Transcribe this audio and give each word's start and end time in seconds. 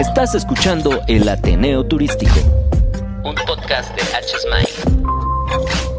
Estás 0.00 0.34
escuchando 0.34 1.02
El 1.08 1.28
Ateneo 1.28 1.84
Turístico, 1.84 2.32
un 3.22 3.34
podcast 3.34 3.94
de 3.94 4.00
H. 4.16 4.34
que 4.48 5.89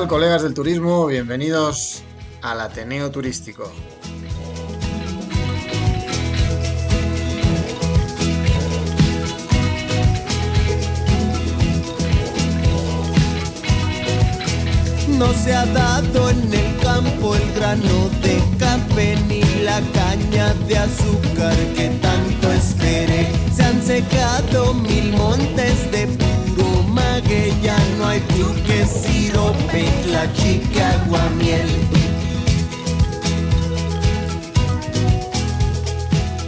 colegas 0.00 0.42
del 0.42 0.54
turismo? 0.54 1.06
Bienvenidos 1.06 2.02
al 2.40 2.62
Ateneo 2.62 3.10
Turístico. 3.10 3.70
no 15.18 15.32
se 15.34 15.54
ha 15.54 15.66
dado 15.66 16.30
en 16.30 16.52
el 16.52 16.76
campo 16.82 17.36
el 17.36 17.52
grano 17.52 18.08
de 18.22 18.42
café 18.58 19.16
ni 19.28 19.42
la 19.62 19.80
caña 19.92 20.54
de 20.66 20.78
azúcar 20.78 21.54
que 21.76 21.90
tanto 22.00 22.50
esperé. 22.50 23.30
Se 23.54 23.62
han 23.62 23.80
secado 23.82 24.74
mil 24.74 25.12
montes 25.12 25.92
de 25.92 26.31
maguey, 27.32 27.60
ya 27.62 27.78
no 27.96 28.06
hay 28.06 28.20
que 28.20 28.86
sirope, 28.86 30.06
la 30.08 30.32
chica 30.32 30.90
aguamiel. 31.02 31.68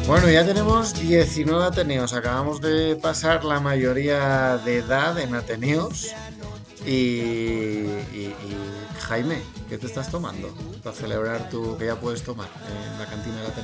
Bueno, 0.07 0.29
ya 0.29 0.45
tenemos 0.45 0.95
19 1.01 1.65
Ateneos. 1.65 2.13
Acabamos 2.13 2.61
de 2.61 2.97
pasar 2.97 3.45
la 3.45 3.61
mayoría 3.61 4.59
de 4.59 4.79
edad 4.79 5.19
en 5.19 5.35
Ateneos. 5.35 6.13
Y, 6.87 7.87
Jaime, 9.01 9.39
¿qué 9.71 9.79
te 9.79 9.87
estás 9.87 10.11
tomando 10.11 10.55
para 10.83 10.95
celebrar 10.95 11.49
tu 11.49 11.79
que 11.79 11.87
ya 11.87 11.99
puedes 11.99 12.23
tomar 12.23 12.49
en 12.69 12.99
la 12.99 13.07
cantina 13.07 13.37
de 13.37 13.49
la 13.49 13.55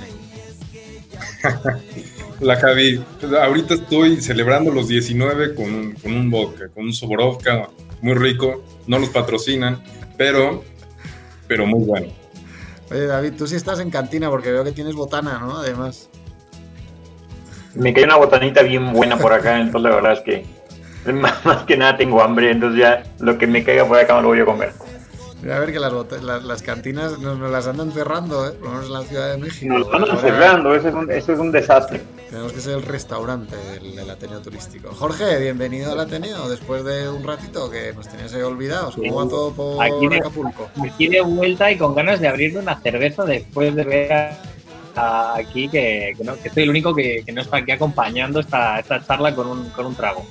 la 2.41 2.56
Javi, 2.56 3.03
ahorita 3.41 3.75
estoy 3.75 4.20
celebrando 4.20 4.70
los 4.70 4.89
19 4.89 5.55
con 5.55 5.72
un, 5.72 5.92
con 5.92 6.12
un 6.12 6.30
vodka, 6.30 6.69
con 6.69 6.84
un 6.84 6.92
Soborovka 6.92 7.69
muy 8.02 8.14
rico. 8.14 8.64
No 8.86 8.98
los 8.98 9.11
patrocinan, 9.11 9.83
pero, 10.17 10.64
pero 11.47 11.67
muy 11.67 11.84
bueno. 11.84 12.06
Oye, 12.91 13.06
David, 13.06 13.34
tú 13.39 13.47
sí 13.47 13.56
estás 13.56 13.78
en 13.80 13.91
cantina 13.91 14.30
porque 14.30 14.50
veo 14.50 14.64
que 14.64 14.72
tienes 14.72 14.94
botana, 14.94 15.39
¿no? 15.39 15.58
Además. 15.58 16.08
Me 17.74 17.92
cae 17.95 18.05
una 18.05 18.17
botanita 18.17 18.62
bien 18.62 18.92
buena 18.92 19.17
por 19.17 19.33
acá, 19.33 19.61
entonces 19.61 19.89
la 19.89 19.95
verdad 19.95 20.12
es 20.14 20.20
que 20.20 20.61
Más 21.45 21.64
que 21.67 21.77
nada 21.77 21.96
tengo 21.96 22.23
hambre, 22.23 22.51
entonces 22.51 22.80
ya 22.80 23.02
lo 23.18 23.39
que 23.39 23.46
me 23.46 23.64
caiga 23.64 23.86
por 23.86 23.98
acá 23.98 24.17
me 24.17 24.23
lo 24.23 24.29
voy 24.29 24.40
a 24.40 24.45
comer. 24.45 24.73
Mira, 25.42 25.56
a 25.56 25.61
ver 25.61 25.73
que 25.73 25.80
las, 25.80 26.45
las, 26.45 26.62
cantinas 26.62 27.18
nos, 27.18 27.39
las 27.39 27.67
andan 27.67 27.92
cerrando, 27.92 28.46
¿eh? 28.46 28.52
por 28.52 28.68
lo 28.68 28.70
menos 28.74 28.86
en 28.86 28.92
la 28.92 29.02
Ciudad 29.02 29.30
de 29.30 29.39
México. 29.39 29.78
Nos 29.78 29.92
andan 29.92 30.18
cerrando, 30.18 30.74
eso 30.74 30.89
es, 30.89 30.95
un, 30.95 31.11
eso 31.11 31.33
es 31.33 31.39
un 31.39 31.51
desastre. 31.51 32.02
Tenemos 32.28 32.52
que 32.52 32.61
ser 32.61 32.74
el 32.77 32.83
restaurante 32.83 33.56
del, 33.56 34.11
Ateneo 34.11 34.40
Turístico. 34.40 34.90
Jorge, 34.92 35.39
bienvenido 35.40 35.92
al 35.92 36.00
Ateneo 36.00 36.48
después 36.48 36.84
de 36.84 37.08
un 37.08 37.24
ratito 37.24 37.70
que 37.70 37.92
nos 37.95 38.06
tenías 38.08 38.34
ahí 38.34 38.42
olvidados. 38.42 38.96
¿Cómo 38.96 39.17
va 39.17 39.29
todo 39.29 39.52
por 39.52 39.83
aquí 39.83 40.14
Acapulco? 40.14 40.68
aquí 40.84 41.08
de 41.08 41.23
vuelta 41.23 41.70
y 41.73 41.79
con 41.79 41.95
ganas 41.95 42.20
de 42.20 42.29
abrirme 42.29 42.61
una 42.61 42.79
cerveza 42.79 43.24
después 43.24 43.74
de 43.74 43.84
ver 43.84 44.30
aquí 44.95 45.68
que, 45.68 46.12
que, 46.17 46.24
no, 46.24 46.36
que 46.36 46.50
soy 46.50 46.64
el 46.64 46.70
único 46.70 46.95
que, 46.95 47.23
que, 47.24 47.33
no 47.33 47.40
está 47.40 47.58
aquí 47.58 47.73
acompañando 47.73 48.40
esta, 48.40 48.79
esta 48.79 49.05
charla 49.05 49.34
con 49.34 49.46
un, 49.46 49.70
con 49.70 49.86
un 49.86 49.95
trago. 49.95 50.24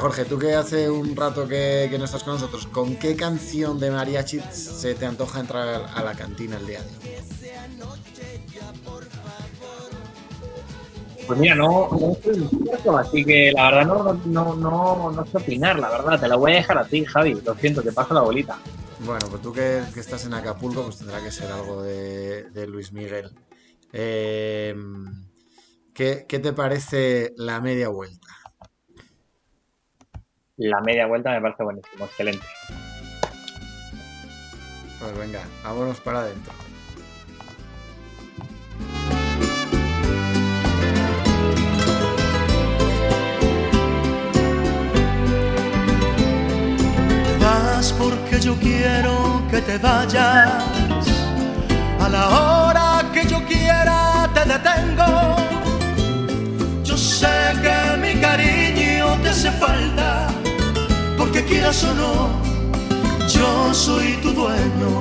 Jorge, 0.00 0.24
tú 0.24 0.38
que 0.38 0.54
hace 0.54 0.90
un 0.90 1.14
rato 1.14 1.46
que, 1.46 1.94
no 1.98 2.04
estás 2.04 2.24
con 2.24 2.34
nosotros, 2.34 2.66
¿con 2.66 2.96
qué 2.96 3.14
canción 3.14 3.78
de 3.78 3.90
mariachi 3.90 4.40
se 4.50 4.94
te 4.94 5.06
antoja 5.06 5.40
entrar 5.40 5.86
a 5.94 6.02
la 6.02 6.14
cantina 6.14 6.56
el 6.56 6.66
día 6.66 6.80
de 6.82 6.88
hoy? 6.88 7.16
Pues 11.26 11.38
mira, 11.40 11.54
no, 11.56 11.88
no 11.90 12.12
estoy 12.12 12.44
experto, 12.44 12.96
así 12.96 13.24
que 13.24 13.50
la 13.52 13.70
verdad 13.70 13.86
no, 13.86 14.14
no, 14.26 14.54
no, 14.54 15.10
no 15.10 15.26
sé 15.26 15.38
opinar, 15.38 15.78
la 15.78 15.90
verdad. 15.90 16.20
Te 16.20 16.28
la 16.28 16.36
voy 16.36 16.52
a 16.52 16.56
dejar 16.56 16.78
a 16.78 16.84
ti, 16.84 17.04
Javi. 17.04 17.34
Lo 17.44 17.54
siento, 17.56 17.82
te 17.82 17.90
paso 17.90 18.14
la 18.14 18.20
bolita. 18.20 18.60
Bueno, 19.00 19.26
pues 19.28 19.42
tú 19.42 19.52
que, 19.52 19.78
estás 19.96 20.24
en 20.24 20.34
Acapulco, 20.34 20.84
pues 20.84 20.98
tendrá 20.98 21.20
que 21.20 21.32
ser 21.32 21.50
algo 21.50 21.82
de, 21.82 22.66
Luis 22.68 22.92
Miguel. 22.92 23.30
Eh, 23.92 24.74
¿qué, 25.92 26.26
¿Qué 26.28 26.38
te 26.38 26.52
parece 26.52 27.32
la 27.36 27.60
media 27.60 27.88
vuelta? 27.88 28.25
La 30.58 30.80
media 30.80 31.06
vuelta 31.06 31.30
me 31.32 31.40
parece 31.40 31.62
buenísimo, 31.62 32.04
excelente. 32.06 32.46
Pues 34.98 35.18
venga, 35.18 35.42
vámonos 35.62 36.00
para 36.00 36.20
adentro. 36.20 36.52
Vas 47.40 47.92
porque 47.92 48.40
yo 48.40 48.56
quiero 48.56 49.42
que 49.50 49.60
te 49.60 49.78
vayas. 49.78 50.62
A 52.00 52.08
la 52.08 52.28
hora 52.28 53.12
que 53.12 53.26
yo 53.26 53.44
quiera 53.44 54.30
te 54.32 54.40
detengo. 54.40 55.36
Yo 56.82 56.96
sé 56.96 57.52
que 57.62 57.96
mi 57.98 58.20
cariño 58.20 59.18
te 59.22 59.28
hace 59.28 59.50
falta 59.50 60.28
quieras 61.56 61.84
o 61.84 61.94
no, 61.94 62.28
yo 63.28 63.72
soy 63.72 64.12
tu 64.22 64.30
dueño. 64.32 64.92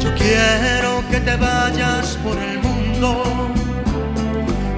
Yo 0.00 0.10
quiero 0.14 0.90
que 1.10 1.18
te 1.20 1.36
vayas 1.36 2.18
por 2.24 2.36
el 2.38 2.58
mundo 2.66 3.08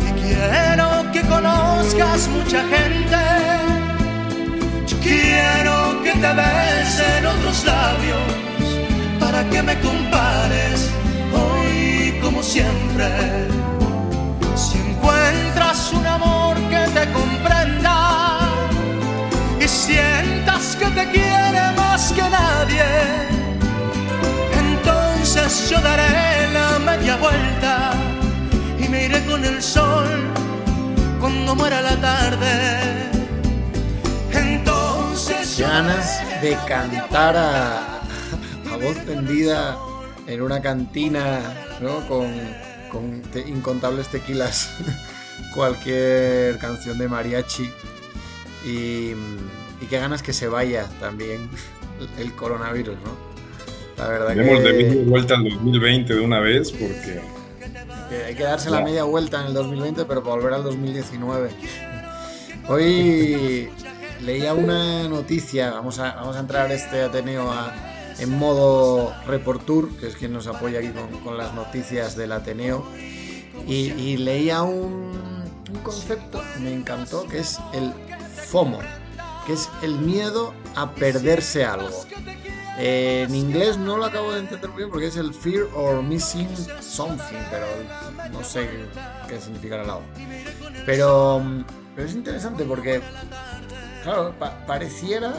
y 0.06 0.10
quiero 0.22 0.88
que 1.12 1.20
conozcas 1.34 2.28
mucha 2.36 2.60
gente. 2.74 3.20
Yo 4.88 4.96
quiero 4.98 6.02
que 6.04 6.12
te 6.22 6.32
besen 6.42 7.26
otros 7.34 7.64
labios 7.64 8.30
para 9.20 9.48
que 9.50 9.62
me 9.62 9.78
compares 9.78 10.90
hoy 11.40 12.18
como 12.20 12.42
siempre. 12.42 13.08
Si 14.56 14.76
encuentras 14.78 15.92
un 15.92 16.06
amor 16.06 16.56
que 16.72 16.82
te 16.96 17.04
comprenda, 17.12 17.93
sientas 19.68 20.76
que 20.76 20.86
te 20.86 21.10
quiere 21.10 21.72
más 21.76 22.12
que 22.12 22.22
nadie, 22.22 22.84
entonces 24.52 25.70
yo 25.70 25.80
daré 25.80 26.52
la 26.52 26.78
media 26.78 27.16
vuelta 27.16 27.92
y 28.78 28.88
me 28.88 29.06
iré 29.06 29.24
con 29.24 29.44
el 29.44 29.62
sol 29.62 30.06
cuando 31.20 31.54
muera 31.54 31.80
la 31.80 31.96
tarde. 32.00 33.10
Entonces 34.32 35.58
ganas 35.58 36.20
de 36.42 36.58
cantar 36.68 37.36
a, 37.36 38.00
voz 38.82 38.98
tendida 39.06 39.78
en 40.26 40.42
una 40.42 40.60
cantina, 40.60 41.40
¿no? 41.80 42.06
Con, 42.06 42.26
con 42.90 43.22
incontables 43.46 44.08
tequilas, 44.08 44.70
cualquier 45.54 46.58
canción 46.58 46.98
de 46.98 47.08
mariachi. 47.08 47.70
Y, 48.64 49.12
y 49.80 49.86
qué 49.88 49.98
ganas 49.98 50.22
que 50.22 50.32
se 50.32 50.48
vaya 50.48 50.88
también 51.00 51.48
el 52.18 52.34
coronavirus, 52.34 52.96
¿no? 53.04 53.34
La 53.96 54.08
verdad 54.08 54.28
Tenemos 54.28 54.60
que... 54.60 54.68
de 54.68 54.84
media 54.84 55.04
vuelta 55.06 55.34
al 55.34 55.44
2020 55.44 56.14
de 56.14 56.20
una 56.20 56.40
vez 56.40 56.72
porque... 56.72 57.20
hay 58.26 58.34
que 58.34 58.42
darse 58.42 58.70
la 58.70 58.80
media 58.80 59.04
vuelta 59.04 59.40
en 59.40 59.48
el 59.48 59.54
2020, 59.54 60.04
pero 60.04 60.22
para 60.22 60.36
volver 60.36 60.54
al 60.54 60.64
2019. 60.64 61.50
Hoy 62.68 63.68
leía 64.22 64.54
una 64.54 65.08
noticia, 65.08 65.70
vamos 65.70 65.98
a, 65.98 66.14
vamos 66.14 66.36
a 66.36 66.40
entrar 66.40 66.72
este 66.72 67.02
Ateneo 67.02 67.50
a, 67.50 67.72
en 68.18 68.30
modo 68.30 69.14
Reportur, 69.26 69.96
que 69.98 70.08
es 70.08 70.16
quien 70.16 70.32
nos 70.32 70.46
apoya 70.46 70.78
aquí 70.78 70.90
con, 71.22 71.36
las 71.36 71.54
noticias 71.54 72.16
del 72.16 72.32
Ateneo, 72.32 72.84
y, 73.66 74.16
leía 74.16 74.62
un, 74.62 75.12
un, 75.70 75.80
concepto 75.82 76.42
que 76.52 76.60
me 76.60 76.72
encantó, 76.72 77.26
que 77.26 77.38
es 77.38 77.58
el 77.72 77.92
FOMO, 78.54 78.78
que 79.48 79.54
es 79.54 79.68
el 79.82 79.98
miedo 79.98 80.54
a 80.76 80.92
perderse 80.92 81.64
algo. 81.64 81.90
Eh, 82.78 83.24
en 83.28 83.34
inglés 83.34 83.76
no 83.76 83.96
lo 83.96 84.04
acabo 84.04 84.32
de 84.32 84.38
entender 84.38 84.70
bien 84.70 84.90
porque 84.90 85.08
es 85.08 85.16
el 85.16 85.34
fear 85.34 85.64
or 85.74 86.00
missing 86.04 86.48
something, 86.80 87.42
pero 87.50 87.66
no 88.30 88.44
sé 88.44 88.68
qué 89.28 89.40
significa 89.40 89.78
la 89.78 89.98
Pero, 90.86 91.42
pero 91.96 92.06
es 92.06 92.14
interesante 92.14 92.62
porque, 92.62 93.00
claro, 94.04 94.32
pareciera 94.68 95.34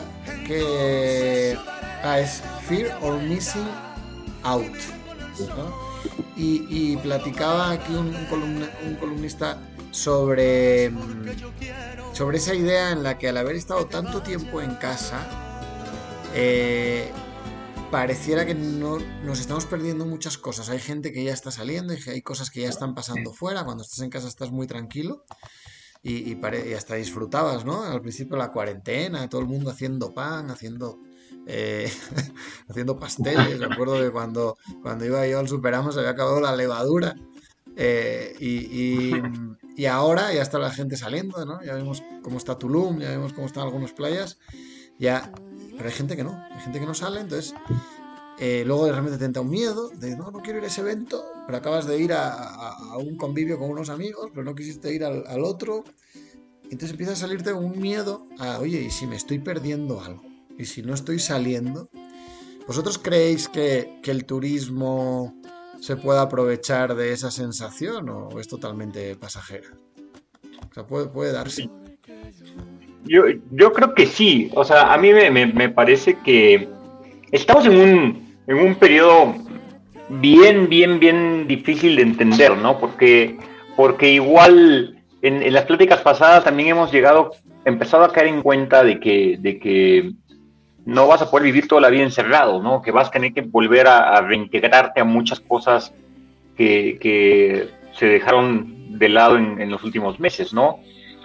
que 0.45 1.57
ah, 2.03 2.19
es 2.19 2.43
fear 2.67 2.97
or 3.01 3.17
missing 3.21 3.69
out. 4.43 4.75
Y, 6.35 6.97
platicaba 6.97 7.71
aquí 7.71 7.93
un, 7.93 8.13
un 8.13 8.95
columnista 8.99 9.57
sobre, 9.91 10.91
sobre 12.15 12.37
esa 12.37 12.55
idea 12.55 12.91
en 12.91 13.03
la 13.03 13.17
que 13.17 13.27
al 13.27 13.35
haber 13.35 13.57
estado 13.57 13.87
tanto 13.87 14.21
tiempo 14.21 14.61
en 14.61 14.75
casa, 14.75 15.19
eh, 16.33 17.11
pareciera 17.91 18.45
que 18.45 18.55
no, 18.55 18.99
nos 19.25 19.41
estamos 19.41 19.65
perdiendo 19.65 20.05
muchas 20.05 20.37
cosas. 20.37 20.69
Hay 20.69 20.79
gente 20.79 21.11
que 21.11 21.25
ya 21.25 21.33
está 21.33 21.51
saliendo 21.51 21.93
y 21.93 21.97
hay 22.09 22.21
cosas 22.21 22.49
que 22.51 22.61
ya 22.61 22.69
están 22.69 22.95
pasando 22.95 23.33
fuera. 23.33 23.65
Cuando 23.65 23.83
estás 23.83 23.99
en 23.99 24.09
casa 24.09 24.29
estás 24.29 24.49
muy 24.49 24.65
tranquilo 24.65 25.25
y, 26.01 26.31
y, 26.31 26.73
hasta 26.73 26.95
disfrutabas, 26.95 27.65
¿no? 27.65 27.83
Al 27.83 27.99
principio 27.99 28.37
la 28.37 28.53
cuarentena, 28.53 29.27
todo 29.29 29.41
el 29.41 29.47
mundo 29.47 29.69
haciendo 29.69 30.13
pan, 30.13 30.49
haciendo... 30.49 30.99
Eh, 31.47 31.91
haciendo 32.69 32.97
pasteles, 32.97 33.59
me 33.59 33.65
acuerdo 33.65 33.99
que 33.99 34.09
cuando, 34.09 34.57
cuando 34.81 35.05
iba 35.05 35.27
yo 35.27 35.37
al 35.37 35.47
Superamos 35.47 35.93
se 35.93 35.99
había 35.99 36.13
acabado 36.13 36.41
la 36.41 36.55
levadura 36.55 37.13
eh, 37.75 38.33
y, 38.39 38.49
y, 38.49 39.21
ahora 39.83 40.33
ya 40.33 40.41
está 40.41 40.57
la 40.57 40.71
gente 40.71 40.95
saliendo. 40.95 41.61
Ya 41.63 41.73
vemos 41.73 42.01
cómo 42.23 42.37
está 42.37 42.57
Tulum, 42.57 42.99
ya 42.99 43.09
vemos 43.09 43.33
cómo 43.33 43.47
están 43.47 43.63
algunas 43.63 43.91
playas, 43.91 44.39
ya 44.97 45.31
pero 45.75 45.89
hay 45.89 45.95
gente 45.95 46.15
que 46.15 46.23
no, 46.23 46.41
hay 46.51 46.61
gente 46.61 46.79
que 46.79 46.85
no 46.85 46.93
sale, 46.93 47.19
entonces 47.19 47.53
eh, 48.39 48.63
luego 48.65 48.85
de 48.85 48.93
repente 48.93 49.17
te 49.17 49.25
entra 49.25 49.41
un 49.41 49.49
miedo 49.49 49.89
de 49.89 50.15
no, 50.15 50.31
no 50.31 50.41
quiero 50.41 50.59
ir 50.59 50.65
a 50.65 50.67
ese 50.67 50.81
evento, 50.81 51.25
pero 51.45 51.57
acabas 51.57 51.85
de 51.85 51.99
ir 51.99 52.13
a, 52.13 52.97
un 52.97 53.17
convivio 53.17 53.57
con 53.57 53.69
unos 53.69 53.89
amigos, 53.89 54.29
pero 54.31 54.43
no 54.43 54.55
quisiste 54.55 54.93
ir 54.93 55.03
al, 55.03 55.43
otro. 55.43 55.83
Entonces 56.63 56.91
empieza 56.91 57.13
a 57.13 57.15
salirte 57.15 57.53
un 57.53 57.79
miedo 57.79 58.25
a, 58.39 58.59
oye, 58.59 58.81
¿y 58.81 58.89
si 58.89 59.05
me 59.05 59.15
estoy 59.15 59.39
perdiendo 59.39 60.01
algo? 60.01 60.23
¿Y 60.57 60.65
si 60.65 60.81
no 60.81 60.93
estoy 60.93 61.19
saliendo? 61.19 61.89
¿Vosotros 62.67 62.97
creéis 62.97 63.47
que, 63.47 63.99
el 64.03 64.25
turismo 64.25 65.35
se 65.85 65.95
puede 65.95 66.19
aprovechar 66.19 66.95
de 66.95 67.11
esa 67.11 67.29
sensación 67.29 68.09
o 68.09 68.39
es 68.39 68.47
totalmente 68.47 69.15
pasajera? 69.15 69.67
O 70.67 70.73
sea, 70.73 70.83
puede, 70.87 71.05
puede 71.05 71.31
darse. 71.31 71.69
Yo, 73.03 73.25
yo 73.51 73.71
creo 73.71 73.93
que 73.93 74.07
sí. 74.07 74.49
O 74.55 74.65
sea, 74.65 74.91
a 74.91 74.97
mí 74.97 75.11
me, 75.13 75.69
parece 75.69 76.17
que 76.25 76.67
estamos 77.31 77.67
en 77.67 77.77
un, 77.77 78.35
en 78.47 78.57
un 78.57 78.73
periodo 78.75 79.35
bien, 80.09 80.69
bien, 80.69 80.99
bien 80.99 81.47
difícil 81.47 81.97
de 81.97 82.01
entender, 82.01 82.57
¿no? 82.57 82.79
Porque, 82.79 83.37
porque 83.75 84.11
igual 84.11 85.03
en, 85.21 85.53
las 85.53 85.65
pláticas 85.65 86.01
pasadas 86.01 86.45
también 86.45 86.69
hemos 86.69 86.91
llegado, 86.91 87.29
empezado 87.63 88.05
a 88.05 88.11
caer 88.11 88.27
en 88.27 88.41
cuenta 88.41 88.83
de 88.83 88.99
que, 88.99 89.37
de 89.39 89.59
que 89.59 90.13
no 90.85 91.07
vas 91.07 91.21
a 91.21 91.29
poder 91.29 91.45
vivir 91.45 91.67
toda 91.67 91.81
la 91.81 91.89
vida 91.89 92.03
encerrado, 92.03 92.61
¿no? 92.61 92.81
Que 92.81 92.91
vas 92.91 93.07
a 93.07 93.11
tener 93.11 93.33
que 93.33 93.41
volver 93.41 93.87
a, 93.87 94.21
reintegrarte 94.21 95.01
a 95.01 95.03
muchas 95.03 95.39
cosas 95.39 95.93
que, 96.55 96.97
que, 97.01 97.69
se 97.93 98.07
dejaron 98.07 98.99
de 98.99 99.07
lado 99.07 99.37
en, 99.37 99.61
en 99.61 99.71
los 99.71 99.83
últimos 99.83 100.19
meses, 100.19 100.53
¿no? 100.53 100.79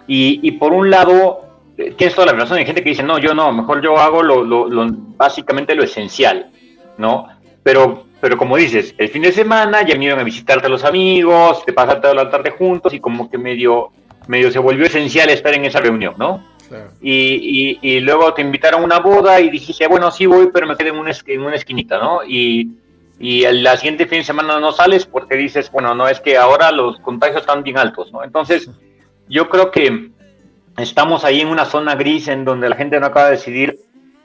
Y, 0.07 0.41
y, 0.43 0.53
por 0.53 0.73
un 0.73 0.89
lado, 0.89 1.51
tienes 1.97 2.15
toda 2.15 2.29
la 2.29 2.33
razón. 2.33 2.59
Hay 2.59 2.67
gente 2.67 2.83
que 2.83 2.91
dice, 2.91 3.03
no, 3.03 3.19
yo 3.19 3.35
no, 3.35 3.53
mejor 3.53 3.83
yo 3.83 3.99
hago 3.99 4.23
lo, 4.23 4.45
lo, 4.45 4.87
básicamente 5.17 5.75
lo 5.75 5.83
esencial, 5.83 6.51
¿no? 6.99 7.29
Pero, 7.63 8.07
pero 8.21 8.37
como 8.37 8.57
dices, 8.57 8.95
el 8.99 9.09
fin 9.09 9.23
de 9.23 9.33
semana 9.33 9.83
ya 9.83 9.95
vinieron 9.95 10.19
a 10.19 10.25
visitarte 10.25 10.67
a 10.67 10.71
los 10.71 10.85
amigos, 10.85 11.65
te 11.65 11.73
pasaste 11.73 12.03
toda 12.03 12.15
la 12.15 12.31
tarde 12.31 12.51
juntos 12.51 12.95
y 12.95 13.01
como 13.01 13.31
que 13.31 13.39
medio, 13.39 13.91
medio 14.29 14.51
se 14.51 14.59
volvió 14.59 14.87
esencial 14.87 15.29
estar 15.31 15.55
en 15.55 15.65
esa 15.65 15.81
reunión, 15.81 16.15
¿no? 16.19 16.45
Y, 17.01 17.79
y, 17.83 18.01
luego 18.01 18.33
te 18.35 18.43
invitaron 18.43 18.83
a 18.83 18.85
una 18.85 18.99
boda 19.01 19.41
y 19.41 19.51
dijiste, 19.51 19.87
bueno, 19.87 20.11
sí 20.11 20.27
voy, 20.27 20.51
pero 20.53 20.67
me 20.67 20.77
quedé 20.77 20.91
en 20.91 20.99
una, 20.99 21.11
en 21.27 21.41
una 21.43 21.57
esquinita, 21.57 21.99
¿no? 21.99 22.21
Y, 22.27 22.71
y 23.19 23.43
la 23.43 23.77
siguiente 23.77 24.07
fin 24.07 24.19
de 24.19 24.25
semana 24.25 24.59
no 24.61 24.73
sales 24.73 25.05
porque 25.05 25.37
dices, 25.37 25.71
bueno, 25.71 25.95
no, 25.95 26.09
es 26.09 26.21
que 26.21 26.37
ahora 26.37 26.71
los 26.71 26.99
contagios 27.01 27.43
están 27.43 27.63
bien 27.63 27.79
altos, 27.79 28.13
¿no? 28.13 28.25
Entonces, 28.25 28.71
yo 29.29 29.49
creo 29.49 29.71
que 29.71 30.11
estamos 30.77 31.25
ahí 31.25 31.41
en 31.41 31.49
una 31.49 31.65
zona 31.65 31.95
gris 31.95 32.29
en 32.29 32.45
donde 32.45 32.69
la 32.69 32.77
gente 32.77 32.99
no 32.99 33.07
acaba 33.07 33.27
de 33.27 33.37
decidir 33.37 33.79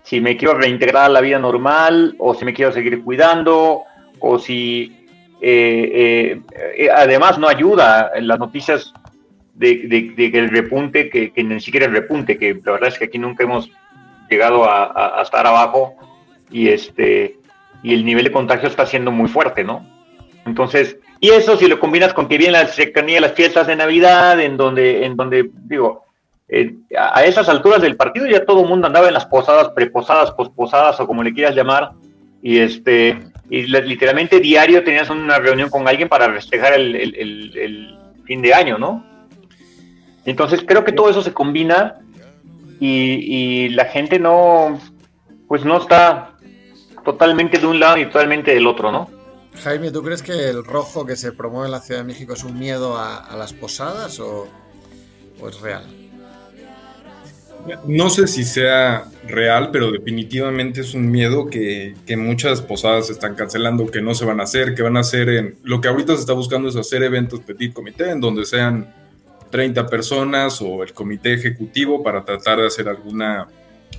si 0.04 0.22
me 0.22 0.38
quiero 0.38 0.54
reintegrar 0.54 1.06
a 1.06 1.10
la 1.10 1.22
vida 1.22 1.40
normal 1.40 2.16
o 2.20 2.34
si 2.36 2.46
me 2.46 2.54
quiero 2.54 2.72
seguir 2.72 3.04
cuidando 3.04 3.84
o 4.20 4.40
si 4.40 5.06
eh, 5.42 6.42
eh, 6.78 6.90
además 6.90 7.38
no 7.38 7.48
ayuda 7.48 8.12
las 8.22 8.40
noticias 8.40 8.94
de, 9.56 10.14
que 10.16 10.40
el 10.40 10.50
repunte, 10.50 11.10
que, 11.10 11.44
ni 11.44 11.60
siquiera 11.62 11.86
el 11.86 11.94
repunte, 11.94 12.38
que 12.38 12.54
la 12.64 12.74
verdad 12.74 12.90
es 12.90 13.00
que 13.00 13.06
aquí 13.06 13.18
nunca 13.18 13.44
hemos 13.44 13.70
llegado 14.30 14.70
a, 14.70 15.22
estar 15.22 15.46
abajo 15.48 15.96
y 16.52 16.70
este 16.70 17.38
y 17.84 17.94
el 17.94 18.04
nivel 18.04 18.26
de 18.26 18.32
contagio 18.32 18.68
está 18.68 18.86
siendo 18.86 19.12
muy 19.12 19.30
fuerte, 19.30 19.64
¿no? 19.64 19.86
Entonces, 20.46 20.98
y 21.20 21.30
eso 21.30 21.56
si 21.58 21.68
lo 21.68 21.80
combinas 21.80 22.14
con 22.14 22.28
que 22.28 22.38
viene 22.38 22.54
la 22.54 22.68
cercanía 22.68 23.16
de 23.16 23.22
las 23.22 23.34
fiestas 23.34 23.68
de 23.68 23.76
Navidad, 23.76 24.40
en 24.40 24.58
donde, 24.58 25.06
en 25.06 25.16
donde, 25.16 25.50
digo, 25.54 26.06
a 26.98 27.24
esas 27.24 27.50
alturas 27.50 27.82
del 27.82 27.96
partido 27.96 28.28
ya 28.28 28.46
todo 28.46 28.62
el 28.62 28.70
mundo 28.70 28.88
andaba 28.88 29.08
en 29.08 29.14
las 29.14 29.26
posadas, 29.26 29.70
preposadas, 29.70 30.32
posposadas 30.32 31.00
o 31.00 31.08
como 31.08 31.24
le 31.24 31.34
quieras 31.34 31.56
llamar, 31.56 31.92
y 32.42 32.60
este 32.60 33.20
y 33.50 33.64
literalmente 33.64 34.40
diario 34.40 34.84
tenías 34.84 35.10
una 35.10 35.38
reunión 35.38 35.70
con 35.70 35.88
alguien 35.88 36.10
para 36.10 36.32
festejar 36.34 36.74
el, 36.74 37.98
fin 38.26 38.42
de 38.42 38.54
año, 38.54 38.78
¿no? 38.80 39.06
Entonces 40.26 40.64
creo 40.68 40.84
que 40.84 40.92
todo 40.92 41.10
eso 41.10 41.22
se 41.22 41.34
combina 41.34 42.00
y, 42.80 43.70
la 43.70 43.86
gente 43.86 44.20
no, 44.20 44.80
pues 45.48 45.64
no 45.64 45.78
está 45.78 46.34
totalmente 47.04 47.58
de 47.58 47.68
un 47.68 47.80
lado 47.80 47.98
y 47.98 48.06
totalmente 48.06 48.54
del 48.54 48.68
otro, 48.68 48.92
¿no? 48.92 49.10
Jaime, 49.64 49.92
¿tú 49.92 50.04
crees 50.04 50.22
que 50.22 50.50
el 50.50 50.64
rojo 50.66 51.06
que 51.06 51.16
se 51.16 51.32
promueve 51.32 51.68
en 51.68 51.72
la 51.72 51.80
Ciudad 51.80 52.02
de 52.02 52.08
México 52.08 52.34
es 52.34 52.44
un 52.44 52.60
miedo 52.60 52.98
a, 52.98 53.34
las 53.38 53.54
posadas 53.54 54.20
o 54.20 54.48
es 55.48 55.62
real? 55.62 55.86
No 57.88 58.10
sé 58.12 58.28
si 58.28 58.44
sea 58.44 59.06
real, 59.28 59.72
pero 59.72 59.92
definitivamente 59.92 60.82
es 60.82 60.94
un 60.94 61.10
miedo 61.10 61.48
que, 61.48 61.96
muchas 62.16 62.62
posadas 62.62 63.10
están 63.10 63.34
cancelando, 63.34 63.88
que 63.88 64.02
no 64.02 64.14
se 64.14 64.26
van 64.26 64.40
a 64.40 64.44
hacer, 64.44 64.76
que 64.76 64.84
van 64.84 64.98
a 64.98 65.00
hacer 65.00 65.30
en... 65.30 65.58
Lo 65.64 65.82
que 65.82 65.88
ahorita 65.88 66.14
se 66.14 66.20
está 66.20 66.34
buscando 66.34 66.70
es 66.70 66.76
hacer 66.76 67.02
eventos 67.02 67.40
petit 67.40 67.74
comité, 67.74 68.12
en 68.12 68.22
donde 68.22 68.46
sean 68.46 68.94
30 69.56 69.88
personas 69.88 70.62
o 70.62 70.84
el 70.84 70.92
comité 70.92 71.32
ejecutivo 71.32 72.04
para 72.04 72.26
tratar 72.26 72.60
de 72.60 72.68
hacer 72.68 72.90
alguna 72.90 73.48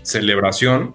celebración. 0.03 0.95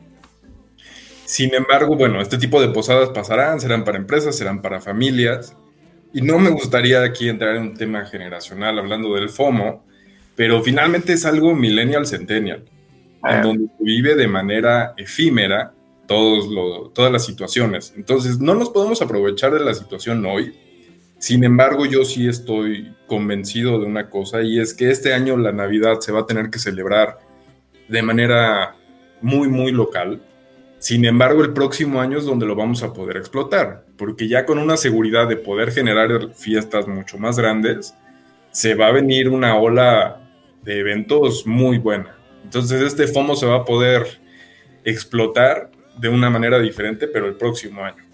Sin 1.25 1.51
embargo, 1.56 1.96
bueno, 1.96 2.22
este 2.22 2.38
tipo 2.38 2.62
de 2.62 2.68
posadas 2.68 3.10
pasarán, 3.10 3.60
serán 3.60 3.84
para 3.84 3.98
empresas, 3.98 4.38
serán 4.38 4.62
para 4.62 4.80
familias. 4.80 5.58
Y 6.13 6.22
no 6.22 6.38
me 6.38 6.51
gustaría 6.51 7.01
aquí 7.01 7.27
entrar 7.27 7.56
en 7.56 7.63
un 7.63 7.74
tema 7.74 8.06
generacional 8.06 8.77
hablando 8.77 9.15
del 9.15 9.30
FOMO, 9.30 9.84
pero 10.36 10.62
finalmente 10.62 11.13
es 11.13 11.25
algo 11.25 11.56
millennial 11.56 12.06
centennial, 12.06 12.63
en 13.24 13.39
ah. 13.39 13.41
donde 13.41 13.65
se 13.65 13.84
vive 13.84 14.13
de 14.13 14.27
manera 14.27 14.94
efímera 14.96 15.74
todos 16.06 16.94
todas 16.94 17.12
las 17.12 17.25
situaciones. 17.25 17.96
Entonces, 17.98 18.38
no 18.38 18.53
nos 18.53 18.70
podemos 18.70 19.01
aprovechar 19.01 19.53
de 19.53 19.62
la 19.62 19.74
situación 19.74 20.24
hoy. 20.24 20.53
Sin 21.22 21.44
embargo, 21.44 21.86
yo 21.86 22.04
sí 22.04 22.28
estoy 22.28 22.96
convencido 23.06 23.80
de 23.80 23.86
una 23.86 24.10
cosa 24.10 24.42
y 24.42 24.60
es 24.60 24.74
que 24.74 24.90
este 24.90 25.13
año 25.13 25.38
la 25.38 25.51
Navidad 25.51 26.00
se 26.00 26.12
va 26.12 26.22
a 26.22 26.25
tener 26.25 26.50
que 26.50 26.58
celebrar 26.58 27.20
de 27.88 28.01
manera 28.01 28.75
muy, 29.22 29.48
muy 29.48 29.72
local. 29.72 30.20
Sin 30.80 31.06
embargo, 31.06 31.44
el 31.44 31.54
próximo 31.54 32.01
año 32.01 32.18
es 32.18 32.25
donde 32.25 32.48
lo 32.48 32.56
vamos 32.56 32.82
a 32.82 32.92
poder 32.92 33.18
explotar, 33.18 33.86
porque 33.98 34.28
ya 34.28 34.48
con 34.48 34.58
una 34.58 34.78
seguridad 34.78 35.28
de 35.28 35.36
poder 35.38 35.72
generar 35.72 36.34
fiestas 36.34 36.88
mucho 36.88 37.20
más 37.20 37.38
grandes, 37.38 37.94
se 38.50 38.74
va 38.74 38.88
a 38.88 38.92
venir 38.92 39.30
una 39.30 39.60
ola 39.60 40.28
de 40.63 40.80
eventos 40.80 41.46
muy 41.46 41.78
buena. 41.78 42.18
Entonces 42.44 42.82
este 42.82 43.06
FOMO 43.06 43.36
se 43.36 43.46
va 43.46 43.58
a 43.58 43.66
poder 43.66 44.08
explotar 44.84 45.70
de 46.00 46.10
una 46.10 46.32
manera 46.32 46.58
diferente, 46.58 47.08
pero 47.08 47.28
el 47.28 47.36
próximo 47.36 47.84
año. 47.84 48.11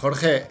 Jorge, 0.00 0.46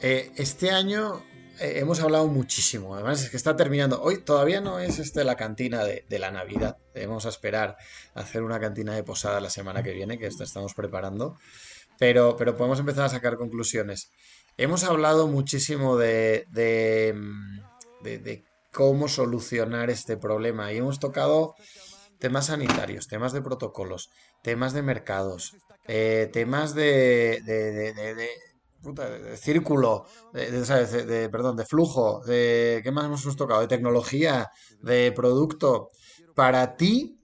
eh, 0.00 0.32
este 0.34 0.72
año 0.72 1.22
eh, 1.60 1.74
hemos 1.76 2.00
hablado 2.00 2.26
muchísimo. 2.26 2.96
Además, 2.96 3.22
es 3.22 3.30
que 3.30 3.36
está 3.36 3.54
terminando. 3.54 4.02
Hoy 4.02 4.24
todavía 4.24 4.60
no 4.60 4.80
es 4.80 4.98
este 4.98 5.22
la 5.22 5.36
cantina 5.36 5.84
de, 5.84 6.18
la 6.18 6.32
Navidad. 6.32 6.78
Debemos 6.92 7.24
esperar 7.26 7.76
a 8.14 8.20
hacer 8.20 8.42
una 8.42 8.58
cantina 8.58 8.92
de 8.94 9.04
posada 9.04 9.40
la 9.40 9.50
semana 9.50 9.84
que 9.84 9.92
viene, 9.92 10.18
que 10.18 10.26
esto 10.26 10.42
estamos 10.42 10.74
preparando. 10.74 11.38
Pero, 12.00 12.36
pero 12.36 12.56
podemos 12.56 12.80
empezar 12.80 13.04
a 13.04 13.08
sacar 13.08 13.36
conclusiones. 13.36 14.10
Hemos 14.56 14.82
hablado 14.82 15.28
muchísimo 15.28 15.96
de, 15.96 16.46
de, 16.50 17.14
de 18.02 18.44
cómo 18.72 19.06
solucionar 19.06 19.90
este 19.90 20.16
problema 20.16 20.72
y 20.72 20.78
hemos 20.78 20.98
tocado 20.98 21.54
temas 22.18 22.46
sanitarios, 22.46 23.06
temas 23.06 23.32
de 23.32 23.42
protocolos, 23.42 24.10
temas 24.42 24.72
de 24.72 24.82
mercados, 24.82 25.54
eh, 25.86 26.28
temas 26.32 26.74
de, 26.74 27.40
de, 27.44 27.92
de, 27.92 28.28
círculo, 29.36 30.06
de, 30.32 31.28
perdón, 31.30 31.56
de 31.56 31.64
flujo, 31.64 32.22
de 32.24 32.80
¿qué 32.82 32.90
más 32.90 33.04
hemos 33.04 33.36
tocado? 33.36 33.60
De 33.60 33.68
tecnología, 33.68 34.50
de 34.80 35.12
producto. 35.12 35.90
Para 36.34 36.76
ti, 36.76 37.18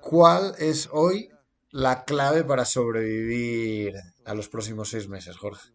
¿cuál 0.00 0.54
es 0.58 0.88
hoy 0.92 1.28
la 1.70 2.04
clave 2.04 2.44
para 2.44 2.64
sobrevivir 2.64 3.94
a 4.24 4.34
los 4.34 4.48
próximos 4.48 4.90
seis 4.90 5.08
meses, 5.08 5.36
Jorge? 5.36 5.70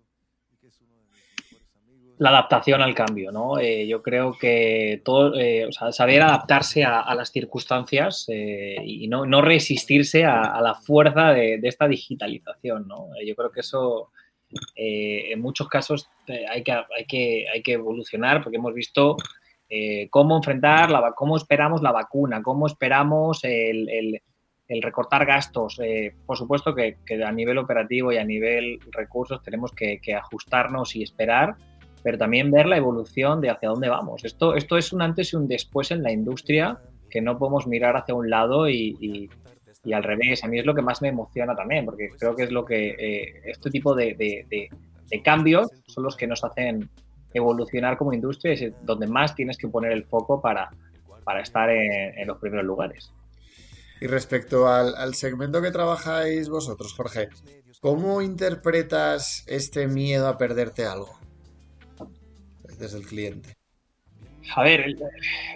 la 2.18 2.30
adaptación 2.30 2.82
al 2.82 2.96
cambio, 2.96 3.32
¿no? 3.32 3.60
Eh, 3.60 3.88
yo 3.88 4.02
creo 4.02 4.34
que 4.40 5.02
todo, 5.04 5.34
eh, 5.36 5.68
saber 5.92 6.22
adaptarse 6.22 6.84
a, 6.84 7.14
las 7.14 7.32
circunstancias 7.32 8.26
eh, 8.30 8.78
y 8.84 9.08
no, 9.08 9.26
no 9.26 9.42
resistirse 9.42 10.24
a, 10.24 10.62
la 10.62 10.76
fuerza 10.76 11.32
de, 11.32 11.60
esta 11.64 11.88
digitalización, 11.88 12.88
¿no? 12.88 13.10
yo 13.26 13.36
creo 13.36 13.52
que 13.52 13.60
eso 13.60 14.12
en 14.76 15.42
muchos 15.42 15.68
casos 15.68 16.10
hay 16.50 16.64
que, 16.64 16.72
hay, 16.72 17.62
que, 17.64 17.74
evolucionar 17.74 18.44
porque 18.44 18.58
hemos 18.58 18.74
visto 18.74 19.18
cómo 20.10 20.38
enfrentar, 20.38 20.92
la, 20.92 21.14
cómo 21.16 21.38
esperamos 21.38 21.82
la 21.82 21.92
vacuna, 21.92 22.42
cómo 22.42 22.68
esperamos 22.68 23.42
el, 23.44 24.22
recortar 24.82 25.26
gastos. 25.26 25.80
por 26.26 26.38
supuesto 26.38 26.74
que, 26.74 26.98
a 27.26 27.32
nivel 27.32 27.58
operativo 27.58 28.12
y 28.12 28.18
a 28.18 28.24
nivel 28.24 28.80
recursos 28.92 29.42
tenemos 29.44 29.72
que, 29.72 30.00
ajustarnos 30.16 30.96
y 30.96 31.04
esperar 31.04 31.56
pero 32.04 32.20
también 32.20 32.52
ver 32.52 32.68
la 32.68 32.78
evolución 32.78 33.42
de 33.42 33.50
hacia 33.50 33.70
dónde 33.70 33.90
vamos. 33.90 34.24
Esto, 34.26 34.54
esto 34.54 34.78
es 34.78 34.94
un 34.94 35.02
antes 35.02 35.34
y 35.34 35.38
un 35.38 35.48
después 35.48 35.90
en 35.90 36.04
la 36.04 36.12
industria 36.12 36.78
que 37.10 37.22
no 37.22 37.38
podemos 37.38 37.66
mirar 37.66 37.96
hacia 37.96 38.14
un 38.14 38.30
lado 38.30 38.70
y, 38.70 39.30
al 39.94 40.04
revés. 40.04 40.44
A 40.44 40.48
mí 40.48 40.60
es 40.60 40.66
lo 40.66 40.76
que 40.76 40.82
más 40.82 41.02
me 41.02 41.10
emociona 41.10 41.56
también, 41.56 41.86
porque 41.86 42.10
creo 42.18 42.36
que 42.36 42.44
es 42.44 42.52
lo 42.52 42.66
que 42.66 42.90
eh, 42.90 43.42
este 43.46 43.70
tipo 43.70 43.96
de, 43.96 44.14
de, 44.16 44.46
de, 44.50 45.22
cambios 45.24 45.68
son 45.88 46.04
los 46.04 46.16
que 46.16 46.28
nos 46.28 46.44
hacen 46.44 46.90
evolucionar 47.34 47.98
como 47.98 48.14
industria 48.14 48.54
y 48.54 48.66
es 48.66 48.74
donde 48.84 49.08
más 49.08 49.34
tienes 49.34 49.58
que 49.58 49.68
poner 49.68 49.92
el 49.92 50.04
foco 50.04 50.42
para, 50.42 50.70
para 51.24 51.42
estar 51.42 51.70
en, 51.70 52.18
en 52.20 52.28
los 52.28 52.38
primeros 52.38 52.66
lugares. 52.66 53.12
Y 54.02 54.08
respecto 54.08 54.68
al, 54.68 54.94
al, 54.96 55.14
segmento 55.14 55.62
que 55.62 55.72
trabajáis 55.72 56.50
vosotros, 56.50 56.94
Jorge, 56.94 57.30
¿cómo 57.80 58.22
interpretas 58.22 59.46
este 59.48 59.88
miedo 59.88 60.28
a 60.28 60.38
perderte 60.38 60.86
algo? 60.86 61.18
desde 62.78 62.98
el 62.98 63.06
cliente? 63.06 63.56
A 64.56 64.64
ver, 64.64 64.86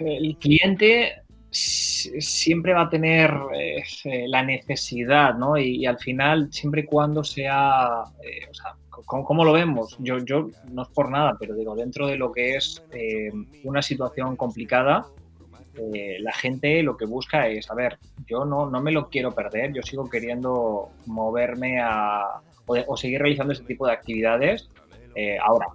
el, 0.00 0.36
cliente 0.38 1.22
siempre 1.50 2.72
va 2.72 2.82
a 2.82 2.90
tener 2.90 3.32
eh, 3.54 3.82
la 4.28 4.42
necesidad, 4.42 5.34
¿no? 5.34 5.56
Y, 5.56 5.86
al 5.86 5.98
final, 5.98 6.52
siempre 6.52 6.82
y 6.82 6.84
cuando 6.84 7.24
sea, 7.24 8.04
eh, 8.22 8.46
o 8.50 8.54
sea, 8.54 8.76
¿cómo, 9.04 9.44
lo 9.44 9.52
vemos? 9.52 9.96
Yo, 9.98 10.18
yo 10.18 10.48
no 10.70 10.82
es 10.82 10.88
por 10.88 11.10
nada, 11.10 11.36
pero 11.38 11.54
digo, 11.54 11.74
dentro 11.74 12.06
de 12.06 12.16
lo 12.16 12.32
que 12.32 12.56
es 12.56 12.82
eh, 12.92 13.30
una 13.64 13.82
situación 13.82 14.36
complicada, 14.36 15.06
la 16.20 16.32
gente 16.32 16.82
lo 16.82 16.94
que 16.94 17.06
busca 17.06 17.48
es, 17.48 17.70
a 17.70 17.74
ver, 17.74 17.96
yo 18.26 18.44
no, 18.44 18.68
no 18.68 18.82
me 18.82 18.92
lo 18.92 19.08
quiero 19.08 19.32
perder, 19.32 19.72
yo 19.72 19.80
sigo 19.80 20.10
queriendo 20.10 20.90
moverme 21.06 21.80
a, 21.80 22.42
o, 22.66 22.96
seguir 22.98 23.20
realizando 23.22 23.54
ese 23.54 23.64
tipo 23.64 23.86
de 23.86 23.94
actividades. 23.94 24.68
ahora, 25.42 25.68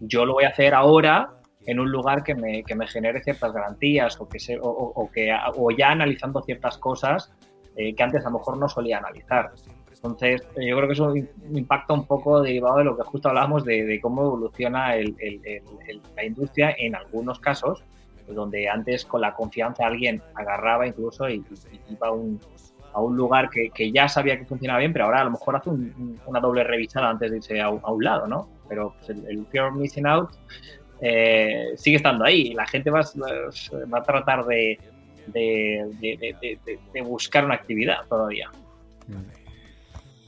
yo 0.00 0.26
lo 0.26 0.34
voy 0.34 0.44
a 0.44 0.48
hacer 0.48 0.74
ahora 0.74 1.41
en 1.66 1.80
un 1.80 1.90
lugar 1.90 2.22
que 2.22 2.34
me, 2.34 2.62
que 2.64 2.74
me 2.74 2.86
genere 2.86 3.22
ciertas 3.22 3.52
garantías 3.52 4.20
o, 4.20 4.28
que 4.28 4.38
se, 4.38 4.58
o, 4.60 5.10
que, 5.12 5.34
o 5.56 5.70
ya 5.70 5.90
analizando 5.90 6.42
ciertas 6.42 6.78
cosas 6.78 7.32
eh, 7.76 7.94
que 7.94 8.02
antes 8.02 8.24
a 8.24 8.30
lo 8.30 8.38
mejor 8.38 8.58
no 8.58 8.68
solía 8.68 8.98
analizar. 8.98 9.52
Entonces, 9.90 10.42
eh, 10.56 10.66
yo 10.66 10.76
creo 10.76 10.88
que 10.88 10.94
eso 10.94 11.14
impacta 11.52 11.94
un 11.94 12.06
poco 12.06 12.42
derivado 12.42 12.78
de 12.78 12.84
lo 12.84 12.96
que 12.96 13.04
justo 13.04 13.28
hablábamos 13.28 13.64
de, 13.64 13.98
cómo 14.02 14.22
evoluciona 14.22 14.96
el, 14.96 15.14
la 16.16 16.24
industria 16.24 16.74
en 16.76 16.96
algunos 16.96 17.38
casos, 17.38 17.84
donde 18.26 18.68
antes 18.68 19.04
con 19.04 19.20
la 19.20 19.34
confianza 19.34 19.86
alguien 19.86 20.22
agarraba 20.34 20.86
incluso 20.86 21.28
y, 21.28 21.44
iba 21.88 22.08
a 22.08 22.12
un, 22.12 22.40
a 22.92 23.00
un 23.00 23.16
lugar 23.16 23.48
que, 23.48 23.70
que, 23.70 23.92
ya 23.92 24.08
sabía 24.08 24.38
que 24.38 24.44
funcionaba 24.44 24.80
bien, 24.80 24.92
pero 24.92 25.04
ahora 25.04 25.20
a 25.20 25.24
lo 25.24 25.30
mejor 25.30 25.56
hace 25.56 25.70
una 26.26 26.40
doble 26.40 26.64
revisada 26.64 27.10
antes 27.10 27.30
de 27.30 27.36
irse 27.36 27.60
a, 27.60 27.66
a 27.66 27.92
un 27.92 28.02
lado, 28.02 28.26
¿no? 28.26 28.48
pero 28.72 28.94
pues, 28.98 29.10
el, 29.10 29.46
fear 29.48 29.66
of 29.66 29.74
missing 29.74 30.06
out 30.06 30.30
eh, 31.02 31.72
sigue 31.76 31.96
estando 31.96 32.24
ahí. 32.24 32.54
La 32.54 32.66
gente 32.66 32.88
va, 32.90 33.00
a 33.00 34.02
tratar 34.04 34.46
de, 34.46 34.78
de, 35.26 37.02
buscar 37.04 37.44
una 37.44 37.54
actividad 37.54 38.06
todavía. 38.08 38.50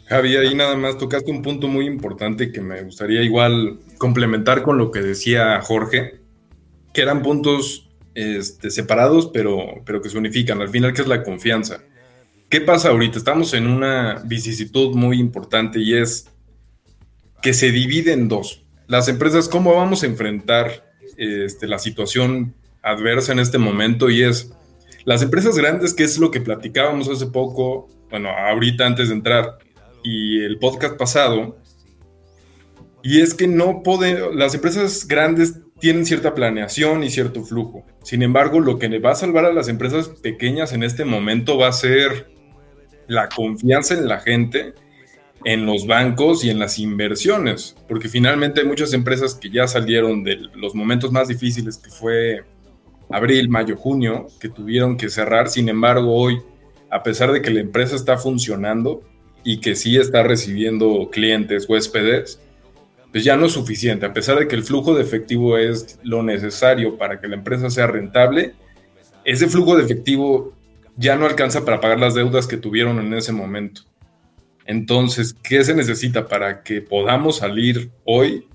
Javi, 0.07 0.37
ahí 0.37 0.54
nada 0.54 0.75
más 0.76 0.99
tocaste 0.99 1.31
un 1.31 1.43
punto 1.43 1.69
muy 1.69 1.87
importante 1.87 2.50
que 2.52 2.61
me 2.61 2.83
gustaría 2.83 3.23
igual 3.23 3.78
complementar 3.99 4.62
con 4.62 4.76
lo 4.76 4.90
que 4.90 5.00
decía 5.00 5.61
Jorge, 5.62 6.21
que 6.93 7.02
eran 7.02 7.23
puntos 7.23 7.88
este, 8.14 8.71
separados, 8.71 9.31
pero, 9.33 9.83
pero 9.87 10.02
que 10.02 10.11
se 10.11 10.19
unifican. 10.19 10.61
Al 10.61 10.69
final, 10.69 10.93
¿qué 10.93 11.02
es 11.02 11.09
la 11.09 11.23
confianza? 11.23 11.83
¿Qué 12.49 12.61
pasa 12.61 12.90
ahorita? 12.90 13.19
Estamos 13.19 13.54
en 13.54 13.69
una 13.69 14.23
vicisitud 14.25 14.95
muy 14.95 15.19
importante 15.21 15.78
y 15.78 15.95
es 15.95 16.28
que 17.43 17.54
se 17.54 17.71
divide 17.71 18.12
en 18.12 18.28
dos. 18.28 18.63
Las 18.87 19.09
empresas, 19.09 19.49
¿cómo 19.49 19.75
vamos 19.75 20.03
a 20.03 20.07
enfrentar 20.07 20.85
este, 21.17 21.67
la 21.67 21.79
situación 21.79 22.55
adversa 22.83 23.33
en 23.33 23.38
este 23.38 23.57
momento? 23.57 24.11
Y 24.11 24.23
es, 24.23 24.53
las 25.05 25.23
empresas 25.23 25.57
grandes, 25.57 25.95
que 25.95 26.05
es 26.05 26.19
lo 26.19 26.31
que 26.31 26.41
platicábamos 26.41 27.09
hace 27.09 27.26
poco, 27.26 27.88
bueno, 28.11 28.29
ahorita 28.29 28.87
antes 28.87 29.09
de 29.09 29.14
entrar, 29.14 29.59
y 30.03 30.43
el 30.45 30.59
podcast 30.59 30.97
pasado, 30.97 31.59
y 33.03 33.21
es 33.23 33.33
que 33.33 33.47
no 33.47 33.83
pueden, 33.83 34.38
las 34.38 34.55
empresas 34.55 35.09
grandes 35.09 35.61
tienen 35.79 36.05
cierta 36.05 36.35
planeación 36.35 37.03
y 37.03 37.11
cierto 37.11 37.43
flujo. 37.43 37.85
Sin 38.03 38.23
embargo, 38.23 38.61
lo 38.61 38.79
que 38.79 38.88
le 38.88 38.99
va 38.99 39.12
a 39.12 39.14
salvar 39.14 39.47
a 39.47 39.53
las 39.53 39.69
empresas 39.69 40.09
pequeñas 40.09 40.73
en 40.73 40.83
este 40.83 41.05
momento 41.05 41.57
va 41.59 41.69
a 41.69 41.73
ser 41.73 42.31
la 43.07 43.29
confianza 43.29 43.95
en 43.95 44.09
la 44.09 44.21
gente 44.21 44.75
en 45.45 45.67
los 45.67 45.87
bancos 45.87 46.45
y 46.45 46.51
en 46.51 46.59
las 46.59 46.79
inversiones, 46.79 47.77
porque 47.87 48.09
finalmente 48.09 48.65
muchas 48.65 48.93
empresas 48.93 49.35
que 49.35 49.51
ya 49.51 49.67
salieron 49.67 50.25
de 50.25 50.37
los 50.55 50.75
momentos 50.75 51.13
más 51.13 51.29
difíciles 51.29 51.77
que 51.77 51.91
fue 51.91 52.45
abril, 53.11 53.49
mayo, 53.49 53.77
junio, 53.77 54.27
que 54.41 54.49
tuvieron 54.49 54.97
que 54.97 55.11
cerrar. 55.11 55.49
Sin 55.49 55.69
embargo, 55.69 56.15
hoy, 56.15 56.41
a 56.91 57.03
pesar 57.03 57.33
de 57.33 57.43
que 57.43 57.51
la 57.51 57.61
empresa 57.61 57.95
está 57.95 58.17
funcionando 58.17 59.03
y 59.45 59.61
que 59.61 59.77
sí 59.77 59.97
está 59.99 60.23
recibiendo 60.23 61.11
clientes, 61.13 61.69
huéspedes, 61.69 62.41
pues 63.13 63.23
ya 63.23 63.37
no 63.37 63.47
es 63.47 63.53
suficiente. 63.53 64.07
A 64.07 64.13
pesar 64.13 64.39
de 64.39 64.49
que 64.49 64.57
el 64.57 64.65
flujo 64.65 64.95
de 64.95 65.03
efectivo 65.03 65.59
es 65.59 65.99
lo 66.03 66.23
necesario 66.23 66.97
para 66.97 67.21
que 67.21 67.29
la 67.29 67.37
empresa 67.37 67.69
sea 67.71 67.87
rentable, 67.87 68.55
ese 69.25 69.47
flujo 69.49 69.77
de 69.77 69.85
efectivo 69.85 70.55
ya 70.97 71.17
no 71.17 71.27
alcanza 71.27 71.65
para 71.65 71.81
pagar 71.81 72.01
las 72.01 72.15
deudas 72.15 72.47
que 72.47 72.57
tuvieron 72.57 72.99
en 72.99 73.15
ese 73.15 73.33
momento. 73.33 73.83
Entonces, 74.64 75.35
¿qué 75.42 75.62
se 75.64 75.75
necesita 75.75 76.26
para 76.26 76.62
que 76.62 76.80
podamos 76.80 77.38
salir 77.38 77.90
hoy? 78.04 78.49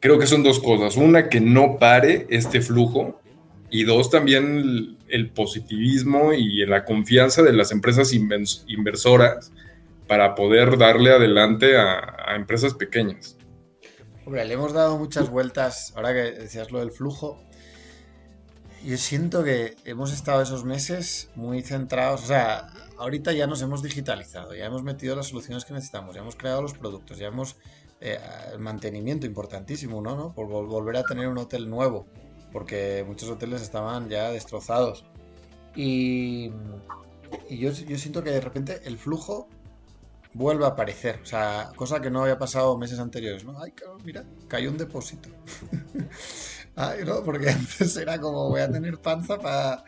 Creo 0.00 0.18
que 0.18 0.26
son 0.26 0.42
dos 0.42 0.60
cosas. 0.60 0.96
Una, 0.96 1.28
que 1.28 1.40
no 1.40 1.78
pare 1.78 2.26
este 2.30 2.60
flujo. 2.60 3.20
Y 3.70 3.84
dos, 3.84 4.10
también 4.10 4.96
el, 5.08 5.30
positivismo 5.30 6.32
y 6.32 6.64
la 6.64 6.84
confianza 6.84 7.42
de 7.42 7.52
las 7.52 7.70
empresas 7.70 8.12
inversoras 8.14 9.52
para 10.06 10.34
poder 10.34 10.78
darle 10.78 11.10
adelante 11.12 11.76
a, 11.76 12.34
empresas 12.34 12.74
pequeñas. 12.74 13.36
Hombre, 14.24 14.44
le 14.46 14.54
hemos 14.54 14.72
dado 14.72 14.98
muchas 14.98 15.28
vueltas, 15.30 15.92
ahora 15.96 16.12
que 16.12 16.32
decías 16.32 16.70
lo 16.70 16.80
del 16.80 16.90
flujo, 16.90 17.42
yo 18.84 18.96
siento 18.96 19.44
que 19.44 19.76
hemos 19.84 20.12
estado 20.12 20.42
esos 20.42 20.64
meses 20.64 21.30
muy 21.34 21.62
centrados, 21.62 22.24
o 22.24 22.26
sea, 22.26 22.68
ahorita 22.98 23.32
ya 23.32 23.46
nos 23.46 23.62
hemos 23.62 23.82
digitalizado, 23.82 24.54
ya 24.54 24.66
hemos 24.66 24.82
metido 24.82 25.16
las 25.16 25.28
soluciones 25.28 25.64
que 25.64 25.72
necesitamos, 25.72 26.14
ya 26.14 26.22
hemos 26.22 26.36
creado 26.36 26.62
los 26.62 26.74
productos, 26.74 27.18
ya 27.18 27.28
hemos... 27.28 27.56
Eh, 28.00 28.16
el 28.52 28.60
mantenimiento 28.60 29.26
importantísimo, 29.26 30.00
¿no? 30.00 30.14
¿no? 30.14 30.32
Por 30.32 30.46
volver 30.46 30.96
a 30.98 31.02
tener 31.02 31.26
un 31.26 31.36
hotel 31.36 31.68
nuevo, 31.68 32.06
porque 32.52 33.04
muchos 33.04 33.28
hoteles 33.28 33.60
estaban 33.60 34.08
ya 34.08 34.30
destrozados. 34.30 35.04
Y, 35.74 36.52
y 37.48 37.58
yo, 37.58 37.72
yo 37.72 37.98
siento 37.98 38.22
que 38.22 38.30
de 38.30 38.40
repente 38.40 38.80
el 38.84 38.98
flujo 38.98 39.48
vuelve 40.38 40.64
a 40.64 40.68
aparecer. 40.68 41.20
O 41.22 41.26
sea, 41.26 41.72
cosa 41.76 42.00
que 42.00 42.10
no 42.10 42.22
había 42.22 42.38
pasado 42.38 42.78
meses 42.78 42.98
anteriores, 42.98 43.44
¿no? 43.44 43.60
Ay, 43.60 43.72
cabrón, 43.72 44.00
mira, 44.04 44.24
cayó 44.46 44.70
un 44.70 44.78
depósito. 44.78 45.28
Ay, 46.80 47.00
no, 47.04 47.24
porque 47.24 47.50
antes 47.50 47.96
era 47.96 48.20
como 48.20 48.50
voy 48.50 48.60
a 48.60 48.70
tener 48.70 49.00
panza 49.00 49.36
para, 49.36 49.82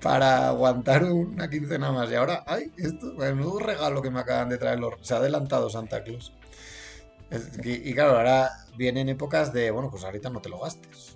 para 0.00 0.48
aguantar 0.48 1.02
una 1.02 1.50
quincena 1.50 1.90
más. 1.90 2.08
Y 2.08 2.14
ahora, 2.14 2.44
ay, 2.46 2.70
esto, 2.76 3.14
menudo 3.14 3.58
regalo 3.58 4.00
que 4.00 4.12
me 4.12 4.20
acaban 4.20 4.48
de 4.48 4.56
traer 4.56 4.78
los. 4.78 4.94
Se 5.00 5.14
ha 5.14 5.16
adelantado 5.16 5.68
Santa 5.68 6.04
Claus. 6.04 6.32
Y 7.64 7.92
claro, 7.94 8.16
ahora 8.16 8.48
vienen 8.76 9.08
épocas 9.08 9.52
de, 9.52 9.72
bueno, 9.72 9.90
pues 9.90 10.04
ahorita 10.04 10.30
no 10.30 10.40
te 10.40 10.48
lo 10.48 10.60
gastes. 10.60 11.15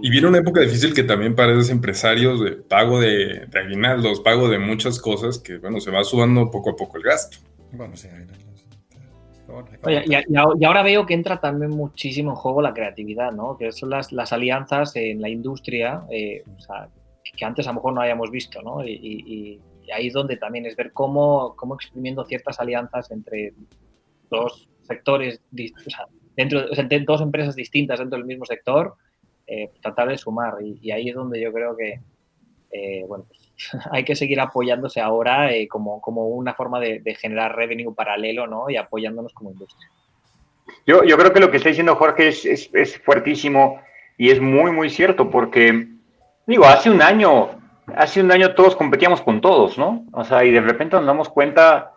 Y 0.00 0.10
viene 0.10 0.28
una 0.28 0.38
época 0.38 0.60
difícil 0.60 0.94
que 0.94 1.04
también 1.04 1.34
para 1.34 1.52
esos 1.52 1.70
empresarios 1.70 2.40
de 2.42 2.52
pago 2.52 3.00
de, 3.00 3.48
aguinaldos, 3.54 4.20
pago 4.20 4.48
de 4.48 4.58
muchas 4.58 5.00
cosas, 5.00 5.38
que 5.38 5.58
bueno, 5.58 5.80
se 5.80 5.90
va 5.90 6.04
subando 6.04 6.50
poco 6.50 6.70
a 6.70 6.76
poco 6.76 6.96
el 6.98 7.04
gasto. 7.04 7.38
Bueno, 7.72 7.96
sí, 7.96 8.08
y, 9.86 10.64
ahora 10.64 10.82
veo 10.82 11.04
que 11.04 11.14
entra 11.14 11.40
también 11.40 11.72
muchísimo 11.72 12.30
en 12.30 12.36
juego 12.36 12.62
la 12.62 12.72
creatividad, 12.72 13.32
¿no? 13.32 13.56
Que 13.58 13.72
son 13.72 13.90
las, 13.90 14.12
las 14.12 14.32
alianzas 14.32 14.96
en 14.96 15.20
la 15.20 15.28
industria, 15.28 16.04
eh, 16.10 16.42
que 17.36 17.44
antes 17.44 17.66
a 17.66 17.70
lo 17.70 17.74
mejor 17.76 17.92
no 17.92 18.00
habíamos 18.00 18.30
visto, 18.30 18.62
¿no? 18.62 18.84
Y, 18.84 19.60
ahí 19.92 20.06
es 20.06 20.14
donde 20.14 20.38
también 20.38 20.64
es 20.64 20.74
ver 20.74 20.92
cómo, 20.92 21.54
cómo 21.54 21.74
exprimiendo 21.74 22.24
ciertas 22.24 22.58
alianzas 22.60 23.10
entre 23.10 23.52
dos 24.30 24.66
sectores, 24.82 25.42
o 25.52 25.90
sea, 25.90 26.06
dentro 26.36 26.66
de 26.66 27.00
dos 27.00 27.20
empresas 27.20 27.54
distintas 27.54 27.98
dentro 27.98 28.18
del 28.18 28.26
mismo 28.26 28.44
sector, 28.44 28.94
eh, 29.46 29.70
tratar 29.80 30.08
de 30.08 30.18
sumar. 30.18 30.54
Y, 30.62 30.90
ahí 30.90 31.08
es 31.08 31.14
donde 31.14 31.40
yo 31.40 31.52
creo 31.52 31.76
que 31.76 32.00
eh, 32.72 33.04
bueno, 33.06 33.26
pues, 33.28 33.50
hay 33.92 34.04
que 34.04 34.16
seguir 34.16 34.40
apoyándose 34.40 35.00
ahora 35.00 35.52
eh, 35.52 35.68
como, 35.68 36.00
como, 36.00 36.28
una 36.28 36.54
forma 36.54 36.80
de, 36.80 37.02
generar 37.20 37.54
revenue 37.54 37.94
paralelo 37.94 38.46
¿no? 38.46 38.70
y 38.70 38.76
apoyándonos 38.76 39.32
como 39.32 39.50
industria. 39.50 39.88
Yo, 40.86 41.04
yo 41.04 41.18
creo 41.18 41.32
que 41.32 41.40
lo 41.40 41.50
que 41.50 41.58
está 41.58 41.68
diciendo 41.68 41.96
Jorge 41.96 42.28
es, 42.28 42.44
es, 42.44 42.70
es 42.72 42.98
fuertísimo 42.98 43.80
y 44.16 44.30
es 44.30 44.40
muy, 44.40 44.70
muy 44.70 44.88
cierto 44.90 45.30
porque, 45.30 45.88
digo, 46.46 46.64
hace 46.64 46.90
un 46.90 47.02
año, 47.02 47.50
hace 47.94 48.20
un 48.20 48.30
año 48.30 48.54
todos 48.54 48.76
competíamos 48.76 49.20
con 49.20 49.40
todos, 49.40 49.76
¿no? 49.76 50.06
O 50.12 50.24
sea, 50.24 50.44
y 50.44 50.50
de 50.50 50.60
repente 50.60 50.96
nos 50.96 51.06
damos 51.06 51.28
cuenta 51.28 51.92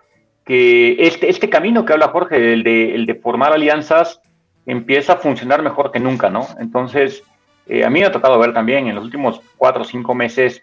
que 0.46 0.96
este, 1.00 1.30
este 1.30 1.50
camino 1.50 1.86
que 1.86 1.94
habla 1.94 2.10
Jorge, 2.10 2.54
el 2.54 2.64
de, 2.64 2.96
el 2.96 3.06
de 3.06 3.16
formar 3.16 3.54
alianzas, 3.54 4.22
empieza 4.66 5.14
a 5.14 5.18
funcionar 5.18 5.62
mejor 5.62 5.92
que 5.92 6.00
nunca, 6.00 6.30
¿no? 6.30 6.48
Entonces, 6.60 7.24
eh, 7.68 7.84
a 7.84 7.90
mí 7.90 8.00
me 8.00 8.06
ha 8.06 8.12
tocado 8.12 8.40
ver 8.40 8.54
también 8.54 8.88
en 8.88 8.96
los 8.96 9.04
últimos 9.04 9.42
cuatro 9.58 9.84
o 9.84 9.86
cinco 9.86 10.14
meses 10.14 10.62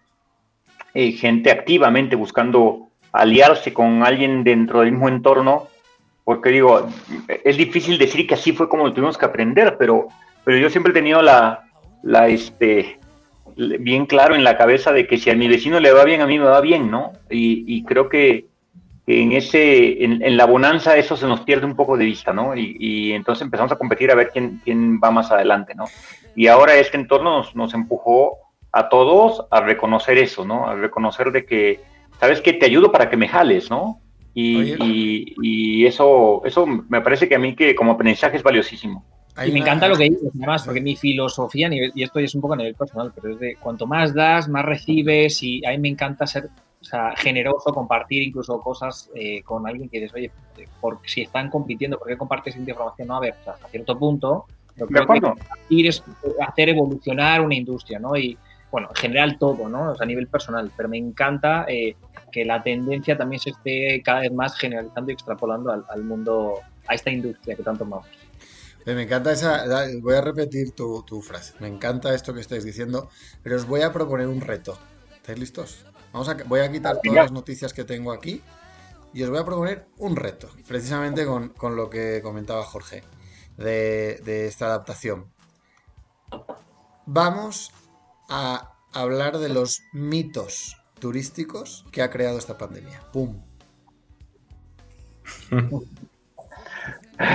eh, 0.94 1.12
gente 1.12 1.50
activamente 1.50 2.16
buscando 2.16 2.88
aliarse 3.12 3.72
con 3.72 4.02
alguien 4.02 4.44
dentro 4.44 4.80
del 4.80 4.92
mismo 4.92 5.08
entorno, 5.08 5.68
porque 6.24 6.50
digo, 6.50 6.88
es 7.44 7.56
difícil 7.56 7.98
decir 7.98 8.26
que 8.26 8.34
así 8.34 8.52
fue 8.52 8.68
como 8.68 8.86
lo 8.86 8.92
tuvimos 8.92 9.18
que 9.18 9.24
aprender, 9.24 9.76
pero, 9.78 10.08
pero 10.44 10.58
yo 10.58 10.70
siempre 10.70 10.90
he 10.90 10.94
tenido 10.94 11.22
la, 11.22 11.64
la, 12.02 12.28
este, 12.28 12.98
bien 13.56 14.06
claro 14.06 14.34
en 14.34 14.44
la 14.44 14.56
cabeza 14.56 14.92
de 14.92 15.06
que 15.06 15.18
si 15.18 15.30
a 15.30 15.34
mi 15.34 15.48
vecino 15.48 15.80
le 15.80 15.92
va 15.92 16.04
bien, 16.04 16.20
a 16.20 16.26
mí 16.26 16.38
me 16.38 16.44
va 16.44 16.60
bien, 16.60 16.90
¿no? 16.90 17.12
Y, 17.30 17.84
creo 17.84 18.08
que, 18.08 18.46
en 19.06 19.32
ese, 19.32 20.04
en, 20.04 20.36
la 20.36 20.46
bonanza 20.46 20.96
eso 20.96 21.16
se 21.16 21.26
nos 21.26 21.40
pierde 21.40 21.66
un 21.66 21.74
poco 21.74 21.96
de 21.96 22.04
vista, 22.04 22.32
¿no? 22.32 22.54
Y, 22.56 23.12
entonces 23.12 23.42
empezamos 23.42 23.72
a 23.72 23.76
competir 23.76 24.10
a 24.10 24.14
ver 24.14 24.30
quién, 24.32 24.60
quién 24.64 25.00
va 25.02 25.10
más 25.10 25.30
adelante, 25.30 25.74
¿no? 25.74 25.84
Y 26.36 26.46
ahora 26.46 26.76
este 26.76 26.96
entorno 26.96 27.38
nos, 27.38 27.56
nos 27.56 27.74
empujó 27.74 28.38
a 28.70 28.88
todos 28.88 29.44
a 29.50 29.60
reconocer 29.60 30.18
eso, 30.18 30.44
¿no? 30.44 30.68
A 30.68 30.74
reconocer 30.74 31.32
de 31.32 31.44
que, 31.44 31.80
¿sabes 32.18 32.40
qué? 32.40 32.52
Te 32.52 32.66
ayudo 32.66 32.92
para 32.92 33.10
que 33.10 33.16
me 33.16 33.28
jales, 33.28 33.70
¿no? 33.70 34.00
Y, 34.34 35.34
y, 35.42 35.84
eso, 35.84 36.40
eso 36.46 36.66
me 36.66 37.02
parece 37.02 37.28
que 37.28 37.34
a 37.34 37.38
mí 37.38 37.54
que 37.54 37.74
como 37.74 37.92
aprendizaje 37.92 38.38
es 38.38 38.42
valiosísimo. 38.42 39.04
Y 39.46 39.50
me 39.50 39.60
encanta 39.60 39.88
lo 39.88 39.96
que 39.96 40.04
dices, 40.04 40.30
además, 40.34 40.62
porque 40.64 40.80
mi 40.80 40.96
filosofía, 40.96 41.68
y 41.72 42.02
esto 42.02 42.18
es 42.18 42.34
un 42.34 42.40
poco 42.40 42.54
a 42.54 42.56
nivel 42.56 42.74
personal, 42.74 43.12
pero 43.14 43.34
es 43.34 43.40
de 43.40 43.56
cuanto 43.56 43.86
más 43.86 44.14
das, 44.14 44.48
más 44.48 44.64
recibes, 44.64 45.42
y 45.42 45.64
a 45.66 45.70
mí 45.70 45.78
me 45.78 45.88
encanta 45.88 46.26
ser 46.26 46.48
o 46.82 46.84
sea, 46.84 47.14
generoso, 47.16 47.72
compartir 47.72 48.22
incluso 48.22 48.60
cosas 48.60 49.08
eh, 49.14 49.42
con 49.42 49.66
alguien 49.66 49.88
que 49.88 50.00
dices, 50.00 50.14
oye, 50.14 50.30
por, 50.80 50.98
si 51.06 51.22
están 51.22 51.48
compitiendo, 51.48 51.98
¿por 51.98 52.08
qué 52.08 52.18
compartes 52.18 52.56
esta 52.56 52.70
información? 52.70 53.08
No, 53.08 53.16
a 53.16 53.20
ver, 53.20 53.34
hasta 53.46 53.68
cierto 53.68 53.98
punto, 53.98 54.46
lo 54.76 54.86
que 54.86 55.06
compartir 55.06 55.86
es 55.86 56.02
hacer 56.46 56.70
evolucionar 56.70 57.40
una 57.40 57.54
industria, 57.54 57.98
¿no? 57.98 58.16
Y, 58.16 58.36
bueno, 58.72 58.88
en 58.88 58.96
general 58.96 59.38
todo, 59.38 59.68
¿no? 59.68 59.94
a 59.98 60.04
nivel 60.06 60.26
personal, 60.26 60.72
pero 60.74 60.88
me 60.88 60.96
encanta 60.96 61.66
eh, 61.68 61.94
que 62.32 62.44
la 62.44 62.62
tendencia 62.62 63.16
también 63.18 63.38
se 63.38 63.50
esté 63.50 64.02
cada 64.02 64.20
vez 64.20 64.32
más 64.32 64.56
generalizando 64.56 65.10
y 65.10 65.14
extrapolando 65.14 65.70
al, 65.70 66.02
mundo, 66.02 66.54
a 66.88 66.94
esta 66.94 67.10
industria 67.10 67.54
que 67.54 67.62
tanto 67.62 67.84
amamos. 67.84 68.08
Me 68.86 69.02
encanta 69.02 69.30
esa, 69.30 69.64
voy 70.00 70.14
a 70.14 70.22
repetir 70.22 70.72
tu, 70.72 71.22
frase, 71.22 71.52
me 71.60 71.68
encanta 71.68 72.14
esto 72.14 72.32
que 72.32 72.40
estáis 72.40 72.64
diciendo, 72.64 73.10
pero 73.42 73.56
os 73.56 73.66
voy 73.66 73.82
a 73.82 73.92
proponer 73.92 74.26
un 74.26 74.40
reto. 74.40 74.78
¿Estáis 75.14 75.38
listos? 75.38 75.84
Vamos 76.12 76.28
a, 76.28 76.36
voy 76.46 76.60
a 76.60 76.70
quitar 76.70 77.00
todas 77.02 77.16
las 77.16 77.32
noticias 77.32 77.72
que 77.72 77.84
tengo 77.84 78.12
aquí 78.12 78.42
y 79.14 79.22
os 79.22 79.30
voy 79.30 79.38
a 79.38 79.44
proponer 79.44 79.86
un 79.98 80.16
reto, 80.16 80.48
precisamente 80.66 81.26
con, 81.26 81.76
lo 81.76 81.90
que 81.90 82.20
comentaba 82.22 82.62
Jorge 82.64 83.02
de, 83.56 84.20
de 84.24 84.46
esta 84.46 84.66
adaptación. 84.66 85.26
Vamos 87.06 87.72
a 88.28 88.72
hablar 88.92 89.38
de 89.38 89.48
los 89.48 89.82
mitos 89.92 90.76
turísticos 90.98 91.84
que 91.90 92.02
ha 92.02 92.10
creado 92.10 92.38
esta 92.38 92.58
pandemia. 92.58 93.00
¡Pum! 93.12 93.42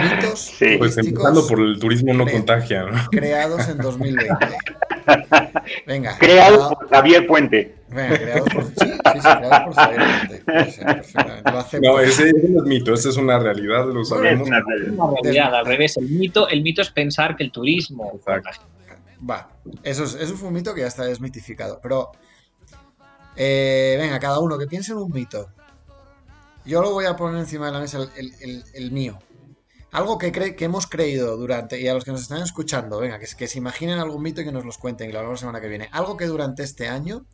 mitos 0.01 0.39
sí. 0.39 0.77
Pues 0.77 0.97
empezando 0.97 1.45
por 1.47 1.59
el 1.59 1.79
turismo 1.79 2.13
no 2.13 2.25
contagia, 2.25 2.85
Creados 3.11 3.67
en 3.69 3.77
2020. 3.77 4.47
Venga. 5.85 6.17
Creados 6.17 6.73
por 6.75 6.89
Javier 6.89 7.27
Puente. 7.27 7.75
Venga, 7.89 8.17
creados 8.17 8.49
por... 8.49 8.65
Sí, 8.65 8.73
sí, 8.77 8.91
sí, 8.91 9.19
creados 9.21 9.63
por 9.65 9.73
Javier 9.73 10.43
Puente. 10.45 11.79
no, 11.81 11.99
ese, 11.99 12.33
no 12.33 12.61
es 12.61 12.67
mito, 12.67 12.93
esa 12.93 13.09
es 13.09 13.17
una 13.17 13.39
realidad, 13.39 13.85
lo 13.85 14.03
sabemos. 14.03 14.47
Es 14.47 14.47
una 14.47 14.63
realidad, 15.23 15.55
al 15.55 15.65
revés. 15.65 15.97
El 15.97 16.09
mito, 16.09 16.47
el 16.49 16.61
mito 16.61 16.81
es 16.81 16.91
pensar 16.91 17.35
que 17.35 17.43
el 17.43 17.51
turismo 17.51 18.19
Va, 19.27 19.49
eso 19.83 20.03
es, 20.03 20.29
un 20.29 20.53
mito 20.53 20.73
que 20.73 20.81
ya 20.81 20.87
está 20.87 21.03
desmitificado. 21.03 21.79
Pero, 21.81 22.11
eh, 23.35 23.95
venga, 23.99 24.19
cada 24.19 24.39
uno 24.39 24.57
que 24.57 24.67
piense 24.67 24.91
en 24.91 24.99
un 24.99 25.11
mito. 25.11 25.49
Yo 26.65 26.81
lo 26.81 26.91
voy 26.91 27.05
a 27.05 27.15
poner 27.15 27.39
encima 27.39 27.67
de 27.67 27.71
la 27.71 27.79
mesa 27.79 27.99
el, 28.15 28.91
mío. 28.91 29.17
Algo 29.91 30.17
que, 30.17 30.31
que 30.31 30.65
hemos 30.65 30.85
creído 30.87 31.37
durante, 31.37 31.79
y 31.79 31.87
a 31.87 31.93
los 31.93 32.03
que 32.03 32.11
nos 32.11 32.21
están 32.21 32.41
escuchando, 32.41 32.99
venga, 32.99 33.19
que, 33.19 33.27
que 33.37 33.47
se 33.47 33.57
imaginen 33.57 33.99
algún 33.99 34.21
mito 34.21 34.41
y 34.41 34.45
que 34.45 34.51
nos 34.51 34.65
los 34.65 34.77
cuenten, 34.77 35.09
y 35.09 35.13
lo 35.13 35.19
hablamos 35.19 35.39
la 35.39 35.41
semana 35.41 35.61
que 35.61 35.69
viene. 35.69 35.89
Algo 35.91 36.17
que 36.17 36.25
durante 36.25 36.63
este 36.63 36.87
año 36.87 37.25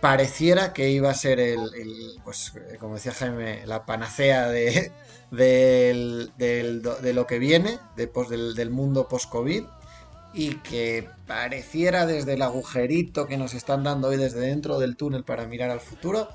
pareciera 0.00 0.72
que 0.72 0.90
iba 0.90 1.10
a 1.10 1.14
ser 1.14 1.40
el, 1.40 1.68
pues, 2.24 2.52
eh, 2.54 2.76
como 2.78 2.94
decía 2.94 3.12
Jaime, 3.12 3.66
la 3.66 3.84
panacea 3.86 4.48
de, 4.48 4.92
de 5.30 7.12
lo 7.14 7.26
que 7.26 7.38
viene, 7.38 7.78
de, 7.96 8.10
del, 8.28 8.54
del 8.54 8.70
mundo 8.70 9.08
post-COVID 9.08 9.64
y 10.32 10.56
que 10.56 11.08
pareciera 11.26 12.04
desde 12.04 12.34
el 12.34 12.42
agujerito 12.42 13.26
que 13.26 13.38
nos 13.38 13.54
están 13.54 13.82
dando 13.84 14.08
hoy 14.08 14.18
desde 14.18 14.40
dentro 14.40 14.78
del 14.78 14.96
túnel 14.96 15.24
para 15.24 15.46
mirar 15.46 15.70
al 15.70 15.80
futuro, 15.80 16.28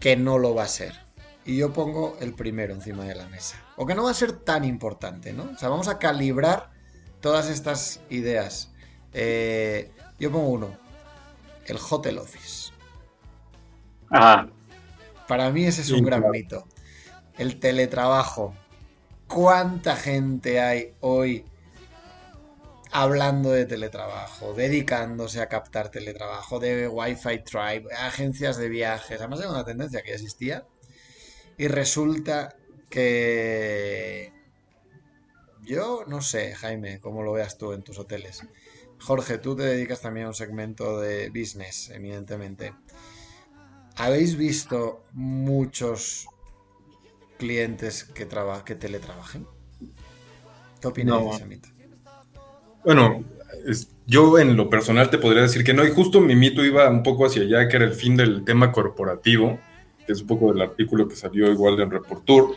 que 0.00 0.16
no 0.16 0.38
lo 0.38 0.54
va 0.54 0.64
a 0.64 0.68
ser. 0.68 0.94
Y 1.44 1.56
yo 1.56 1.72
pongo 1.72 2.16
el 2.20 2.34
primero 2.34 2.74
encima 2.74 3.04
de 3.04 3.14
la 3.14 3.26
mesa. 3.28 3.56
O 3.76 3.86
que 3.86 3.94
no 3.94 4.04
va 4.04 4.10
a 4.10 4.14
ser 4.14 4.32
tan 4.32 4.64
importante, 4.64 5.32
¿no? 5.32 5.44
O 5.54 5.56
sea, 5.56 5.68
vamos 5.68 5.88
a 5.88 5.98
calibrar 5.98 6.70
todas 7.20 7.48
estas 7.48 8.00
ideas. 8.10 8.72
Eh, 9.12 9.90
yo 10.18 10.30
pongo 10.30 10.48
uno. 10.48 10.78
El 11.66 11.78
Hotel 11.88 12.18
Office. 12.18 12.72
Ah. 14.10 14.48
Para 15.26 15.50
mí 15.50 15.64
ese 15.64 15.82
es 15.82 15.90
un 15.90 16.02
gran 16.02 16.28
mito. 16.30 16.66
El 17.38 17.58
teletrabajo. 17.58 18.54
¿Cuánta 19.26 19.94
gente 19.94 20.60
hay 20.60 20.94
hoy 21.00 21.44
hablando 22.92 23.50
de 23.52 23.66
teletrabajo, 23.66 24.52
dedicándose 24.54 25.40
a 25.40 25.48
captar 25.48 25.90
teletrabajo, 25.90 26.58
de 26.58 26.88
Wi-Fi 26.88 27.44
Tribe, 27.44 27.84
agencias 27.96 28.56
de 28.56 28.68
viajes. 28.68 29.20
Además 29.20 29.40
era 29.40 29.50
una 29.50 29.64
tendencia 29.64 30.02
que 30.02 30.12
existía. 30.12 30.66
Y 31.60 31.68
resulta 31.68 32.56
que... 32.88 34.32
Yo 35.62 36.04
no 36.06 36.22
sé, 36.22 36.54
Jaime, 36.54 37.00
cómo 37.00 37.22
lo 37.22 37.32
veas 37.32 37.58
tú 37.58 37.74
en 37.74 37.82
tus 37.82 37.98
hoteles. 37.98 38.42
Jorge, 38.98 39.36
tú 39.36 39.54
te 39.54 39.64
dedicas 39.64 40.00
también 40.00 40.24
a 40.24 40.28
un 40.30 40.34
segmento 40.34 40.98
de 40.98 41.28
business, 41.28 41.90
evidentemente. 41.90 42.72
¿Habéis 43.96 44.38
visto 44.38 45.04
muchos 45.12 46.28
clientes 47.36 48.04
que, 48.04 48.26
que 48.64 48.74
teletrabajen? 48.74 49.46
¿Qué 50.80 50.88
opináis 50.88 51.46
mito? 51.46 51.68
Bueno, 52.86 53.22
yo 54.06 54.38
en 54.38 54.56
lo 54.56 54.70
personal 54.70 55.10
te 55.10 55.18
podría 55.18 55.42
decir 55.42 55.62
que 55.62 55.74
no, 55.74 55.84
y 55.84 55.90
justo 55.90 56.22
mi 56.22 56.36
mito 56.36 56.64
iba 56.64 56.88
un 56.88 57.02
poco 57.02 57.26
hacia 57.26 57.42
allá, 57.42 57.68
que 57.68 57.76
era 57.76 57.84
el 57.84 57.92
fin 57.92 58.16
del 58.16 58.46
tema 58.46 58.72
corporativo, 58.72 59.60
que 60.10 60.14
es 60.14 60.22
un 60.22 60.26
poco 60.26 60.52
del 60.52 60.60
artículo 60.60 61.06
que 61.06 61.14
salió 61.14 61.52
igual 61.52 61.78
en 61.78 61.88
Reportur. 61.88 62.56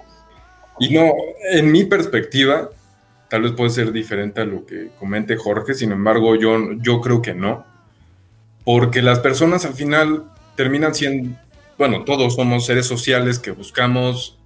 Y 0.80 0.92
no, 0.92 1.14
en 1.52 1.72
mi 1.72 1.84
perspectiva, 1.84 2.72
tal 3.30 3.44
vez 3.44 3.52
puede 3.52 3.70
ser 3.70 3.92
diferente 3.92 4.42
a 4.42 4.46
lo 4.46 4.66
que 4.66 4.90
comente 4.98 5.38
Jorge, 5.38 5.76
sin 5.76 5.92
embargo, 5.92 6.36
yo, 6.36 6.74
yo 6.80 7.00
creo 7.00 7.22
que 7.22 7.36
no, 7.36 7.64
porque 8.66 9.04
las 9.04 9.20
personas 9.20 9.66
al 9.66 9.76
final 9.76 10.32
terminan 10.56 10.96
siendo, 10.96 11.38
bueno, 11.78 12.06
todos 12.06 12.34
somos 12.34 12.66
seres 12.66 12.88
sociales 12.88 13.38
que 13.38 13.52
buscamos 13.52 14.40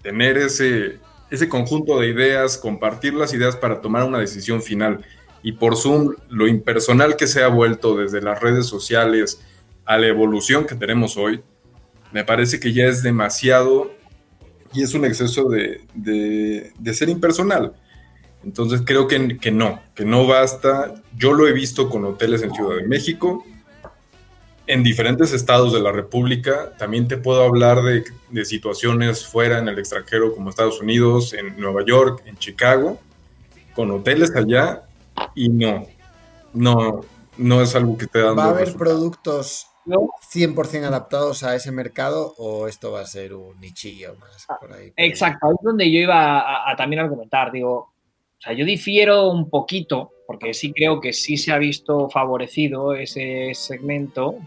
tener 0.00 0.38
ese, 0.38 1.00
ese 1.32 1.48
conjunto 1.48 1.98
de 1.98 2.10
ideas, 2.10 2.58
compartir 2.58 3.14
las 3.14 3.34
ideas 3.34 3.56
para 3.56 3.80
tomar 3.80 4.04
una 4.04 4.20
decisión 4.20 4.62
final. 4.62 5.04
Y 5.42 5.50
por 5.50 5.76
Zoom, 5.76 6.14
lo 6.28 6.46
impersonal 6.46 7.16
que 7.16 7.26
se 7.26 7.42
ha 7.42 7.48
vuelto 7.48 7.96
desde 7.96 8.22
las 8.22 8.40
redes 8.40 8.66
sociales 8.66 9.40
a 9.84 9.98
la 9.98 10.06
evolución 10.06 10.64
que 10.64 10.76
tenemos 10.76 11.16
hoy, 11.16 11.42
me 12.12 12.24
parece 12.24 12.60
que 12.60 12.72
ya 12.72 12.84
es 12.84 13.02
demasiado 13.02 13.90
y 14.72 14.82
es 14.82 14.94
un 14.94 15.04
exceso 15.04 15.48
de, 15.48 15.80
de, 15.94 16.94
ser 16.94 17.08
impersonal. 17.08 17.72
Entonces 18.44 18.82
creo 18.84 19.08
que, 19.08 19.38
que, 19.38 19.50
no, 19.50 19.80
que 19.94 20.04
no 20.04 20.26
basta. 20.26 21.02
Yo 21.16 21.32
lo 21.32 21.48
he 21.48 21.52
visto 21.52 21.88
con 21.88 22.04
hoteles 22.04 22.42
en 22.42 22.52
Ciudad 22.52 22.76
de 22.76 22.86
México, 22.86 23.44
en 24.66 24.82
diferentes 24.82 25.32
estados 25.32 25.72
de 25.72 25.80
la 25.80 25.92
República. 25.92 26.72
También 26.78 27.08
te 27.08 27.16
puedo 27.16 27.42
hablar 27.42 27.82
de, 27.82 28.04
de, 28.30 28.44
situaciones 28.44 29.26
fuera 29.26 29.58
en 29.58 29.68
el 29.68 29.78
extranjero, 29.78 30.34
como 30.34 30.50
Estados 30.50 30.80
Unidos, 30.80 31.32
en 31.32 31.58
Nueva 31.58 31.84
York, 31.84 32.22
en 32.26 32.36
Chicago, 32.36 33.00
con 33.74 33.90
hoteles 33.90 34.34
allá. 34.36 34.82
Y 35.34 35.48
no, 35.48 35.86
no, 36.52 37.00
no 37.38 37.62
es 37.62 37.74
algo 37.74 37.96
que 37.96 38.06
te 38.06 38.18
da. 38.18 38.32
¿Va 38.32 38.44
a 38.44 38.50
haber 38.50 38.74
productos 38.74 39.68
100% 39.86 40.84
adaptados 40.84 41.42
a 41.42 41.54
ese 41.54 41.72
mercado 41.72 42.34
o 42.38 42.68
esto 42.68 42.92
va 42.92 43.00
a 43.00 43.06
ser 43.06 43.34
un 43.34 43.58
nichillo 43.60 44.16
más 44.16 44.46
por 44.60 44.72
ahí? 44.72 44.92
Exacto, 44.96 45.48
es 45.50 45.56
donde 45.62 45.90
yo 45.90 46.00
iba 46.00 46.40
a, 46.40 46.70
a 46.70 46.76
también 46.76 47.00
argumentar. 47.00 47.52
Digo, 47.52 47.74
o 47.76 48.40
sea, 48.40 48.52
yo 48.52 48.64
difiero 48.64 49.30
un 49.30 49.48
poquito, 49.48 50.12
porque 50.26 50.52
sí 50.54 50.72
creo 50.72 51.00
que 51.00 51.12
sí 51.12 51.36
se 51.36 51.52
ha 51.52 51.58
visto 51.58 52.08
favorecido 52.08 52.94
ese 52.94 53.52
segmento 53.54 54.38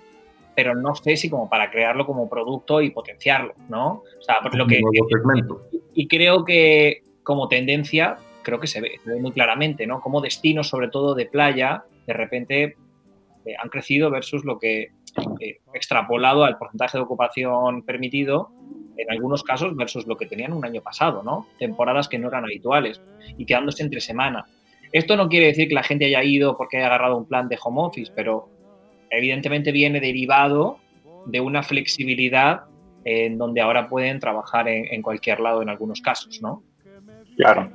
pero 0.59 0.75
no 0.75 0.93
sé 0.93 1.15
si 1.15 1.29
como 1.29 1.47
para 1.47 1.71
crearlo 1.71 2.05
como 2.05 2.27
producto 2.27 2.81
y 2.81 2.89
potenciarlo, 2.89 3.53
¿no? 3.69 4.03
O 4.19 4.21
sea, 4.21 4.41
por 4.41 4.53
lo 4.55 4.67
que... 4.67 4.81
Y, 5.93 6.05
creo 6.09 6.43
que 6.43 7.01
como 7.23 7.47
tendencia, 7.47 8.17
creo 8.43 8.59
que 8.59 8.67
se 8.67 8.81
ve, 8.81 8.99
muy 9.21 9.31
claramente, 9.31 9.87
¿no? 9.87 10.01
Como 10.01 10.19
destinos, 10.19 10.67
sobre 10.67 10.89
todo 10.89 11.15
de 11.15 11.27
playa, 11.27 11.85
de 12.05 12.11
repente 12.11 12.75
eh, 13.45 13.53
han 13.57 13.69
crecido 13.69 14.11
versus 14.11 14.43
lo 14.43 14.59
que 14.59 14.89
eh, 15.39 15.59
extrapolado 15.73 16.43
al 16.43 16.57
porcentaje 16.57 16.97
de 16.97 17.03
ocupación 17.03 17.83
permitido, 17.83 18.51
en 18.97 19.11
algunos 19.11 19.43
casos 19.43 19.75
versus 19.75 20.05
lo 20.07 20.17
que 20.17 20.25
tenían 20.25 20.51
un 20.51 20.65
año 20.65 20.81
pasado, 20.81 21.23
¿no? 21.23 21.47
Temporadas 21.57 22.09
que 22.09 22.19
no 22.19 22.27
eran 22.27 22.43
habituales 22.43 23.01
y 23.37 23.45
quedándose 23.45 23.81
entre 23.81 24.01
semana. 24.01 24.45
Esto 24.91 25.15
no 25.15 25.29
quiere 25.29 25.47
decir 25.47 25.67
que 25.67 25.75
la 25.75 25.83
gente 25.83 26.05
haya 26.05 26.23
ido 26.23 26.57
porque 26.57 26.77
haya 26.77 26.87
agarrado 26.87 27.17
un 27.17 27.25
plan 27.25 27.47
de 27.47 27.57
home 27.63 27.81
office, 27.81 28.11
pero 28.13 28.49
evidentemente 29.09 29.71
viene 29.71 29.99
derivado 29.99 30.79
de 31.25 31.39
una 31.39 31.63
flexibilidad 31.63 32.63
en 33.05 33.37
donde 33.37 33.61
ahora 33.61 33.87
pueden 33.87 34.19
trabajar 34.19 34.67
en, 34.67 35.01
cualquier 35.01 35.39
lado 35.39 35.61
en 35.61 35.69
algunos 35.69 36.01
casos, 36.01 36.41
¿no? 36.41 36.63
Claro. 37.37 37.71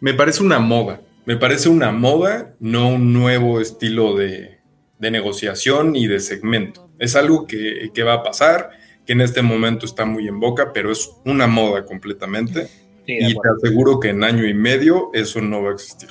Me 0.00 0.14
parece 0.14 0.42
una 0.42 0.58
moda, 0.58 1.00
me 1.26 1.36
parece 1.36 1.68
una 1.68 1.92
moda, 1.92 2.54
no 2.60 2.88
un 2.88 3.12
nuevo 3.12 3.60
estilo 3.60 4.14
de, 4.16 4.55
negociación 4.98 5.96
y 5.96 6.06
de 6.06 6.20
segmento. 6.20 6.88
Es 6.98 7.16
algo 7.16 7.46
que, 7.46 7.90
va 8.02 8.14
a 8.14 8.22
pasar, 8.22 8.70
que 9.04 9.12
en 9.12 9.20
este 9.20 9.42
momento 9.42 9.86
está 9.86 10.04
muy 10.04 10.26
en 10.28 10.40
boca, 10.40 10.72
pero 10.72 10.90
es 10.90 11.10
una 11.24 11.46
moda 11.46 11.84
completamente. 11.84 12.68
y 13.06 13.34
te 13.34 13.48
aseguro 13.48 14.00
que 14.00 14.10
en 14.10 14.24
año 14.24 14.44
y 14.46 14.54
medio 14.54 15.10
eso 15.12 15.40
no 15.40 15.62
va 15.62 15.70
a 15.70 15.74
existir. 15.74 16.10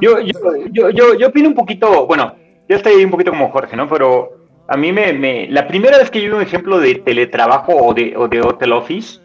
yo, 0.00 0.20
yo, 0.20 0.90
yo, 0.90 1.14
yo 1.14 1.26
opino 1.28 1.48
un 1.48 1.54
poquito, 1.54 2.06
bueno, 2.06 2.34
yo 2.68 2.76
estoy 2.76 3.04
un 3.04 3.10
poquito 3.10 3.30
como 3.30 3.50
Jorge, 3.50 3.76
¿no? 3.76 3.88
Pero 3.88 4.46
a 4.68 4.76
mí 4.76 4.92
me, 4.92 5.48
la 5.48 5.68
primera 5.68 5.98
vez 5.98 6.10
que 6.10 6.20
yo 6.20 6.30
vi 6.30 6.36
un 6.36 6.42
ejemplo 6.42 6.80
de 6.80 6.96
teletrabajo 6.96 7.72
o 7.74 7.94
de, 7.94 8.16
o 8.16 8.28
de 8.28 8.40
hotel 8.40 8.72
office, 8.72 9.20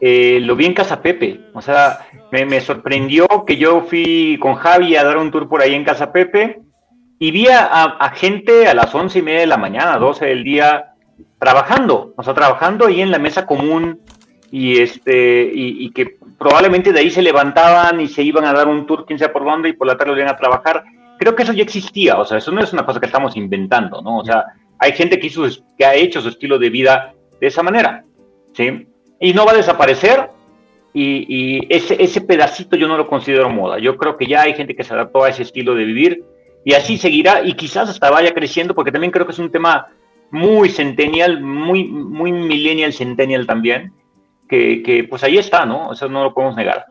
eh, 0.00 0.38
lo 0.40 0.56
vi 0.56 0.66
en 0.66 0.74
Casa 0.74 1.02
Pepe. 1.02 1.40
O 1.52 1.60
sea, 1.60 2.06
me, 2.30 2.60
sorprendió 2.60 3.26
que 3.46 3.56
yo 3.56 3.82
fui 3.82 4.38
con 4.40 4.54
Javi 4.54 4.96
a 4.96 5.04
dar 5.04 5.18
un 5.18 5.30
tour 5.30 5.48
por 5.48 5.60
ahí 5.60 5.74
en 5.74 5.84
Casa 5.84 6.12
Pepe 6.12 6.60
y 7.20 7.30
vi 7.30 7.46
a, 7.48 8.12
gente 8.16 8.66
a 8.66 8.74
las 8.74 8.92
once 8.92 9.20
y 9.20 9.22
media 9.22 9.40
de 9.40 9.46
la 9.46 9.58
mañana, 9.58 9.98
12 9.98 10.26
del 10.26 10.42
día, 10.42 10.94
trabajando, 11.38 12.12
o 12.16 12.22
sea, 12.24 12.34
trabajando 12.34 12.86
ahí 12.86 13.00
en 13.00 13.12
la 13.12 13.18
mesa 13.18 13.46
común 13.46 14.00
y 14.50 14.80
este 14.80 15.48
y, 15.54 15.92
que 15.92 16.16
probablemente 16.38 16.92
de 16.92 16.98
ahí 16.98 17.10
se 17.10 17.22
levantaban 17.22 18.00
y 18.00 18.08
se 18.08 18.22
iban 18.22 18.44
a 18.46 18.52
dar 18.52 18.66
un 18.66 18.86
tour, 18.86 19.04
quién 19.06 19.18
sabe 19.18 19.32
por 19.32 19.44
dónde, 19.44 19.68
y 19.68 19.74
por 19.74 19.86
la 19.86 19.96
tarde 19.96 20.14
iban 20.14 20.28
a 20.28 20.36
trabajar 20.36 20.82
creo 21.20 21.36
que 21.36 21.42
eso 21.42 21.52
ya 21.52 21.62
existía, 21.62 22.18
o 22.18 22.24
sea, 22.24 22.38
eso 22.38 22.50
no 22.50 22.62
es 22.62 22.72
una 22.72 22.86
cosa 22.86 22.98
que 22.98 23.04
estamos 23.04 23.36
inventando, 23.36 24.00
¿no? 24.00 24.18
O 24.18 24.24
sea, 24.24 24.46
hay 24.78 24.92
gente 24.92 25.20
que, 25.20 25.26
hizo, 25.26 25.46
que 25.76 25.84
ha 25.84 25.94
hecho 25.94 26.22
su 26.22 26.30
estilo 26.30 26.58
de 26.58 26.70
vida 26.70 27.12
de 27.38 27.46
esa 27.46 27.62
manera, 27.62 28.04
¿sí? 28.54 28.88
Y 29.20 29.34
no 29.34 29.44
va 29.44 29.52
a 29.52 29.56
desaparecer 29.56 30.30
y, 30.94 31.60
ese, 31.68 32.02
ese 32.02 32.22
pedacito 32.22 32.74
yo 32.74 32.88
no 32.88 32.96
lo 32.96 33.06
considero 33.06 33.50
moda. 33.50 33.78
Yo 33.78 33.98
creo 33.98 34.16
que 34.16 34.26
ya 34.26 34.42
hay 34.42 34.54
gente 34.54 34.74
que 34.74 34.82
se 34.82 34.94
adaptó 34.94 35.22
a 35.22 35.28
ese 35.28 35.42
estilo 35.42 35.74
de 35.74 35.84
vivir 35.84 36.24
y 36.64 36.74
así 36.74 36.98
seguirá 36.98 37.42
y 37.42 37.54
quizás 37.54 37.88
hasta 37.88 38.10
vaya 38.10 38.34
creciendo 38.34 38.74
porque 38.74 38.92
también 38.92 39.12
creo 39.12 39.26
que 39.26 39.32
es 39.32 39.38
un 39.38 39.50
tema 39.50 39.88
muy 40.30 40.68
centennial, 40.68 41.40
muy, 41.40 41.84
muy 41.84 42.32
millennial, 42.32 42.92
centennial 42.92 43.46
también, 43.46 43.92
que, 44.48 44.82
que 44.82 45.04
pues 45.04 45.24
ahí 45.24 45.38
está, 45.38 45.66
¿no? 45.66 45.92
Eso 45.92 46.08
no 46.08 46.22
lo 46.22 46.34
podemos 46.34 46.56
negar. 46.56 46.86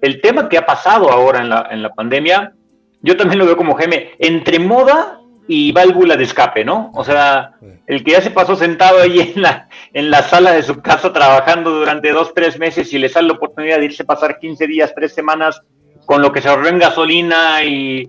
El 0.00 0.20
tema 0.20 0.48
que 0.48 0.58
ha 0.58 0.66
pasado 0.66 1.10
ahora 1.10 1.40
en 1.40 1.50
la, 1.50 1.68
en 1.70 1.82
la 1.82 1.94
pandemia 1.94 2.54
yo 3.02 3.16
también 3.16 3.38
lo 3.38 3.46
veo 3.46 3.56
como 3.56 3.76
geme, 3.76 4.10
entre 4.18 4.58
moda 4.58 5.20
y 5.48 5.72
válvula 5.72 6.16
de 6.16 6.24
escape, 6.24 6.64
¿no? 6.64 6.92
O 6.94 7.02
sea, 7.02 7.54
el 7.86 8.04
que 8.04 8.12
ya 8.12 8.20
se 8.20 8.30
pasó 8.30 8.54
sentado 8.56 9.00
ahí 9.00 9.32
en 9.34 9.42
la, 9.42 9.68
en 9.92 10.10
la 10.10 10.22
sala 10.22 10.52
de 10.52 10.62
su 10.62 10.80
casa 10.80 11.12
trabajando 11.12 11.70
durante 11.70 12.12
dos, 12.12 12.32
tres 12.34 12.58
meses 12.58 12.92
y 12.92 12.98
le 12.98 13.08
sale 13.08 13.28
la 13.28 13.34
oportunidad 13.34 13.78
de 13.78 13.86
irse 13.86 14.02
a 14.02 14.06
pasar 14.06 14.38
15 14.38 14.66
días, 14.66 14.92
tres 14.94 15.14
semanas 15.14 15.62
con 16.06 16.22
lo 16.22 16.30
que 16.30 16.42
se 16.42 16.48
ahorró 16.48 16.68
en 16.68 16.78
gasolina 16.78 17.64
y, 17.64 18.08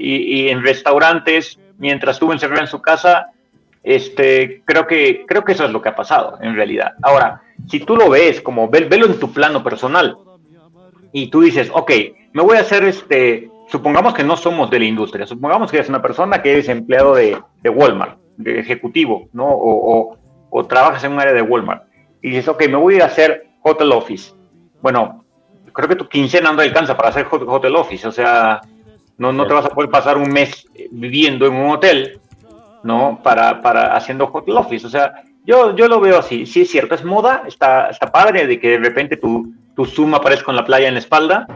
en 0.00 0.62
restaurantes 0.62 1.58
mientras 1.78 2.16
estuvo 2.16 2.32
encerrado 2.32 2.62
en 2.62 2.66
su 2.66 2.80
casa, 2.80 3.30
este, 3.82 4.62
creo 4.64 4.86
que, 4.86 5.24
creo 5.26 5.44
que 5.44 5.52
eso 5.52 5.64
es 5.64 5.70
lo 5.70 5.80
que 5.80 5.88
ha 5.88 5.96
pasado 5.96 6.38
en 6.40 6.54
realidad. 6.54 6.92
Ahora, 7.02 7.42
si 7.68 7.80
tú 7.80 7.96
lo 7.96 8.10
ves 8.10 8.40
como, 8.40 8.68
velo 8.68 9.06
en 9.06 9.18
tu 9.18 9.32
plano 9.32 9.62
personal 9.62 10.16
y 11.12 11.28
tú 11.28 11.40
dices, 11.40 11.70
ok, 11.72 11.90
me 12.32 12.42
voy 12.42 12.56
a 12.56 12.60
hacer 12.60 12.84
este, 12.84 13.50
supongamos 13.68 14.14
que 14.14 14.24
no 14.24 14.36
somos 14.36 14.70
de 14.70 14.78
la 14.78 14.84
industria, 14.84 15.26
supongamos 15.26 15.70
que 15.70 15.78
eres 15.78 15.88
una 15.88 16.02
persona 16.02 16.42
que 16.42 16.58
es 16.58 16.68
empleado 16.68 17.14
de, 17.14 17.40
Walmart, 17.64 18.18
de 18.36 18.58
ejecutivo, 18.58 19.28
¿no? 19.32 19.46
O, 19.48 20.16
trabajas 20.68 21.04
en 21.04 21.12
un 21.12 21.20
área 21.20 21.32
de 21.32 21.42
Walmart 21.42 21.84
y 22.20 22.30
dices, 22.30 22.48
ok, 22.48 22.68
me 22.68 22.76
voy 22.76 23.00
a 23.00 23.06
hacer 23.06 23.46
hotel 23.62 23.92
office. 23.92 24.34
Bueno, 24.82 25.24
creo 25.72 25.88
que 25.88 25.96
tu 25.96 26.08
quincena 26.08 26.52
no 26.52 26.60
alcanza 26.60 26.96
para 26.96 27.10
hacer 27.10 27.26
hotel 27.30 27.76
office, 27.76 28.06
o 28.06 28.12
sea, 28.12 28.60
no, 29.20 29.34
no 29.34 29.46
te 29.46 29.52
vas 29.52 29.66
a 29.66 29.68
poder 29.68 29.90
pasar 29.90 30.16
un 30.16 30.32
mes 30.32 30.66
viviendo 30.90 31.46
en 31.46 31.52
un 31.52 31.72
hotel, 31.72 32.18
¿no? 32.82 33.20
Para, 33.22 33.60
para 33.60 33.94
haciendo 33.94 34.30
hotel 34.32 34.56
office, 34.56 34.86
o 34.86 34.90
sea, 34.90 35.12
yo, 35.44 35.76
yo 35.76 35.88
lo 35.88 36.00
veo 36.00 36.18
así, 36.18 36.46
sí 36.46 36.62
es 36.62 36.70
cierto, 36.70 36.94
es 36.94 37.04
moda, 37.04 37.42
está, 37.46 37.90
está 37.90 38.10
padre 38.10 38.46
de 38.46 38.58
que 38.58 38.70
de 38.70 38.78
repente 38.78 39.18
tu, 39.18 39.52
tu 39.76 39.84
Zoom 39.84 40.14
aparezca 40.14 40.50
en 40.50 40.56
la 40.56 40.64
playa 40.64 40.88
en 40.88 40.94
la 40.94 41.00
espalda 41.00 41.46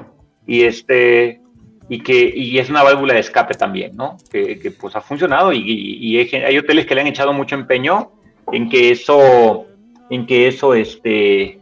y 0.46 0.64
este 0.64 1.40
y 1.88 2.00
que 2.00 2.32
y 2.36 2.58
es 2.58 2.68
una 2.68 2.82
válvula 2.82 3.14
de 3.14 3.20
escape 3.20 3.54
también, 3.54 3.96
¿no? 3.96 4.18
Que, 4.30 4.70
pues 4.78 4.94
ha 4.94 5.00
funcionado 5.00 5.50
y, 5.50 5.58
y, 5.64 6.18
hay, 6.18 6.58
hoteles 6.58 6.84
que 6.84 6.94
le 6.94 7.00
han 7.00 7.06
echado 7.06 7.32
mucho 7.32 7.54
empeño 7.54 8.12
en 8.52 8.68
que 8.68 8.90
eso, 8.90 9.66
en 10.10 10.26
que 10.26 10.48
eso, 10.48 10.74
este, 10.74 11.58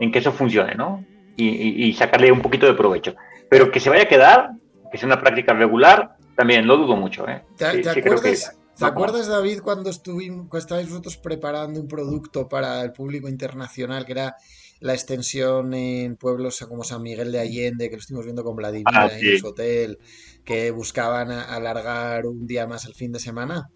en 0.00 0.12
que 0.12 0.18
eso 0.18 0.32
funcione, 0.32 0.74
¿no? 0.74 1.02
Y, 1.34 1.90
sacarle 1.94 2.30
un 2.30 2.42
poquito 2.42 2.66
de 2.66 2.74
provecho. 2.74 3.14
Pero 3.48 3.70
que 3.70 3.80
se 3.80 3.88
vaya 3.90 4.02
a 4.02 4.08
quedar, 4.08 4.50
que 4.94 4.98
sea 4.98 5.08
una 5.08 5.18
práctica 5.18 5.52
regular, 5.54 6.16
también 6.36 6.68
lo 6.68 6.76
dudo 6.76 6.94
mucho, 6.94 7.28
¿eh? 7.28 7.42
¿Te, 7.56 7.64
acuerdas, 7.66 8.56
¿te 8.78 8.84
acuerdas, 8.84 9.26
David, 9.26 9.58
cuando 9.60 9.90
estuvimos, 9.90 10.46
cuando 10.48 10.76
vosotros 10.84 11.16
preparando 11.16 11.80
un 11.80 11.88
producto 11.88 12.48
para 12.48 12.80
el 12.80 12.92
público 12.92 13.28
internacional 13.28 14.06
que 14.06 14.12
era 14.12 14.36
la 14.78 14.94
extensión 14.94 15.74
en 15.74 16.14
pueblos 16.14 16.64
como 16.68 16.84
San 16.84 17.02
Miguel 17.02 17.32
de 17.32 17.40
Allende, 17.40 17.90
que 17.90 17.96
lo 17.96 18.00
estuvimos 18.00 18.24
viendo 18.24 18.44
con 18.44 18.54
Vladimir 18.54 18.84
ah, 18.94 19.10
en 19.12 19.36
su 19.36 19.48
hotel, 19.48 19.98
que 20.44 20.70
buscaban 20.70 21.32
alargar 21.32 22.26
un 22.26 22.46
día 22.46 22.68
más 22.68 22.84
el 22.84 22.94
fin 22.94 23.10
de 23.10 23.18
semana. 23.18 23.70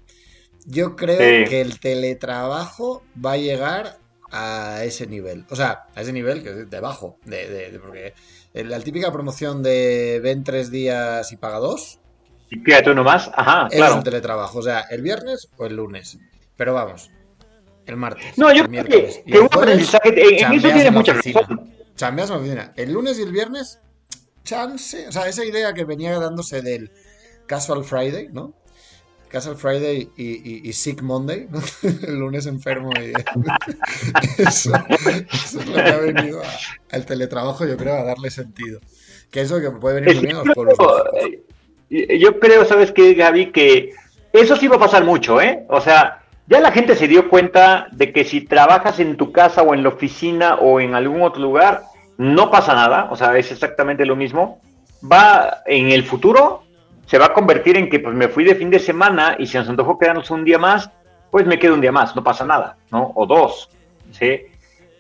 Yo 0.67 0.95
creo 0.95 1.49
que 1.49 1.61
el 1.61 1.81
teletrabajo 1.81 3.03
va 3.25 3.33
a 3.33 3.39
llegar 3.39 3.99
a 4.31 4.85
ese 4.85 5.09
nivel. 5.09 5.47
O 5.51 5.57
sea, 5.57 5.87
a 5.95 6.03
ese 6.03 6.13
nivel 6.13 6.43
que 6.43 6.51
es 6.51 6.71
debajo. 6.71 7.19
De, 7.25 7.49
de, 7.49 7.79
porque 7.81 8.15
la 8.65 8.81
típica 8.81 9.13
promoción 9.13 9.63
de 9.63 10.21
ven 10.23 10.45
tres 10.45 10.71
días 10.71 11.31
y 11.33 11.37
paga 11.37 11.59
dos. 11.59 12.01
Y 12.51 12.63
quédate 12.63 12.91
uno 12.91 13.05
más. 13.05 13.31
Ajá, 13.35 13.69
es 13.71 13.91
un 13.91 14.03
teletrabajo. 14.03 14.59
O 14.59 14.63
sea, 14.63 14.81
el 14.91 15.03
viernes 15.03 15.49
o 15.57 15.67
el 15.67 15.77
lunes. 15.77 16.19
Pero 16.57 16.75
vamos, 16.75 17.11
el 17.87 17.97
martes. 17.97 18.37
No, 18.37 18.53
yo 18.53 18.65
creo 18.65 18.85
que, 18.85 19.23
que 19.27 19.39
un 19.39 19.47
aprendizaje. 19.47 20.45
En, 20.45 20.53
eso 20.53 20.69
tiene 20.69 20.91
mucha 20.91 21.13
razón. 21.13 21.73
Chambeas 21.95 22.31
en 22.31 22.35
la 22.35 22.41
oficina. 22.41 22.73
El 22.77 22.93
lunes 22.93 23.19
y 23.19 23.23
el 23.23 23.33
viernes, 23.33 23.81
chance. 24.45 25.09
O 25.09 25.13
sea, 25.13 25.29
esa 25.29 25.45
idea 25.45 25.73
que 25.75 25.85
venía 25.85 26.19
dándose 26.19 26.63
del 26.63 26.91
Casual 27.47 27.85
Friday, 27.85 28.29
¿no? 28.33 28.55
Casual 29.29 29.57
Friday 29.57 30.11
y, 30.17 30.73
Sick 30.73 31.03
Monday, 31.03 31.49
¿no? 31.51 31.61
el 32.07 32.19
lunes 32.19 32.47
enfermo 32.47 32.91
y 32.99 33.13
eso, 34.43 34.73
es 34.91 35.55
lo 35.67 35.75
que 35.75 35.81
ha 35.81 35.99
venido 35.99 36.41
al 36.91 37.07
teletrabajo, 37.07 37.67
yo 37.67 37.77
creo, 37.77 37.95
a 37.95 38.05
darle 38.05 38.31
sentido. 38.31 38.81
Que 39.31 39.43
eso 39.43 39.61
que 39.61 39.71
puede 39.71 40.01
venir 40.01 40.23
bien 40.23 40.37
a 40.37 40.45
los 40.45 40.55
pueblos. 40.55 40.79
Eh, 41.91 42.19
yo 42.19 42.41
creo, 42.41 42.65
¿sabes 42.65 42.93
qué, 42.93 43.15
Gaby? 43.15 43.53
Que 43.53 43.93
eso 44.33 44.57
sí 44.57 44.69
va 44.69 44.77
a 44.77 44.81
pasar 44.81 45.05
mucho, 45.05 45.41
¿eh? 45.41 45.65
O 45.69 45.81
sea, 45.81 46.23
ya 46.47 46.61
la 46.61 46.73
gente 46.73 46.97
se 46.97 47.09
dio 47.09 47.29
cuenta 47.29 47.89
de 47.93 48.13
que 48.13 48.25
si 48.25 48.41
trabajas 48.41 49.01
en 49.01 49.17
tu 49.17 49.33
casa 49.33 49.63
o 49.63 49.75
en 49.75 49.83
la 49.83 49.91
oficina 49.91 50.55
o 50.57 50.81
en 50.81 50.95
algún 50.95 51.23
otro 51.23 51.43
lugar, 51.43 51.83
no 52.17 52.51
pasa 52.51 52.75
nada, 52.75 53.09
o 53.11 53.17
sea, 53.17 53.37
es 53.37 53.53
exactamente 53.53 54.07
lo 54.07 54.17
mismo. 54.17 54.61
Va 55.01 55.63
en 55.67 55.91
el 55.91 56.05
futuro, 56.05 56.65
se 57.09 57.19
va 57.19 57.27
a 57.27 57.33
convertir 57.33 57.77
en 57.77 57.89
que 57.89 58.01
pues 58.01 58.15
me 58.15 58.29
fui 58.29 58.45
de 58.45 58.55
fin 58.55 58.71
de 58.71 58.79
semana 58.79 59.37
y 59.39 59.47
si 59.47 59.57
nos 59.57 59.69
antojó 59.69 59.99
quedarnos 59.99 60.31
un 60.31 60.45
día 60.45 60.59
más, 60.59 60.91
pues 61.31 61.47
me 61.47 61.59
quedo 61.59 61.75
un 61.75 61.81
día 61.81 61.93
más, 61.93 62.15
no 62.15 62.23
pasa 62.23 62.45
nada, 62.45 62.77
¿no? 62.91 63.13
O 63.15 63.27
dos, 63.27 63.71
¿sí? 64.13 64.43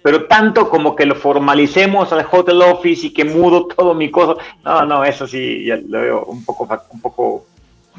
Pero 0.03 0.27
tanto 0.27 0.71
como 0.71 0.97
que 0.97 1.05
lo 1.05 1.15
formalicemos 1.15 2.13
al 2.13 2.27
hotel 2.31 2.63
office 2.63 3.09
y 3.09 3.13
que 3.13 3.25
mudo 3.25 3.67
todo 3.67 3.95
mi 3.95 4.11
cosa, 4.11 4.41
no, 4.65 4.87
no, 4.87 5.05
eso 5.05 5.27
sí, 5.27 5.65
ya 5.65 5.77
lo 5.77 6.01
veo 6.01 6.25
un 6.25 6.45
poco, 6.45 6.69
un 6.91 7.01
poco 7.01 7.47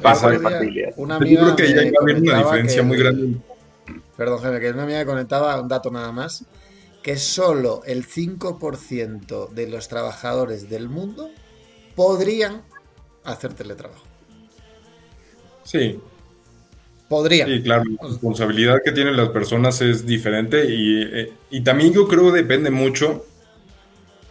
Pasa 0.01 0.29
de 0.29 0.93
Una 0.97 1.15
amiga 1.15 1.41
Yo 1.41 1.55
creo 1.55 1.55
que 1.55 1.75
ya 1.75 1.83
iba 1.83 1.97
a 1.99 2.03
haber 2.03 2.21
una 2.21 2.37
diferencia 2.37 2.83
muy 2.83 2.97
grande. 2.97 3.37
Perdón, 4.15 4.39
Jaime, 4.41 4.59
que 4.59 4.71
una 4.71 4.83
amiga 4.83 5.05
conectaba 5.05 5.59
un 5.59 5.67
dato 5.67 5.91
nada 5.91 6.11
más, 6.11 6.45
que 7.01 7.17
solo 7.17 7.81
el 7.85 8.05
5% 8.07 9.49
de 9.49 9.67
los 9.67 9.87
trabajadores 9.87 10.69
del 10.69 10.89
mundo 10.89 11.29
podrían 11.95 12.61
hacer 13.33 13.53
teletrabajo. 13.53 14.03
Sí. 15.63 15.99
Podrían. 17.07 17.49
Sí, 17.49 17.63
claro, 17.63 17.83
la 17.99 18.07
responsabilidad 18.07 18.81
que 18.83 18.91
tienen 18.91 19.17
las 19.17 19.29
personas 19.29 19.81
es 19.81 20.05
diferente 20.05 20.65
y, 20.65 21.01
eh, 21.01 21.33
y 21.49 21.61
también 21.61 21.91
yo 21.93 22.07
creo 22.07 22.31
depende 22.31 22.69
mucho 22.69 23.25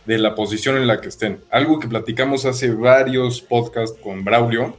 de 0.08 0.18
la 0.18 0.34
posición 0.34 0.76
en 0.76 0.86
la 0.86 1.00
que 1.00 1.08
estén. 1.08 1.40
Algo 1.50 1.78
que 1.78 1.86
platicamos 1.86 2.46
hace 2.46 2.70
varios 2.70 3.42
podcasts 3.42 3.98
con 4.02 4.24
Braulio, 4.24 4.74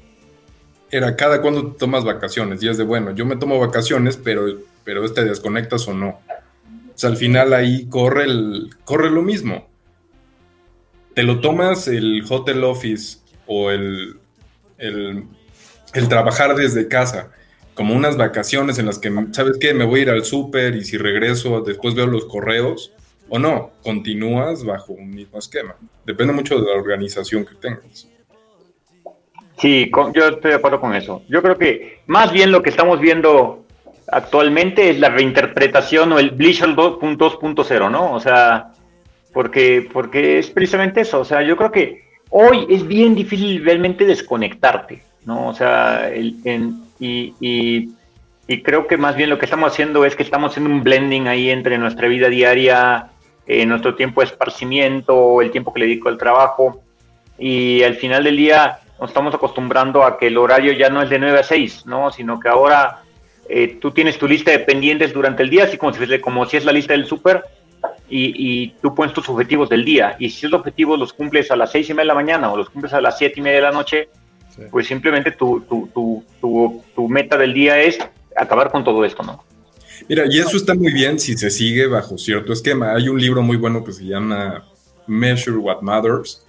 era 0.91 1.15
cada 1.15 1.41
cuando 1.41 1.73
tomas 1.73 2.03
vacaciones. 2.03 2.63
Y 2.63 2.67
es 2.67 2.77
de, 2.77 2.83
bueno, 2.83 3.11
yo 3.11 3.25
me 3.25 3.35
tomo 3.35 3.59
vacaciones, 3.59 4.17
pero, 4.17 4.45
pero 4.83 5.07
te 5.13 5.23
desconectas 5.23 5.87
o 5.87 5.93
no. 5.93 6.09
O 6.09 6.95
sea, 6.95 7.11
al 7.11 7.17
final 7.17 7.53
ahí 7.53 7.85
corre, 7.85 8.23
el, 8.23 8.71
corre 8.83 9.11
lo 9.11 9.21
mismo. 9.21 9.67
Te 11.13 11.23
lo 11.23 11.39
tomas 11.41 11.87
el 11.87 12.23
hotel 12.27 12.63
office 12.63 13.18
o 13.51 13.71
el, 13.71 14.19
el, 14.77 15.25
trabajar 16.07 16.55
desde 16.55 16.87
casa 16.87 17.31
como 17.73 17.95
unas 17.95 18.15
vacaciones 18.15 18.77
en 18.77 18.85
las 18.85 18.99
que, 18.99 19.11
¿sabes 19.31 19.57
qué? 19.59 19.73
Me 19.73 19.85
voy 19.85 20.01
a 20.01 20.03
ir 20.03 20.09
al 20.11 20.23
súper 20.23 20.75
y 20.75 20.85
si 20.85 20.97
regreso 20.97 21.61
después 21.61 21.95
veo 21.95 22.05
los 22.05 22.25
correos 22.25 22.93
o 23.27 23.39
no, 23.39 23.71
continúas 23.81 24.63
bajo 24.63 24.93
un 24.93 25.09
mismo 25.09 25.39
esquema. 25.39 25.75
Depende 26.05 26.33
mucho 26.33 26.59
de 26.59 26.71
la 26.71 26.79
organización 26.79 27.43
que 27.43 27.55
tengas. 27.55 28.07
Sí, 29.57 29.91
yo 30.13 30.27
estoy 30.27 30.51
de 30.51 30.57
acuerdo 30.57 30.79
con 30.79 30.93
eso. 30.93 31.23
Yo 31.27 31.41
creo 31.41 31.57
que 31.57 32.01
más 32.05 32.31
bien 32.31 32.51
lo 32.51 32.61
que 32.61 32.69
estamos 32.69 32.99
viendo 32.99 33.65
actualmente 34.11 34.91
es 34.91 34.99
la 34.99 35.09
reinterpretación 35.09 36.11
o 36.11 36.19
el 36.19 36.31
Bleacher 36.31 36.69
2.0, 36.69 37.91
¿no? 37.91 38.13
O 38.13 38.19
sea, 38.19 38.73
porque, 39.33 39.89
porque 39.91 40.37
es 40.39 40.49
precisamente 40.51 41.01
eso. 41.01 41.19
O 41.19 41.25
sea, 41.25 41.41
yo 41.41 41.57
creo 41.57 41.71
que 41.71 42.08
hoy 42.29 42.67
es 42.69 42.85
bien 42.87 43.15
difícil 43.15 43.63
realmente 43.63 44.05
desconectarte, 44.05 45.03
¿no? 45.25 45.47
O 45.49 45.53
sea, 45.53 46.09
el, 46.09 46.35
y, 46.99 47.33
y, 47.39 47.89
y, 48.47 48.61
creo 48.61 48.87
que 48.87 48.97
más 48.97 49.15
bien 49.15 49.29
lo 49.29 49.37
que 49.37 49.45
estamos 49.45 49.71
haciendo 49.71 50.05
es 50.05 50.15
que 50.15 50.23
estamos 50.23 50.51
haciendo 50.51 50.73
un 50.73 50.83
blending 50.83 51.27
ahí 51.27 51.49
entre 51.49 51.77
nuestra 51.77 52.07
vida 52.07 52.29
diaria, 52.29 53.09
eh, 53.47 53.65
nuestro 53.65 53.95
tiempo 53.95 54.21
de 54.21 54.27
esparcimiento, 54.27 55.41
el 55.41 55.51
tiempo 55.51 55.73
que 55.73 55.79
le 55.79 55.87
dedico 55.87 56.09
al 56.09 56.17
trabajo, 56.17 56.81
y 57.37 57.83
al 57.83 57.95
final 57.95 58.23
del 58.23 58.37
día 58.37 58.79
nos 58.99 59.09
estamos 59.09 59.33
acostumbrando 59.33 60.03
a 60.03 60.17
que 60.17 60.27
el 60.27 60.37
horario 60.37 60.73
ya 60.73 60.89
no 60.89 61.01
es 61.01 61.09
de 61.09 61.19
9 61.19 61.39
a 61.39 61.43
6, 61.43 61.85
¿no? 61.85 62.11
Sino 62.11 62.39
que 62.39 62.49
ahora 62.49 63.03
eh, 63.47 63.77
tú 63.79 63.91
tienes 63.91 64.19
tu 64.19 64.27
lista 64.27 64.51
de 64.51 64.59
pendientes 64.59 65.13
durante 65.13 65.41
el 65.41 65.49
día, 65.49 65.63
así 65.63 65.77
como 65.77 65.93
si, 65.93 66.19
como 66.19 66.45
si 66.45 66.57
es 66.57 66.65
la 66.65 66.73
lista 66.73 66.93
del 66.93 67.05
súper, 67.05 67.43
y, 68.09 68.69
tú 68.81 68.93
pones 68.95 69.13
tus 69.13 69.27
objetivos 69.29 69.69
del 69.69 69.85
día. 69.85 70.15
Y 70.19 70.29
si 70.29 70.45
esos 70.45 70.59
objetivos 70.59 70.99
los 70.99 71.13
cumples 71.13 71.51
a 71.51 71.55
las 71.55 71.71
6 71.71 71.89
y 71.89 71.93
media 71.93 72.03
de 72.03 72.07
la 72.07 72.15
mañana 72.15 72.51
o 72.51 72.57
los 72.57 72.69
cumples 72.69 72.93
a 72.93 73.01
las 73.01 73.17
7 73.17 73.35
y 73.37 73.41
media 73.41 73.57
de 73.57 73.63
la 73.63 73.71
noche, 73.71 74.09
pues 74.71 74.87
simplemente 74.87 75.31
tu, 75.31 75.61
tu, 75.61 75.89
tu, 75.93 76.83
tu, 76.95 77.07
meta 77.07 77.37
del 77.37 77.53
día 77.53 77.81
es 77.81 77.97
acabar 78.35 78.71
con 78.71 78.83
todo 78.83 79.05
esto, 79.05 79.23
¿no? 79.23 79.43
Mira, 80.07 80.23
y 80.29 80.39
eso 80.39 80.57
está 80.57 80.73
muy 80.73 80.91
bien 80.93 81.19
si 81.19 81.37
se 81.37 81.49
sigue 81.49 81.87
bajo 81.87 82.17
cierto 82.17 82.53
esquema. 82.53 82.93
Hay 82.93 83.09
un 83.09 83.19
libro 83.19 83.41
muy 83.41 83.57
bueno 83.57 83.83
que 83.83 83.91
se 83.91 84.05
llama 84.05 84.65
Measure 85.07 85.57
What 85.57 85.81
Matters, 85.81 86.45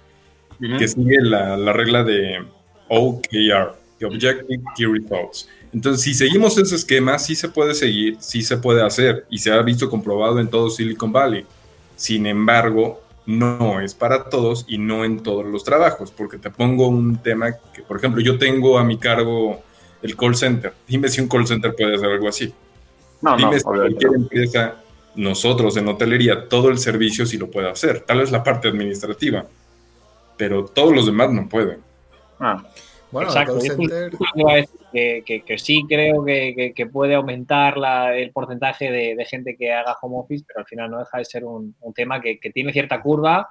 que 0.59 0.87
sigue 0.87 1.17
la, 1.21 1.57
la, 1.57 1.73
regla 1.73 2.03
de 2.03 2.43
OKR, 2.89 3.75
the 3.99 4.05
Objective 4.05 4.63
Key 4.75 4.85
Results. 4.85 5.49
Entonces, 5.73 6.03
si 6.03 6.13
seguimos 6.13 6.57
ese 6.57 6.75
esquema, 6.75 7.17
sí 7.17 7.35
se 7.35 7.49
puede 7.49 7.73
seguir, 7.73 8.17
sí 8.19 8.41
se 8.41 8.57
puede 8.57 8.83
hacer 8.83 9.25
y 9.29 9.37
se 9.37 9.51
ha 9.51 9.61
visto 9.61 9.89
comprobado 9.89 10.39
en 10.39 10.49
todo 10.49 10.69
Silicon 10.69 11.11
Valley. 11.11 11.45
Sin 11.95 12.25
embargo, 12.25 13.01
no 13.25 13.79
es 13.79 13.93
para 13.93 14.25
todos 14.25 14.65
y 14.67 14.77
no 14.77 15.05
en 15.05 15.21
todos 15.23 15.45
los 15.45 15.63
trabajos, 15.63 16.11
porque 16.11 16.37
te 16.37 16.49
pongo 16.49 16.87
un 16.87 17.17
tema 17.17 17.53
que, 17.73 17.83
por 17.83 17.97
ejemplo, 17.97 18.21
yo 18.21 18.37
tengo 18.37 18.77
a 18.77 18.83
mi 18.83 18.97
cargo 18.97 19.61
el 20.01 20.17
call 20.17 20.35
center. 20.35 20.73
Dime 20.87 21.07
si 21.09 21.21
un 21.21 21.27
call 21.27 21.47
center 21.47 21.73
puede 21.75 21.95
hacer 21.95 22.09
algo 22.09 22.27
así. 22.27 22.53
No, 23.21 23.37
Dime 23.37 23.57
si 23.57 23.63
cualquier 23.63 24.13
empresa, 24.15 24.75
nosotros 25.15 25.77
en 25.77 25.87
hotelería, 25.87 26.49
todo 26.49 26.69
el 26.69 26.79
servicio 26.79 27.25
sí 27.25 27.37
lo 27.37 27.49
puede 27.49 27.69
hacer, 27.69 28.01
tal 28.01 28.19
vez 28.19 28.31
la 28.31 28.43
parte 28.43 28.67
administrativa 28.67 29.45
pero 30.41 30.65
todos 30.65 30.91
los 30.91 31.05
demás 31.05 31.31
no 31.31 31.47
pueden. 31.47 31.79
Ah, 32.39 32.63
bueno, 33.11 33.29
Exacto. 33.29 33.59
Que, 34.91 35.23
que, 35.25 35.57
sí 35.57 35.83
creo 35.87 36.25
que, 36.25 36.89
puede 36.91 37.15
aumentar 37.15 37.75
el 38.13 38.31
porcentaje 38.31 38.91
de, 38.91 39.25
gente 39.25 39.55
que 39.55 39.71
haga 39.71 39.97
home 40.01 40.17
office, 40.19 40.43
pero 40.47 40.59
al 40.59 40.65
final 40.65 40.91
no 40.91 40.99
deja 40.99 41.17
de 41.17 41.25
ser 41.25 41.45
un, 41.45 41.75
tema 41.95 42.21
que, 42.21 42.37
tiene 42.53 42.73
cierta 42.73 43.01
curva 43.01 43.49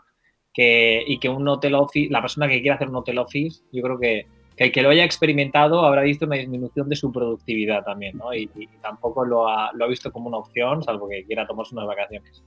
y 0.54 1.18
que 1.18 1.28
un 1.28 1.48
hotel 1.48 1.74
office, 1.74 2.10
la 2.10 2.20
persona 2.20 2.48
que 2.48 2.60
quiera 2.60 2.74
hacer 2.74 2.88
un 2.88 2.96
hotel 2.96 3.18
office, 3.18 3.62
yo 3.72 3.82
creo 3.82 3.98
que, 3.98 4.26
el 4.60 4.70
que 4.72 4.82
lo 4.82 4.90
haya 4.90 5.04
experimentado 5.04 5.86
habrá 5.86 6.02
visto 6.02 6.26
una 6.26 6.36
disminución 6.36 6.86
de 6.86 6.94
su 6.94 7.10
productividad 7.10 7.82
también, 7.82 8.18
¿no? 8.18 8.34
Y, 8.34 8.50
tampoco 8.82 9.24
lo 9.24 9.48
ha, 9.48 9.70
lo 9.72 9.86
ha 9.86 9.88
visto 9.88 10.12
como 10.12 10.28
una 10.28 10.36
opción, 10.36 10.82
salvo 10.82 11.08
que 11.08 11.24
quiera 11.24 11.46
tomarse 11.46 11.74
unas 11.74 11.86
vacaciones. 11.86 12.42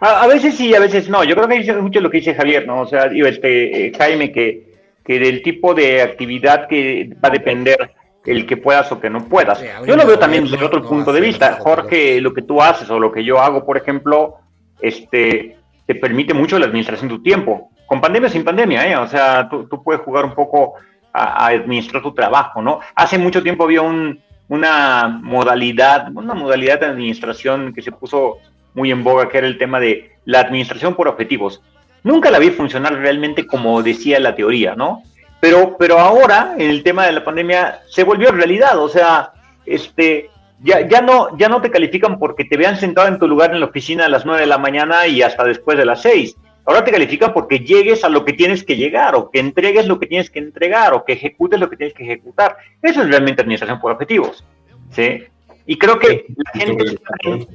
A, 0.00 0.26
veces 0.26 0.56
sí, 0.56 0.74
a 0.74 0.80
veces 0.80 1.08
no. 1.08 1.22
Yo 1.22 1.36
creo 1.36 1.46
que 1.46 1.58
es 1.58 1.76
mucho 1.76 2.00
lo 2.00 2.10
que 2.10 2.18
dice 2.18 2.34
Javier, 2.34 2.66
¿no? 2.66 2.80
O 2.80 2.86
sea, 2.86 3.08
digo, 3.08 3.28
este, 3.28 3.86
eh, 3.86 3.92
Jaime, 3.96 4.32
que, 4.32 4.72
que 5.04 5.20
del 5.20 5.40
tipo 5.42 5.72
de 5.72 6.02
actividad 6.02 6.66
que 6.66 7.14
va 7.22 7.28
a 7.28 7.32
depender 7.32 7.92
el 8.24 8.46
que 8.46 8.56
puedas 8.56 8.90
o 8.92 9.00
que 9.00 9.10
no 9.10 9.24
puedas. 9.24 9.62
yo 9.86 9.96
lo 9.96 10.06
veo 10.06 10.18
también 10.18 10.44
desde 10.44 10.64
otro 10.64 10.82
punto 10.82 11.12
de 11.12 11.20
vista. 11.20 11.58
Jorge, 11.60 12.20
lo 12.20 12.32
que 12.32 12.42
tú 12.42 12.62
haces 12.62 12.88
o 12.90 12.98
lo 12.98 13.10
que 13.10 13.24
yo 13.24 13.40
hago, 13.40 13.64
por 13.64 13.76
ejemplo, 13.76 14.36
este, 14.80 15.56
te 15.86 15.94
permite 15.94 16.34
mucho 16.34 16.58
la 16.58 16.66
administración 16.66 17.08
de 17.08 17.16
tu 17.16 17.22
tiempo. 17.22 17.70
Con 17.86 18.00
pandemia 18.00 18.28
o 18.28 18.32
sin 18.32 18.44
pandemia, 18.44 18.88
¿eh? 18.88 18.96
O 18.96 19.06
sea, 19.06 19.48
tú, 19.48 19.68
puedes 19.82 20.02
jugar 20.02 20.24
un 20.24 20.34
poco 20.34 20.74
a, 21.12 21.46
administrar 21.46 22.02
tu 22.02 22.14
trabajo, 22.14 22.62
¿no? 22.62 22.80
Hace 22.94 23.18
mucho 23.18 23.42
tiempo 23.42 23.64
había 23.64 23.82
un, 23.82 24.20
una 24.48 25.08
modalidad, 25.22 26.08
una 26.14 26.34
modalidad 26.34 26.80
de 26.80 26.86
administración 26.86 27.72
que 27.74 27.82
se 27.82 27.92
puso 27.92 28.38
muy 28.74 28.90
en 28.90 29.04
boga, 29.04 29.28
que 29.28 29.38
era 29.38 29.46
el 29.46 29.58
tema 29.58 29.80
de 29.80 30.12
la 30.24 30.40
administración 30.40 30.94
por 30.94 31.08
objetivos. 31.08 31.62
Nunca 32.04 32.30
la 32.30 32.38
vi 32.38 32.50
funcionar 32.50 32.94
realmente 32.94 33.46
como 33.46 33.82
decía 33.82 34.18
la 34.18 34.34
teoría, 34.34 34.74
¿no? 34.74 35.02
Pero, 35.42 35.76
pero 35.76 35.98
ahora, 35.98 36.54
en 36.56 36.70
el 36.70 36.84
tema 36.84 37.04
de 37.04 37.14
la 37.14 37.24
pandemia, 37.24 37.80
se 37.88 38.04
volvió 38.04 38.30
realidad. 38.30 38.78
O 38.78 38.88
sea, 38.88 39.32
este, 39.66 40.30
ya, 40.62 40.86
ya, 40.86 41.00
no, 41.00 41.36
ya 41.36 41.48
no 41.48 41.60
te 41.60 41.72
califican 41.72 42.20
porque 42.20 42.44
te 42.44 42.56
vean 42.56 42.76
sentado 42.76 43.08
en 43.08 43.18
tu 43.18 43.26
lugar 43.26 43.52
en 43.52 43.58
la 43.58 43.66
oficina 43.66 44.04
a 44.04 44.08
las 44.08 44.24
9 44.24 44.42
de 44.42 44.46
la 44.46 44.58
mañana 44.58 45.08
y 45.08 45.20
hasta 45.20 45.42
después 45.42 45.76
de 45.76 45.84
las 45.84 46.00
6. 46.02 46.36
Ahora 46.64 46.84
te 46.84 46.92
califican 46.92 47.32
porque 47.32 47.58
llegues 47.58 48.04
a 48.04 48.08
lo 48.08 48.24
que 48.24 48.34
tienes 48.34 48.62
que 48.62 48.76
llegar, 48.76 49.16
o 49.16 49.32
que 49.32 49.40
entregues 49.40 49.88
lo 49.88 49.98
que 49.98 50.06
tienes 50.06 50.30
que 50.30 50.38
entregar, 50.38 50.94
o 50.94 51.04
que 51.04 51.14
ejecutes 51.14 51.58
lo 51.58 51.68
que 51.68 51.76
tienes 51.76 51.92
que 51.92 52.04
ejecutar. 52.04 52.56
Eso 52.80 53.02
es 53.02 53.08
realmente 53.08 53.42
administración 53.42 53.80
por 53.80 53.90
objetivos. 53.90 54.44
¿sí? 54.92 55.24
Y 55.66 55.76
creo 55.76 55.98
que 55.98 56.24
la 56.36 56.50
gente 56.52 56.84
está 56.84 57.14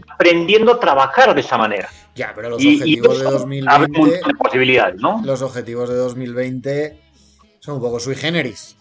aprendiendo 0.10 0.74
a 0.74 0.80
trabajar 0.82 1.34
de 1.34 1.40
esa 1.40 1.58
manera. 1.58 1.88
Ya, 2.16 2.34
pero 2.36 2.50
los 2.50 2.58
objetivos 2.58 3.20
de 3.20 3.24
2020. 3.24 4.34
posibilidades, 4.38 5.00
¿no? 5.00 5.22
Los 5.24 5.42
objetivos 5.42 5.88
de 5.88 5.96
2020 5.96 7.07
son 7.68 7.76
un 7.76 7.82
poco 7.82 8.00
sui 8.00 8.16
generis. 8.16 8.78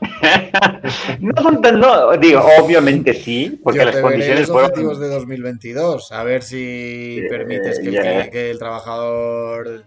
no 1.20 1.32
son 1.40 1.62
tan, 1.62 1.78
no, 1.78 2.16
digo, 2.16 2.44
obviamente 2.60 3.14
sí, 3.14 3.60
porque 3.62 3.84
las 3.84 3.96
condiciones 3.98 4.48
los 4.48 4.62
objetivos 4.62 4.98
de 4.98 5.08
2022, 5.08 6.10
a 6.10 6.24
ver 6.24 6.42
si 6.42 7.20
permites 7.30 7.78
que, 7.78 8.50
el, 8.50 8.58
trabajador 8.58 9.84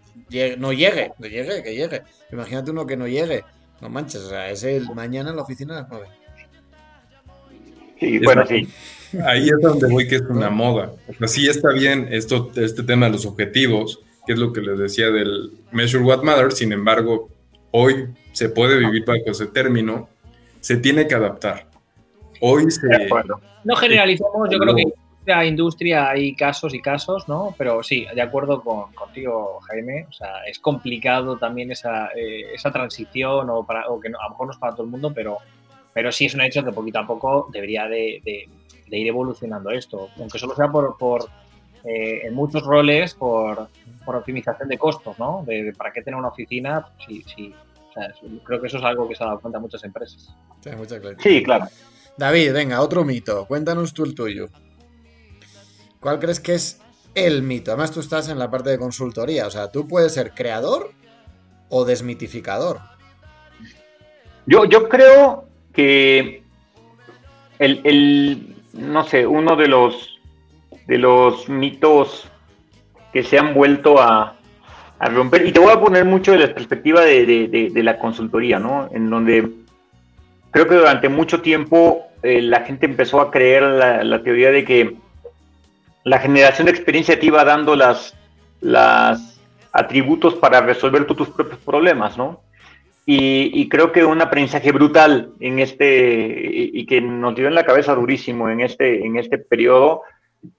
no 0.57 0.71
llegue, 0.71 1.11
que 1.21 1.29
llegue, 1.29 1.61
que 1.61 1.75
llegue. 1.75 2.01
Imagínate 2.31 2.71
uno 2.71 2.87
que 2.87 2.95
no 2.95 3.09
llegue, 3.09 3.43
no 3.81 3.89
manches, 3.89 4.21
o 4.21 4.29
sea, 4.29 4.49
es 4.49 4.63
el 4.63 4.89
mañana 4.95 5.31
en 5.31 5.35
la 5.35 5.41
oficina 5.41 5.77
a 5.77 5.81
las 5.81 5.89
9. 5.91 6.07
Sí, 7.99 8.19
bueno, 8.19 8.45
sí. 8.47 8.69
Ahí 9.25 9.49
es 9.49 9.59
donde 9.61 9.87
voy 9.89 10.07
que 10.07 10.15
es 10.15 10.21
una 10.21 10.49
moda. 10.49 10.93
Así 11.19 11.49
está 11.49 11.73
bien 11.73 12.07
esto, 12.09 12.51
este 12.55 12.83
tema 12.83 13.07
de 13.07 13.13
los 13.13 13.25
objetivos, 13.25 13.99
que 14.25 14.31
es 14.31 14.39
lo 14.39 14.53
que 14.53 14.61
les 14.61 14.79
decía 14.79 15.09
del 15.11 15.51
Measure 15.73 16.05
What 16.05 16.23
Matters, 16.23 16.57
sin 16.57 16.71
embargo, 16.71 17.29
hoy 17.71 18.09
se 18.31 18.49
puede 18.49 18.77
vivir 18.77 19.05
bajo 19.05 19.21
ese 19.25 19.47
término, 19.47 20.09
se 20.59 20.77
tiene 20.77 21.07
que 21.07 21.15
adaptar. 21.15 21.67
Hoy 22.41 22.69
se... 22.69 22.87
No 23.63 23.75
generalizamos, 23.75 24.49
yo 24.49 24.59
creo 24.59 24.75
que 24.75 24.83
en 24.83 25.37
la 25.37 25.45
industria 25.45 26.09
hay 26.09 26.33
casos 26.35 26.73
y 26.73 26.81
casos, 26.81 27.27
¿no? 27.27 27.53
Pero 27.57 27.83
sí, 27.83 28.05
de 28.13 28.21
acuerdo 28.21 28.61
con, 28.61 28.93
contigo, 28.93 29.59
Jaime, 29.67 30.05
o 30.09 30.13
sea, 30.13 30.43
es 30.45 30.59
complicado 30.59 31.37
también 31.37 31.71
esa, 31.71 32.09
eh, 32.15 32.53
esa 32.53 32.71
transición 32.71 33.49
o, 33.49 33.65
para, 33.65 33.87
o 33.89 33.99
que 33.99 34.07
a 34.07 34.11
lo 34.11 34.29
mejor 34.29 34.47
no 34.47 34.53
es 34.53 34.59
para 34.59 34.73
todo 34.73 34.83
el 34.83 34.89
mundo, 34.89 35.11
pero, 35.13 35.37
pero 35.93 36.11
sí 36.11 36.25
es 36.25 36.35
un 36.35 36.41
hecho 36.41 36.63
que 36.63 36.71
poquito 36.71 36.99
a 36.99 37.07
poco 37.07 37.49
debería 37.51 37.87
de, 37.87 38.21
ir 38.89 39.07
evolucionando 39.07 39.69
esto, 39.71 40.09
aunque 40.17 40.39
solo 40.39 40.55
sea 40.55 40.69
por, 40.69 40.97
por 40.97 41.27
eh, 41.83 42.21
en 42.23 42.33
muchos 42.33 42.63
roles 42.63 43.13
por, 43.13 43.69
por, 44.05 44.15
optimización 44.15 44.69
de 44.69 44.77
costos, 44.77 45.17
¿no? 45.19 45.43
De, 45.45 45.73
para 45.77 45.91
qué 45.91 46.01
tener 46.01 46.17
una 46.17 46.29
oficina 46.29 46.87
si, 47.05 47.23
si 47.23 47.53
creo 48.43 48.61
que 48.61 48.67
eso 48.67 48.77
es 48.77 48.83
algo 48.83 49.07
que 49.07 49.15
se 49.15 49.23
ha 49.23 49.27
dado 49.27 49.39
cuenta 49.39 49.59
muchas 49.59 49.83
empresas. 49.83 50.33
Sí, 51.19 51.43
claro. 51.43 51.67
David, 52.17 52.53
venga, 52.53 52.81
otro 52.81 53.03
mito. 53.03 53.45
Cuéntanos 53.45 53.93
tú 53.93 54.03
el 54.03 54.15
tuyo. 54.15 54.49
¿Cuál 55.99 56.19
crees 56.19 56.39
que 56.39 56.55
es 56.55 56.81
el 57.15 57.43
mito? 57.43 57.71
Además, 57.71 57.91
tú 57.91 57.99
estás 57.99 58.29
en 58.29 58.39
la 58.39 58.49
parte 58.49 58.69
de 58.69 58.79
consultoría. 58.79 59.47
O 59.47 59.51
sea, 59.51 59.71
tú 59.71 59.87
puedes 59.87 60.13
ser 60.13 60.31
creador 60.31 60.91
o 61.69 61.85
desmitificador. 61.85 62.79
Yo, 64.45 64.65
yo 64.65 64.87
creo 64.89 65.47
que 65.73 66.43
el, 67.59 68.55
no 68.73 69.03
sé, 69.03 69.27
uno 69.27 69.55
de 69.55 69.67
los 69.67 70.16
de 70.87 70.97
los 70.97 71.49
mitos 71.49 72.29
que 73.13 73.23
se 73.23 73.37
han 73.37 73.53
vuelto 73.53 74.01
a, 74.01 74.37
a 74.99 75.09
romper. 75.09 75.45
Y 75.45 75.51
te 75.51 75.59
voy 75.59 75.71
a 75.71 75.79
poner 75.79 76.05
mucho 76.05 76.31
de 76.31 76.39
la 76.39 76.53
perspectiva 76.53 77.01
de, 77.01 77.71
la 77.75 77.99
consultoría, 77.99 78.59
¿no? 78.59 78.89
En 78.91 79.09
donde 79.09 79.49
creo 80.51 80.67
que 80.67 80.75
durante 80.75 81.09
mucho 81.09 81.41
tiempo 81.41 82.03
eh, 82.23 82.41
la 82.41 82.61
gente 82.61 82.85
empezó 82.85 83.21
a 83.21 83.31
creer 83.31 83.63
la, 83.63 84.23
teoría 84.23 84.51
de 84.51 84.63
que 84.65 84.95
la 86.03 86.19
generación 86.19 86.65
de 86.65 86.71
experiencia 86.71 87.19
te 87.19 87.25
iba 87.25 87.43
dando 87.43 87.75
las, 87.75 88.15
las 88.61 89.39
atributos 89.71 90.35
para 90.35 90.61
resolver 90.61 91.05
tus 91.05 91.29
propios 91.29 91.59
problemas, 91.59 92.17
¿no? 92.17 92.41
Y, 93.09 93.69
creo 93.69 93.93
que 93.93 94.03
un 94.03 94.21
aprendizaje 94.21 94.73
brutal 94.73 95.31
en 95.39 95.59
este, 95.59 96.69
y, 96.73 96.85
que 96.85 96.99
nos 96.99 97.35
dio 97.35 97.47
en 97.47 97.55
la 97.55 97.65
cabeza 97.65 97.95
durísimo 97.95 98.49
en 98.49 98.59
este, 98.59 99.05
en 99.05 99.15
este 99.15 99.37
periodo, 99.37 100.01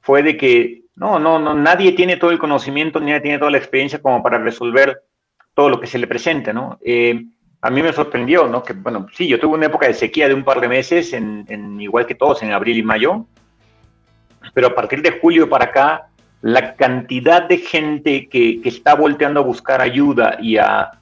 fue 0.00 0.22
de 0.22 0.36
que 0.36 0.82
no, 0.96 1.18
no, 1.18 1.38
no, 1.38 1.54
nadie 1.54 1.92
tiene 1.92 2.16
todo 2.16 2.30
el 2.30 2.38
conocimiento, 2.38 2.98
nadie 2.98 3.20
tiene 3.20 3.38
toda 3.38 3.52
la 3.52 3.58
experiencia 3.58 4.02
como 4.02 4.22
para 4.22 4.38
resolver 4.38 5.02
todo 5.54 5.68
lo 5.70 5.80
que 5.80 5.86
se 5.86 5.98
le 5.98 6.06
presente, 6.06 6.52
¿no? 6.52 6.78
Eh, 6.84 7.24
a 7.60 7.70
mí 7.70 7.82
me 7.82 7.92
sorprendió, 7.92 8.46
¿no? 8.46 8.62
Que, 8.62 8.72
bueno, 8.72 9.06
sí, 9.12 9.26
yo 9.26 9.38
tuve 9.38 9.56
una 9.56 9.66
época 9.66 9.86
de 9.86 9.94
sequía 9.94 10.28
de 10.28 10.34
un 10.34 10.44
par 10.44 10.60
de 10.60 10.68
meses, 10.68 11.12
en, 11.12 11.80
igual 11.80 12.06
que 12.06 12.14
todos, 12.14 12.42
en 12.42 12.52
abril 12.52 12.78
y 12.78 12.82
mayo, 12.82 13.26
pero 14.54 14.68
a 14.68 14.74
partir 14.74 15.02
de 15.02 15.18
julio 15.20 15.48
para 15.48 15.66
acá, 15.66 16.08
la 16.40 16.74
cantidad 16.74 17.42
de 17.42 17.58
gente 17.58 18.28
que, 18.28 18.60
está 18.64 18.94
volteando 18.94 19.40
a 19.40 19.44
buscar 19.44 19.80
ayuda 19.80 20.38
y 20.40 20.56
a, 20.56 20.92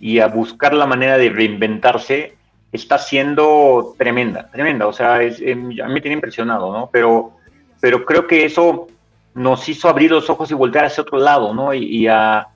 y 0.00 0.18
a 0.18 0.26
buscar 0.28 0.74
la 0.74 0.86
manera 0.86 1.16
de 1.16 1.30
reinventarse 1.30 2.36
está 2.72 2.98
siendo 2.98 3.94
tremenda, 3.98 4.48
tremenda. 4.50 4.86
O 4.86 4.92
sea, 4.92 5.22
es, 5.22 5.40
a 5.40 5.54
mí 5.54 5.74
me 5.76 6.00
tiene 6.00 6.14
impresionado, 6.14 6.72
¿no? 6.72 6.90
Pero, 6.92 7.36
pero 7.82 8.04
creo 8.04 8.28
que 8.28 8.44
eso 8.44 8.86
nos 9.34 9.68
hizo 9.68 9.88
abrir 9.88 10.12
los 10.12 10.30
ojos 10.30 10.48
y 10.52 10.54
voltear 10.54 10.84
hacia 10.84 11.02
otro 11.02 11.18
lado, 11.18 11.52
¿no? 11.52 11.74
Y, 11.74 12.06
a, 12.06 12.46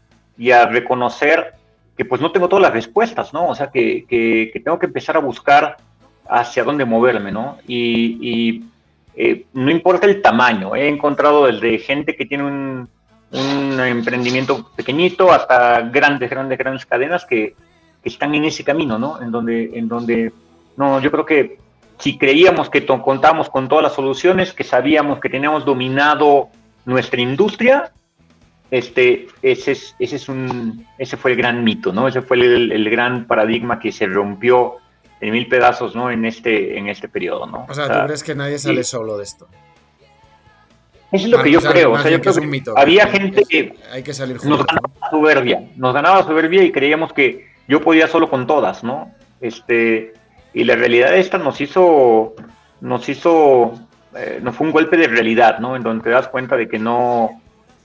reconocer 0.70 1.54
que 1.96 2.04
pues 2.04 2.20
no 2.20 2.30
tengo 2.30 2.48
todas 2.48 2.62
las 2.62 2.72
respuestas, 2.72 3.34
¿no? 3.34 3.48
O 3.48 3.54
sea, 3.56 3.72
que, 3.72 4.52
tengo 4.64 4.78
que 4.78 4.86
empezar 4.86 5.16
a 5.16 5.20
buscar 5.20 5.78
hacia 6.28 6.62
dónde 6.62 6.84
moverme, 6.84 7.32
¿no? 7.32 7.58
Y, 7.66 8.62
eh, 9.16 9.46
no 9.52 9.72
importa 9.72 10.06
el 10.06 10.22
tamaño, 10.22 10.76
he 10.76 10.86
encontrado 10.86 11.46
desde 11.46 11.78
gente 11.78 12.14
que 12.14 12.26
tiene 12.26 12.44
un, 12.44 12.88
emprendimiento 13.32 14.70
pequeñito 14.76 15.32
hasta 15.32 15.80
grandes, 15.80 16.30
grandes, 16.30 16.56
grandes 16.56 16.86
cadenas 16.86 17.26
que, 17.26 17.56
están 18.04 18.32
en 18.36 18.44
ese 18.44 18.62
camino, 18.62 18.96
¿no? 18.96 19.20
En 19.20 19.32
donde, 19.32 19.72
en 19.74 19.88
donde, 19.88 20.32
no, 20.76 21.00
yo 21.00 21.10
creo 21.10 21.26
que 21.26 21.58
si 21.98 22.18
creíamos 22.18 22.70
que 22.70 22.84
contábamos 22.84 23.48
con 23.50 23.68
todas 23.68 23.82
las 23.82 23.94
soluciones, 23.94 24.52
que 24.52 24.64
sabíamos 24.64 25.20
que 25.20 25.28
teníamos 25.28 25.64
dominado 25.64 26.48
nuestra 26.84 27.20
industria, 27.20 27.92
este, 28.70 29.28
ese, 29.42 29.72
es, 29.72 29.94
ese, 29.98 30.16
es 30.16 30.28
un, 30.28 30.86
ese 30.98 31.16
fue 31.16 31.32
el 31.32 31.36
gran 31.36 31.62
mito, 31.64 31.92
¿no? 31.92 32.08
Ese 32.08 32.22
fue 32.22 32.36
el, 32.38 32.90
gran 32.90 33.26
paradigma 33.26 33.78
que 33.78 33.92
se 33.92 34.06
rompió 34.06 34.76
en 35.20 35.32
mil 35.32 35.48
pedazos, 35.48 35.94
¿no? 35.94 36.10
En 36.10 36.24
este, 36.24 36.76
en 36.76 36.88
este 36.88 37.08
periodo, 37.08 37.46
¿no? 37.46 37.66
O 37.68 37.74
sea, 37.74 37.88
¿tú 37.88 38.06
crees 38.06 38.22
que 38.22 38.34
nadie 38.34 38.58
sale 38.58 38.84
solo 38.84 39.16
de 39.16 39.24
esto? 39.24 39.48
Eso 41.12 41.26
es 41.26 41.30
lo 41.30 41.42
que 41.42 41.52
yo 41.52 41.60
creo. 41.60 41.92
O 41.92 41.98
sea, 41.98 42.10
yo 42.10 42.20
creo 42.20 42.34
que, 42.34 42.70
había 42.76 43.06
gente 43.06 43.44
que, 43.48 43.74
hay 43.92 44.02
que 44.02 44.12
salir 44.12 44.36
nos 44.44 44.66
ganaba 44.66 44.90
soberbia, 45.10 45.62
nos 45.76 45.94
ganaba 45.94 46.24
soberbia 46.24 46.64
y 46.64 46.72
creíamos 46.72 47.12
que 47.12 47.46
yo 47.68 47.80
podía 47.80 48.08
solo 48.08 48.28
con 48.28 48.46
todas, 48.46 48.82
¿no? 48.82 49.12
Este, 49.40 50.14
y 50.56 50.64
la 50.64 50.74
realidad 50.74 51.14
esta 51.14 51.36
nos 51.36 51.60
hizo, 51.60 52.34
nos 52.80 53.06
hizo 53.10 53.74
eh, 54.16 54.40
no 54.42 54.54
fue 54.54 54.66
un 54.66 54.72
golpe 54.72 54.96
de 54.96 55.06
realidad, 55.06 55.58
¿no? 55.58 55.76
En 55.76 55.82
donde 55.82 56.04
te 56.04 56.08
das 56.08 56.28
cuenta 56.28 56.56
de 56.56 56.66
que 56.66 56.78
no, 56.78 57.42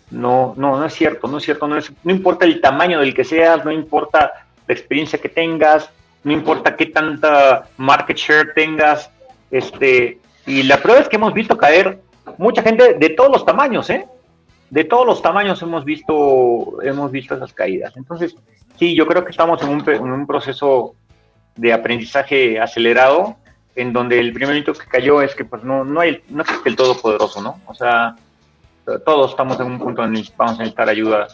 no, 0.09 0.53
no, 0.55 0.79
no 0.79 0.85
es 0.85 0.93
cierto, 0.93 1.27
no 1.27 1.39
es 1.39 1.43
cierto, 1.43 1.67
no, 1.67 1.75
es, 1.75 1.91
no 2.05 2.13
importa 2.13 2.45
el 2.45 2.61
tamaño 2.61 3.01
del 3.01 3.13
que 3.13 3.25
seas, 3.25 3.65
no 3.65 3.73
importa 3.73 4.31
la 4.65 4.73
experiencia 4.73 5.19
que 5.19 5.27
tengas, 5.27 5.89
no 6.23 6.31
importa 6.31 6.77
qué 6.77 6.85
tanta 6.85 7.67
market 7.75 8.15
share 8.15 8.53
tengas, 8.53 9.11
este, 9.51 10.19
y 10.45 10.63
la 10.63 10.77
prueba 10.77 11.01
es 11.01 11.09
que 11.09 11.17
hemos 11.17 11.33
visto 11.33 11.57
caer 11.57 11.99
mucha 12.37 12.63
gente 12.63 12.93
de 12.93 13.09
todos 13.09 13.33
los 13.33 13.45
tamaños, 13.45 13.89
¿eh? 13.89 14.07
De 14.69 14.85
todos 14.85 15.05
los 15.05 15.21
tamaños 15.21 15.61
hemos 15.61 15.83
visto, 15.83 16.81
hemos 16.81 17.11
visto 17.11 17.35
esas 17.35 17.51
caídas. 17.51 17.97
Entonces, 17.97 18.33
sí, 18.79 18.95
yo 18.95 19.05
creo 19.05 19.25
que 19.25 19.31
estamos 19.31 19.61
en 19.61 19.67
un, 19.67 19.89
en 19.89 20.09
un 20.09 20.25
proceso 20.25 20.95
de 21.55 21.73
aprendizaje 21.73 22.59
acelerado 22.59 23.35
en 23.75 23.93
donde 23.93 24.19
el 24.19 24.33
primer 24.33 24.55
hito 24.55 24.73
que 24.73 24.85
cayó 24.85 25.21
es 25.21 25.35
que 25.35 25.45
pues 25.45 25.63
no, 25.63 25.83
no, 25.83 26.01
hay, 26.01 26.23
no 26.29 26.43
existe 26.43 26.69
el 26.69 26.75
todopoderoso, 26.75 27.41
¿no? 27.41 27.61
O 27.67 27.73
sea, 27.73 28.15
todos 29.05 29.31
estamos 29.31 29.59
en 29.59 29.67
un 29.67 29.79
punto 29.79 30.03
en 30.03 30.15
el 30.15 30.25
que 30.25 30.33
vamos 30.35 30.55
a 30.55 30.59
necesitar 30.59 30.89
ayuda. 30.89 31.27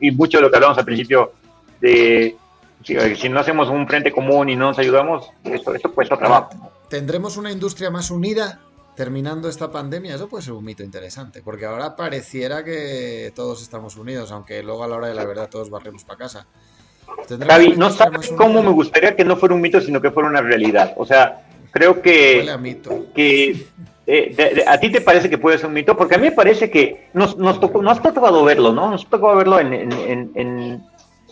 Y 0.00 0.10
mucho 0.10 0.38
de 0.38 0.42
lo 0.42 0.50
que 0.50 0.56
hablamos 0.56 0.78
al 0.78 0.84
principio 0.84 1.32
de 1.80 2.36
si, 2.82 3.28
no 3.28 3.40
hacemos 3.40 3.68
un 3.68 3.86
frente 3.86 4.12
común 4.12 4.48
y 4.48 4.56
no 4.56 4.66
nos 4.66 4.78
ayudamos, 4.78 5.30
esto, 5.44 5.74
esto 5.74 5.92
cuesta 5.92 6.16
trabajo. 6.16 6.50
¿Tendremos 6.88 7.36
una 7.36 7.50
industria 7.50 7.90
más 7.90 8.10
unida 8.10 8.60
terminando 8.94 9.48
esta 9.48 9.70
pandemia? 9.70 10.14
Eso 10.14 10.28
puede 10.28 10.44
ser 10.44 10.52
un 10.52 10.64
mito 10.64 10.84
interesante, 10.84 11.42
porque 11.42 11.66
ahora 11.66 11.96
pareciera 11.96 12.64
que 12.64 13.32
todos 13.34 13.62
estamos 13.62 13.96
unidos, 13.96 14.30
aunque 14.30 14.62
luego 14.62 14.84
a 14.84 14.88
la 14.88 14.96
hora 14.96 15.08
de 15.08 15.14
la 15.14 15.24
verdad 15.24 15.48
todos 15.50 15.68
barremos 15.68 16.04
para 16.04 16.18
casa. 16.18 16.46
Javi, 17.46 17.74
no 17.76 17.90
sabes 17.90 18.32
cómo 18.36 18.62
me 18.62 18.70
gustaría 18.70 19.16
que 19.16 19.24
no 19.24 19.36
fuera 19.36 19.54
un 19.54 19.60
mito, 19.60 19.80
sino 19.80 20.00
que 20.00 20.10
fuera 20.10 20.28
una 20.28 20.40
realidad. 20.40 20.94
O 20.96 21.04
sea, 21.04 21.42
creo 21.70 22.00
que, 22.00 22.48
que 23.14 23.66
eh, 24.06 24.64
a 24.66 24.78
ti 24.78 24.90
te 24.90 25.00
parece 25.00 25.28
que 25.28 25.38
puede 25.38 25.58
ser 25.58 25.66
un 25.66 25.74
mito, 25.74 25.96
porque 25.96 26.14
a 26.14 26.18
mí 26.18 26.28
me 26.28 26.32
parece 26.32 26.70
que 26.70 27.08
nos, 27.12 27.36
nos, 27.36 27.60
tocó, 27.60 27.82
nos 27.82 28.00
tocado 28.00 28.44
verlo, 28.44 28.72
¿no? 28.72 28.90
Nos 28.90 29.06
tocó 29.06 29.34
verlo 29.34 29.58
en, 29.58 29.72
en, 29.72 30.30
en, 30.34 30.82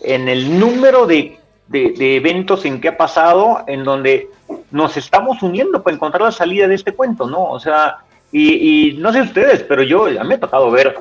en 0.03 0.27
el 0.27 0.59
número 0.59 1.07
de, 1.07 1.39
de, 1.67 2.15
eventos 2.15 2.65
en 2.65 2.81
que 2.81 2.89
ha 2.89 2.97
pasado, 2.97 3.63
en 3.67 3.83
donde 3.83 4.29
nos 4.71 4.97
estamos 4.97 5.41
uniendo 5.41 5.81
para 5.81 5.95
encontrar 5.95 6.23
la 6.23 6.31
salida 6.31 6.67
de 6.67 6.75
este 6.75 6.93
cuento, 6.93 7.27
¿no? 7.27 7.43
O 7.45 7.59
sea, 7.59 7.97
y, 8.31 8.89
y 8.89 8.97
no 8.97 9.13
sé 9.13 9.21
ustedes, 9.21 9.63
pero 9.63 9.83
yo, 9.83 10.05
a 10.05 10.09
mí 10.09 10.27
me 10.27 10.35
ha 10.35 10.39
tocado 10.39 10.69
ver 10.69 10.97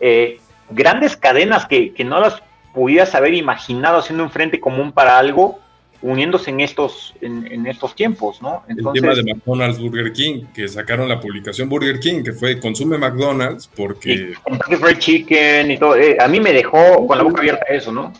eh, 0.00 0.40
grandes 0.70 1.16
cadenas 1.16 1.66
que, 1.66 1.92
que 1.92 2.04
no 2.04 2.20
las 2.20 2.42
pudieras 2.72 3.14
haber 3.14 3.34
imaginado 3.34 3.98
haciendo 3.98 4.24
un 4.24 4.30
frente 4.30 4.60
común 4.60 4.92
para 4.92 5.18
algo 5.18 5.58
uniéndose 6.02 6.50
en 6.50 6.60
estos, 6.60 7.14
en, 7.20 7.64
estos 7.66 7.94
tiempos, 7.94 8.42
¿no? 8.42 8.64
el 8.68 8.76
tema 8.92 9.14
de 9.14 9.22
McDonald's 9.22 9.78
Burger 9.78 10.12
King, 10.12 10.46
que 10.52 10.66
sacaron 10.66 11.08
la 11.08 11.20
publicación 11.20 11.68
Burger 11.68 12.00
King, 12.00 12.24
que 12.24 12.32
fue 12.32 12.58
consume 12.58 12.98
McDonald's 12.98 13.68
porque... 13.68 14.34
fried 14.80 14.98
chicken 14.98 15.70
y 15.70 15.78
todo. 15.78 15.96
Eh, 15.96 16.16
a 16.20 16.26
mí 16.26 16.40
me 16.40 16.52
dejó 16.52 17.06
con 17.06 17.16
la 17.16 17.24
boca 17.24 17.40
abierta 17.40 17.64
eso, 17.68 17.92
¿no? 17.92 18.12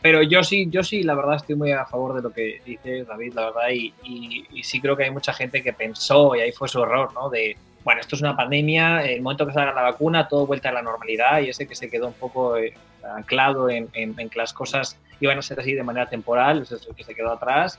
Pero 0.00 0.22
yo 0.22 0.44
sí, 0.44 0.68
yo 0.70 0.84
sí, 0.84 1.02
la 1.02 1.14
verdad 1.14 1.36
estoy 1.36 1.56
muy 1.56 1.72
a 1.72 1.86
favor 1.86 2.14
de 2.14 2.22
lo 2.22 2.30
que 2.30 2.60
dice 2.64 3.04
David, 3.04 3.32
la 3.34 3.46
verdad, 3.46 3.70
y, 3.72 3.94
y, 4.04 4.62
sí 4.62 4.80
creo 4.80 4.96
que 4.96 5.04
hay 5.04 5.10
mucha 5.10 5.32
gente 5.32 5.62
que 5.62 5.72
pensó, 5.72 6.36
y 6.36 6.40
ahí 6.40 6.52
fue 6.52 6.68
su 6.68 6.82
error, 6.82 7.12
¿no? 7.14 7.30
De, 7.30 7.56
bueno, 7.82 8.00
esto 8.00 8.14
es 8.14 8.22
una 8.22 8.36
pandemia, 8.36 9.02
el 9.06 9.22
momento 9.22 9.46
que 9.46 9.54
salga 9.54 9.72
la 9.72 9.82
vacuna, 9.82 10.28
todo 10.28 10.46
vuelta 10.46 10.68
a 10.68 10.72
la 10.72 10.82
normalidad, 10.82 11.40
y 11.40 11.48
ese 11.48 11.66
que 11.66 11.74
se 11.74 11.88
quedó 11.88 12.08
un 12.08 12.12
poco 12.12 12.58
eh, 12.58 12.74
anclado 13.16 13.68
en, 13.68 13.88
en, 13.92 14.18
en 14.18 14.28
que 14.28 14.38
las 14.38 14.52
cosas 14.52 14.98
iban 15.20 15.38
a 15.38 15.42
ser 15.42 15.60
así 15.60 15.74
de 15.74 15.82
manera 15.82 16.08
temporal, 16.08 16.62
es 16.62 16.72
eso 16.72 16.94
que 16.94 17.04
se 17.04 17.14
quedó 17.14 17.32
atrás. 17.32 17.78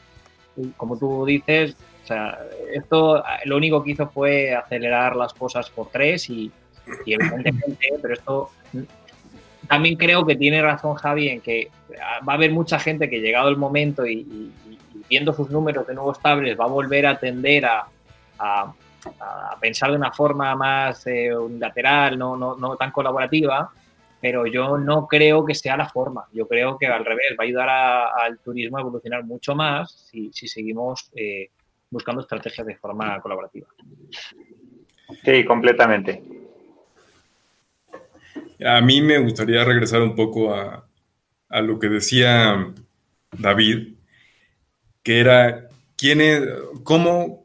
Y 0.56 0.70
como 0.72 0.98
tú 0.98 1.26
dices, 1.26 1.76
o 2.04 2.08
sea, 2.08 2.40
esto 2.74 3.24
lo 3.46 3.58
único 3.58 3.84
que 3.84 3.92
hizo 3.92 4.08
fue 4.08 4.56
acelerar 4.56 5.16
las 5.16 5.34
cosas 5.34 5.70
por 5.70 5.90
tres 5.90 6.30
y, 6.30 6.52
evidentemente, 7.06 7.94
pero 8.02 8.14
esto 8.14 8.52
también 9.68 9.96
creo 9.96 10.26
que 10.26 10.36
tiene 10.36 10.62
razón 10.62 10.96
Javi 10.96 11.30
en 11.30 11.42
que 11.42 11.72
va 12.28 12.34
a 12.34 12.36
haber 12.36 12.52
mucha 12.52 12.80
gente 12.80 13.10
que 13.10 13.22
llegado 13.22 13.50
el 13.50 13.58
momento 13.58 14.06
y, 14.06 14.52
viendo 15.10 15.34
sus 15.34 15.50
números 15.50 15.86
de 15.86 15.94
nuevo 15.94 16.12
estables 16.12 16.60
va 16.60 16.66
a 16.66 16.68
volver 16.68 17.06
a 17.06 17.20
tender 17.20 17.66
a, 17.66 17.86
a, 18.40 18.74
pensar 19.60 19.92
de 19.92 19.98
una 19.98 20.12
forma 20.12 20.56
más 20.56 21.06
eh, 21.06 21.36
unilateral, 21.36 22.18
no, 22.18 22.36
no, 22.36 22.56
no 22.56 22.76
tan 22.76 22.92
colaborativa 22.92 23.72
pero 24.22 24.46
yo 24.46 24.78
no 24.78 25.08
creo 25.08 25.46
que 25.46 25.54
sea 25.54 25.78
la 25.78 25.90
forma. 25.90 26.26
Yo 26.34 26.48
creo 26.48 26.78
que 26.78 26.88
al 26.88 27.06
revés, 27.06 27.36
va 27.40 27.44
a 27.44 27.48
ayudar 27.48 27.70
al 27.70 28.40
turismo 28.40 28.78
a 28.78 28.82
evolucionar 28.82 29.24
mucho 29.24 29.56
más 29.56 30.10
si, 30.12 30.32
seguimos 30.32 31.12
eh, 31.16 31.50
buscando 31.90 32.22
estrategias 32.22 32.68
de 32.68 32.76
forma 32.76 33.20
colaborativa. 33.22 33.68
Sí, 35.24 35.46
completamente. 35.46 36.24
A 38.66 38.82
mí 38.82 39.02
me 39.02 39.18
gustaría 39.20 39.64
regresar 39.64 40.02
un 40.02 40.16
poco 40.16 40.54
a, 40.54 40.88
a 41.50 41.62
lo 41.62 41.78
que 41.80 41.90
decía 41.90 42.74
David, 43.38 43.96
que 45.04 45.20
era 45.20 45.70
quién 45.96 46.22
es, 46.22 46.42
cómo, 46.84 47.45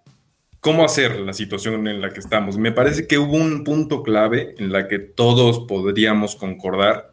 cómo 0.60 0.84
hacer 0.84 1.18
la 1.20 1.32
situación 1.32 1.88
en 1.88 2.00
la 2.00 2.10
que 2.10 2.20
estamos. 2.20 2.58
Me 2.58 2.72
parece 2.72 3.06
que 3.06 3.18
hubo 3.18 3.36
un 3.36 3.64
punto 3.64 4.02
clave 4.02 4.54
en 4.58 4.70
la 4.72 4.88
que 4.88 4.98
todos 4.98 5.60
podríamos 5.60 6.36
concordar 6.36 7.12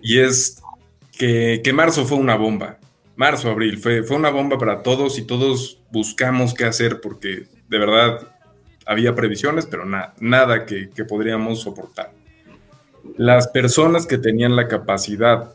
y 0.00 0.18
es 0.18 0.62
que, 1.16 1.60
marzo 1.74 2.04
fue 2.04 2.18
una 2.18 2.36
bomba. 2.36 2.78
Marzo, 3.16 3.50
abril, 3.50 3.78
fue, 3.78 4.02
fue 4.02 4.16
una 4.16 4.30
bomba 4.30 4.58
para 4.58 4.82
todos 4.82 5.18
y 5.18 5.22
todos 5.22 5.82
buscamos 5.90 6.52
qué 6.52 6.64
hacer 6.64 7.00
porque 7.00 7.44
de 7.68 7.78
verdad 7.78 8.28
había 8.86 9.14
previsiones, 9.14 9.66
pero 9.66 9.84
nada 10.20 10.66
que, 10.66 10.90
que 10.90 11.04
podríamos 11.04 11.62
soportar. 11.62 12.12
Las 13.16 13.48
personas 13.48 14.06
que 14.06 14.18
tenían 14.18 14.54
la 14.54 14.68
capacidad, 14.68 15.54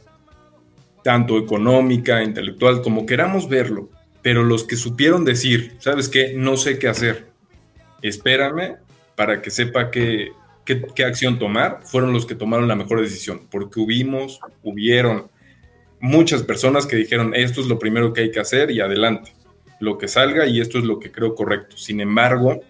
tanto 1.03 1.37
económica, 1.37 2.23
intelectual, 2.23 2.81
como 2.81 3.05
queramos 3.05 3.47
verlo, 3.47 3.89
pero 4.21 4.43
los 4.43 4.63
que 4.63 4.75
supieron 4.75 5.25
decir, 5.25 5.75
¿sabes 5.79 6.09
qué? 6.09 6.33
No 6.35 6.57
sé 6.57 6.77
qué 6.79 6.87
hacer, 6.87 7.27
espérame 8.01 8.77
para 9.15 9.41
que 9.41 9.51
sepa 9.51 9.91
qué, 9.91 10.31
qué, 10.65 11.05
acción 11.05 11.37
tomar, 11.37 11.81
fueron 11.83 12.13
los 12.13 12.25
que 12.25 12.35
tomaron 12.35 12.67
la 12.67 12.75
mejor 12.75 13.01
decisión, 13.01 13.47
porque 13.51 13.79
hubimos, 13.79 14.39
hubieron 14.63 15.27
muchas 15.99 16.43
personas 16.43 16.85
que 16.85 16.95
dijeron, 16.95 17.33
esto 17.35 17.61
es 17.61 17.67
lo 17.67 17.77
primero 17.77 18.13
que 18.13 18.21
hay 18.21 18.31
que 18.31 18.39
hacer 18.39 18.71
y 18.71 18.79
adelante, 18.79 19.33
lo 19.79 19.97
que 19.97 20.07
salga 20.07 20.47
y 20.47 20.59
esto 20.59 20.79
es 20.79 20.85
lo 20.85 20.99
que 20.99 21.11
creo 21.11 21.35
correcto. 21.35 21.77
Sin 21.77 21.99
embargo, 21.99 22.61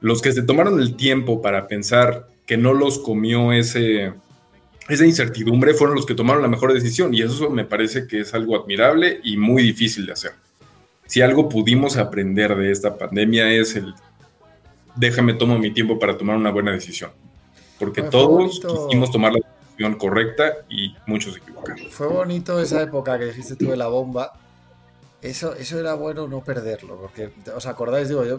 los 0.00 0.20
que 0.20 0.32
se 0.32 0.42
tomaron 0.42 0.80
el 0.80 0.96
tiempo 0.96 1.40
para 1.40 1.68
pensar 1.68 2.28
que 2.46 2.56
no 2.56 2.74
los 2.74 2.98
comió 2.98 3.52
ese, 3.52 4.12
esa 4.88 5.06
incertidumbre 5.06 5.74
fueron 5.74 5.96
los 5.96 6.06
que 6.06 6.14
tomaron 6.14 6.42
la 6.42 6.48
mejor 6.48 6.72
decisión 6.72 7.14
y 7.14 7.22
eso 7.22 7.48
me 7.50 7.64
parece 7.64 8.06
que 8.06 8.20
es 8.20 8.34
algo 8.34 8.60
admirable 8.60 9.20
y 9.22 9.36
muy 9.36 9.62
difícil 9.62 10.06
de 10.06 10.12
hacer 10.12 10.32
si 11.12 11.20
algo 11.20 11.46
pudimos 11.46 11.98
aprender 11.98 12.56
de 12.56 12.72
esta 12.72 12.96
pandemia 12.96 13.52
es 13.52 13.76
el 13.76 13.94
déjame 14.96 15.34
tomo 15.34 15.58
mi 15.58 15.70
tiempo 15.70 15.98
para 15.98 16.16
tomar 16.16 16.38
una 16.38 16.50
buena 16.50 16.72
decisión. 16.72 17.10
Porque 17.78 18.00
todos 18.00 18.62
quisimos 18.86 19.10
tomar 19.10 19.34
la 19.34 19.40
decisión 19.60 19.96
correcta 19.96 20.64
y 20.70 20.96
muchos 21.06 21.34
se 21.34 21.40
equivocaron. 21.40 21.86
Fue 21.90 22.06
bonito 22.06 22.58
esa 22.58 22.80
época 22.80 23.18
que 23.18 23.26
dijiste 23.26 23.56
tú 23.56 23.66
de 23.66 23.76
la 23.76 23.88
bomba. 23.88 24.32
Eso, 25.20 25.54
eso 25.54 25.78
era 25.78 25.92
bueno 25.92 26.28
no 26.28 26.42
perderlo, 26.42 26.98
porque 26.98 27.28
os 27.54 27.66
acordáis, 27.66 28.08
digo 28.08 28.24
yo, 28.24 28.38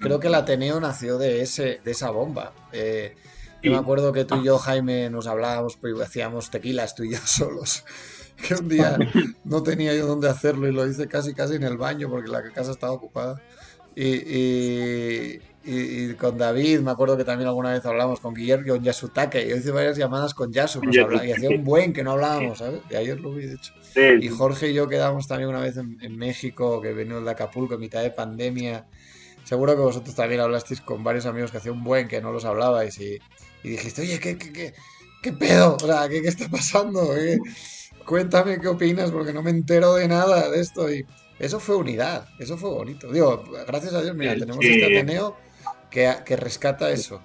creo 0.00 0.18
que 0.18 0.28
el 0.28 0.36
Ateneo 0.36 0.80
nació 0.80 1.18
de, 1.18 1.42
ese, 1.42 1.82
de 1.84 1.90
esa 1.90 2.08
bomba. 2.08 2.54
Eh, 2.72 3.14
yo 3.66 3.72
me 3.72 3.78
acuerdo 3.78 4.12
que 4.12 4.24
tú 4.24 4.36
y 4.36 4.44
yo, 4.44 4.58
Jaime, 4.58 5.10
nos 5.10 5.26
hablábamos, 5.26 5.76
pues 5.76 6.00
hacíamos 6.00 6.50
tequilas 6.50 6.94
tú 6.94 7.04
y 7.04 7.12
yo 7.12 7.18
solos 7.24 7.84
que 8.36 8.54
un 8.54 8.68
día 8.68 8.98
no 9.44 9.62
tenía 9.62 9.94
yo 9.94 10.06
dónde 10.06 10.28
hacerlo 10.28 10.68
y 10.68 10.72
lo 10.72 10.86
hice 10.86 11.08
casi 11.08 11.34
casi 11.34 11.54
en 11.54 11.62
el 11.62 11.76
baño 11.76 12.08
porque 12.08 12.30
la 12.30 12.42
casa 12.52 12.70
estaba 12.70 12.92
ocupada. 12.92 13.40
Y, 13.94 15.40
y, 15.64 16.14
con 16.14 16.36
David, 16.36 16.80
me 16.80 16.90
acuerdo 16.90 17.16
que 17.16 17.24
también 17.24 17.48
alguna 17.48 17.72
vez 17.72 17.84
hablamos 17.86 18.20
con 18.20 18.34
Guillermo, 18.34 18.74
con 18.74 18.84
Yasutake, 18.84 19.48
yo 19.48 19.56
hice 19.56 19.70
varias 19.70 19.96
llamadas 19.96 20.34
con 20.34 20.52
Yasu, 20.52 20.80
y 20.84 20.98
hacía 21.32 21.48
un 21.48 21.64
buen 21.64 21.92
que 21.94 22.04
no 22.04 22.12
hablábamos, 22.12 22.58
¿sabes? 22.58 22.82
Y 22.90 22.94
ayer 22.94 23.18
lo 23.18 23.30
hubiese 23.30 23.54
hecho. 23.54 23.72
Y 24.20 24.28
Jorge 24.28 24.70
y 24.70 24.74
yo 24.74 24.86
quedamos 24.86 25.26
también 25.26 25.48
una 25.48 25.60
vez 25.60 25.78
en, 25.78 26.16
México, 26.16 26.80
que 26.82 26.92
venimos 26.92 27.24
de 27.24 27.30
Acapulco 27.30 27.74
en 27.74 27.80
mitad 27.80 28.02
de 28.02 28.10
pandemia. 28.10 28.86
Seguro 29.46 29.76
que 29.76 29.80
vosotros 29.80 30.16
también 30.16 30.40
hablasteis 30.40 30.80
con 30.80 31.04
varios 31.04 31.24
amigos 31.24 31.52
que 31.52 31.58
hacía 31.58 31.70
un 31.70 31.84
buen 31.84 32.08
que 32.08 32.20
no 32.20 32.32
los 32.32 32.44
hablabais 32.44 32.98
y, 33.00 33.20
dijiste, 33.62 34.02
oye, 34.02 34.18
¿qué, 34.18 34.36
qué, 34.36 34.52
qué, 34.52 34.74
qué 35.22 35.32
pedo? 35.32 35.76
O 35.76 35.86
sea, 35.86 36.08
¿qué, 36.08 36.20
qué 36.20 36.28
está 36.28 36.48
pasando? 36.48 37.14
cuéntame 38.04 38.60
qué 38.60 38.66
opinas, 38.66 39.12
porque 39.12 39.32
no 39.32 39.44
me 39.44 39.50
entero 39.50 39.94
de 39.94 40.08
nada 40.08 40.50
de 40.50 40.60
esto. 40.60 40.92
Y 40.92 41.06
eso 41.38 41.60
fue 41.60 41.76
unidad, 41.76 42.28
eso 42.40 42.58
fue 42.58 42.70
bonito. 42.70 43.12
Digo, 43.12 43.44
gracias 43.68 43.94
a 43.94 44.02
Dios, 44.02 44.16
mira, 44.16 44.34
tenemos 44.34 44.64
este 44.64 44.84
Ateneo 44.84 45.36
que, 45.90 46.12
que 46.24 46.36
rescata 46.36 46.90
eso. 46.90 47.22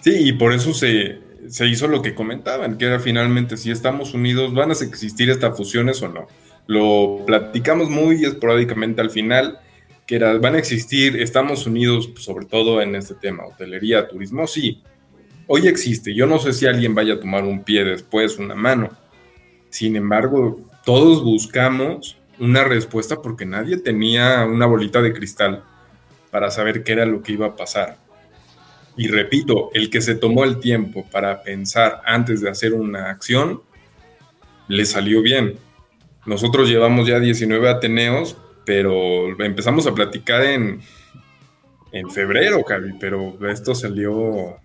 Sí, 0.00 0.28
y 0.28 0.32
por 0.32 0.52
eso 0.52 0.74
se, 0.74 1.20
se 1.48 1.66
hizo 1.66 1.86
lo 1.86 2.02
que 2.02 2.16
comentaban, 2.16 2.78
que 2.78 2.86
era 2.86 2.98
finalmente 2.98 3.56
si 3.56 3.70
estamos 3.70 4.12
unidos, 4.12 4.52
¿van 4.54 4.70
a 4.70 4.74
existir 4.74 5.30
estas 5.30 5.56
fusiones 5.56 6.02
o 6.02 6.08
no? 6.08 6.26
Lo 6.66 7.24
platicamos 7.24 7.90
muy 7.90 8.24
esporádicamente 8.24 9.00
al 9.00 9.10
final, 9.10 9.60
que 10.06 10.18
van 10.18 10.54
a 10.54 10.58
existir, 10.58 11.20
estamos 11.20 11.66
unidos 11.66 12.10
sobre 12.16 12.46
todo 12.46 12.80
en 12.80 12.94
este 12.94 13.14
tema, 13.14 13.44
hotelería, 13.44 14.06
turismo, 14.06 14.46
sí, 14.46 14.82
hoy 15.48 15.66
existe. 15.66 16.14
Yo 16.14 16.26
no 16.26 16.38
sé 16.38 16.52
si 16.52 16.66
alguien 16.66 16.94
vaya 16.94 17.14
a 17.14 17.20
tomar 17.20 17.44
un 17.44 17.64
pie 17.64 17.84
después, 17.84 18.38
una 18.38 18.54
mano. 18.54 18.90
Sin 19.68 19.96
embargo, 19.96 20.60
todos 20.84 21.24
buscamos 21.24 22.16
una 22.38 22.64
respuesta 22.64 23.20
porque 23.20 23.46
nadie 23.46 23.78
tenía 23.78 24.44
una 24.44 24.66
bolita 24.66 25.02
de 25.02 25.12
cristal 25.12 25.64
para 26.30 26.50
saber 26.50 26.84
qué 26.84 26.92
era 26.92 27.06
lo 27.06 27.22
que 27.22 27.32
iba 27.32 27.46
a 27.46 27.56
pasar. 27.56 27.98
Y 28.96 29.08
repito, 29.08 29.70
el 29.74 29.90
que 29.90 30.00
se 30.00 30.14
tomó 30.14 30.44
el 30.44 30.60
tiempo 30.60 31.04
para 31.10 31.42
pensar 31.42 32.00
antes 32.04 32.40
de 32.40 32.48
hacer 32.48 32.72
una 32.72 33.10
acción, 33.10 33.62
le 34.68 34.86
salió 34.86 35.20
bien. 35.20 35.58
Nosotros 36.24 36.68
llevamos 36.68 37.06
ya 37.06 37.20
19 37.20 37.68
Ateneos, 37.68 38.36
pero 38.66 39.28
empezamos 39.42 39.86
a 39.86 39.94
platicar 39.94 40.42
en, 40.44 40.82
en 41.92 42.10
febrero, 42.10 42.62
Cavi, 42.62 42.92
pero 43.00 43.38
esto 43.48 43.74
salió 43.74 44.58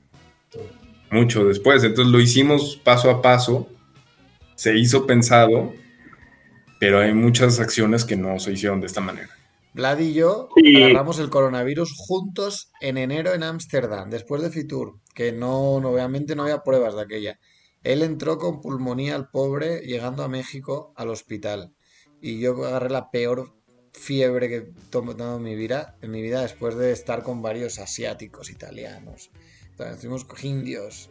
mucho 1.12 1.46
después. 1.46 1.84
Entonces 1.84 2.12
lo 2.12 2.20
hicimos 2.20 2.82
paso 2.84 3.10
a 3.10 3.22
paso, 3.22 3.70
se 4.56 4.78
hizo 4.78 5.06
pensado, 5.06 5.74
pero 6.80 7.00
hay 7.00 7.14
muchas 7.14 7.60
acciones 7.60 8.04
que 8.04 8.18
no 8.18 8.40
se 8.40 8.52
hicieron 8.52 8.82
de 8.82 8.88
esta 8.88 9.02
manera. 9.02 9.30
Vlad 9.74 10.00
y 10.00 10.14
yo 10.14 10.50
agarramos 10.76 11.20
el 11.20 11.30
coronavirus 11.30 11.94
juntos 11.96 12.72
en 12.82 12.98
enero 12.98 13.34
en 13.34 13.44
Ámsterdam, 13.44 14.10
después 14.10 14.42
de 14.42 14.50
Fitur, 14.50 15.00
que 15.14 15.32
no, 15.32 15.76
obviamente 15.76 16.36
no 16.36 16.44
había 16.44 16.64
pruebas 16.64 16.96
de 16.96 17.04
aquella. 17.04 17.40
Él 17.84 18.02
entró 18.02 18.38
con 18.38 18.62
pulmonía 18.62 19.16
al 19.16 19.30
pobre 19.30 19.80
llegando 19.82 20.24
a 20.24 20.28
México 20.28 20.92
al 20.98 21.10
hospital. 21.10 21.74
Y 22.20 22.40
yo 22.40 22.52
agarré 22.66 22.90
la 22.90 23.10
peor 23.10 23.54
fiebre 23.94 24.48
que 24.50 24.56
he 24.58 24.68
tomado 24.90 25.38
en 25.38 25.44
mi 25.44 25.56
vida, 25.56 25.96
en 26.02 26.12
mi 26.12 26.22
vida 26.22 26.42
después 26.42 26.76
de 26.76 26.92
estar 26.92 27.24
con 27.24 27.42
varios 27.42 27.80
asiáticos, 27.80 28.50
italianos, 28.50 29.32
estuvimos 29.78 30.26
indios. 30.44 31.10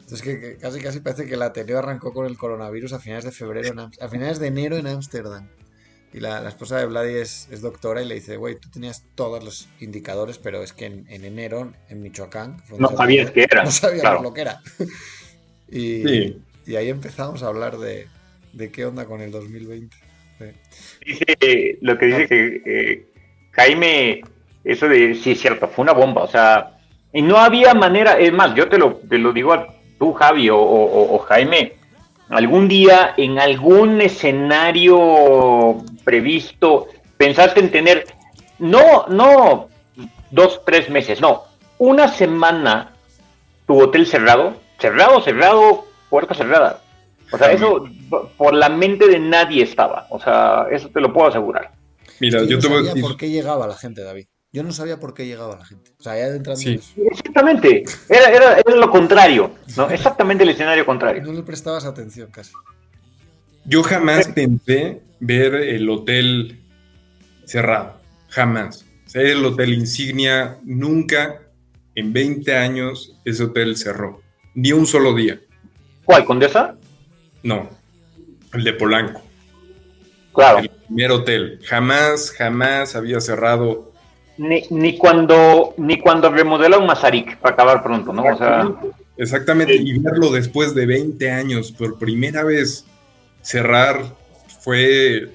Entonces 0.00 0.22
que, 0.22 0.56
casi 0.56 0.80
casi 0.80 1.00
parece 1.00 1.26
que 1.26 1.36
la 1.36 1.46
Ateneo 1.46 1.78
arrancó 1.78 2.12
con 2.12 2.26
el 2.26 2.36
coronavirus 2.36 2.92
a 2.92 2.98
finales 2.98 3.24
de 3.24 3.32
febrero, 3.32 3.90
a 4.00 4.08
finales 4.08 4.38
de 4.38 4.48
enero 4.48 4.76
en 4.76 4.86
Ámsterdam. 4.86 5.48
Y 6.14 6.20
la, 6.20 6.46
esposa 6.46 6.76
de 6.76 6.84
Vladi 6.84 7.14
es, 7.14 7.48
doctora 7.62 8.02
y 8.02 8.06
le 8.06 8.16
dice, 8.16 8.36
güey, 8.36 8.56
tú 8.56 8.68
tenías 8.68 9.04
todos 9.14 9.42
los 9.42 9.68
indicadores, 9.80 10.36
pero 10.36 10.62
es 10.62 10.74
que 10.74 10.84
en, 10.84 11.06
enero, 11.08 11.72
en 11.88 12.02
Michoacán... 12.02 12.62
No 12.78 12.94
sabías 12.94 13.30
qué 13.30 13.44
era. 13.44 13.64
No 13.64 13.70
sabíamos 13.70 14.22
lo 14.22 14.34
que 14.34 14.42
era. 14.42 14.60
y, 15.70 16.36
y, 16.66 16.76
ahí 16.76 16.90
empezamos 16.90 17.42
a 17.42 17.46
hablar 17.46 17.78
de, 17.78 18.08
de 18.52 18.70
qué 18.70 18.84
onda 18.84 19.06
con 19.06 19.22
el 19.22 19.30
2020. 19.30 19.96
Dice, 21.04 21.78
lo 21.80 21.98
que 21.98 22.06
dice 22.06 22.28
que 22.28 23.06
Jaime, 23.52 24.22
eso 24.64 24.88
de 24.88 25.14
sí 25.14 25.32
es 25.32 25.40
cierto, 25.40 25.68
fue 25.68 25.82
una 25.82 25.92
bomba, 25.92 26.22
o 26.22 26.28
sea, 26.28 26.78
y 27.12 27.22
no 27.22 27.36
había 27.36 27.74
manera, 27.74 28.18
es 28.18 28.32
más, 28.32 28.54
yo 28.54 28.68
te 28.68 28.78
lo, 28.78 28.94
te 28.96 29.18
lo 29.18 29.32
digo 29.32 29.52
a 29.52 29.66
tú, 29.98 30.12
Javi, 30.14 30.48
o, 30.50 31.18
Jaime, 31.28 31.74
algún 32.30 32.68
día 32.68 33.14
en 33.16 33.38
algún 33.38 34.00
escenario 34.00 35.84
previsto, 36.04 36.88
pensaste 37.16 37.60
en 37.60 37.70
tener, 37.70 38.06
no, 38.58 39.06
no 39.08 39.68
dos, 40.30 40.62
tres 40.64 40.88
meses, 40.88 41.20
no, 41.20 41.44
una 41.78 42.08
semana 42.08 42.92
tu 43.66 43.80
hotel 43.80 44.06
cerrado, 44.06 44.54
cerrado, 44.78 45.20
cerrado, 45.20 45.84
puerta 46.08 46.34
cerrada. 46.34 46.81
O 47.32 47.38
sea, 47.38 47.50
eso 47.50 47.88
por 48.36 48.54
la 48.54 48.68
mente 48.68 49.08
de 49.08 49.18
nadie 49.18 49.62
estaba. 49.62 50.06
O 50.10 50.20
sea, 50.20 50.66
eso 50.70 50.88
te 50.90 51.00
lo 51.00 51.12
puedo 51.12 51.28
asegurar. 51.28 51.72
Mira, 52.20 52.44
yo, 52.44 52.56
no 52.56 52.62
sabía 52.62 52.94
por 53.00 53.16
qué 53.16 53.30
llegaba 53.30 53.66
la 53.66 53.76
gente, 53.76 54.02
David. 54.02 54.26
Yo 54.52 54.62
no 54.62 54.70
sabía 54.72 55.00
por 55.00 55.14
qué 55.14 55.26
llegaba 55.26 55.56
la 55.56 55.64
gente. 55.64 55.92
O 55.98 56.02
sea, 56.02 56.14
ya 56.14 56.26
entrando 56.26 56.60
sí. 56.60 56.78
Exactamente. 57.10 57.84
Era, 58.08 58.28
era, 58.30 58.58
era, 58.58 58.76
lo 58.76 58.90
contrario. 58.90 59.52
¿no? 59.78 59.88
Exactamente 59.88 60.44
el 60.44 60.50
escenario 60.50 60.84
contrario. 60.84 61.22
No 61.22 61.32
le 61.32 61.42
prestabas 61.42 61.86
atención 61.86 62.30
casi. 62.30 62.52
Yo 63.64 63.82
jamás 63.82 64.28
pensé 64.28 65.00
ver 65.20 65.54
el 65.54 65.88
hotel 65.88 66.60
cerrado. 67.46 67.94
Jamás. 68.28 68.84
O 69.06 69.08
sea, 69.08 69.22
el 69.22 69.42
hotel 69.42 69.72
insignia. 69.72 70.58
Nunca 70.64 71.40
en 71.94 72.12
20 72.12 72.54
años 72.54 73.18
ese 73.24 73.44
hotel 73.44 73.76
cerró. 73.78 74.20
Ni 74.54 74.72
un 74.72 74.86
solo 74.86 75.14
día. 75.14 75.40
¿Cuál? 76.04 76.26
¿Condesa? 76.26 76.76
No. 77.42 77.68
El 78.52 78.64
de 78.64 78.72
Polanco. 78.74 79.22
Claro. 80.32 80.58
El 80.60 80.70
primer 80.70 81.10
hotel. 81.10 81.60
Jamás, 81.64 82.30
jamás 82.30 82.96
había 82.96 83.20
cerrado 83.20 83.92
ni, 84.38 84.62
ni, 84.70 84.96
cuando 84.96 85.74
ni 85.76 85.98
cuando 85.98 86.30
remodela 86.30 86.78
un 86.78 86.86
Mazarik 86.86 87.36
para 87.38 87.54
acabar 87.54 87.82
pronto, 87.82 88.12
¿no? 88.12 88.24
O 88.24 88.36
sea, 88.36 88.70
Exactamente, 89.16 89.74
y 89.74 89.98
verlo 89.98 90.30
después 90.30 90.74
de 90.74 90.86
20 90.86 91.30
años 91.30 91.70
por 91.70 91.98
primera 91.98 92.44
vez 92.44 92.86
cerrar 93.42 94.02
fue, 94.60 95.28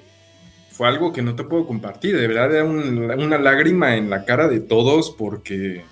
fue 0.72 0.88
algo 0.88 1.14
que 1.14 1.22
no 1.22 1.36
te 1.36 1.44
puedo 1.44 1.68
compartir, 1.68 2.18
de 2.18 2.28
verdad 2.28 2.54
era 2.54 2.66
una 2.66 3.38
lágrima 3.38 3.96
en 3.96 4.10
la 4.10 4.26
cara 4.26 4.48
de 4.48 4.60
todos 4.60 5.12
porque 5.12 5.84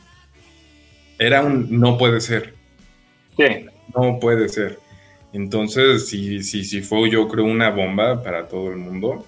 era 1.20 1.44
un 1.44 1.80
no 1.80 1.98
puede 1.98 2.22
ser. 2.22 2.56
Sí. 3.38 3.68
No 3.96 4.20
puede 4.20 4.50
ser. 4.50 4.80
Entonces, 5.36 6.08
sí, 6.08 6.42
sí, 6.44 6.64
sí 6.64 6.82
fue 6.82 7.10
yo 7.10 7.28
creo 7.28 7.44
una 7.44 7.70
bomba 7.70 8.24
para 8.24 8.48
todo 8.48 8.70
el 8.70 8.78
mundo. 8.78 9.26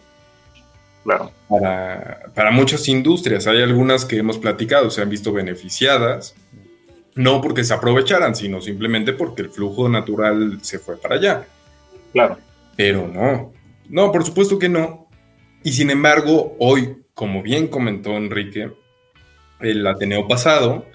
Para, 1.03 2.51
muchas 2.51 2.87
industrias. 2.87 3.45
Hay 3.45 3.61
algunas 3.61 4.05
que 4.05 4.17
hemos 4.17 4.37
platicado, 4.37 4.89
se 4.89 5.01
han 5.01 5.09
visto 5.09 5.33
beneficiadas, 5.33 6.33
no 7.15 7.41
porque 7.41 7.65
se 7.65 7.73
aprovecharan, 7.73 8.37
sino 8.37 8.61
simplemente 8.61 9.11
porque 9.11 9.41
el 9.41 9.49
flujo 9.49 9.89
natural 9.89 10.59
se 10.61 10.79
fue 10.79 10.95
para 10.95 11.15
allá. 11.15 11.45
Claro. 12.13 12.37
Pero 12.77 13.05
no, 13.09 13.51
no, 13.89 14.11
por 14.13 14.23
supuesto 14.23 14.57
que 14.57 14.69
no. 14.69 15.09
Y 15.61 15.73
sin 15.73 15.89
embargo, 15.89 16.55
hoy, 16.57 17.03
como 17.13 17.43
bien 17.43 17.67
comentó 17.67 18.11
Enrique, 18.15 18.71
el 19.59 19.85
Ateneo 19.85 20.25
pasado, 20.25 20.85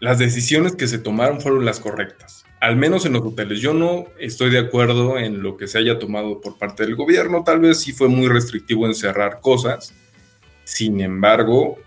las 0.00 0.18
decisiones 0.18 0.74
que 0.74 0.88
se 0.88 0.98
tomaron 0.98 1.40
fueron 1.40 1.64
las 1.64 1.78
correctas 1.78 2.44
al 2.60 2.76
menos 2.76 3.06
en 3.06 3.12
los 3.12 3.22
hoteles. 3.22 3.60
Yo 3.60 3.72
no 3.72 4.06
estoy 4.18 4.50
de 4.50 4.58
acuerdo 4.58 5.18
en 5.18 5.42
lo 5.42 5.56
que 5.56 5.68
se 5.68 5.78
haya 5.78 5.98
tomado 5.98 6.40
por 6.40 6.58
parte 6.58 6.84
del 6.84 6.96
gobierno. 6.96 7.44
Tal 7.44 7.60
vez 7.60 7.80
sí 7.80 7.92
fue 7.92 8.08
muy 8.08 8.28
restrictivo 8.28 8.86
en 8.86 8.94
cerrar 8.94 9.40
cosas. 9.40 9.94
Sin 10.64 11.00
embargo, 11.00 11.78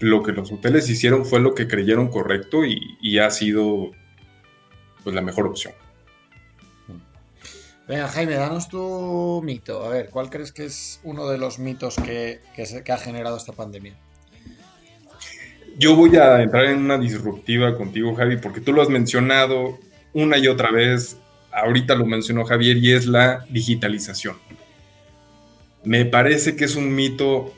lo 0.00 0.22
que 0.22 0.32
los 0.32 0.50
hoteles 0.50 0.88
hicieron 0.88 1.24
fue 1.24 1.40
lo 1.40 1.54
que 1.54 1.68
creyeron 1.68 2.08
correcto 2.08 2.64
y, 2.64 3.18
ha 3.18 3.30
sido 3.30 3.92
pues 5.02 5.14
la 5.14 5.22
mejor 5.22 5.46
opción. 5.46 5.74
Venga, 7.86 8.08
Jaime, 8.08 8.34
danos 8.34 8.68
tu 8.68 9.42
mito. 9.44 9.84
A 9.84 9.90
ver, 9.90 10.08
¿cuál 10.08 10.30
crees 10.30 10.52
que 10.52 10.64
es 10.64 11.00
uno 11.04 11.28
de 11.28 11.36
los 11.38 11.58
mitos 11.58 11.96
que, 11.96 12.40
que 12.54 12.92
ha 12.92 12.96
generado 12.96 13.36
esta 13.36 13.52
pandemia? 13.52 13.94
Yo 15.76 15.96
voy 15.96 16.16
a 16.16 16.40
entrar 16.40 16.66
en 16.66 16.78
una 16.78 16.98
disruptiva 16.98 17.76
contigo, 17.76 18.14
Javi, 18.14 18.36
porque 18.36 18.60
tú 18.60 18.72
lo 18.72 18.80
has 18.80 18.88
mencionado 18.88 19.78
una 20.12 20.38
y 20.38 20.46
otra 20.46 20.70
vez. 20.70 21.18
Ahorita 21.50 21.94
lo 21.94 22.06
mencionó 22.06 22.44
Javier 22.44 22.76
y 22.76 22.92
es 22.92 23.06
la 23.06 23.44
digitalización. 23.50 24.36
Me 25.84 26.04
parece 26.04 26.56
que 26.56 26.64
es 26.64 26.76
un 26.76 26.94
mito 26.94 27.52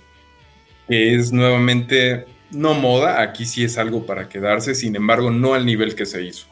que 0.89 1.15
es 1.15 1.33
nuevamente 1.33 2.27
no 2.51 2.75
moda, 2.75 3.21
aquí 3.21 3.45
sí 3.45 3.65
es 3.65 3.77
algo 3.77 4.07
para 4.07 4.29
quedarse, 4.29 4.75
sin 4.75 4.97
embargo, 4.97 5.31
no 5.31 5.55
al 5.55 5.67
nivel 5.67 5.95
que 5.95 6.07
se 6.07 6.23
hizo. 6.23 6.47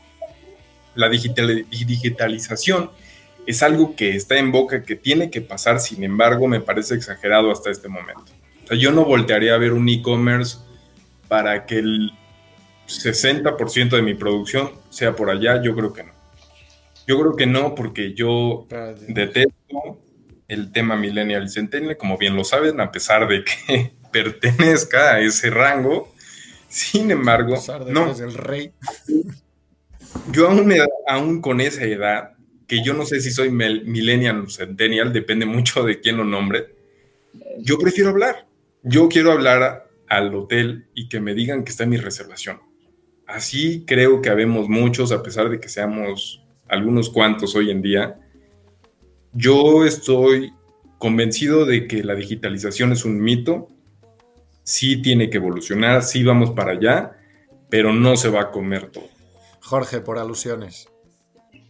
La 0.94 1.08
digitalización 1.08 2.90
es 3.46 3.62
algo 3.62 3.96
que 3.96 4.16
está 4.16 4.38
en 4.38 4.52
boca, 4.52 4.82
que 4.82 4.96
tiene 4.96 5.30
que 5.30 5.40
pasar, 5.40 5.80
sin 5.80 6.04
embargo, 6.04 6.46
me 6.46 6.60
parece 6.60 6.94
exagerado 6.94 7.50
hasta 7.50 7.70
este 7.70 7.88
momento. 7.88 8.32
Yo 8.78 8.92
no 8.92 9.04
voltearía 9.04 9.54
a 9.54 9.58
ver 9.58 9.72
un 9.72 9.88
e-commerce 9.88 10.58
para 11.28 11.66
que 11.66 11.78
el 11.78 12.12
60% 12.86 13.90
de 13.90 14.02
mi 14.02 14.14
producción 14.14 14.72
sea 14.90 15.16
por 15.16 15.30
allá, 15.30 15.62
yo 15.62 15.74
creo 15.74 15.92
que 15.92 16.04
no. 16.04 16.12
Yo 17.06 17.20
creo 17.20 17.36
que 17.36 17.46
no, 17.46 17.74
porque 17.74 18.14
yo 18.14 18.66
detesto 19.08 20.00
el 20.48 20.72
tema 20.72 20.96
Millennial 20.96 21.48
Centennial, 21.50 21.96
como 21.96 22.16
bien 22.16 22.36
lo 22.36 22.44
saben, 22.44 22.80
a 22.80 22.90
pesar 22.90 23.28
de 23.28 23.44
que 23.44 23.92
pertenezca 24.12 25.14
a 25.14 25.20
ese 25.20 25.50
rango. 25.50 26.12
Sin 26.68 27.10
embargo, 27.10 27.56
no. 27.88 28.12
el 28.12 28.34
rey. 28.34 28.72
Yo 30.32 30.48
aún, 30.48 30.72
aún 31.06 31.40
con 31.40 31.60
esa 31.60 31.84
edad, 31.84 32.32
que 32.66 32.82
yo 32.82 32.94
no 32.94 33.04
sé 33.04 33.20
si 33.20 33.30
soy 33.30 33.50
Millennial 33.50 34.40
o 34.40 34.50
Centennial, 34.50 35.12
depende 35.12 35.46
mucho 35.46 35.84
de 35.84 36.00
quién 36.00 36.16
lo 36.16 36.24
nombre, 36.24 36.74
yo 37.58 37.78
prefiero 37.78 38.10
hablar. 38.10 38.46
Yo 38.82 39.08
quiero 39.08 39.32
hablar 39.32 39.83
al 40.08 40.34
hotel 40.34 40.88
y 40.94 41.08
que 41.08 41.20
me 41.20 41.34
digan 41.34 41.64
que 41.64 41.70
está 41.70 41.84
en 41.84 41.90
mi 41.90 41.96
reservación. 41.96 42.60
Así 43.26 43.84
creo 43.86 44.20
que 44.20 44.30
habemos 44.30 44.68
muchos, 44.68 45.12
a 45.12 45.22
pesar 45.22 45.48
de 45.48 45.60
que 45.60 45.68
seamos 45.68 46.44
algunos 46.68 47.10
cuantos 47.10 47.54
hoy 47.54 47.70
en 47.70 47.82
día. 47.82 48.20
Yo 49.32 49.84
estoy 49.84 50.52
convencido 50.98 51.66
de 51.66 51.86
que 51.86 52.04
la 52.04 52.14
digitalización 52.14 52.92
es 52.92 53.04
un 53.04 53.20
mito, 53.20 53.68
sí 54.62 55.02
tiene 55.02 55.30
que 55.30 55.38
evolucionar, 55.38 56.02
sí 56.02 56.22
vamos 56.22 56.50
para 56.50 56.72
allá, 56.72 57.18
pero 57.68 57.92
no 57.92 58.16
se 58.16 58.28
va 58.28 58.42
a 58.42 58.50
comer 58.50 58.90
todo. 58.90 59.08
Jorge, 59.60 60.00
por 60.00 60.18
alusiones. 60.18 60.88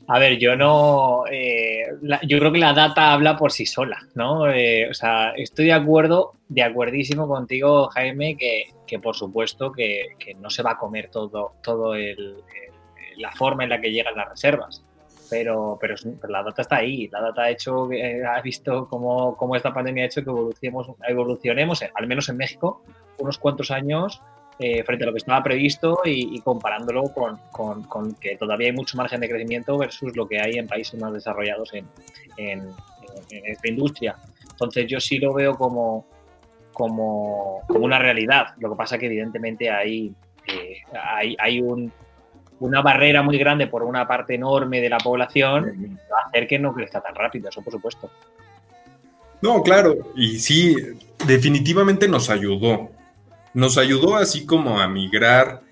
A 0.07 0.19
ver, 0.19 0.39
yo 0.39 0.55
no. 0.55 1.25
Eh, 1.31 1.87
yo 2.27 2.39
creo 2.39 2.53
que 2.53 2.59
la 2.59 2.75
data 2.75 3.13
habla 3.13 3.37
por 3.37 3.53
sí 3.53 3.65
sola, 3.65 4.07
¿no? 4.15 4.51
Eh, 4.51 4.89
o 4.91 4.95
sea, 4.95 5.31
estoy 5.31 5.67
de 5.67 5.73
acuerdo, 5.73 6.33
de 6.49 6.63
acuerdísimo 6.63 7.27
contigo, 7.27 7.89
Jaime, 7.89 8.37
que, 8.37 8.99
por 8.99 9.17
supuesto 9.17 9.73
que, 9.73 10.17
no 10.39 10.51
se 10.51 10.63
va 10.63 10.73
a 10.73 10.79
comer 10.79 11.09
todo, 11.11 11.53
todo 11.63 11.95
el, 11.95 12.37
la 13.17 13.33
forma 13.33 13.65
en 13.65 13.71
la 13.71 13.81
que 13.81 13.93
llegan 13.93 14.17
las 14.17 14.29
reservas. 14.29 14.85
Pero, 15.31 15.79
pero, 15.81 15.95
la 16.29 16.43
data 16.43 16.63
está 16.63 16.77
ahí. 16.77 17.09
La 17.09 17.23
data 17.23 17.43
ha 17.43 17.51
hecho, 17.51 17.91
eh, 17.91 18.23
ha 18.25 18.41
visto 18.43 18.87
cómo, 18.89 19.37
cómo, 19.37 19.57
esta 19.57 19.73
pandemia 19.73 20.05
ha 20.05 20.07
hecho 20.07 20.23
que 20.23 20.31
evolucionemos, 20.31 20.91
evolucionemos, 21.09 21.85
al 21.95 22.07
menos 22.07 22.29
en 22.29 22.37
México, 22.37 22.83
unos 23.19 23.39
cuantos 23.39 23.71
años 23.71 24.21
eh, 24.59 24.85
frente 24.85 25.03
a 25.03 25.07
lo 25.09 25.13
que 25.13 25.19
estaba 25.19 25.43
previsto 25.43 26.01
y, 26.05 26.41
comparándolo 26.41 27.05
con, 27.13 28.15
que 28.21 28.37
todavía 28.37 28.69
hay 28.69 28.73
mucho 28.73 28.97
margen 28.97 29.21
de 29.21 29.29
crecimiento 29.29 29.77
versus 29.77 30.17
lo 30.17 30.29
que 30.29 30.41
hay 30.41 30.59
en 30.59 30.69
países 30.69 31.01
más 31.01 31.13
desarrollados 31.13 31.73
en, 31.75 31.89
esta 33.29 33.69
industria. 33.69 34.17
Entonces 34.51 34.87
yo 34.87 35.01
sí 35.01 35.19
lo 35.19 35.33
veo 35.33 35.57
como, 35.57 36.07
como, 36.73 37.63
una 37.69 37.99
realidad. 37.99 38.55
Lo 38.59 38.71
que 38.71 38.77
pasa 38.77 38.97
que 38.97 39.07
evidentemente 39.07 39.71
hay, 39.71 40.15
eh, 40.47 40.77
hay, 40.93 41.37
hay 41.41 41.61
una 42.61 42.81
barrera 42.81 43.23
muy 43.23 43.39
grande 43.39 43.67
por 43.67 43.83
una 43.83 44.07
parte 44.07 44.35
enorme 44.35 44.81
de 44.81 44.89
la 44.89 44.99
población 44.99 45.99
va 46.13 46.19
a 46.21 46.29
hacer 46.29 46.47
que 46.47 46.61
no 46.61 46.73
crezca 46.73 47.01
tan 47.01 47.17
rápido, 47.17 47.49
eso 47.49 47.61
por 47.61 47.73
supuesto. 47.73 48.09
No, 49.43 49.63
claro, 49.63 50.13
y 50.15 50.39
sí, 50.39 50.77
definitivamente 51.27 52.07
nos 52.07 52.31
ayudó 52.31 52.94
nos 53.55 53.79
ayudó 53.79 54.17
así 54.17 54.45
como 54.45 54.81
a 54.81 54.89
migrar 54.89 55.63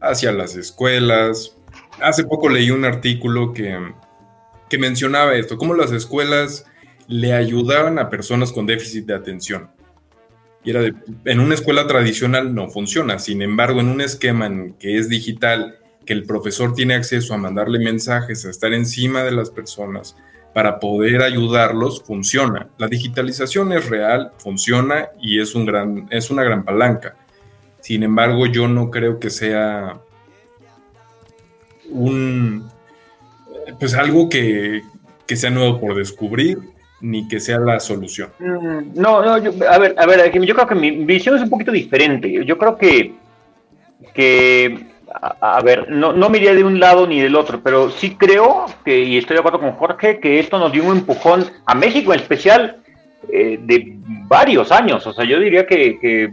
hacia 0.00 0.32
las 0.32 0.56
escuelas. 0.56 1.56
Hace 2.02 2.24
poco 2.24 2.48
leí 2.48 2.70
un 2.70 2.84
artículo 2.84 3.52
que, 3.52 3.78
mencionaba 4.78 5.34
esto, 5.36 5.56
cómo 5.56 5.74
las 5.74 5.92
escuelas 5.92 6.66
le 7.06 7.32
ayudaban 7.32 7.98
a 7.98 8.10
personas 8.10 8.52
con 8.52 8.66
déficit 8.66 9.06
de 9.06 9.14
atención. 9.14 9.70
Y 10.64 10.70
era 10.70 10.82
de, 10.82 10.94
en 11.24 11.38
una 11.38 11.54
escuela 11.54 11.86
tradicional 11.86 12.52
no 12.52 12.68
funciona, 12.68 13.20
sin 13.20 13.40
embargo, 13.40 13.80
en 13.80 13.88
un 13.88 14.00
esquema 14.00 14.50
que 14.80 14.98
es 14.98 15.08
digital, 15.08 15.78
que 16.04 16.12
el 16.12 16.24
profesor 16.24 16.74
tiene 16.74 16.94
acceso 16.94 17.32
a 17.34 17.38
mandarle 17.38 17.78
mensajes, 17.78 18.44
a 18.44 18.50
estar 18.50 18.74
encima 18.74 19.22
de 19.22 19.30
las 19.30 19.50
personas, 19.50 20.16
para 20.56 20.80
poder 20.80 21.20
ayudarlos 21.20 22.02
funciona. 22.02 22.68
La 22.78 22.88
digitalización 22.88 23.74
es 23.74 23.90
real, 23.90 24.32
funciona 24.38 25.10
y 25.20 25.38
es, 25.38 25.54
un 25.54 25.66
gran, 25.66 26.06
es 26.08 26.30
una 26.30 26.44
gran 26.44 26.64
palanca. 26.64 27.14
Sin 27.82 28.02
embargo, 28.02 28.46
yo 28.46 28.66
no 28.66 28.90
creo 28.90 29.20
que 29.20 29.28
sea 29.28 30.00
un 31.90 32.66
pues 33.78 33.92
algo 33.92 34.30
que, 34.30 34.80
sea 35.26 35.50
nuevo 35.50 35.78
por 35.78 35.94
descubrir 35.94 36.58
ni 37.02 37.28
que 37.28 37.38
sea 37.38 37.58
la 37.58 37.78
solución. 37.78 38.30
Mm, 38.38 38.98
no, 38.98 39.22
no, 39.22 39.34
a 39.34 39.78
ver, 39.78 39.94
a 39.98 40.06
ver, 40.06 40.32
yo 40.40 40.54
creo 40.54 40.66
que 40.66 40.74
mi 40.74 41.04
visión 41.04 41.36
es 41.36 41.42
un 41.42 41.50
poquito 41.50 41.70
diferente. 41.70 42.46
Yo 42.46 42.56
creo 42.56 42.78
que, 42.78 43.14
que 44.14 44.85
a, 45.12 45.60
ver, 45.62 45.90
no, 45.90 46.12
no 46.12 46.28
me 46.28 46.38
iría 46.38 46.54
de 46.54 46.64
un 46.64 46.80
lado 46.80 47.06
ni 47.06 47.20
del 47.20 47.36
otro, 47.36 47.60
pero 47.62 47.90
sí 47.90 48.16
creo 48.16 48.66
que, 48.84 48.98
y 48.98 49.16
estoy 49.16 49.34
de 49.34 49.40
acuerdo 49.40 49.60
con 49.60 49.72
Jorge, 49.72 50.18
que 50.18 50.38
esto 50.40 50.58
nos 50.58 50.72
dio 50.72 50.84
un 50.84 50.98
empujón 50.98 51.44
a 51.64 51.74
México 51.74 52.12
en 52.12 52.20
especial 52.20 52.76
eh, 53.32 53.58
de 53.60 53.94
varios 54.28 54.72
años. 54.72 55.06
O 55.06 55.12
sea, 55.12 55.24
yo 55.24 55.38
diría 55.38 55.66
que, 55.66 55.98
que 56.00 56.30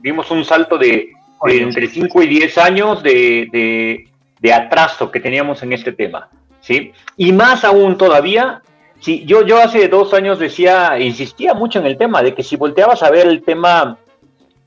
vimos 0.00 0.30
un 0.30 0.44
salto 0.44 0.78
de, 0.78 1.10
entre 1.44 1.88
5 1.88 2.22
y 2.22 2.26
10 2.26 2.58
años 2.58 3.02
de, 3.02 3.48
de, 3.52 4.08
de, 4.40 4.52
atraso 4.52 5.10
que 5.10 5.20
teníamos 5.20 5.62
en 5.62 5.72
este 5.72 5.92
tema. 5.92 6.28
¿sí? 6.60 6.92
Y 7.16 7.32
más 7.32 7.64
aún 7.64 7.98
todavía, 7.98 8.62
sí, 9.00 9.24
yo, 9.26 9.44
yo 9.44 9.58
hace 9.58 9.88
dos 9.88 10.14
años 10.14 10.38
decía, 10.38 10.98
insistía 10.98 11.54
mucho 11.54 11.80
en 11.80 11.86
el 11.86 11.98
tema 11.98 12.22
de 12.22 12.34
que 12.34 12.42
si 12.42 12.56
volteabas 12.56 13.02
a 13.02 13.10
ver 13.10 13.26
el 13.26 13.42
tema 13.42 13.98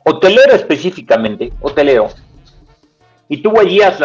hotelero 0.04 0.54
específicamente, 0.54 1.52
hotelero, 1.62 2.10
y 3.30 3.38
tú 3.38 3.52
veías 3.52 4.00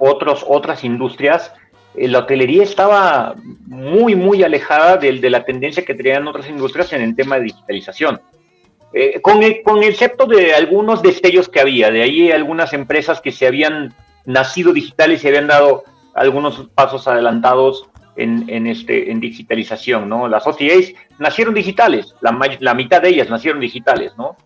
otros, 0.00 0.44
otras 0.46 0.82
industrias, 0.82 1.52
eh, 1.94 2.08
la 2.08 2.18
hotelería 2.18 2.64
estaba 2.64 3.36
muy, 3.66 4.16
muy 4.16 4.42
alejada 4.42 4.96
de, 4.96 5.30
la 5.30 5.44
tendencia 5.44 5.84
que 5.84 5.94
tenían 5.94 6.26
otras 6.26 6.48
industrias 6.48 6.92
en 6.92 7.02
el 7.02 7.16
tema 7.16 7.36
de 7.36 7.44
digitalización. 7.44 8.20
Eh, 8.92 9.20
con, 9.20 9.42
el, 9.42 9.62
con 9.62 9.82
excepto 9.82 10.26
de 10.26 10.54
algunos 10.54 11.02
destellos 11.02 11.48
que 11.48 11.60
había, 11.60 11.90
de 11.90 12.02
ahí 12.02 12.32
algunas 12.32 12.72
empresas 12.72 13.20
que 13.20 13.32
se 13.32 13.46
habían 13.46 13.94
nacido 14.24 14.72
digitales 14.72 15.22
y 15.22 15.28
habían 15.28 15.46
dado 15.46 15.84
algunos 16.14 16.68
pasos 16.74 17.06
adelantados 17.06 17.88
en, 18.16 18.44
en, 18.48 18.66
este, 18.66 19.12
en 19.12 19.20
digitalización, 19.20 20.08
¿no? 20.08 20.26
Las 20.26 20.46
OTAs 20.46 20.92
nacieron 21.18 21.54
digitales, 21.54 22.14
la, 22.20 22.36
la 22.58 22.74
mitad 22.74 23.02
de 23.02 23.10
ellas 23.10 23.30
nacieron 23.30 23.60
digitales, 23.60 24.12
¿no? 24.18 24.36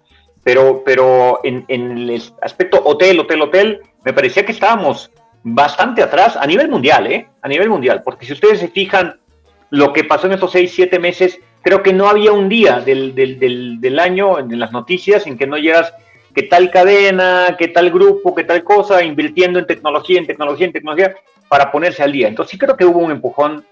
Pero, 0.45 0.83
pero 0.85 1.41
en, 1.45 1.65
en, 1.69 1.99
el 1.99 2.23
aspecto 2.41 2.83
hotel, 2.85 3.21
hotel, 3.21 3.43
hotel, 3.43 3.81
me 4.05 4.13
parecía 4.13 4.45
que 4.45 4.53
estábamos 4.53 5.11
bastante 5.45 6.03
atrás 6.03 6.37
a 6.37 6.47
nivel 6.47 6.69
mundial, 6.69 7.07
¿eh? 7.07 7.29
A 7.43 7.49
nivel 7.49 7.69
mundial, 7.69 8.03
porque 8.05 8.27
si 8.27 8.33
ustedes 8.33 8.61
se 8.61 8.69
fijan 8.69 9.21
lo 9.71 9.93
que 9.93 10.05
pasó 10.05 10.27
en 10.27 10.35
estos 10.35 10.53
seis, 10.53 10.73
siete 10.75 10.99
meses, 10.99 11.39
creo 11.63 11.83
que 11.83 11.93
no 11.93 12.09
había 12.09 12.33
un 12.33 12.49
día 12.49 12.81
del, 12.81 13.15
del, 13.15 13.81
del, 13.81 13.99
año 13.99 14.39
en 14.39 14.59
las 14.59 14.73
noticias 14.73 15.27
en 15.27 15.39
que 15.39 15.47
no 15.47 15.57
llegas 15.57 15.95
que 16.35 16.43
tal 16.43 16.71
cadena, 16.71 17.57
que 17.59 17.69
tal 17.69 17.91
grupo, 17.91 18.35
que 18.35 18.45
tal 18.45 18.65
cosa, 18.65 19.03
invirtiendo 19.03 19.59
en 19.59 19.67
tecnología, 19.67 20.19
en 20.19 20.27
tecnología, 20.27 20.67
en 20.67 20.73
tecnología, 20.73 21.15
para 21.49 21.71
ponerse 21.71 22.03
al 22.03 22.13
día. 22.13 22.29
Entonces 22.29 22.51
sí 22.51 22.59
creo 22.59 22.77
que 22.77 22.85
hubo 22.85 22.99
un 22.99 23.13
empujón 23.13 23.65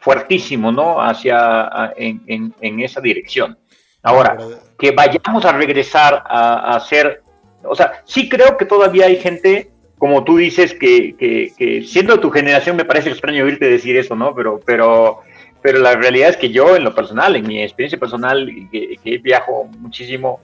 fuertísimo, 0.00 0.72
¿no? 0.72 1.00
Hacia, 1.00 1.92
en, 1.96 2.54
en, 2.60 2.80
esa 2.80 3.00
dirección. 3.00 3.58
Ahora, 4.02 4.38
que 4.78 4.90
vayamos 4.90 5.44
a 5.44 5.52
regresar 5.52 6.22
a, 6.26 6.76
hacer, 6.76 7.22
o 7.64 7.74
sea, 7.74 8.02
sí 8.04 8.28
creo 8.28 8.56
que 8.56 8.64
todavía 8.64 9.06
hay 9.06 9.16
gente, 9.16 9.70
como 9.98 10.24
tú 10.24 10.36
dices, 10.36 10.74
que, 10.74 11.84
siendo 11.86 12.20
tu 12.20 12.30
generación 12.30 12.76
me 12.76 12.84
parece 12.84 13.10
extraño 13.10 13.44
oírte 13.44 13.68
decir 13.68 13.96
eso, 13.96 14.14
¿no? 14.14 14.34
Pero, 14.34 14.60
pero, 14.64 15.20
pero 15.62 15.78
la 15.78 15.94
realidad 15.94 16.30
es 16.30 16.36
que 16.36 16.50
yo, 16.50 16.76
en 16.76 16.84
lo 16.84 16.94
personal, 16.94 17.36
en 17.36 17.46
mi 17.46 17.62
experiencia 17.62 17.98
personal, 17.98 18.50
que, 18.70 18.96
que 19.02 19.18
viajo 19.18 19.64
muchísimo, 19.78 20.40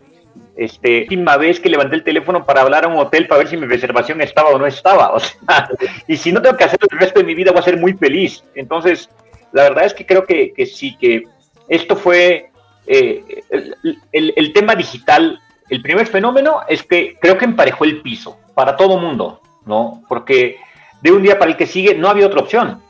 este, 0.56 1.02
última 1.02 1.36
vez 1.36 1.60
que 1.60 1.68
levanté 1.68 1.96
el 1.96 2.04
teléfono 2.04 2.44
para 2.44 2.62
hablar 2.62 2.84
a 2.84 2.88
un 2.88 2.98
hotel 2.98 3.26
para 3.26 3.40
ver 3.40 3.48
si 3.48 3.56
mi 3.56 3.66
reservación 3.66 4.20
estaba 4.20 4.50
o 4.50 4.58
no 4.58 4.66
estaba. 4.66 5.12
O 5.12 5.20
sea, 5.20 5.68
y 6.06 6.16
si 6.16 6.32
no 6.32 6.40
tengo 6.40 6.56
que 6.56 6.64
hacerlo 6.64 6.88
el 6.90 6.98
resto 6.98 7.20
de 7.20 7.26
mi 7.26 7.34
vida, 7.34 7.52
voy 7.52 7.60
a 7.60 7.64
ser 7.64 7.76
muy 7.76 7.92
feliz. 7.94 8.42
Entonces, 8.54 9.10
la 9.52 9.64
verdad 9.64 9.84
es 9.84 9.94
que 9.94 10.06
creo 10.06 10.24
que 10.24 10.54
sí, 10.66 10.96
que 10.98 11.24
esto 11.68 11.96
fue 11.96 12.51
eh, 12.86 13.44
el, 14.12 14.52
tema 14.52 14.74
digital. 14.74 15.40
El 15.68 15.82
primer 15.82 16.06
fenómeno 16.06 16.60
es 16.68 16.82
que 16.82 17.16
creo 17.20 17.38
que 17.38 17.44
emparejó 17.44 17.84
el 17.84 18.02
piso 18.02 18.38
para 18.54 18.76
todo 18.76 18.98
mundo, 18.98 19.40
¿no? 19.64 20.02
Porque 20.08 20.58
de 21.00 21.12
un 21.12 21.22
día 21.22 21.38
para 21.38 21.50
el 21.50 21.56
que 21.56 21.66
sigue 21.66 21.94
no 21.94 22.08
había 22.08 22.26
otra 22.26 22.40
opción, 22.40 22.82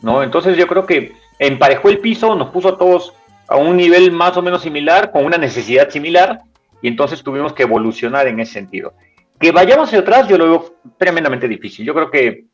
¿no? 0.00 0.22
Entonces 0.22 0.56
yo 0.56 0.66
creo 0.66 0.86
que 0.86 1.12
emparejó 1.38 1.88
el 1.88 1.98
piso, 1.98 2.34
nos 2.34 2.50
puso 2.50 2.68
a 2.70 2.78
todos 2.78 3.12
a 3.46 3.56
un 3.56 3.76
nivel 3.76 4.10
más 4.10 4.36
o 4.36 4.42
menos 4.42 4.62
similar, 4.62 5.12
con 5.12 5.24
una 5.24 5.36
necesidad 5.36 5.90
similar, 5.90 6.40
y 6.80 6.88
entonces 6.88 7.22
tuvimos 7.22 7.52
que 7.52 7.62
evolucionar 7.62 8.26
en 8.26 8.40
ese 8.40 8.54
sentido. 8.54 8.94
Que 9.38 9.52
vayamos 9.52 9.88
hacia 9.88 10.00
atrás, 10.00 10.28
yo 10.28 10.38
lo 10.38 10.44
veo 10.44 10.74
tremendamente 10.96 11.48
difícil. 11.48 11.84
Yo 11.84 11.94
creo 11.94 12.10
que, 12.10 12.46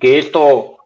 que 0.00 0.18
esto 0.18 0.78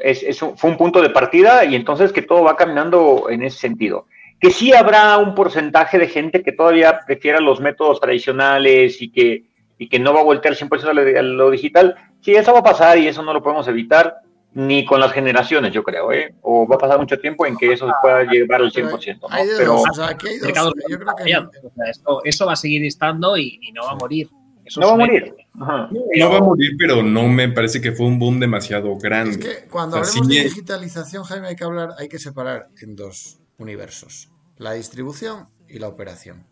es, 0.00 0.38
fue 0.56 0.70
un 0.70 0.76
punto 0.76 1.02
de 1.02 1.10
partida 1.10 1.64
y 1.64 1.74
entonces 1.74 2.12
que 2.12 2.22
todo 2.22 2.44
va 2.44 2.56
caminando 2.56 3.28
en 3.30 3.42
ese 3.42 3.58
sentido. 3.58 4.06
Que 4.40 4.50
sí 4.50 4.72
habrá 4.72 5.16
un 5.18 5.34
porcentaje 5.34 5.98
de 5.98 6.08
gente 6.08 6.42
que 6.42 6.52
todavía 6.52 7.00
prefiera 7.06 7.40
los 7.40 7.60
métodos 7.60 8.00
tradicionales 8.00 9.00
y 9.00 9.10
que, 9.10 9.44
y 9.78 9.88
que 9.88 9.98
no 9.98 10.12
va 10.12 10.20
a 10.20 10.24
voltear 10.24 10.54
100% 10.54 11.18
a 11.18 11.22
lo 11.22 11.50
digital. 11.50 11.96
Sí, 12.20 12.34
eso 12.34 12.52
va 12.52 12.60
a 12.60 12.64
pasar 12.64 12.98
y 12.98 13.08
eso 13.08 13.22
no 13.22 13.32
lo 13.32 13.42
podemos 13.42 13.66
evitar 13.68 14.20
ni 14.56 14.86
con 14.86 15.00
las 15.00 15.12
generaciones, 15.12 15.70
yo 15.74 15.84
creo, 15.84 16.10
¿eh? 16.12 16.34
O 16.40 16.66
va 16.66 16.76
a 16.76 16.78
pasar 16.78 16.98
mucho 16.98 17.18
tiempo 17.18 17.44
en 17.44 17.58
que 17.58 17.74
eso 17.74 17.86
se 17.86 17.92
pueda 18.00 18.24
llevar 18.24 18.62
al 18.62 18.72
100%. 18.72 19.20
¿no? 19.20 19.28
Pero, 19.58 19.82
o 19.82 19.92
sea, 19.92 20.08
aquí 20.08 20.28
hay 20.28 20.38
dos. 20.38 20.72
Yo 20.88 20.98
creo 20.98 21.14
que... 21.14 22.28
eso, 22.28 22.46
va 22.46 22.54
a 22.54 22.56
seguir 22.56 22.82
estando 22.86 23.36
y, 23.36 23.60
no 23.74 23.84
va 23.84 23.90
a 23.90 23.96
morir. 23.96 24.30
no 24.78 24.86
va 24.86 24.92
a 24.94 24.96
morir. 24.96 25.34
No 25.52 26.30
va 26.30 26.38
a 26.38 26.40
morir, 26.40 26.70
pero 26.78 27.02
no 27.02 27.28
me 27.28 27.50
parece 27.50 27.82
que 27.82 27.92
fue 27.92 28.06
un 28.06 28.18
boom 28.18 28.40
demasiado 28.40 28.96
grande. 28.96 29.32
Es 29.32 29.38
que 29.38 29.68
cuando 29.68 29.98
hablamos 29.98 30.26
de 30.26 30.44
digitalización, 30.44 31.24
Jaime, 31.24 31.48
hay 31.48 31.56
que 31.56 31.64
hablar, 31.64 31.90
hay 31.98 32.08
que 32.08 32.18
separar 32.18 32.68
en 32.80 32.96
dos 32.96 33.38
universos: 33.58 34.30
la 34.56 34.72
distribución 34.72 35.48
y 35.68 35.78
la 35.78 35.88
operación. 35.88 36.46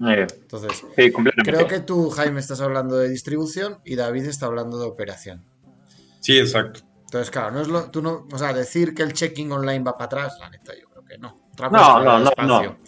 Entonces, 0.00 0.84
creo 1.44 1.68
que 1.68 1.80
tú, 1.80 2.10
Jaime, 2.10 2.40
estás 2.40 2.60
hablando 2.60 2.96
de 2.96 3.08
distribución 3.08 3.78
y 3.84 3.94
David 3.96 4.24
está 4.24 4.46
hablando 4.46 4.78
de 4.78 4.86
operación. 4.86 5.44
Sí, 6.20 6.38
exacto. 6.38 6.80
Entonces, 7.04 7.30
claro, 7.30 7.52
no 7.52 7.60
es 7.60 7.68
lo, 7.68 7.90
tú 7.90 8.02
no, 8.02 8.26
o 8.30 8.38
sea, 8.38 8.52
decir 8.52 8.94
que 8.94 9.02
el 9.02 9.12
checking 9.12 9.52
online 9.52 9.84
va 9.84 9.96
para 9.96 10.06
atrás, 10.06 10.36
la 10.40 10.50
neta, 10.50 10.72
yo 10.74 10.88
creo 10.88 11.04
que 11.04 11.18
no. 11.18 11.48
no, 11.70 12.02
no, 12.02 12.18
no, 12.18 12.60
no, 12.62 12.78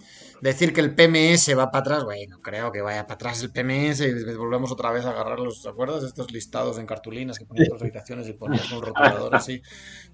Decir 0.41 0.73
que 0.73 0.81
el 0.81 0.95
PMS 0.95 1.57
va 1.57 1.71
para 1.71 1.81
atrás, 1.81 2.05
bueno, 2.05 2.41
creo 2.43 2.71
que 2.71 2.83
vaya 2.83 3.07
para 3.07 3.15
atrás 3.15 3.43
el 3.43 3.53
PMS 3.53 4.01
y 4.01 4.35
volvemos 4.35 4.71
otra 4.71 4.91
vez 4.91 5.05
a 5.07 5.11
agarrar 5.11 5.39
los, 5.39 5.63
¿te 5.63 5.69
acuerdas? 5.69 6.03
Estos 6.03 6.31
listados 6.31 6.79
en 6.79 6.87
cartulinas 6.87 7.39
que 7.39 7.47
ponías 7.47 7.69
las 7.71 7.81
habitaciones 7.81 8.29
y 8.29 8.35
ponías 8.35 8.71
un 8.73 8.83
rotulador 8.83 9.35
así. 9.35 9.63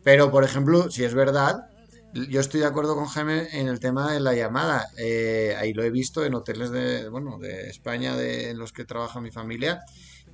Pero, 0.04 0.30
por 0.30 0.44
ejemplo, 0.44 0.90
si 0.90 1.04
es 1.04 1.14
verdad, 1.14 1.70
yo 2.12 2.40
estoy 2.40 2.60
de 2.60 2.66
acuerdo 2.66 2.94
con 2.94 3.06
Jaime 3.06 3.48
en 3.52 3.68
el 3.68 3.80
tema 3.80 4.12
de 4.12 4.20
la 4.20 4.34
llamada. 4.34 4.86
Eh, 4.98 5.56
ahí 5.58 5.72
lo 5.72 5.82
he 5.82 5.90
visto 5.90 6.24
en 6.24 6.34
hoteles 6.34 6.70
de, 6.70 7.08
bueno, 7.08 7.38
de 7.38 7.68
España 7.68 8.16
de, 8.16 8.50
en 8.50 8.58
los 8.58 8.72
que 8.72 8.84
trabaja 8.84 9.20
mi 9.20 9.30
familia, 9.30 9.80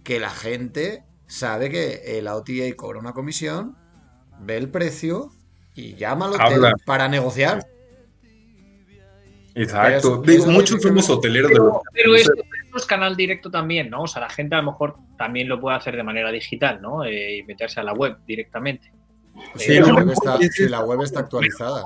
que 0.05 0.21
la 0.21 0.31
gente 0.31 1.05
sabe 1.27 1.71
que 1.71 2.21
la 2.23 2.37
OTA 2.37 2.75
cobra 2.77 2.99
una 2.99 3.13
comisión, 3.13 3.77
ve 4.41 4.57
el 4.57 4.71
precio 4.71 5.31
y 5.75 5.95
llama 5.95 6.27
al 6.27 6.35
hotel 6.35 6.73
para 6.85 7.09
negociar. 7.09 7.65
Exacto. 9.55 10.23
muchos 10.47 10.81
somos 10.81 11.11
hoteleros 11.11 11.51
pero, 11.51 11.65
de 11.65 11.91
Pero 11.93 12.15
esto, 12.15 12.33
es 12.77 12.87
canal 12.87 13.17
directo 13.17 13.51
también, 13.51 13.91
¿no? 13.91 14.03
O 14.03 14.07
sea, 14.07 14.23
la 14.23 14.29
gente 14.29 14.55
a 14.55 14.59
lo 14.59 14.71
mejor 14.71 14.97
también 15.17 15.49
lo 15.49 15.61
puede 15.61 15.77
hacer 15.77 15.97
de 15.97 16.05
manera 16.05 16.31
digital, 16.31 16.81
¿no? 16.81 17.05
Eh, 17.05 17.39
y 17.39 17.43
meterse 17.43 17.81
a 17.81 17.83
la 17.83 17.93
web 17.93 18.19
directamente. 18.27 18.93
Sí, 19.57 19.79
la, 19.81 19.95
web 19.95 20.11
está, 20.11 20.39
la, 20.69 20.81
web 20.85 21.03
está, 21.03 21.21
actualizada. 21.21 21.85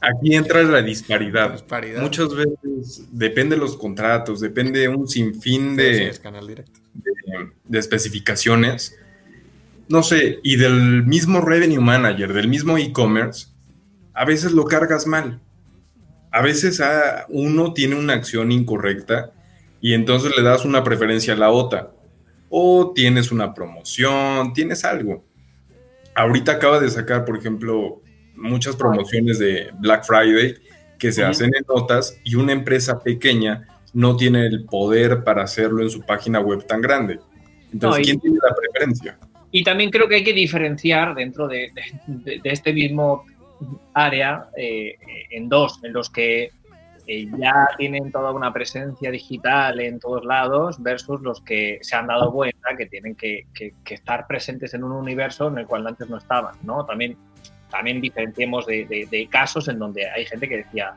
Aquí 0.00 0.34
entra 0.34 0.62
la 0.62 0.82
disparidad. 0.82 1.52
disparidad. 1.52 2.00
Muchas 2.00 2.28
veces 2.34 3.08
depende 3.10 3.56
de 3.56 3.60
los 3.60 3.76
contratos, 3.76 4.40
depende 4.40 4.88
un 4.88 5.08
sinfín 5.08 5.76
de, 5.76 6.16
canal 6.22 6.46
directo 6.46 6.80
de, 7.64 7.78
especificaciones, 7.78 8.98
no 9.88 10.02
sé, 10.02 10.40
y 10.42 10.56
del 10.56 11.04
mismo 11.04 11.40
revenue 11.40 11.80
manager, 11.80 12.32
del 12.32 12.48
mismo 12.48 12.78
e-commerce, 12.78 13.48
a 14.12 14.24
veces 14.24 14.52
lo 14.52 14.64
cargas 14.64 15.06
mal. 15.06 15.40
A 16.30 16.42
veces 16.42 16.80
a 16.80 17.26
uno 17.28 17.74
tiene 17.74 17.94
una 17.94 18.14
acción 18.14 18.50
incorrecta 18.50 19.32
y 19.80 19.92
entonces 19.92 20.32
le 20.36 20.42
das 20.42 20.64
una 20.64 20.82
preferencia 20.82 21.34
a 21.34 21.36
la 21.36 21.50
otra. 21.50 21.92
O 22.48 22.92
tienes 22.94 23.30
una 23.30 23.54
promoción, 23.54 24.52
tienes 24.52 24.84
algo. 24.84 25.24
Ahorita 26.14 26.52
acaba 26.52 26.80
de 26.80 26.88
sacar, 26.90 27.24
por 27.24 27.36
ejemplo, 27.36 28.02
muchas 28.34 28.76
promociones 28.76 29.38
de 29.38 29.70
Black 29.80 30.04
Friday 30.04 30.54
que 30.98 31.12
se 31.12 31.24
hacen 31.24 31.52
en 31.54 31.64
notas 31.68 32.18
y 32.24 32.36
una 32.36 32.52
empresa 32.52 33.00
pequeña 33.00 33.66
no 33.92 34.16
tiene 34.16 34.46
el 34.46 34.64
poder 34.64 35.24
para 35.24 35.42
hacerlo 35.42 35.82
en 35.82 35.90
su 35.90 36.00
página 36.02 36.40
web 36.40 36.66
tan 36.66 36.80
grande. 36.80 37.18
Entonces, 37.72 38.04
¿quién 38.04 38.20
tiene 38.20 38.38
la 38.42 38.54
preferencia? 38.54 39.18
Y 39.50 39.62
también 39.62 39.90
creo 39.90 40.08
que 40.08 40.16
hay 40.16 40.24
que 40.24 40.32
diferenciar 40.32 41.14
dentro 41.14 41.46
de, 41.46 41.70
este 42.44 42.72
mismo 42.72 43.24
área 43.92 44.48
eh, 44.56 44.96
en 45.30 45.48
dos, 45.48 45.78
en 45.84 45.92
los 45.92 46.10
que 46.10 46.50
eh, 47.06 47.28
ya 47.36 47.68
tienen 47.76 48.10
toda 48.10 48.30
una 48.30 48.50
presencia 48.50 49.10
digital 49.10 49.78
en 49.80 50.00
todos 50.00 50.24
lados 50.24 50.82
versus 50.82 51.20
los 51.20 51.42
que 51.42 51.78
se 51.82 51.96
han 51.96 52.06
dado 52.06 52.32
cuenta 52.32 52.76
que 52.78 52.86
tienen 52.86 53.14
que, 53.14 53.46
estar 53.90 54.26
presentes 54.26 54.72
en 54.72 54.84
un 54.84 54.92
universo 54.92 55.48
en 55.48 55.58
el 55.58 55.66
cual 55.66 55.86
antes 55.86 56.08
no 56.08 56.16
estaban, 56.16 56.54
¿no? 56.62 56.86
También, 56.86 57.18
también 57.70 58.00
diferenciemos 58.00 58.64
de, 58.64 59.28
casos 59.30 59.68
en 59.68 59.78
donde 59.78 60.08
hay 60.08 60.24
gente 60.24 60.48
que 60.48 60.58
decía, 60.58 60.94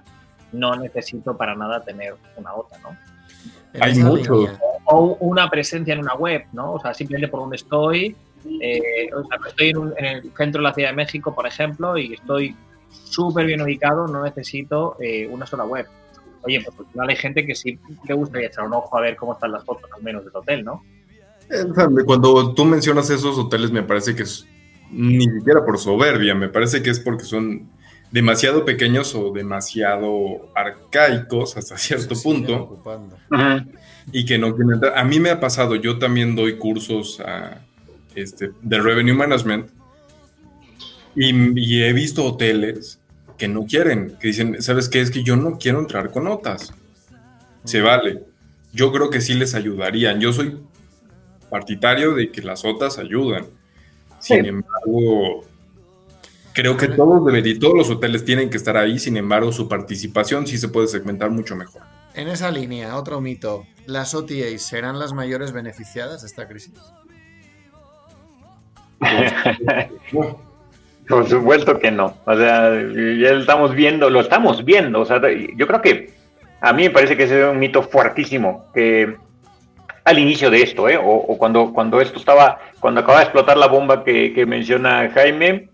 no 0.54 0.78
necesito 0.78 1.36
para 1.36 1.56
nada 1.56 1.84
tener 1.84 2.16
una 2.38 2.54
OTA, 2.54 2.78
¿no? 2.80 2.98
Hay 3.82 3.96
muchos. 4.00 4.52
O 4.86 5.18
una 5.20 5.50
presencia 5.50 5.94
en 5.94 6.00
una 6.00 6.16
web, 6.16 6.46
¿no? 6.54 6.74
O 6.74 6.80
sea, 6.80 6.94
simplemente 6.94 7.30
por 7.30 7.42
donde 7.42 7.58
estoy, 7.58 8.16
eh, 8.62 9.10
estoy 9.46 9.70
en, 9.98 10.06
el 10.06 10.32
centro 10.38 10.62
de 10.62 10.70
la 10.70 10.74
Ciudad 10.74 10.92
de 10.92 10.96
México, 10.96 11.36
por 11.36 11.46
ejemplo, 11.46 11.98
y 11.98 12.14
estoy 12.14 12.56
súper 12.90 13.46
bien 13.46 13.62
ubicado, 13.62 14.08
no 14.08 14.24
necesito 14.24 14.98
eh, 15.00 15.28
una 15.28 15.46
sola 15.46 15.66
web. 15.66 15.88
Oye, 16.44 16.62
pues 16.64 16.80
al 16.80 16.86
final 16.92 17.10
hay 17.10 17.16
gente 17.16 17.46
que 17.46 17.56
sí 17.56 17.80
le 18.08 18.14
gustaría 18.14 18.48
echar 18.48 18.66
un 18.66 18.74
ojo 18.74 18.98
a 18.98 19.02
ver 19.02 19.16
cómo 19.16 19.34
están 19.34 19.52
las 19.52 19.66
fotos, 19.66 19.90
al 19.96 20.04
menos 20.04 20.24
del 20.24 20.36
hotel, 20.36 20.64
¿no? 20.64 20.84
Eh, 21.50 21.66
cuando 22.06 22.54
tú 22.54 22.66
mencionas 22.66 23.10
esos 23.10 23.38
hoteles, 23.38 23.72
me 23.72 23.84
parece 23.84 24.16
que 24.16 24.24
es 24.24 24.46
ni 24.92 25.26
siquiera 25.26 25.66
por 25.66 25.78
soberbia, 25.78 26.36
me 26.36 26.50
parece 26.50 26.82
que 26.82 26.90
es 26.90 27.00
porque 27.00 27.24
son 27.24 27.70
demasiado 28.12 28.64
pequeños 28.64 29.14
o 29.16 29.32
demasiado 29.32 30.50
arcaicos 30.56 31.58
hasta 31.58 31.78
cierto 31.78 32.16
punto. 32.22 32.82
Y 34.12 34.26
que 34.26 34.38
no 34.38 34.56
A 34.96 35.04
mí 35.04 35.20
me 35.20 35.32
ha 35.32 35.40
pasado, 35.40 35.76
yo 35.76 36.00
también 36.00 36.36
doy 36.36 36.58
cursos 36.58 37.20
a, 37.20 37.62
este, 38.16 38.52
de 38.62 38.80
Revenue 38.80 39.14
Management. 39.14 39.72
Y, 41.20 41.82
he 41.82 41.94
visto 41.94 42.24
hoteles 42.24 43.00
que 43.40 43.48
no 43.48 43.66
quieren, 43.66 44.16
que 44.20 44.28
dicen, 44.28 44.62
¿sabes 44.62 44.88
qué? 44.88 45.02
Es 45.02 45.10
que 45.10 45.24
yo 45.24 45.36
no 45.36 45.58
quiero 45.58 45.80
entrar 45.80 46.12
con 46.12 46.26
notas. 46.26 46.74
Se 47.64 47.82
vale. 47.82 48.24
Yo 48.72 48.92
creo 48.92 49.10
que 49.10 49.20
sí 49.20 49.34
les 49.34 49.56
ayudarían. 49.56 50.20
Yo 50.20 50.32
soy 50.32 50.60
partitario 51.50 52.14
de 52.14 52.32
que 52.32 52.44
las 52.44 52.64
OTAs 52.64 53.00
ayudan. 53.00 53.48
Sin 54.20 54.46
embargo, 54.46 55.44
creo 56.54 56.78
que 56.78 56.88
todos 56.88 57.26
deberían, 57.26 57.60
todos 57.60 57.76
los 57.76 57.90
hoteles 57.90 58.24
tienen 58.24 58.52
que 58.52 58.58
estar 58.58 58.78
ahí. 58.78 59.00
Sin 59.00 59.18
embargo, 59.18 59.52
su 59.52 59.68
participación 59.68 60.46
sí 60.46 60.60
se 60.60 60.70
puede 60.70 60.88
segmentar 60.88 61.32
mucho 61.32 61.56
mejor. 61.56 61.82
En 62.14 62.28
esa 62.28 62.52
línea, 62.52 62.96
otro 62.96 63.22
mito. 63.22 63.66
¿Las 63.88 64.14
OTAs 64.14 64.62
serán 64.62 65.00
las 65.00 65.14
mayores 65.14 65.52
beneficiadas 65.52 66.22
de 66.22 66.28
esta 66.28 66.48
crisis? 66.48 66.74
Por 71.08 71.28
supuesto 71.28 71.80
que 71.80 71.92
no. 71.92 72.18
O 72.26 72.36
sea, 72.36 72.72
ya 72.72 73.34
lo 73.34 73.40
estamos 73.40 73.74
viendo, 73.74 74.10
lo 74.10 74.20
estamos 74.20 74.64
viendo. 74.66 75.02
O 75.02 75.06
sea, 75.06 75.22
yo 75.56 75.68
creo 75.68 75.82
que 75.82 76.10
a 76.62 76.74
mí 76.74 76.84
me 76.84 76.90
parece 76.90 77.16
que 77.16 77.24
ese 77.24 77.42
es 77.42 77.48
un 77.48 77.60
mito 77.60 77.82
fuertísimo 77.84 78.66
que 78.74 79.16
al 80.04 80.20
inicio 80.20 80.50
de 80.50 80.62
esto, 80.62 80.88
¿eh? 80.88 80.98
o, 81.02 81.38
cuando, 81.38 81.74
cuando 81.74 82.00
esto 82.00 82.18
estaba, 82.18 82.60
cuando 82.80 83.02
acaba 83.02 83.18
de 83.18 83.26
explotar 83.26 83.58
la 83.58 83.68
bomba 83.68 84.06
que, 84.06 84.46
menciona 84.48 85.12
Jaime, 85.14 85.70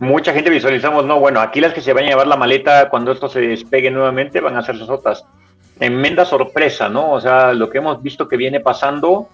mucha 0.00 0.32
gente 0.32 0.50
visualizamos, 0.50 1.04
no, 1.04 1.20
bueno, 1.20 1.40
aquí 1.40 1.60
las 1.60 1.72
que 1.72 1.80
se 1.80 1.92
van 1.92 2.04
a 2.04 2.08
llevar 2.08 2.26
la 2.26 2.36
maleta 2.36 2.88
cuando 2.88 3.12
esto 3.12 3.28
se 3.28 3.40
despegue 3.40 3.88
nuevamente 3.92 4.40
van 4.40 4.56
a 4.56 4.62
ser 4.62 4.76
sosotas. 4.78 5.24
Enmenda 5.78 6.24
sorpresa, 6.24 6.88
¿no? 6.88 7.12
O 7.12 7.20
sea, 7.20 7.52
lo 7.52 7.70
que 7.70 7.78
hemos 7.78 8.02
visto 8.02 8.26
que 8.26 8.36
viene 8.36 8.58
pasando 8.58 9.28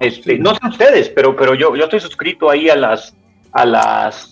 este, 0.00 0.38
no 0.38 0.54
sé 0.54 0.60
ustedes, 0.66 1.08
pero, 1.10 1.36
pero 1.36 1.54
yo, 1.54 1.76
yo 1.76 1.84
estoy 1.84 2.00
suscrito 2.00 2.48
ahí 2.48 2.70
a 2.70 2.76
las, 2.76 3.14
a 3.52 3.66
las, 3.66 4.29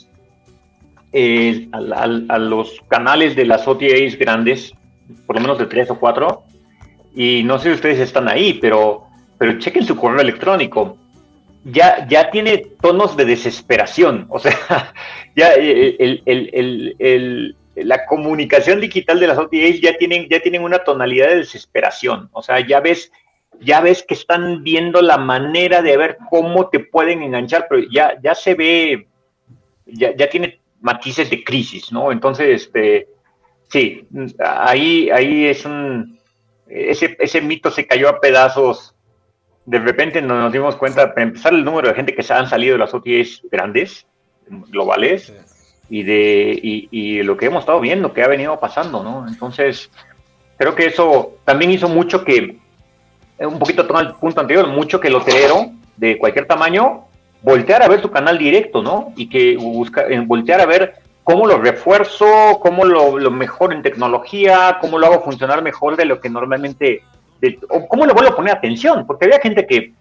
eh, 1.12 1.68
a, 1.72 2.38
los 2.38 2.80
canales 2.88 3.34
de 3.34 3.46
las 3.46 3.66
OTAs 3.66 4.16
grandes, 4.18 4.72
por 5.26 5.36
lo 5.36 5.42
menos 5.42 5.58
de 5.58 5.66
tres 5.66 5.90
o 5.90 5.98
cuatro, 5.98 6.44
y 7.14 7.42
no 7.44 7.58
sé 7.58 7.70
si 7.70 7.74
ustedes 7.74 8.00
están 8.00 8.28
ahí, 8.28 8.58
pero, 8.60 9.04
pero 9.38 9.58
chequen 9.58 9.84
su 9.84 9.96
correo 9.96 10.20
electrónico. 10.20 10.98
Ya, 11.64 12.06
ya 12.08 12.30
tiene 12.30 12.58
tonos 12.80 13.16
de 13.16 13.24
desesperación, 13.24 14.26
o 14.30 14.38
sea, 14.38 14.92
ya 15.34 15.52
el, 15.54 16.22
la 17.74 18.06
comunicación 18.06 18.80
digital 18.80 19.20
de 19.20 19.26
las 19.26 19.38
OTAs 19.38 19.80
ya 19.80 19.96
tienen, 19.96 20.28
ya 20.28 20.40
tienen 20.40 20.62
una 20.62 20.78
tonalidad 20.78 21.28
de 21.28 21.36
desesperación, 21.36 22.28
o 22.32 22.42
sea, 22.42 22.60
ya 22.66 22.80
ves 22.80 23.10
ya 23.60 23.80
ves 23.80 24.04
que 24.06 24.14
están 24.14 24.62
viendo 24.62 25.02
la 25.02 25.18
manera 25.18 25.82
de 25.82 25.96
ver 25.96 26.18
cómo 26.30 26.68
te 26.68 26.80
pueden 26.80 27.22
enganchar, 27.22 27.66
pero 27.68 27.82
ya, 27.90 28.18
ya 28.22 28.34
se 28.34 28.54
ve, 28.54 29.08
ya, 29.86 30.14
ya 30.14 30.28
tiene 30.28 30.60
matices 30.80 31.30
de 31.30 31.44
crisis, 31.44 31.92
¿no? 31.92 32.12
Entonces, 32.12 32.62
este, 32.62 33.08
sí, 33.68 34.06
ahí, 34.38 35.10
ahí 35.10 35.46
es 35.46 35.64
un, 35.64 36.18
ese, 36.66 37.16
ese 37.18 37.40
mito 37.40 37.70
se 37.70 37.86
cayó 37.86 38.08
a 38.08 38.20
pedazos. 38.20 38.94
De 39.66 39.78
repente 39.78 40.22
nos 40.22 40.52
dimos 40.52 40.76
cuenta, 40.76 41.12
para 41.14 41.26
empezar, 41.26 41.52
el 41.52 41.64
número 41.64 41.88
de 41.88 41.94
gente 41.94 42.14
que 42.14 42.22
se 42.22 42.32
han 42.32 42.48
salido 42.48 42.74
de 42.74 42.78
las 42.78 42.94
OTAs 42.94 43.42
grandes, 43.50 44.06
globales, 44.48 45.32
y 45.90 46.02
de 46.02 46.58
y, 46.62 46.88
y 46.90 47.22
lo 47.22 47.36
que 47.36 47.46
hemos 47.46 47.60
estado 47.60 47.80
viendo, 47.80 48.12
que 48.12 48.22
ha 48.22 48.28
venido 48.28 48.58
pasando, 48.60 49.02
¿no? 49.02 49.26
Entonces, 49.26 49.90
creo 50.56 50.74
que 50.74 50.86
eso 50.86 51.38
también 51.44 51.70
hizo 51.70 51.88
mucho 51.88 52.24
que 52.24 52.58
un 53.38 53.58
poquito 53.58 53.82
el 53.82 54.14
punto 54.14 54.40
anterior, 54.40 54.66
mucho 54.66 55.00
que 55.00 55.08
el 55.08 55.14
hotelero 55.14 55.72
de 55.96 56.18
cualquier 56.18 56.46
tamaño 56.46 57.07
voltear 57.42 57.82
a 57.82 57.88
ver 57.88 58.00
su 58.00 58.10
canal 58.10 58.38
directo, 58.38 58.82
¿no? 58.82 59.12
Y 59.16 59.28
que 59.28 59.56
busca, 59.56 60.06
voltear 60.26 60.60
a 60.60 60.66
ver 60.66 60.94
cómo 61.24 61.46
lo 61.46 61.58
refuerzo, 61.58 62.58
cómo 62.60 62.84
lo, 62.84 63.30
mejoro 63.30 63.74
en 63.74 63.82
tecnología, 63.82 64.78
cómo 64.80 64.98
lo 64.98 65.06
hago 65.06 65.24
funcionar 65.24 65.62
mejor 65.62 65.96
de 65.96 66.06
lo 66.06 66.20
que 66.20 66.30
normalmente, 66.30 67.02
o 67.68 67.86
cómo 67.86 68.06
le 68.06 68.14
vuelvo 68.14 68.30
a 68.32 68.36
poner 68.36 68.54
atención, 68.54 69.06
porque 69.06 69.26
había 69.26 69.40
gente 69.40 69.66
que, 69.66 69.92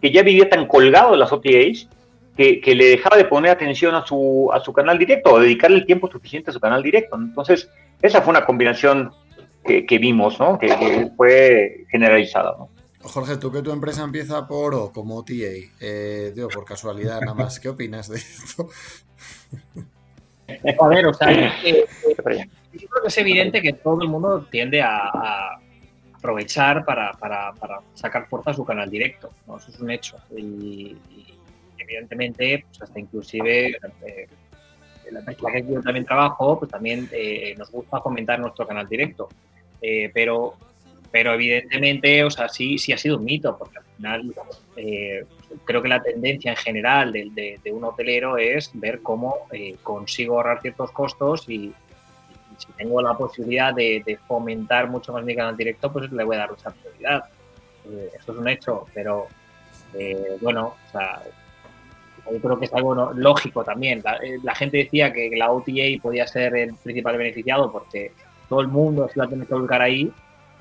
que 0.00 0.10
ya 0.10 0.22
vivía 0.22 0.48
tan 0.48 0.66
colgado 0.66 1.12
de 1.12 1.16
las 1.16 1.32
OTAs 1.32 1.88
que, 2.36 2.60
que, 2.60 2.74
le 2.74 2.86
dejaba 2.86 3.16
de 3.16 3.24
poner 3.24 3.50
atención 3.50 3.94
a 3.94 4.04
su, 4.04 4.50
a 4.52 4.60
su 4.60 4.72
canal 4.72 4.98
directo 4.98 5.32
o 5.32 5.40
dedicarle 5.40 5.78
el 5.78 5.86
tiempo 5.86 6.10
suficiente 6.10 6.50
a 6.50 6.52
su 6.52 6.60
canal 6.60 6.82
directo. 6.82 7.16
Entonces, 7.16 7.70
esa 8.02 8.20
fue 8.20 8.32
una 8.32 8.44
combinación 8.44 9.12
que, 9.64 9.86
que 9.86 9.98
vimos, 9.98 10.38
¿no? 10.38 10.58
Que, 10.58 10.66
que 10.66 11.10
fue 11.16 11.86
generalizada, 11.90 12.56
¿no? 12.58 12.68
Jorge, 13.04 13.36
tú 13.36 13.52
que 13.52 13.62
tu 13.62 13.70
empresa 13.70 14.02
empieza 14.02 14.46
por 14.46 14.74
O 14.74 14.92
como 14.92 15.24
TA, 15.24 15.32
eh, 15.80 16.32
digo, 16.34 16.48
por 16.48 16.64
casualidad 16.64 17.20
nada 17.20 17.34
más, 17.34 17.60
¿qué 17.60 17.68
opinas 17.68 18.08
de 18.08 18.16
esto? 18.16 18.68
A 20.80 20.88
ver, 20.88 21.06
o 21.06 21.14
sea, 21.14 21.32
yo 21.62 21.84
creo 22.88 23.02
que 23.02 23.08
es 23.08 23.18
evidente 23.18 23.62
que 23.62 23.72
todo 23.74 24.02
el 24.02 24.08
mundo 24.08 24.46
tiende 24.50 24.82
a, 24.82 25.58
aprovechar 26.14 26.84
para, 26.86 27.12
sacar 27.92 28.26
fuerza 28.26 28.50
a 28.50 28.54
su 28.54 28.64
canal 28.64 28.90
directo, 28.90 29.30
¿no? 29.46 29.58
Eso 29.58 29.70
es 29.70 29.78
un 29.78 29.90
hecho. 29.90 30.16
Y, 30.34 30.96
evidentemente, 31.76 32.64
pues 32.66 32.80
hasta 32.80 32.98
inclusive 32.98 33.76
eh, 34.06 34.26
la 35.10 35.20
empresa 35.20 35.66
que 35.66 35.74
yo 35.74 35.82
también 35.82 36.06
trabajo, 36.06 36.58
pues 36.58 36.70
también 36.70 37.10
eh, 37.12 37.54
nos 37.58 37.70
gusta 37.70 38.00
fomentar 38.00 38.40
nuestro 38.40 38.66
canal 38.66 38.88
directo. 38.88 39.28
Eh, 39.82 40.10
pero 40.14 40.54
pero 41.14 41.32
evidentemente, 41.34 42.24
o 42.24 42.30
sea, 42.30 42.48
sí, 42.48 42.76
sí 42.76 42.92
ha 42.92 42.98
sido 42.98 43.18
un 43.18 43.24
mito, 43.24 43.56
porque 43.56 43.78
al 43.78 43.84
final 43.84 44.34
eh, 44.74 45.24
creo 45.64 45.80
que 45.80 45.86
la 45.86 46.02
tendencia 46.02 46.50
en 46.50 46.56
general 46.56 47.12
de, 47.12 47.60
un 47.70 47.84
hotelero 47.84 48.36
es 48.36 48.72
ver 48.74 49.00
cómo 49.00 49.46
eh, 49.52 49.76
consigo 49.84 50.34
ahorrar 50.34 50.60
ciertos 50.60 50.90
costos 50.90 51.48
y, 51.48 51.72
si 52.58 52.66
tengo 52.76 53.00
la 53.00 53.16
posibilidad 53.16 53.72
de, 53.72 54.18
fomentar 54.26 54.90
mucho 54.90 55.12
más 55.12 55.22
mi 55.24 55.36
canal 55.36 55.56
directo, 55.56 55.92
pues 55.92 56.10
le 56.10 56.24
voy 56.24 56.34
a 56.34 56.40
dar 56.40 56.50
esa 56.58 56.72
prioridad. 56.72 57.26
Eh, 57.88 58.10
eso 58.18 58.32
es 58.32 58.38
un 58.38 58.48
hecho, 58.48 58.84
pero 58.92 59.28
bueno, 60.40 60.74
o 60.88 60.90
sea, 60.90 61.22
yo 62.28 62.40
creo 62.40 62.58
que 62.58 62.64
es 62.64 62.74
algo 62.74 63.12
lógico 63.12 63.62
también. 63.62 64.02
La, 64.04 64.18
la, 64.42 64.54
gente 64.56 64.78
decía 64.78 65.12
que 65.12 65.30
la 65.36 65.52
OTA 65.52 66.02
podía 66.02 66.26
ser 66.26 66.56
el 66.56 66.74
principal 66.74 67.16
beneficiado 67.16 67.70
porque 67.70 68.10
todo 68.48 68.62
el 68.62 68.66
mundo 68.66 69.06
se 69.06 69.12
iba 69.16 69.26
a 69.26 69.28
tener 69.28 69.46
que 69.46 69.54
volcar 69.54 69.80
ahí 69.80 70.12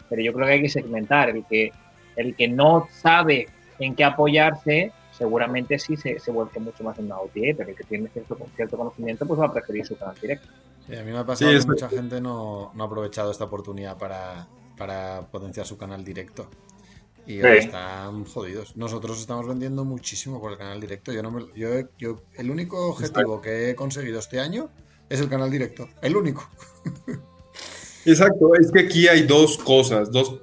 pero 0.09 0.21
yo 0.21 0.33
creo 0.33 0.47
que 0.47 0.53
hay 0.53 0.61
que 0.61 0.69
segmentar. 0.69 1.29
El 1.29 1.45
que, 1.45 1.71
el 2.15 2.35
que 2.35 2.47
no 2.47 2.87
sabe 2.91 3.47
en 3.79 3.95
qué 3.95 4.03
apoyarse, 4.03 4.91
seguramente 5.11 5.79
sí 5.79 5.95
se, 5.95 6.19
se 6.19 6.31
vuelve 6.31 6.59
mucho 6.59 6.83
más 6.83 6.97
en 6.99 7.05
una 7.05 7.19
OTA, 7.19 7.53
pero 7.57 7.69
el 7.69 7.75
que 7.75 7.83
tiene 7.83 8.09
cierto, 8.09 8.37
cierto 8.55 8.77
conocimiento, 8.77 9.25
pues 9.25 9.39
va 9.39 9.45
a 9.45 9.53
preferir 9.53 9.85
su 9.85 9.97
canal 9.97 10.15
directo. 10.21 10.47
Sí, 10.87 10.95
a 10.95 11.03
mí 11.03 11.11
me 11.11 11.19
ha 11.19 11.25
pasado 11.25 11.51
que 11.51 11.65
mucha 11.65 11.89
gente 11.89 12.19
no, 12.19 12.71
no, 12.73 12.83
ha 12.83 12.87
aprovechado 12.87 13.31
esta 13.31 13.45
oportunidad 13.45 13.97
para, 13.97 14.47
para 14.77 15.21
potenciar 15.31 15.65
su 15.65 15.77
canal 15.77 16.03
directo. 16.03 16.49
Y 17.25 17.39
están 17.39 18.25
jodidos. 18.25 18.75
Nosotros 18.75 19.17
estamos 19.21 19.47
vendiendo 19.47 19.85
muchísimo 19.85 20.41
por 20.41 20.51
el 20.51 20.57
canal 20.57 20.81
directo. 20.81 21.13
Yo 21.13 21.23
no 21.23 21.31
me, 21.31 21.45
yo, 21.55 21.69
yo, 21.97 22.21
el 22.35 22.51
único 22.51 22.89
objetivo 22.89 23.39
que 23.39 23.69
he 23.69 23.75
conseguido 23.75 24.19
este 24.19 24.41
año 24.41 24.69
es 25.09 25.21
el 25.21 25.29
canal 25.29 25.49
directo. 25.49 25.87
El 26.01 26.17
único. 26.17 26.49
Exacto, 28.05 28.55
es 28.55 28.71
que 28.71 28.81
aquí 28.81 29.07
hay 29.07 29.23
dos 29.23 29.57
cosas, 29.57 30.11
dos 30.11 30.39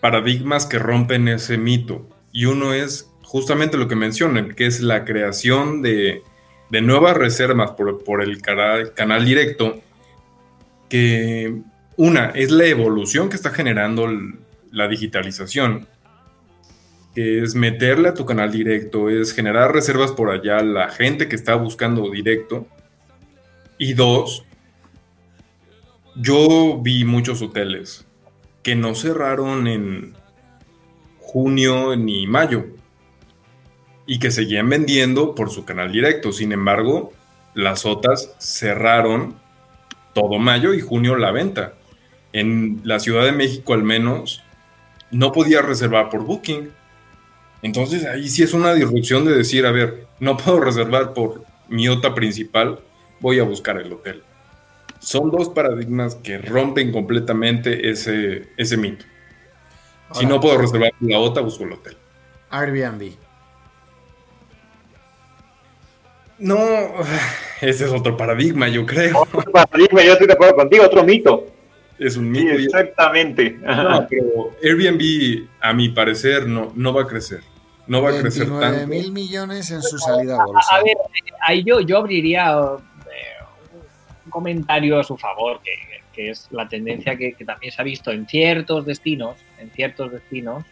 paradigmas 0.00 0.66
que 0.66 0.78
rompen 0.78 1.28
ese 1.28 1.56
mito. 1.56 2.08
Y 2.32 2.46
uno 2.46 2.72
es 2.72 3.08
justamente 3.22 3.76
lo 3.76 3.86
que 3.86 3.96
mencionan, 3.96 4.54
que 4.54 4.66
es 4.66 4.80
la 4.80 5.04
creación 5.04 5.82
de, 5.82 6.22
nuevas 6.70 7.16
reservas 7.16 7.72
por, 7.72 8.22
el 8.22 8.42
canal, 8.42 9.24
directo, 9.24 9.80
que 10.88 11.62
una 11.96 12.30
es 12.30 12.50
la 12.50 12.66
evolución 12.66 13.28
que 13.28 13.36
está 13.36 13.50
generando 13.50 14.08
la 14.72 14.88
digitalización, 14.88 15.86
es 17.14 17.54
meterle 17.54 18.08
a 18.08 18.14
tu 18.14 18.24
canal 18.24 18.50
directo, 18.50 19.10
es 19.10 19.32
generar 19.32 19.72
reservas 19.72 20.12
por 20.12 20.30
allá, 20.30 20.62
la 20.62 20.88
gente 20.88 21.28
que 21.28 21.36
está 21.36 21.54
buscando 21.54 22.08
directo. 22.10 22.66
Y 23.78 23.94
dos, 23.94 24.44
yo 26.20 26.78
vi 26.82 27.04
muchos 27.04 27.40
hoteles 27.40 28.06
que 28.62 28.74
no 28.74 28.94
cerraron 28.94 29.66
en 29.66 30.14
junio 31.18 31.96
ni 31.96 32.26
mayo 32.26 32.66
y 34.06 34.18
que 34.18 34.30
seguían 34.30 34.68
vendiendo 34.68 35.34
por 35.34 35.50
su 35.50 35.64
canal 35.64 35.92
directo. 35.92 36.32
Sin 36.32 36.52
embargo, 36.52 37.12
las 37.54 37.86
otras 37.86 38.34
cerraron 38.38 39.36
todo 40.12 40.38
mayo 40.38 40.74
y 40.74 40.80
junio 40.80 41.16
la 41.16 41.30
venta. 41.30 41.74
En 42.32 42.80
la 42.84 43.00
Ciudad 43.00 43.24
de 43.24 43.32
México 43.32 43.72
al 43.72 43.82
menos 43.82 44.42
no 45.10 45.32
podía 45.32 45.62
reservar 45.62 46.10
por 46.10 46.24
Booking. 46.24 46.70
Entonces 47.62 48.04
ahí 48.04 48.28
sí 48.28 48.42
es 48.42 48.52
una 48.52 48.74
disrupción 48.74 49.24
de 49.24 49.34
decir, 49.34 49.64
a 49.64 49.72
ver, 49.72 50.06
no 50.18 50.36
puedo 50.36 50.60
reservar 50.60 51.14
por 51.14 51.44
mi 51.68 51.88
OTA 51.88 52.14
principal, 52.14 52.80
voy 53.20 53.38
a 53.38 53.44
buscar 53.44 53.80
el 53.80 53.92
hotel. 53.92 54.22
Son 55.00 55.30
dos 55.30 55.48
paradigmas 55.48 56.14
que 56.14 56.38
rompen 56.38 56.92
completamente 56.92 57.90
ese, 57.90 58.50
ese 58.56 58.76
mito. 58.76 59.06
si 60.12 60.26
no 60.26 60.38
puedo 60.40 60.58
reservar 60.58 60.92
la 61.00 61.18
OTA, 61.18 61.40
busco 61.40 61.64
el 61.64 61.72
hotel. 61.72 61.96
Airbnb. 62.50 63.12
No, 66.38 66.58
ese 67.60 67.84
es 67.86 67.90
otro 67.90 68.16
paradigma, 68.16 68.68
yo 68.68 68.84
creo. 68.84 69.22
Otro 69.22 69.42
paradigma, 69.50 70.02
yo 70.02 70.12
estoy 70.12 70.26
de 70.26 70.34
acuerdo 70.34 70.56
contigo, 70.56 70.84
otro 70.84 71.02
mito. 71.02 71.46
Es 71.98 72.16
un 72.16 72.30
mito. 72.30 72.52
exactamente. 72.52 73.58
No, 73.62 74.06
pero 74.08 74.56
Airbnb, 74.62 75.48
a 75.60 75.72
mi 75.72 75.88
parecer, 75.90 76.46
no, 76.46 76.72
no 76.74 76.92
va 76.92 77.02
a 77.02 77.06
crecer. 77.06 77.40
No 77.86 78.02
va 78.02 78.10
a 78.10 78.20
crecer 78.20 78.48
tanto. 78.48 78.86
mil 78.86 79.12
millones 79.12 79.70
en 79.70 79.82
su 79.82 79.98
salida 79.98 80.40
a 80.40 80.44
bolsa. 80.44 80.76
A 80.76 80.82
ver, 80.82 80.96
ahí 81.46 81.64
yo, 81.64 81.80
yo 81.80 81.98
abriría 81.98 82.56
comentario 84.30 84.98
a 84.98 85.04
su 85.04 85.16
favor, 85.16 85.60
que, 85.62 86.30
es 86.30 86.48
la 86.50 86.68
tendencia 86.68 87.16
que, 87.16 87.32
también 87.46 87.72
se 87.72 87.80
ha 87.80 87.84
visto 87.84 88.10
en 88.10 88.26
ciertos 88.26 88.84
destinos, 88.84 89.36
en 89.58 89.70
ciertos 89.70 90.12
destinos, 90.12 90.64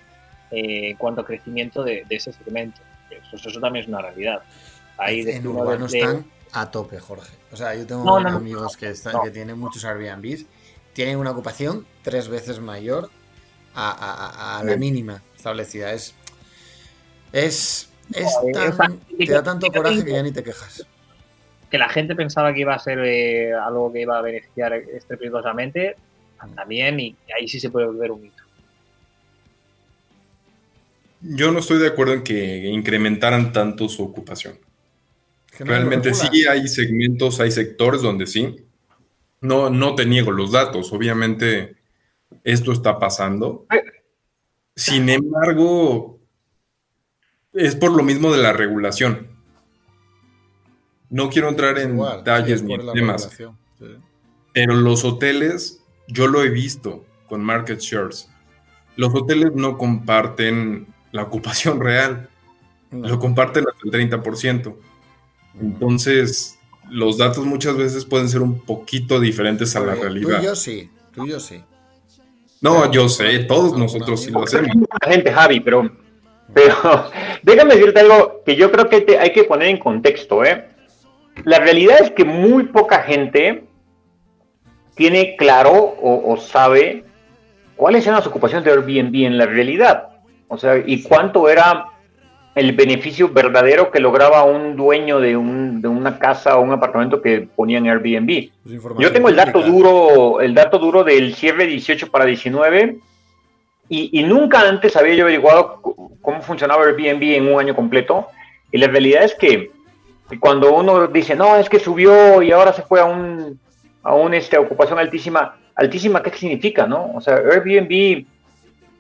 eh, 0.51 0.91
en 0.91 0.97
cuanto 0.97 1.23
a 1.23 1.25
crecimiento 1.25 1.83
de, 1.83 2.05
ese 2.11 2.33
segmento. 2.33 2.81
Eso, 3.11 3.49
eso 3.49 3.61
también 3.61 3.85
es 3.85 3.89
una 3.89 4.03
realidad 4.03 4.43
en 5.07 5.47
urbano 5.47 5.87
están 5.87 6.27
a 6.53 6.71
tope, 6.71 6.99
Jorge. 6.99 7.31
O 7.53 7.57
sea, 7.57 7.75
yo 7.75 7.87
tengo 7.87 8.17
amigos 8.17 8.77
que, 8.77 8.91
están, 8.91 9.23
que 9.23 9.31
tienen 9.31 9.59
muchos 9.59 9.85
Airbnbs, 9.85 10.47
tienen 10.93 11.19
una 11.19 11.31
ocupación 11.31 11.87
tres 12.03 12.29
veces 12.29 12.61
mayor 12.61 13.11
a, 13.75 14.63
la 14.65 14.77
mínima 14.77 15.23
establecida. 15.37 15.93
Es, 15.93 16.15
es, 17.33 17.89
te 18.11 19.27
da 19.27 19.43
tanto 19.43 19.71
coraje 19.71 20.05
que 20.05 20.13
ya 20.13 20.23
ni 20.23 20.33
te 20.33 20.43
quejas. 20.43 20.87
Que 21.71 21.79
la 21.79 21.89
gente 21.89 22.15
pensaba 22.15 22.53
que 22.55 22.61
iba 22.61 22.75
a 22.75 22.79
ser 22.79 22.99
eh, 23.01 23.53
algo 23.53 23.93
que 23.93 24.03
iba 24.03 24.19
a 24.19 24.23
beneficiar 24.23 24.73
estrepitosamente, 24.73 25.97
también, 26.55 27.01
y 27.01 27.17
ahí 27.37 27.49
sí 27.49 27.59
se 27.61 27.71
puede 27.71 27.87
volver 27.87 28.13
un 28.13 28.23
mito. 28.23 28.43
Yo 31.21 31.51
no 31.51 31.59
estoy 31.59 31.79
de 31.79 31.89
acuerdo 31.89 32.15
en 32.15 32.23
que 32.23 32.67
incrementaran 32.67 33.53
tanto 33.53 33.89
su 33.89 34.05
ocupación. 34.05 34.59
Realmente 35.59 36.15
sí 36.15 36.47
hay 36.47 36.69
segmentos, 36.69 37.41
hay 37.41 37.51
sectores 37.51 38.03
donde 38.03 38.27
sí. 38.27 38.65
No, 39.41 39.71
no 39.71 39.95
te 39.95 40.07
niego 40.07 40.31
los 40.31 40.53
datos, 40.53 40.93
obviamente 40.93 41.77
esto 42.45 42.73
está 42.73 42.99
pasando. 42.99 43.67
Sin 44.77 45.09
embargo, 45.09 46.21
es 47.53 47.75
por 47.75 47.97
lo 47.97 48.05
mismo 48.05 48.33
de 48.33 48.43
la 48.43 48.53
regulación. 48.53 49.38
No 51.11 51.31
quiero 51.31 51.49
entrar 51.49 51.79
en 51.79 51.99
detalles 51.99 52.63
ni 52.63 52.75
en 52.75 52.93
temas. 52.93 53.31
Pero 54.53 54.75
los 54.75 55.05
hoteles, 55.05 55.83
yo 56.09 56.27
lo 56.27 56.43
he 56.43 56.51
visto 56.51 57.05
con 57.29 57.43
market 57.43 57.81
shares. 57.81 58.29
Los 58.97 59.15
hoteles 59.15 59.53
no 59.55 59.79
comparten 59.79 60.87
la 61.13 61.23
ocupación 61.23 61.81
real, 61.83 62.29
lo 62.91 63.19
comparten 63.19 63.65
hasta 63.69 63.99
el 63.99 64.11
30%. 64.11 64.75
Entonces, 65.61 66.59
los 66.91 67.19
datos 67.19 67.45
muchas 67.45 67.77
veces 67.77 68.05
pueden 68.05 68.29
ser 68.29 68.43
un 68.43 68.61
poquito 68.61 69.21
diferentes 69.21 69.77
a 69.77 69.81
la 69.81 69.95
realidad. 69.95 70.39
Tú 70.39 70.43
y 70.43 70.47
yo 70.47 70.57
sí, 70.57 70.91
tú 71.13 71.27
y 71.27 71.31
yo 71.31 71.41
sí. 71.41 71.63
No, 72.61 72.91
yo 72.91 73.09
sé, 73.09 73.41
todos 73.41 73.79
nosotros 73.79 74.23
sí 74.23 74.31
lo 74.31 74.43
hacemos. 74.43 74.69
La 75.03 75.13
gente, 75.13 75.33
Javi, 75.33 75.61
pero, 75.61 75.91
pero 76.53 76.75
déjame 77.43 77.77
decirte 77.77 78.01
algo 78.01 78.43
que 78.45 78.57
yo 78.57 78.71
creo 78.73 78.89
que 78.89 79.17
hay 79.19 79.33
que 79.33 79.45
poner 79.45 79.69
en 79.69 79.79
contexto. 79.79 80.45
¿eh? 80.45 80.69
La 81.45 81.59
realidad 81.59 81.99
es 82.01 82.11
que 82.11 82.25
muy 82.25 82.65
poca 82.65 83.03
gente 83.03 83.65
tiene 84.95 85.37
claro 85.37 85.73
o, 85.73 86.33
o 86.33 86.37
sabe 86.37 87.05
cuáles 87.77 88.05
eran 88.05 88.19
las 88.19 88.27
ocupaciones 88.27 88.65
de 88.65 88.73
Airbnb 88.73 89.15
en 89.27 89.39
la 89.39 89.47
realidad. 89.47 90.09
O 90.49 90.59
sea, 90.59 90.83
y 90.85 91.03
cuánto 91.03 91.49
era 91.49 91.87
el 92.59 92.73
beneficio 92.73 93.29
verdadero 93.29 93.91
que 93.91 94.01
lograba 94.01 94.43
un 94.43 94.77
dueño 94.77 95.21
de, 95.21 95.37
un, 95.37 95.81
de 95.81 95.89
una 95.89 96.19
casa 96.19 96.59
o 96.59 96.63
un 96.63 96.73
apartamento 96.73 97.23
que 97.23 97.49
ponía 97.55 97.79
en 97.79 97.89
Airbnb. 97.89 98.51
Yo 98.99 99.13
tengo 99.13 99.29
el 99.29 99.37
dato 99.37 99.63
duro, 99.63 100.41
el 100.41 100.55
dato 100.55 100.79
duro 100.79 101.05
del 101.05 101.35
cierre 101.35 101.67
18 101.67 102.11
para 102.11 102.25
19 102.25 102.99
y, 103.91 104.23
nunca 104.25 104.69
antes 104.69 104.97
había 104.97 105.15
yo 105.15 105.25
averiguado 105.25 105.81
cómo 106.21 106.43
funcionaba 106.43 106.85
Airbnb 106.85 107.23
en 107.23 107.53
un 107.53 107.61
año 107.61 107.75
completo. 107.75 108.27
Y 108.71 108.79
la 108.79 108.89
realidad 108.89 109.23
es 109.23 109.35
que 109.35 109.71
cuando 110.37 110.75
uno 110.75 111.07
dice, 111.07 111.35
no, 111.35 111.57
es 111.57 111.69
que 111.69 111.79
subió 111.79 112.43
y 112.43 112.53
ahora 112.53 112.73
se 112.73 112.83
fue 112.83 113.01
a 113.01 113.07
un, 113.07 113.59
a 114.03 114.15
un 114.15 114.35
este, 114.35 114.59
ocupación 114.59 114.99
altísima, 114.99 115.57
altísima, 115.75 116.23
¿qué 116.23 116.31
significa? 116.31 116.87
no? 116.87 117.13
O 117.15 117.21
sea, 117.21 117.37
Airbnb 117.37 118.27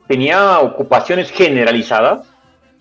tenía 0.06 0.60
ocupaciones 0.60 1.30
generalizadas 1.30 2.26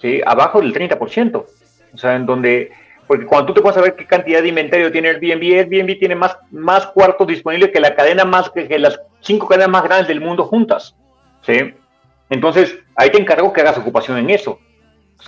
¿sí? 0.02 0.22
abajo 0.26 0.62
del 0.62 0.74
30%. 0.74 1.46
O 1.94 1.98
sea, 1.98 2.16
en 2.16 2.26
donde, 2.26 2.72
porque 3.06 3.26
cuando 3.26 3.48
tú 3.48 3.54
te 3.56 3.62
puedes 3.62 3.76
saber 3.76 3.96
qué 3.96 4.06
cantidad 4.06 4.42
de 4.42 4.48
inventario 4.48 4.92
tiene 4.92 5.10
Airbnb, 5.10 5.42
Airbnb 5.42 6.00
tiene 6.00 6.16
más, 6.16 6.38
más 6.52 6.88
cuartos 6.88 7.28
disponibles 7.28 7.72
que 7.72 7.80
la 7.82 7.96
cadena 7.96 8.24
más, 8.24 8.50
que, 8.50 8.80
las 8.80 9.00
cinco 9.20 9.48
cadenas 9.48 9.70
más 9.70 9.84
grandes 9.84 10.08
del 10.08 10.22
mundo 10.22 10.46
juntas. 10.46 10.96
¿sí? 11.42 11.74
Entonces, 12.30 12.78
ahí 12.96 13.10
te 13.10 13.20
encargo 13.20 13.52
que 13.52 13.62
hagas 13.62 13.78
ocupación 13.78 14.18
en 14.18 14.30
eso. 14.30 14.60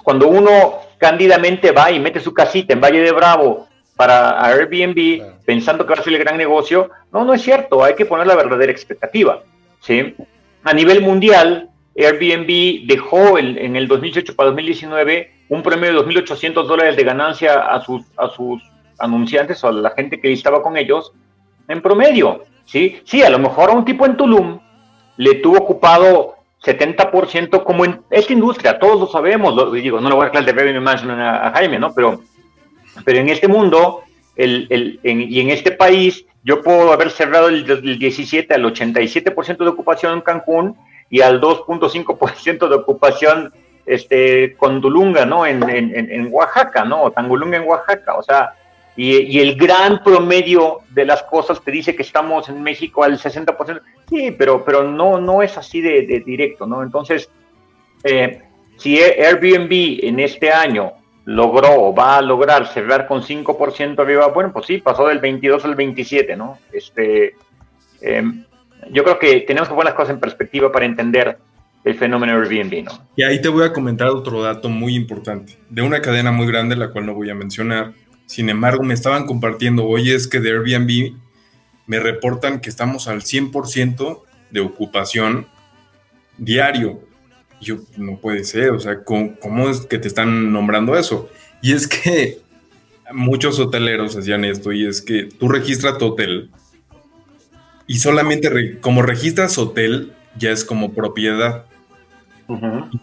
Cuando 0.04 0.28
uno 0.28 0.80
cándidamente 0.98 1.72
va 1.72 1.92
y 1.92 2.00
mete 2.00 2.20
su 2.20 2.34
casita 2.34 2.74
en 2.74 2.82
Valle 2.82 3.02
de 3.02 3.12
Bravo 3.12 3.68
para 3.96 4.46
Airbnb, 4.46 5.44
pensando 5.46 5.86
que 5.86 5.94
va 5.94 6.00
a 6.00 6.04
ser 6.04 6.14
el 6.14 6.20
gran 6.20 6.38
negocio, 6.38 6.90
no, 7.12 7.26
no 7.26 7.34
es 7.34 7.42
cierto, 7.42 7.84
hay 7.84 7.96
que 7.96 8.06
poner 8.06 8.28
la 8.28 8.36
verdadera 8.36 8.72
expectativa. 8.72 9.42
¿sí? 9.82 10.16
A 10.64 10.74
nivel 10.74 11.02
mundial, 11.02 11.70
Airbnb 11.98 12.88
dejó 12.88 13.38
en 13.38 13.76
el 13.76 13.88
2018 13.88 14.36
para 14.36 14.50
2019 14.50 15.40
un 15.50 15.64
premio 15.64 15.92
de 15.92 16.00
2.800 16.00 16.66
dólares 16.66 16.96
de 16.96 17.04
ganancia 17.04 17.60
a 17.60 17.82
sus, 17.84 18.04
a 18.16 18.30
sus 18.30 18.62
anunciantes 19.00 19.64
o 19.64 19.68
a 19.68 19.72
la 19.72 19.90
gente 19.92 20.22
que 20.22 20.32
estaba 20.32 20.62
con 20.62 20.78
ellos 20.78 21.12
en 21.68 21.82
promedio. 21.82 22.46
¿sí? 22.66 23.02
sí, 23.04 23.24
a 23.24 23.30
lo 23.30 23.40
mejor 23.40 23.72
a 23.72 23.74
un 23.74 23.84
tipo 23.84 24.06
en 24.06 24.16
Tulum 24.16 24.60
le 25.18 25.36
tuvo 25.36 25.58
ocupado 25.58 26.36
70% 26.64 27.64
como 27.64 27.86
en 27.86 28.02
esta 28.10 28.34
industria, 28.34 28.80
todos 28.80 29.00
lo 29.00 29.08
sabemos, 29.08 29.56
lo, 29.56 29.72
digo, 29.72 30.02
no 30.02 30.10
le 30.10 30.16
voy 30.16 30.26
a 30.26 30.28
hablar 30.28 30.46
de 30.46 30.52
revenue 30.52 30.82
management 30.82 31.20
a, 31.22 31.52
Jaime, 31.56 31.80
¿no? 31.80 31.94
Pero, 31.94 32.22
pero 33.06 33.20
en 33.20 33.30
este 33.30 33.48
mundo 33.48 34.04
el, 34.36 34.68
el, 34.70 35.00
y 35.04 35.40
en 35.40 35.50
este 35.50 35.72
país, 35.72 36.26
yo 36.44 36.62
puedo 36.62 36.92
haber 36.92 37.12
cerrado 37.12 37.50
el, 37.50 37.66
del 37.66 38.00
17 38.00 38.54
al 38.54 38.64
87% 38.64 39.58
de 39.58 39.68
ocupación 39.68 40.14
en 40.14 40.22
Cancún 40.22 40.76
y 41.10 41.22
al 41.22 41.42
2.5% 41.42 42.70
de 42.70 42.76
ocupación 42.76 43.54
este, 43.86 44.56
con 44.56 44.82
Dulunga, 44.82 45.26
¿no? 45.26 45.46
En, 45.46 45.68
en, 45.70 45.94
en, 45.96 46.28
Oaxaca, 46.32 46.86
¿no? 46.86 47.10
Tangulunga 47.12 47.58
en 47.58 47.68
Oaxaca, 47.68 48.16
o 48.16 48.24
sea, 48.24 48.54
y, 48.96 49.40
el 49.40 49.56
gran 49.56 50.04
promedio 50.04 50.80
de 50.90 51.06
las 51.06 51.24
cosas 51.24 51.62
te 51.64 51.72
dice 51.72 51.96
que 51.96 52.02
estamos 52.02 52.50
en 52.50 52.62
México 52.62 53.04
al 53.04 53.18
60%, 53.18 53.82
sí, 54.10 54.32
pero, 54.32 54.66
pero 54.66 54.84
no, 54.84 55.20
no 55.20 55.42
es 55.42 55.58
así 55.58 55.82
de, 55.82 56.22
directo, 56.26 56.66
¿no? 56.66 56.84
Entonces, 56.84 57.30
eh, 58.04 58.42
si 58.78 59.00
Airbnb 59.00 60.00
en 60.04 60.20
este 60.20 60.52
año 60.52 60.94
logró 61.26 61.70
o 61.76 61.96
va 61.96 62.18
a 62.18 62.22
lograr 62.22 62.68
cerrar 62.68 63.08
con 63.08 63.22
5% 63.22 64.00
arriba, 64.00 64.28
bueno, 64.28 64.52
pues 64.52 64.66
sí, 64.66 64.80
pasó 64.80 65.08
del 65.08 65.20
22 65.20 65.64
al 65.64 65.76
27, 65.76 66.36
¿no? 66.36 66.58
Este, 66.74 67.36
eh, 68.02 68.24
yo 68.92 69.04
creo 69.04 69.20
que 69.20 69.42
tenemos 69.42 69.70
que 69.70 69.76
poner 69.76 69.86
las 69.86 69.94
cosas 69.94 70.16
en 70.16 70.20
perspectiva 70.20 70.72
para 70.72 70.86
entender 70.86 71.38
el 71.84 71.96
fenómeno 71.96 72.34
Airbnb, 72.34 72.84
¿no? 72.84 72.92
Y 73.16 73.24
ahí 73.24 73.42
te 73.42 73.50
voy 73.50 73.64
a 73.64 73.74
comentar 73.74 74.08
otro 74.08 74.42
dato 74.42 74.70
muy 74.70 74.96
importante, 74.96 75.58
de 75.70 75.82
una 75.82 76.02
cadena 76.02 76.32
muy 76.32 76.48
grande, 76.48 76.76
la 76.76 76.90
cual 76.90 77.06
no 77.06 77.14
voy 77.14 77.30
a 77.30 77.36
mencionar. 77.36 77.94
Sin 78.30 78.48
embargo, 78.48 78.84
me 78.84 78.94
estaban 78.94 79.26
compartiendo, 79.26 79.88
oye, 79.88 80.14
es 80.14 80.28
que 80.28 80.40
de 80.40 80.52
Airbnb 80.52 81.16
me 81.88 82.00
reportan 82.00 82.60
que 82.62 82.70
estamos 82.70 83.08
al 83.08 83.24
100% 83.24 84.22
de 84.52 84.60
ocupación 84.60 85.48
diario. 86.38 87.02
Y 87.60 87.66
yo, 87.66 87.78
no 87.98 88.20
puede 88.20 88.44
ser, 88.44 88.70
o 88.70 88.80
sea, 88.80 89.04
¿cómo, 89.04 89.36
¿cómo, 89.40 89.68
es 89.68 89.82
que 89.82 89.98
te 89.98 90.08
están 90.08 90.54
nombrando 90.54 90.96
eso? 90.96 91.28
Y 91.64 91.74
es 91.74 91.88
que 91.88 92.38
muchos 93.12 93.60
hoteleros 93.60 94.16
hacían 94.16 94.46
esto, 94.46 94.72
y 94.72 94.86
es 94.86 95.02
que 95.02 95.24
tú 95.24 95.50
registras 95.50 95.98
tu 95.98 96.06
hotel, 96.06 96.52
y 97.88 97.98
solamente 97.98 98.52
re, 98.52 98.80
como 98.80 99.02
registras 99.02 99.58
hotel, 99.58 100.14
ya 100.38 100.52
es 100.52 100.64
como 100.64 100.94
propiedad. 100.94 101.66
Uh 102.48 102.58
-huh. 102.58 103.02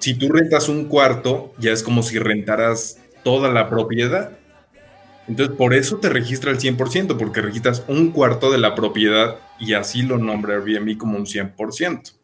Si 0.00 0.14
tú 0.14 0.30
rentas 0.30 0.68
un 0.68 0.86
cuarto, 0.86 1.54
ya 1.58 1.70
es 1.70 1.84
como 1.84 2.02
si 2.02 2.18
rentaras 2.18 2.98
toda 3.22 3.52
la 3.52 3.70
propiedad. 3.70 4.36
Entonces, 5.26 5.56
por 5.56 5.72
eso 5.74 5.98
te 5.98 6.08
registra 6.10 6.50
el 6.50 6.58
100%, 6.58 7.16
porque 7.16 7.40
registras 7.40 7.84
un 7.88 8.12
cuarto 8.12 8.50
de 8.50 8.58
la 8.58 8.74
propiedad 8.74 9.38
y 9.58 9.74
así 9.74 10.02
lo 10.02 10.18
nombra 10.18 10.54
Airbnb 10.54 10.98
como 10.98 11.16
un 11.16 11.24
100%. 11.24 12.14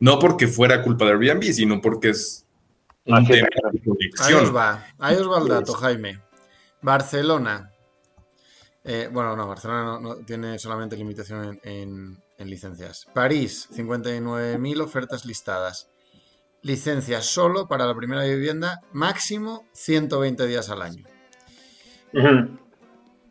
No 0.00 0.18
porque 0.18 0.48
fuera 0.48 0.82
culpa 0.82 1.04
de 1.04 1.12
Airbnb, 1.12 1.42
sino 1.52 1.80
porque 1.80 2.10
es 2.10 2.46
un 3.04 3.14
así 3.14 3.26
tema 3.32 3.48
es. 3.72 3.82
de. 3.82 4.10
Ahí 4.20 4.34
os 4.34 4.54
va, 4.54 4.86
ahí 4.98 5.16
os 5.16 5.30
va 5.30 5.38
el 5.38 5.48
dato, 5.48 5.74
Jaime. 5.74 6.20
Barcelona. 6.82 7.70
Eh, 8.82 9.08
bueno, 9.12 9.36
no, 9.36 9.46
Barcelona 9.46 9.84
no, 9.84 10.00
no, 10.00 10.16
tiene 10.16 10.58
solamente 10.58 10.96
limitación 10.96 11.60
en, 11.62 11.70
en, 11.70 12.22
en 12.38 12.50
licencias. 12.50 13.06
París, 13.14 13.68
59.000 13.72 14.80
ofertas 14.80 15.26
listadas. 15.26 15.88
Licencias 16.62 17.26
solo 17.26 17.68
para 17.68 17.86
la 17.86 17.94
primera 17.94 18.24
vivienda, 18.24 18.80
máximo 18.92 19.66
120 19.72 20.46
días 20.46 20.70
al 20.70 20.82
año. 20.82 21.04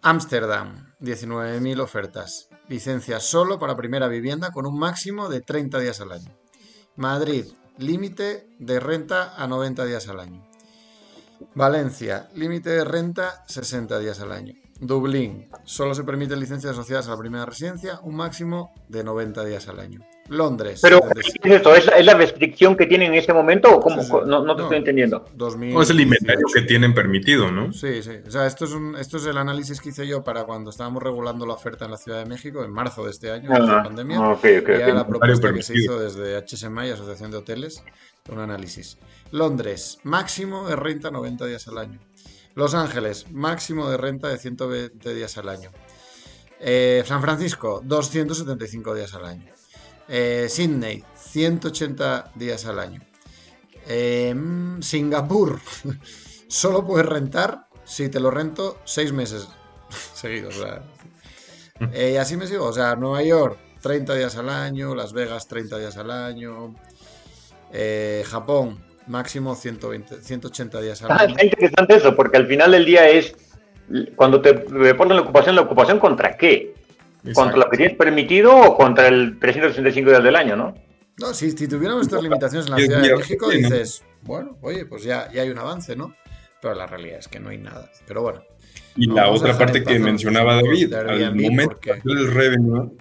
Ámsterdam, 0.02 0.68
uh 0.68 0.74
-huh. 0.74 0.90
19.000 1.00 1.80
ofertas. 1.82 2.50
Licencias 2.68 3.24
solo 3.24 3.60
para 3.60 3.76
primera 3.76 4.08
vivienda 4.08 4.52
con 4.52 4.66
un 4.66 4.78
máximo 4.78 5.28
de 5.28 5.42
30 5.42 5.80
días 5.80 6.02
al 6.02 6.12
año. 6.12 6.32
Madrid, 6.96 7.46
límite 7.78 8.48
de 8.60 8.80
renta 8.80 9.34
a 9.36 9.48
90 9.48 9.86
días 9.86 10.08
al 10.08 10.20
año. 10.20 10.46
Valencia, 11.56 12.30
límite 12.36 12.70
de 12.70 12.84
renta 12.84 13.44
60 13.48 14.00
días 14.00 14.20
al 14.20 14.32
año. 14.32 14.54
Dublín, 14.80 15.50
solo 15.66 15.94
se 15.94 16.04
permiten 16.04 16.40
licencias 16.40 16.74
asociadas 16.74 17.08
a 17.08 17.12
la 17.12 17.18
primera 17.18 17.46
residencia, 17.46 18.00
un 18.04 18.16
máximo 18.16 18.74
de 18.88 19.04
90 19.04 19.44
días 19.46 19.68
al 19.68 19.80
año. 19.80 20.00
Londres. 20.30 20.80
Pero, 20.82 21.02
¿qué 21.02 21.22
es 21.22 21.56
esto? 21.56 21.76
¿Es, 21.76 21.90
¿Es, 21.98 22.06
la 22.06 22.14
restricción 22.14 22.78
que 22.78 22.86
tienen 22.86 23.14
en 23.14 23.20
ese 23.20 23.34
momento 23.34 23.76
o 23.76 23.80
cómo? 23.80 24.02
Sí, 24.02 24.10
sí. 24.10 24.18
No, 24.26 24.44
no, 24.44 24.56
te 24.56 24.62
no, 24.62 24.64
estoy 24.64 24.78
entendiendo. 24.78 25.26
2000, 25.34 25.76
o 25.76 25.82
es 25.82 25.90
el 25.90 26.00
inventario 26.00 26.46
que 26.54 26.62
tienen 26.62 26.94
permitido, 26.94 27.52
¿no? 27.52 27.74
Sí, 27.74 28.04
sí. 28.04 28.12
O 28.26 28.32
sea, 28.32 28.46
esto 28.46 28.66
es, 28.66 28.72
un, 28.72 28.96
esto 28.96 29.18
es 29.18 29.26
el 29.26 29.38
análisis 29.38 29.82
que 29.82 29.90
hice 29.90 30.08
yo 30.08 30.24
para 30.24 30.44
cuando 30.44 30.70
estábamos 30.70 31.02
regulando 31.02 31.46
la 31.46 31.54
oferta 31.54 31.86
en 31.86 31.92
la 31.92 31.98
Ciudad 31.98 32.20
de 32.20 32.26
México, 32.26 32.64
en 32.64 32.72
marzo 32.72 33.04
de 33.04 33.12
este 33.12 33.32
año, 33.32 33.50
ah, 33.52 33.60
la 33.60 33.84
pandemia. 33.84 34.18
Ah, 34.18 34.30
okay, 34.34 34.60
okay, 34.60 34.76
y 34.76 34.82
okay. 34.84 34.94
la 34.94 35.08
propuesta 35.08 35.52
que 35.52 35.64
se 35.64 35.78
hizo 35.78 36.00
desde 36.00 36.38
HSMI, 36.38 36.92
Asociación 36.92 37.32
de 37.32 37.38
Hoteles, 37.38 37.84
un 38.32 38.40
análisis. 38.40 38.98
Londres, 39.32 40.00
máximo 40.04 40.68
de 40.68 40.76
renta 40.76 41.12
90 41.12 41.46
días 41.48 41.68
al 41.68 41.80
año. 41.80 42.00
Los 42.60 42.74
Ángeles, 42.74 43.32
máximo 43.32 43.89
de 43.89 43.95
renta 43.95 44.28
de 44.28 44.38
120 44.38 45.14
días 45.14 45.38
al 45.38 45.47
año. 45.47 45.72
Eh, 46.60 47.05
San 47.07 47.22
Francisco, 47.22 47.82
275 47.86 48.95
días 48.95 49.14
al 49.14 49.24
año. 49.24 49.45
Eh, 50.10 50.47
Sydney, 50.49 51.05
180 51.16 52.34
días 52.36 52.66
al 52.66 52.80
año. 52.80 53.01
Eh, 53.88 54.36
Singapur, 54.82 55.62
solo 56.49 56.86
puedes 56.86 57.05
rentar 57.05 57.70
si 57.86 58.10
te 58.10 58.20
lo 58.20 58.30
rento 58.30 58.82
6 58.84 59.14
meses 59.14 59.47
seguidos. 60.14 60.57
O 60.57 60.62
sea, 60.64 60.84
eh, 61.93 62.12
y 62.16 62.18
así 62.18 62.36
me 62.36 62.45
sigo. 62.45 62.66
O 62.66 62.74
sea, 62.74 62.97
Nueva 62.97 63.24
York, 63.24 63.57
30 63.82 64.16
días 64.16 64.36
al 64.36 64.49
año. 64.49 64.95
Las 64.95 65.14
Vegas, 65.14 65.47
30 65.47 65.78
días 65.78 65.95
al 65.95 66.12
año. 66.12 66.76
Japón, 68.26 68.89
máximo 69.10 69.55
120, 69.55 70.22
180 70.22 70.82
días 70.82 71.01
al 71.03 71.12
ah, 71.12 71.16
año. 71.22 71.32
Está 71.32 71.45
interesante 71.45 71.95
eso, 71.97 72.16
porque 72.16 72.38
al 72.38 72.47
final 72.47 72.72
del 72.72 72.86
día 72.86 73.10
es 73.10 73.36
cuando 74.16 74.41
te 74.41 74.53
reportan 74.53 75.18
la 75.18 75.24
ocupación, 75.24 75.55
¿la 75.55 75.62
ocupación 75.64 75.99
contra 75.99 76.38
qué? 76.38 76.74
Exacto. 77.24 77.34
¿Contra 77.34 77.57
lo 77.57 77.70
que 77.70 77.78
tienes 77.78 77.97
permitido 77.97 78.55
o 78.55 78.78
contra 78.78 79.07
el 79.07 79.39
365 79.39 80.10
días 80.10 80.24
del 80.24 80.36
año, 80.36 80.55
no? 80.55 80.76
No, 81.18 81.34
si, 81.34 81.51
si 81.51 81.68
tuviéramos 81.68 82.03
estas 82.03 82.24
limitaciones 82.24 82.68
en 82.68 82.72
la 82.72 82.78
Ciudad 82.78 83.01
de 83.01 83.16
México, 83.18 83.49
dices, 83.49 84.03
bueno, 84.22 84.57
oye, 84.62 84.86
pues 84.86 85.03
ya, 85.03 85.30
ya 85.32 85.41
hay 85.41 85.49
un 85.49 85.57
avance, 85.57 85.95
¿no? 85.95 86.16
Pero 86.62 86.76
la 86.76 86.88
realidad 86.88 87.20
es 87.20 87.28
que 87.28 87.39
no 87.39 87.49
hay 87.49 87.57
nada. 87.57 87.91
Pero 88.07 88.22
bueno. 88.22 88.41
Y 88.95 89.07
la 89.07 89.30
otra 89.30 89.57
parte 89.57 89.84
que 89.84 89.99
mencionaba 89.99 90.55
David, 90.55 90.93
al 90.93 91.36
momento 91.36 91.80
del 92.03 92.32
revenue, 92.32 92.91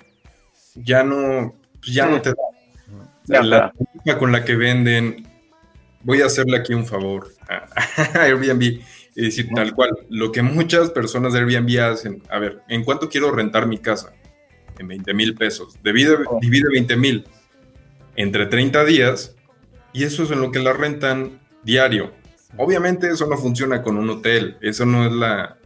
ya 0.74 1.04
no, 1.04 1.54
pues 1.80 1.92
ya 1.92 2.06
no 2.06 2.20
te 2.20 2.30
da. 2.30 3.42
La 3.42 3.72
técnica 3.72 4.18
con 4.18 4.32
la 4.32 4.44
que 4.44 4.56
venden, 4.56 5.27
voy 6.02 6.22
a 6.22 6.26
hacerle 6.26 6.56
aquí 6.56 6.74
un 6.74 6.86
favor 6.86 7.28
a 7.48 7.68
Airbnb 8.22 8.80
y 9.18 9.22
decir 9.22 9.48
tal 9.52 9.74
cual, 9.74 9.90
lo 10.08 10.30
que 10.30 10.42
muchas 10.42 10.90
personas 10.90 11.32
de 11.32 11.40
Airbnb 11.40 11.80
hacen, 11.80 12.22
a 12.30 12.38
ver, 12.38 12.62
¿en 12.68 12.84
cuánto 12.84 13.08
quiero 13.08 13.32
rentar 13.32 13.66
mi 13.66 13.78
casa? 13.78 14.12
En 14.78 14.86
20 14.86 15.12
mil 15.12 15.34
pesos. 15.34 15.76
Divide, 15.82 16.18
oh. 16.24 16.38
divide 16.40 16.68
20 16.70 16.96
mil 16.96 17.24
entre 18.14 18.46
30 18.46 18.84
días 18.84 19.34
y 19.92 20.04
eso 20.04 20.22
es 20.22 20.30
en 20.30 20.40
lo 20.40 20.52
que 20.52 20.60
la 20.60 20.72
rentan 20.72 21.40
diario. 21.64 22.12
Obviamente 22.56 23.10
eso 23.10 23.26
no 23.26 23.36
funciona 23.36 23.82
con 23.82 23.96
un 23.96 24.08
hotel, 24.08 24.56
eso 24.60 24.86
no 24.86 25.04
es 25.04 25.12
la, 25.12 25.58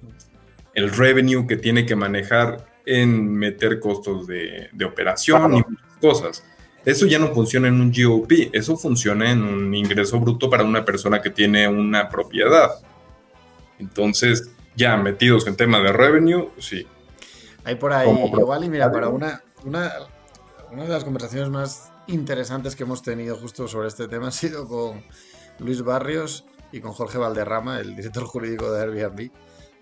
el 0.75 0.91
revenue 0.91 1.47
que 1.47 1.57
tiene 1.57 1.85
que 1.85 1.95
manejar 1.95 2.67
en 2.87 3.35
meter 3.35 3.81
costos 3.81 4.27
de, 4.27 4.71
de 4.73 4.85
operación 4.85 5.53
oh. 5.53 5.59
y 5.59 5.63
muchas 5.69 5.97
cosas. 6.01 6.45
Eso 6.85 7.07
ya 7.07 7.19
no 7.19 7.33
funciona 7.33 7.69
en 7.69 7.81
un 7.81 7.93
GOP, 7.93 8.51
eso 8.53 8.77
funciona 8.77 9.31
en 9.31 9.43
un 9.43 9.75
ingreso 9.75 10.19
bruto 10.19 10.51
para 10.51 10.65
una 10.65 10.85
persona 10.85 11.23
que 11.23 11.31
tiene 11.31 11.69
una 11.69 12.09
propiedad. 12.09 12.71
Entonces, 13.79 14.51
ya 14.75 14.97
metidos 14.97 15.47
en 15.47 15.57
tema 15.57 15.79
de 15.81 15.93
revenue, 15.93 16.51
sí. 16.59 16.87
Hay 17.65 17.77
por 17.77 17.93
ahí, 17.93 18.09
igual, 18.11 18.65
y 18.65 18.69
mira, 18.69 18.91
para 18.91 19.09
una, 19.09 19.43
una, 19.65 19.93
una 20.73 20.83
de 20.83 20.89
las 20.89 21.05
conversaciones 21.05 21.51
más 21.51 21.93
interesantes 22.09 22.75
que 22.75 22.83
hemos 22.83 23.03
tenido 23.03 23.37
justo 23.37 23.69
sobre 23.69 23.87
este 23.87 24.09
tema 24.09 24.29
ha 24.29 24.33
sido 24.33 24.67
con 24.67 25.05
Luis 25.61 25.83
Barrios 25.83 26.45
y 26.73 26.81
con 26.81 26.93
Jorge 26.93 27.19
Valderrama, 27.19 27.79
el 27.79 27.95
director 27.95 28.25
jurídico 28.25 28.73
de 28.73 28.83
Airbnb. 28.83 29.31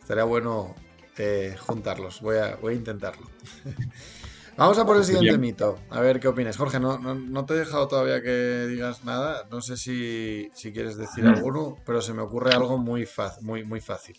Estaría 0.01 0.25
bueno 0.25 0.75
eh, 1.17 1.57
juntarlos, 1.67 2.21
voy 2.21 2.37
a, 2.37 2.57
voy 2.57 2.75
a 2.75 2.77
intentarlo. 2.77 3.27
Vamos 4.61 4.79
a 4.79 4.85
por 4.85 4.99
el 4.99 5.05
siguiente 5.05 5.31
Bien. 5.31 5.41
mito, 5.41 5.79
a 5.89 6.01
ver 6.03 6.21
qué 6.21 6.29
opinas. 6.29 6.59
Jorge, 6.59 6.79
no, 6.79 6.99
no, 6.99 7.15
no, 7.15 7.47
te 7.47 7.55
he 7.55 7.57
dejado 7.57 7.89
todavía 7.89 8.21
que 8.21 8.67
digas 8.69 9.05
nada, 9.05 9.47
no 9.51 9.63
sé 9.63 9.79
si, 9.79 10.51
si 10.53 10.71
quieres 10.71 10.99
decir 10.99 11.27
alguno, 11.27 11.79
pero 11.87 12.03
se 12.03 12.13
me 12.13 12.21
ocurre 12.21 12.53
algo 12.53 12.77
muy, 12.77 13.07
fácil, 13.07 13.43
muy, 13.47 13.65
muy 13.65 13.81
fácil. 13.81 14.19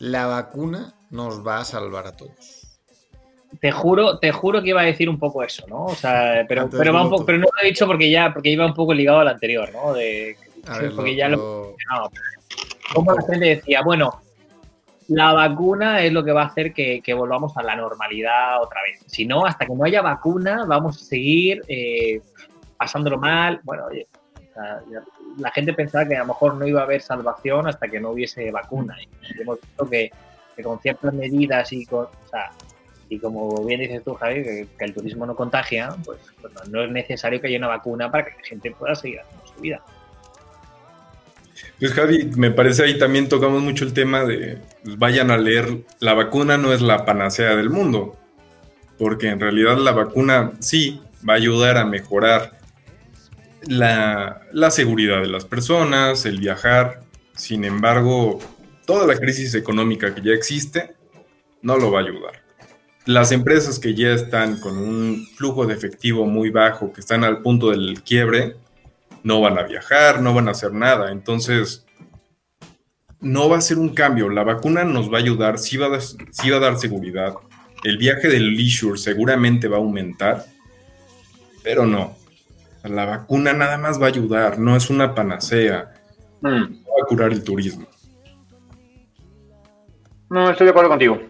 La 0.00 0.26
vacuna 0.26 0.94
nos 1.10 1.46
va 1.46 1.58
a 1.58 1.64
salvar 1.64 2.08
a 2.08 2.16
todos. 2.16 2.80
Te 3.60 3.70
juro, 3.70 4.18
te 4.18 4.32
juro 4.32 4.60
que 4.64 4.70
iba 4.70 4.80
a 4.80 4.84
decir 4.84 5.08
un 5.08 5.20
poco 5.20 5.44
eso, 5.44 5.64
¿no? 5.68 5.84
O 5.84 5.94
sea, 5.94 6.44
pero, 6.48 6.68
pero, 6.68 6.92
va 6.92 7.04
un 7.04 7.10
poco, 7.10 7.24
pero 7.24 7.38
no 7.38 7.44
lo 7.44 7.62
he 7.62 7.68
dicho 7.68 7.86
porque 7.86 8.10
ya, 8.10 8.32
porque 8.34 8.50
iba 8.50 8.66
un 8.66 8.74
poco 8.74 8.92
ligado 8.94 9.20
al 9.20 9.28
anterior, 9.28 9.70
¿no? 9.72 9.92
De, 9.94 10.36
A 10.66 10.78
ver, 10.78 10.92
porque 10.96 11.12
lo- 11.12 11.16
ya 11.16 11.28
lo, 11.28 11.36
lo- 11.36 11.76
no, 11.92 12.10
como 12.92 13.12
la 13.14 13.22
gente 13.22 13.46
decía, 13.46 13.82
bueno, 13.82 14.10
la 15.08 15.32
vacuna 15.32 16.02
es 16.02 16.12
lo 16.12 16.24
que 16.24 16.32
va 16.32 16.42
a 16.42 16.46
hacer 16.46 16.72
que, 16.72 17.02
volvamos 17.14 17.56
a 17.56 17.62
la 17.62 17.76
normalidad 17.76 18.62
otra 18.62 18.80
vez. 18.82 19.00
Si 19.06 19.24
no, 19.24 19.46
hasta 19.46 19.66
que 19.66 19.74
no 19.74 19.84
haya 19.84 20.02
vacuna, 20.02 20.64
vamos 20.66 21.00
a 21.00 21.04
seguir 21.04 21.62
eh, 21.68 22.20
pasándolo 22.76 23.18
mal. 23.18 23.60
Bueno, 23.62 23.86
oye, 23.86 24.08
la 25.38 25.50
gente 25.50 25.72
pensaba 25.74 26.06
que 26.06 26.16
a 26.16 26.20
lo 26.20 26.26
mejor 26.26 26.54
no 26.54 26.66
iba 26.66 26.80
a 26.80 26.84
haber 26.84 27.02
salvación 27.02 27.68
hasta 27.68 27.88
que 27.88 28.00
no 28.00 28.10
hubiese 28.10 28.50
vacuna. 28.50 28.96
Y 29.00 29.40
hemos 29.40 29.60
visto 29.60 29.88
que, 29.88 30.10
que 30.56 30.62
con 30.62 30.80
ciertas 30.80 31.12
medidas 31.12 31.72
y 31.72 31.86
con, 31.86 32.06
o 32.06 32.28
sea, 32.28 32.50
y 33.08 33.18
como 33.18 33.64
bien 33.64 33.80
dices 33.80 34.02
tú, 34.02 34.14
Javi, 34.14 34.42
que, 34.42 34.66
que 34.76 34.84
el 34.84 34.94
turismo 34.94 35.26
no 35.26 35.36
contagia, 35.36 35.94
pues, 36.04 36.18
pues 36.40 36.52
no, 36.54 36.60
no 36.68 36.84
es 36.84 36.90
necesario 36.90 37.40
que 37.40 37.46
haya 37.46 37.58
una 37.58 37.68
vacuna 37.68 38.10
para 38.10 38.24
que 38.24 38.32
la 38.32 38.44
gente 38.44 38.70
pueda 38.72 38.94
seguir 38.94 39.20
haciendo 39.20 39.46
su 39.46 39.60
vida. 39.60 39.80
Pues 41.78 41.92
Javi, 41.92 42.30
me 42.36 42.50
parece 42.50 42.84
ahí 42.84 42.98
también 42.98 43.28
tocamos 43.28 43.62
mucho 43.62 43.84
el 43.84 43.92
tema 43.92 44.24
de 44.24 44.58
pues, 44.84 44.98
vayan 44.98 45.30
a 45.30 45.36
leer, 45.36 45.84
la 46.00 46.14
vacuna 46.14 46.58
no 46.58 46.72
es 46.72 46.80
la 46.80 47.04
panacea 47.04 47.56
del 47.56 47.70
mundo, 47.70 48.16
porque 48.98 49.28
en 49.28 49.40
realidad 49.40 49.76
la 49.78 49.92
vacuna 49.92 50.52
sí 50.60 51.00
va 51.28 51.34
a 51.34 51.36
ayudar 51.36 51.76
a 51.76 51.84
mejorar 51.84 52.58
la, 53.66 54.42
la 54.52 54.70
seguridad 54.70 55.20
de 55.20 55.28
las 55.28 55.44
personas, 55.44 56.24
el 56.26 56.38
viajar, 56.38 57.00
sin 57.34 57.64
embargo, 57.64 58.38
toda 58.86 59.06
la 59.06 59.16
crisis 59.16 59.54
económica 59.54 60.14
que 60.14 60.22
ya 60.22 60.32
existe 60.32 60.94
no 61.62 61.76
lo 61.76 61.90
va 61.90 62.00
a 62.00 62.02
ayudar. 62.04 62.42
las 63.06 63.30
empresas 63.32 63.78
que 63.78 63.94
ya 63.94 64.10
están 64.10 64.58
con 64.60 64.76
un 64.78 65.26
flujo 65.36 65.66
de 65.66 65.74
efectivo 65.74 66.26
muy 66.26 66.50
bajo, 66.50 66.92
que 66.92 67.00
están 67.00 67.22
al 67.24 67.40
punto 67.40 67.70
del 67.70 68.02
quiebre, 68.02 68.56
no 69.26 69.40
van 69.40 69.58
a 69.58 69.64
viajar, 69.64 70.22
no 70.22 70.32
van 70.32 70.46
a 70.46 70.52
hacer 70.52 70.72
nada. 70.72 71.10
Entonces, 71.10 71.84
no 73.20 73.48
va 73.48 73.58
a 73.58 73.60
ser 73.60 73.76
un 73.76 73.88
cambio. 73.88 74.28
La 74.28 74.44
vacuna 74.44 74.84
nos 74.84 75.12
va 75.12 75.18
a 75.18 75.20
ayudar, 75.20 75.58
sí 75.58 75.76
va 75.76 75.96
a, 75.96 76.00
sí 76.00 76.48
va 76.48 76.58
a 76.58 76.60
dar 76.60 76.78
seguridad. 76.78 77.34
El 77.82 77.98
viaje 77.98 78.28
del 78.28 78.54
leisure 78.54 78.96
seguramente 78.96 79.66
va 79.66 79.78
a 79.78 79.80
aumentar, 79.80 80.44
pero 81.64 81.84
no. 81.84 82.16
La 82.84 83.04
vacuna 83.04 83.52
nada 83.52 83.78
más 83.78 84.00
va 84.00 84.04
a 84.04 84.10
ayudar, 84.10 84.60
no 84.60 84.76
es 84.76 84.90
una 84.90 85.12
panacea. 85.12 85.92
Mm. 86.42 86.60
No 86.84 86.90
va 86.96 87.02
a 87.02 87.06
curar 87.08 87.32
el 87.32 87.42
turismo. 87.42 87.88
No, 90.30 90.50
estoy 90.50 90.66
de 90.66 90.70
acuerdo 90.70 90.90
contigo. 90.90 91.20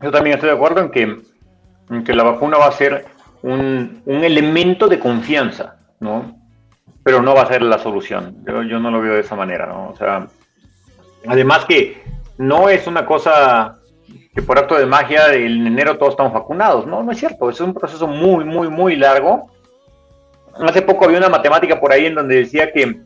Yo 0.00 0.12
también 0.12 0.34
estoy 0.34 0.50
de 0.50 0.54
acuerdo 0.54 0.80
en 0.80 0.90
que, 0.92 1.22
que 2.04 2.14
la 2.14 2.22
vacuna 2.22 2.56
va 2.56 2.68
a 2.68 2.72
ser 2.72 3.04
un, 3.42 4.00
elemento 4.06 4.86
de 4.86 5.00
confianza, 5.00 5.80
¿no? 5.98 6.39
Pero 7.10 7.22
no 7.22 7.34
va 7.34 7.42
a 7.42 7.46
ser 7.46 7.62
la 7.62 7.80
solución. 7.80 8.36
Yo, 8.46 8.78
no 8.78 8.88
lo 8.88 9.00
veo 9.00 9.14
de 9.14 9.22
esa 9.22 9.34
manera, 9.34 9.66
¿no? 9.66 9.88
O 9.88 9.96
sea, 9.96 10.28
además 11.26 11.64
que 11.64 12.04
no 12.38 12.68
es 12.68 12.86
una 12.86 13.04
cosa 13.04 13.80
que 14.32 14.42
por 14.42 14.56
acto 14.56 14.76
de 14.76 14.86
magia 14.86 15.34
en 15.34 15.66
enero 15.66 15.98
todos 15.98 16.12
estamos 16.12 16.32
vacunados, 16.32 16.86
¿no? 16.86 17.02
No 17.02 17.10
es 17.10 17.18
cierto, 17.18 17.50
es 17.50 17.60
un 17.60 17.74
proceso 17.74 18.06
muy, 18.06 18.44
muy, 18.44 18.68
muy 18.68 18.94
largo. 18.94 19.50
Hace 20.54 20.82
poco 20.82 21.04
había 21.04 21.18
una 21.18 21.28
matemática 21.28 21.80
por 21.80 21.90
ahí 21.90 22.06
en 22.06 22.14
donde 22.14 22.36
decía 22.36 22.72
que, 22.72 23.00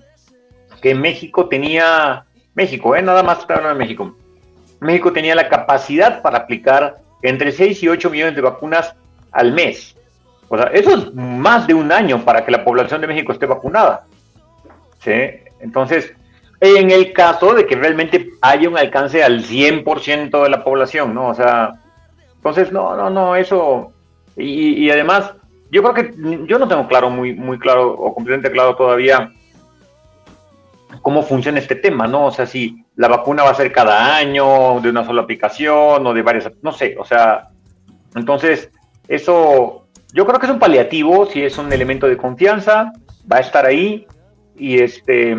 que 0.82 0.94
México 0.94 1.48
tenía, 1.48 2.26
México, 2.54 2.94
¿eh? 2.94 3.00
Nada 3.00 3.22
más 3.22 3.44
hablando 3.44 3.70
de 3.70 3.74
México, 3.74 4.14
México 4.80 5.14
tenía 5.14 5.34
la 5.34 5.48
capacidad 5.48 6.20
para 6.20 6.40
aplicar 6.40 6.96
entre 7.22 7.52
6 7.52 7.82
y 7.84 7.88
8 7.88 8.10
millones 8.10 8.36
de 8.36 8.42
vacunas 8.42 8.94
al 9.32 9.52
mes. 9.52 9.93
O 10.48 10.56
sea, 10.56 10.66
eso 10.66 10.94
es 10.94 11.14
más 11.14 11.66
de 11.66 11.74
un 11.74 11.90
año 11.90 12.24
para 12.24 12.44
que 12.44 12.50
la 12.50 12.64
población 12.64 13.00
de 13.00 13.06
México 13.06 13.32
esté 13.32 13.46
vacunada. 13.46 14.04
¿Sí? 15.00 15.12
Entonces, 15.60 16.12
en 16.60 16.90
el 16.90 17.12
caso 17.12 17.54
de 17.54 17.66
que 17.66 17.76
realmente 17.76 18.30
haya 18.40 18.68
un 18.68 18.78
alcance 18.78 19.22
al 19.22 19.42
100% 19.42 20.42
de 20.42 20.50
la 20.50 20.64
población, 20.64 21.14
¿no? 21.14 21.28
O 21.28 21.34
sea, 21.34 21.74
entonces, 22.36 22.72
no, 22.72 22.96
no, 22.96 23.10
no, 23.10 23.36
eso. 23.36 23.92
Y, 24.36 24.84
y, 24.84 24.90
además, 24.90 25.34
yo 25.70 25.82
creo 25.82 25.94
que 25.94 26.14
yo 26.46 26.58
no 26.58 26.68
tengo 26.68 26.86
claro, 26.88 27.10
muy, 27.10 27.34
muy 27.34 27.58
claro 27.58 27.92
o 27.92 28.14
completamente 28.14 28.50
claro 28.50 28.76
todavía 28.76 29.32
cómo 31.02 31.22
funciona 31.22 31.58
este 31.58 31.74
tema, 31.74 32.06
¿no? 32.06 32.26
O 32.26 32.30
sea, 32.30 32.46
si 32.46 32.84
la 32.96 33.08
vacuna 33.08 33.42
va 33.42 33.50
a 33.50 33.54
ser 33.54 33.72
cada 33.72 34.16
año, 34.16 34.80
de 34.80 34.90
una 34.90 35.04
sola 35.04 35.22
aplicación 35.22 36.06
o 36.06 36.14
de 36.14 36.22
varias, 36.22 36.50
no 36.62 36.72
sé, 36.72 36.96
o 36.98 37.04
sea, 37.04 37.48
entonces 38.14 38.70
eso 39.08 39.83
yo 40.14 40.24
creo 40.24 40.38
que 40.38 40.46
es 40.46 40.52
un 40.52 40.60
paliativo, 40.60 41.26
si 41.26 41.42
es 41.42 41.58
un 41.58 41.72
elemento 41.72 42.06
de 42.06 42.16
confianza, 42.16 42.92
va 43.30 43.38
a 43.38 43.40
estar 43.40 43.66
ahí 43.66 44.06
y 44.56 44.78
este 44.78 45.36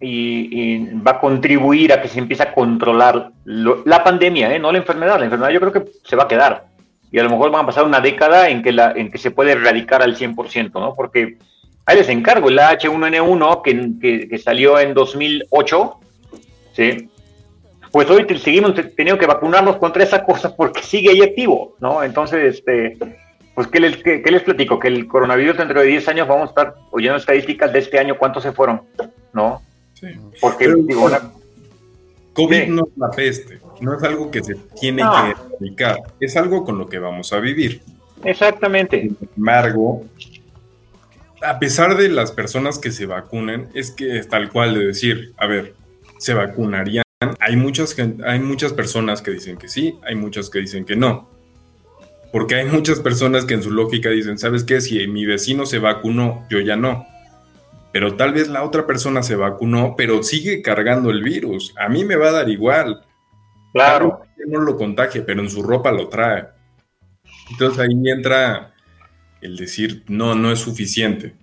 y, 0.00 0.84
va 0.96 1.12
a 1.12 1.20
contribuir 1.20 1.92
a 1.92 2.02
que 2.02 2.08
se 2.08 2.18
empiece 2.18 2.42
a 2.42 2.52
controlar 2.52 3.30
la 3.44 4.04
pandemia, 4.04 4.54
¿eh? 4.54 4.58
no 4.58 4.70
la 4.70 4.78
enfermedad, 4.78 5.18
la 5.18 5.24
enfermedad 5.24 5.50
yo 5.50 5.60
creo 5.60 5.72
que 5.72 5.84
se 6.04 6.16
va 6.16 6.24
a 6.24 6.28
quedar 6.28 6.66
y 7.10 7.18
a 7.18 7.22
lo 7.22 7.30
mejor 7.30 7.50
van 7.50 7.62
a 7.62 7.66
pasar 7.66 7.84
una 7.84 8.00
década 8.00 8.50
en 8.50 8.62
que 8.62 8.70
en 8.70 9.10
que 9.10 9.18
se 9.18 9.30
puede 9.30 9.52
erradicar 9.52 10.02
al 10.02 10.16
100%, 10.16 10.72
¿no? 10.74 10.94
Porque 10.94 11.38
ahí 11.86 11.96
les 11.96 12.10
encargo, 12.10 12.50
el 12.50 12.58
H1N1 12.58 13.62
que, 13.62 14.28
que 14.28 14.38
salió 14.38 14.78
en 14.78 14.92
2008 14.92 16.00
¿sí? 16.74 17.08
Pues 17.90 18.10
hoy 18.10 18.26
seguimos 18.38 18.74
teniendo 18.96 19.18
que 19.18 19.26
vacunarnos 19.26 19.76
contra 19.76 20.02
esa 20.02 20.24
cosa 20.24 20.54
porque 20.54 20.82
sigue 20.82 21.10
ahí 21.10 21.22
activo, 21.22 21.76
¿no? 21.78 22.02
Entonces, 22.02 22.56
este, 22.56 22.98
pues, 23.54 23.68
¿qué 23.68 23.80
les, 23.80 23.96
qué, 24.02 24.22
les 24.24 24.42
platico? 24.42 24.78
Que 24.78 24.88
el 24.88 25.06
coronavirus 25.06 25.58
dentro 25.58 25.80
de 25.80 25.86
10 25.86 26.08
años 26.08 26.28
vamos 26.28 26.46
a 26.46 26.50
estar 26.50 26.74
oyendo 26.90 27.18
estadísticas 27.18 27.72
de 27.72 27.78
este 27.78 27.98
año, 27.98 28.18
¿cuántos 28.18 28.42
se 28.42 28.52
fueron? 28.52 28.82
¿No? 29.32 29.62
Sí. 29.94 30.08
Porque, 30.40 30.72
digo, 30.86 31.08
COVID 32.34 32.66
no 32.66 32.82
es 32.82 32.98
la 32.98 33.10
peste, 33.10 33.60
no 33.80 33.96
es 33.96 34.02
algo 34.02 34.30
que 34.30 34.42
se 34.42 34.56
tiene 34.80 35.02
que 35.02 35.30
erradicar, 35.30 36.02
es 36.18 36.36
algo 36.36 36.64
con 36.64 36.78
lo 36.78 36.88
que 36.88 36.98
vamos 36.98 37.32
a 37.32 37.38
vivir. 37.38 37.80
Exactamente. 38.24 39.02
Sin 39.02 39.16
embargo, 39.36 40.04
a 41.42 41.58
pesar 41.60 41.96
de 41.96 42.08
las 42.08 42.32
personas 42.32 42.78
que 42.78 42.90
se 42.90 43.06
vacunen, 43.06 43.68
es 43.74 43.92
que 43.92 44.18
es 44.18 44.28
tal 44.28 44.50
cual 44.50 44.74
de 44.74 44.86
decir, 44.86 45.32
a 45.36 45.46
ver, 45.46 45.74
se 46.18 46.34
vacunarían. 46.34 47.04
Hay 47.38 47.56
muchas, 47.56 47.96
hay 48.24 48.40
muchas 48.40 48.72
personas 48.72 49.22
que 49.22 49.30
dicen 49.30 49.56
que 49.56 49.68
sí, 49.68 49.98
hay 50.02 50.16
muchas 50.16 50.50
que 50.50 50.58
dicen 50.58 50.84
que 50.84 50.96
no. 50.96 51.28
Porque 52.34 52.56
hay 52.56 52.66
muchas 52.66 52.98
personas 52.98 53.44
que 53.44 53.54
en 53.54 53.62
su 53.62 53.70
lógica 53.70 54.10
dicen, 54.10 54.38
¿sabes 54.38 54.64
qué? 54.64 54.80
Si 54.80 55.06
mi 55.06 55.24
vecino 55.24 55.66
se 55.66 55.78
vacunó, 55.78 56.44
yo 56.50 56.58
ya 56.58 56.74
no. 56.74 57.06
Pero 57.92 58.16
tal 58.16 58.32
vez 58.32 58.48
la 58.48 58.64
otra 58.64 58.88
persona 58.88 59.22
se 59.22 59.36
vacunó, 59.36 59.94
pero 59.96 60.20
sigue 60.24 60.60
cargando 60.60 61.10
el 61.10 61.22
virus. 61.22 61.72
A 61.78 61.88
mí 61.88 62.04
me 62.04 62.16
va 62.16 62.30
a 62.30 62.32
dar 62.32 62.48
igual. 62.48 63.04
Claro. 63.72 64.22
no 64.48 64.58
lo 64.58 64.76
contagie, 64.76 65.22
pero 65.22 65.42
en 65.42 65.48
su 65.48 65.62
ropa 65.62 65.92
lo 65.92 66.08
trae. 66.08 66.48
Entonces 67.52 67.78
ahí 67.78 68.10
entra 68.10 68.74
el 69.40 69.56
decir, 69.56 70.02
no, 70.08 70.34
no 70.34 70.50
es 70.50 70.58
suficiente. 70.58 71.36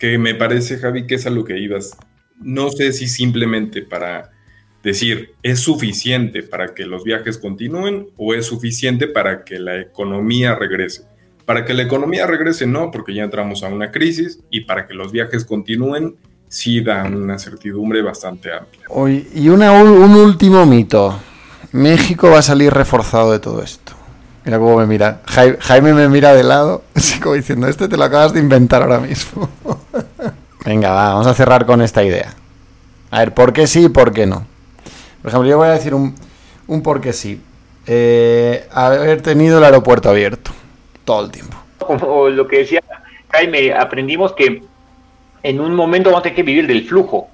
Que 0.00 0.18
me 0.18 0.34
parece, 0.34 0.78
Javi, 0.78 1.06
que 1.06 1.14
es 1.14 1.26
a 1.26 1.30
lo 1.30 1.44
que 1.44 1.60
ibas 1.60 1.96
no 2.40 2.70
sé 2.70 2.92
si 2.92 3.06
simplemente 3.06 3.82
para 3.82 4.30
decir 4.84 5.34
es 5.42 5.60
suficiente 5.60 6.42
para 6.42 6.74
que 6.74 6.84
los 6.84 7.02
viajes 7.02 7.38
continúen 7.38 8.06
o 8.16 8.34
es 8.34 8.46
suficiente 8.46 9.08
para 9.08 9.42
que 9.44 9.58
la 9.58 9.80
economía 9.80 10.54
regrese. 10.54 11.02
Para 11.44 11.64
que 11.64 11.74
la 11.74 11.82
economía 11.82 12.26
regrese 12.26 12.66
no, 12.66 12.90
porque 12.90 13.14
ya 13.14 13.24
entramos 13.24 13.64
a 13.64 13.68
una 13.68 13.90
crisis 13.90 14.40
y 14.50 14.62
para 14.62 14.86
que 14.86 14.94
los 14.94 15.10
viajes 15.10 15.44
continúen 15.44 16.16
sí 16.48 16.80
dan 16.80 17.14
una 17.14 17.38
certidumbre 17.38 18.00
bastante 18.02 18.52
amplia. 18.52 18.84
y 19.34 19.48
un 19.48 19.62
último 19.62 20.64
mito. 20.64 21.18
México 21.72 22.30
va 22.30 22.38
a 22.38 22.42
salir 22.42 22.72
reforzado 22.72 23.32
de 23.32 23.40
todo 23.40 23.62
esto. 23.62 23.92
Mira 24.44 24.58
cómo 24.58 24.76
me 24.76 24.86
mira. 24.86 25.22
Jaime 25.26 25.94
me 25.94 26.08
mira 26.08 26.34
de 26.34 26.44
lado, 26.44 26.84
así 26.94 27.18
como 27.18 27.34
diciendo, 27.34 27.66
este 27.66 27.88
te 27.88 27.96
lo 27.96 28.04
acabas 28.04 28.32
de 28.32 28.40
inventar 28.40 28.82
ahora 28.82 29.00
mismo. 29.00 29.48
Venga, 30.64 30.92
vamos 30.92 31.26
a 31.26 31.34
cerrar 31.34 31.66
con 31.66 31.82
esta 31.82 32.04
idea. 32.04 32.32
A 33.10 33.20
ver, 33.20 33.34
¿por 33.34 33.52
qué 33.52 33.66
sí 33.66 33.84
y 33.84 33.88
por 33.88 34.12
qué 34.12 34.26
no? 34.26 34.46
Por 35.24 35.30
ejemplo, 35.30 35.48
yo 35.48 35.56
voy 35.56 35.68
a 35.68 35.70
decir 35.70 35.94
un, 35.94 36.14
un 36.66 36.82
por 36.82 37.00
qué 37.00 37.14
sí. 37.14 37.40
Eh, 37.86 38.68
haber 38.70 39.22
tenido 39.22 39.56
el 39.56 39.64
aeropuerto 39.64 40.10
abierto 40.10 40.50
todo 41.06 41.24
el 41.24 41.30
tiempo. 41.30 41.56
Como 41.78 42.28
lo 42.28 42.46
que 42.46 42.58
decía 42.58 42.82
Jaime, 43.30 43.72
aprendimos 43.72 44.34
que 44.34 44.62
en 45.42 45.60
un 45.60 45.74
momento 45.74 46.10
vamos 46.10 46.20
a 46.20 46.22
tener 46.24 46.36
que 46.36 46.42
vivir 46.42 46.66
del 46.66 46.86
flujo. 46.86 47.28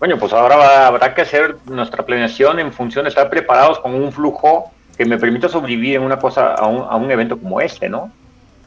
Bueno, 0.00 0.18
pues 0.18 0.32
ahora 0.32 0.88
habrá 0.88 1.14
que 1.14 1.22
hacer 1.22 1.58
nuestra 1.66 2.04
planeación 2.04 2.58
en 2.58 2.72
función 2.72 3.04
de 3.04 3.10
estar 3.10 3.30
preparados 3.30 3.78
con 3.78 3.94
un 3.94 4.10
flujo 4.10 4.72
que 4.98 5.04
me 5.04 5.16
permita 5.16 5.48
sobrevivir 5.48 5.94
en 5.94 6.02
una 6.02 6.18
cosa 6.18 6.54
a 6.54 6.66
un, 6.66 6.88
a 6.90 6.96
un 6.96 7.08
evento 7.08 7.38
como 7.38 7.60
este, 7.60 7.88
¿no? 7.88 8.10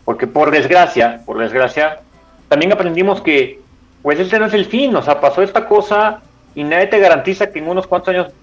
Porque 0.05 0.27
por 0.27 0.49
desgracia, 0.49 1.23
por 1.25 1.39
desgracia, 1.39 1.99
también 2.47 2.71
aprendimos 2.71 3.19
que 3.19 3.59
pues 4.01 4.17
ese 4.17 4.39
no 4.39 4.45
es 4.45 4.53
el 4.53 4.63
fin, 4.63 4.95
o 4.95 5.01
sea, 5.01 5.19
pasó 5.19 5.41
esta 5.41 5.67
cosa 5.67 6.21
y 6.59 6.63
nadie 6.65 6.87
te 6.87 6.99
garantiza 6.99 7.53
que 7.53 7.59
en 7.59 7.69
unos 7.69 7.87
cuantos 7.87 8.13
años 8.13 8.33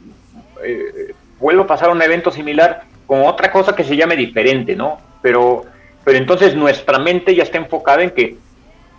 eh, 0.64 1.12
vuelva 1.38 1.64
a 1.64 1.66
pasar 1.66 1.90
un 1.90 2.00
evento 2.00 2.30
similar 2.30 2.84
con 3.06 3.20
otra 3.26 3.52
cosa 3.52 3.76
que 3.76 3.84
se 3.84 3.94
llame 3.94 4.16
diferente, 4.16 4.74
¿no? 4.74 4.98
Pero, 5.20 5.66
pero 6.02 6.16
entonces 6.16 6.54
nuestra 6.54 6.98
mente 6.98 7.34
ya 7.34 7.42
está 7.42 7.58
enfocada 7.58 8.02
en 8.02 8.12
que 8.12 8.38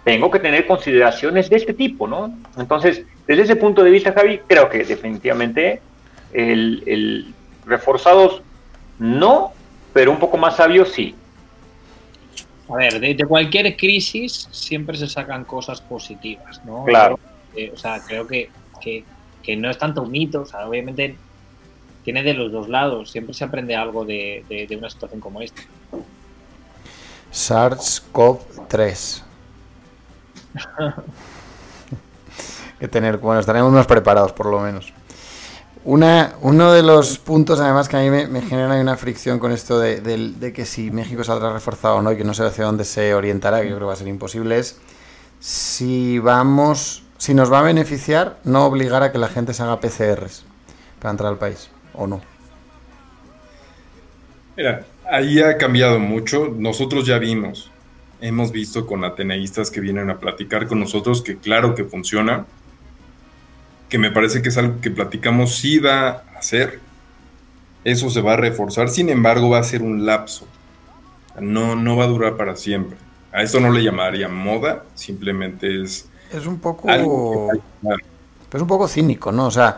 tengo 0.04 0.30
que 0.30 0.38
tener 0.38 0.68
consideraciones 0.68 1.50
de 1.50 1.56
este 1.56 1.74
tipo, 1.74 2.08
¿no? 2.08 2.32
Entonces, 2.60 3.02
desde 3.26 3.42
ese 3.42 3.56
punto 3.56 3.84
de 3.84 3.90
vista, 3.90 4.14
Javi, 4.14 4.40
creo 4.46 4.70
que 4.70 4.84
definitivamente 4.84 5.82
el, 6.32 6.84
el 6.86 7.34
reforzados 7.66 8.44
no, 9.00 9.52
pero 9.94 10.12
un 10.12 10.20
poco 10.20 10.38
más 10.38 10.58
sabios 10.58 10.90
sí. 10.90 11.16
A 12.70 12.76
ver, 12.76 13.00
de, 13.00 13.26
cualquier 13.26 13.76
crisis 13.76 14.48
siempre 14.52 14.96
se 14.96 15.08
sacan 15.08 15.44
cosas 15.44 15.82
positivas, 15.82 16.64
¿no? 16.64 16.84
Claro. 16.86 17.18
o 17.74 17.78
sea, 17.78 18.00
creo 18.06 18.28
que, 18.28 18.52
que, 18.80 19.04
no 19.56 19.70
es 19.70 19.78
tanto 19.78 20.02
un 20.02 20.12
mito, 20.12 20.42
o 20.42 20.46
sea, 20.46 20.68
obviamente 20.68 21.16
tiene 22.04 22.24
de 22.24 22.34
los 22.34 22.52
dos 22.52 22.70
lados, 22.70 23.12
siempre 23.12 23.34
se 23.34 23.44
aprende 23.44 23.76
algo 23.76 24.06
de, 24.06 24.44
de, 24.50 24.78
una 24.78 24.90
situación 24.90 25.20
como 25.20 25.42
esta. 25.42 25.62
SARS-CoV-3. 27.32 29.24
que 32.80 32.88
tener, 32.88 33.18
bueno, 33.18 33.40
estaremos 33.40 33.72
más 33.72 33.88
preparados 33.88 34.32
por 34.32 34.48
lo 34.48 34.60
menos. 34.60 34.94
Una, 35.84 36.36
uno 36.42 36.74
de 36.74 36.84
los 36.84 37.18
puntos, 37.18 37.60
además, 37.62 37.88
que 37.88 37.96
a 37.96 38.02
mí 38.02 38.10
me, 38.10 38.42
genera 38.42 38.76
una 38.76 38.98
fricción 38.98 39.40
con 39.40 39.54
esto 39.54 39.80
de, 39.80 40.54
que 40.54 40.66
si 40.66 40.92
México 40.92 41.24
saldrá 41.24 41.54
reforzado 41.54 41.96
o 41.96 42.02
no 42.02 42.12
y 42.12 42.18
que 42.18 42.26
no 42.26 42.34
sé 42.34 42.44
hacia 42.44 42.66
dónde 42.66 42.84
se 42.84 43.14
orientará, 43.14 43.62
que 43.62 43.70
yo 43.70 43.76
creo 43.76 43.88
que 43.88 43.88
va 43.88 43.94
a 43.94 43.98
ser 43.98 44.10
imposible, 44.10 44.60
es 44.60 44.80
si 45.40 46.20
vamos, 46.20 47.04
si 47.18 47.34
nos 47.34 47.52
va 47.52 47.60
a 47.60 47.64
beneficiar 47.64 48.38
no 48.44 48.66
obligar 48.66 49.04
a 49.04 49.12
que 49.12 49.18
la 49.18 49.28
gente 49.28 49.54
se 49.54 49.64
haga 49.64 49.80
PCRs 49.80 50.46
para 51.00 51.12
entrar 51.12 51.32
al 51.32 51.38
país, 51.38 51.70
o 51.94 52.08
no. 52.08 52.22
Mira, 54.56 54.86
ahí 55.10 55.40
ha 55.40 55.58
cambiado 55.58 56.00
mucho. 56.00 56.54
Nosotros 56.56 57.06
ya 57.06 57.20
vimos, 57.20 57.72
hemos 58.22 58.52
visto 58.52 58.86
con 58.86 59.04
ateneístas 59.04 59.70
que 59.72 59.82
vienen 59.82 60.10
a 60.10 60.20
platicar 60.20 60.68
con 60.68 60.80
nosotros 60.80 61.22
que 61.22 61.38
claro 61.38 61.76
que 61.76 61.84
funciona, 61.84 62.46
que 63.90 63.98
me 63.98 64.12
parece 64.12 64.42
que 64.42 64.50
es 64.50 64.58
algo 64.58 64.82
que 64.82 64.92
platicamos 64.92 65.56
sí 65.56 65.80
va 65.80 66.10
a 66.10 66.24
hacer. 66.38 66.80
Eso 67.84 68.10
se 68.10 68.22
va 68.22 68.34
a 68.34 68.38
reforzar, 68.38 68.90
sin 68.90 69.10
embargo 69.10 69.50
va 69.50 69.60
a 69.60 69.64
ser 69.64 69.82
un 69.82 70.06
lapso. 70.06 70.48
No, 71.40 71.76
no 71.76 71.96
va 71.96 72.06
a 72.06 72.08
durar 72.08 72.36
para 72.36 72.56
siempre. 72.56 72.98
A 73.32 73.44
esto 73.44 73.60
no 73.60 73.72
le 73.72 73.84
llamaría 73.84 74.28
moda, 74.28 74.84
simplemente 74.96 75.84
es... 75.84 76.10
Es 76.32 76.46
un 76.46 76.60
poco... 76.60 76.88
Es 76.90 78.62
un 78.62 78.68
poco 78.68 78.88
cínico, 78.88 79.32
¿no? 79.32 79.48
O 79.48 79.52
sea, 79.52 79.78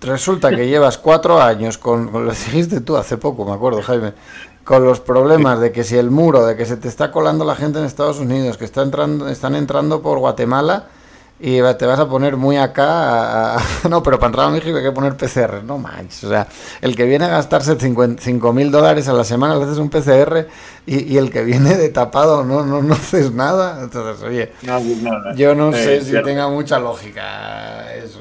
resulta 0.00 0.50
que 0.50 0.66
llevas 0.66 0.98
cuatro 0.98 1.40
años 1.40 1.78
con, 1.78 2.10
lo 2.12 2.30
dijiste 2.30 2.80
tú 2.80 2.96
hace 2.96 3.16
poco, 3.16 3.44
me 3.44 3.52
acuerdo, 3.52 3.82
Jaime, 3.82 4.14
con 4.64 4.84
los 4.84 5.00
problemas 5.00 5.60
de 5.60 5.70
que 5.70 5.84
si 5.84 5.96
el 5.96 6.10
muro, 6.10 6.44
de 6.44 6.56
que 6.56 6.66
se 6.66 6.76
te 6.76 6.88
está 6.88 7.12
colando 7.12 7.44
la 7.44 7.54
gente 7.54 7.78
en 7.78 7.84
Estados 7.84 8.18
Unidos, 8.18 8.56
que 8.56 8.64
está 8.64 8.82
entrando, 8.82 9.28
están 9.28 9.54
entrando 9.54 10.02
por 10.02 10.18
Guatemala 10.18 10.86
y 11.42 11.60
te 11.76 11.86
vas 11.86 11.98
a 11.98 12.08
poner 12.08 12.36
muy 12.36 12.56
acá. 12.56 13.56
no, 13.90 14.02
pero 14.02 14.18
para 14.18 14.28
entrar 14.28 14.46
a 14.46 14.50
México 14.50 14.76
hay 14.76 14.84
que 14.84 14.92
poner 14.92 15.16
PCR, 15.16 15.64
no 15.64 15.76
manches. 15.76 16.24
O 16.24 16.28
sea, 16.28 16.46
el 16.80 16.94
que 16.94 17.04
viene 17.04 17.24
a 17.24 17.28
gastarse 17.28 17.76
5 17.78 18.52
mil 18.52 18.70
dólares 18.70 19.08
a 19.08 19.12
la 19.12 19.24
semana 19.24 19.56
le 19.56 19.64
haces 19.64 19.78
un 19.78 19.90
PCR 19.90 20.46
y, 20.86 21.16
el 21.16 21.30
que 21.30 21.42
viene 21.44 21.76
de 21.76 21.88
tapado 21.88 22.44
no, 22.44 22.64
no, 22.64 22.80
no 22.80 22.94
haces 22.94 23.32
nada. 23.32 23.82
Entonces, 23.82 24.22
oye, 24.22 24.52
yo 25.36 25.54
no 25.54 25.72
sé 25.72 26.02
si 26.02 26.12
tenga 26.22 26.48
mucha 26.48 26.78
lógica 26.78 27.92
eso 27.94 28.20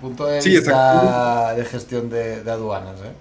punto 0.00 0.26
de 0.26 0.40
vista 0.40 1.54
de 1.54 1.64
gestión 1.64 2.08
de, 2.10 2.42
aduanas. 2.50 2.96
¿eh? 3.00 3.12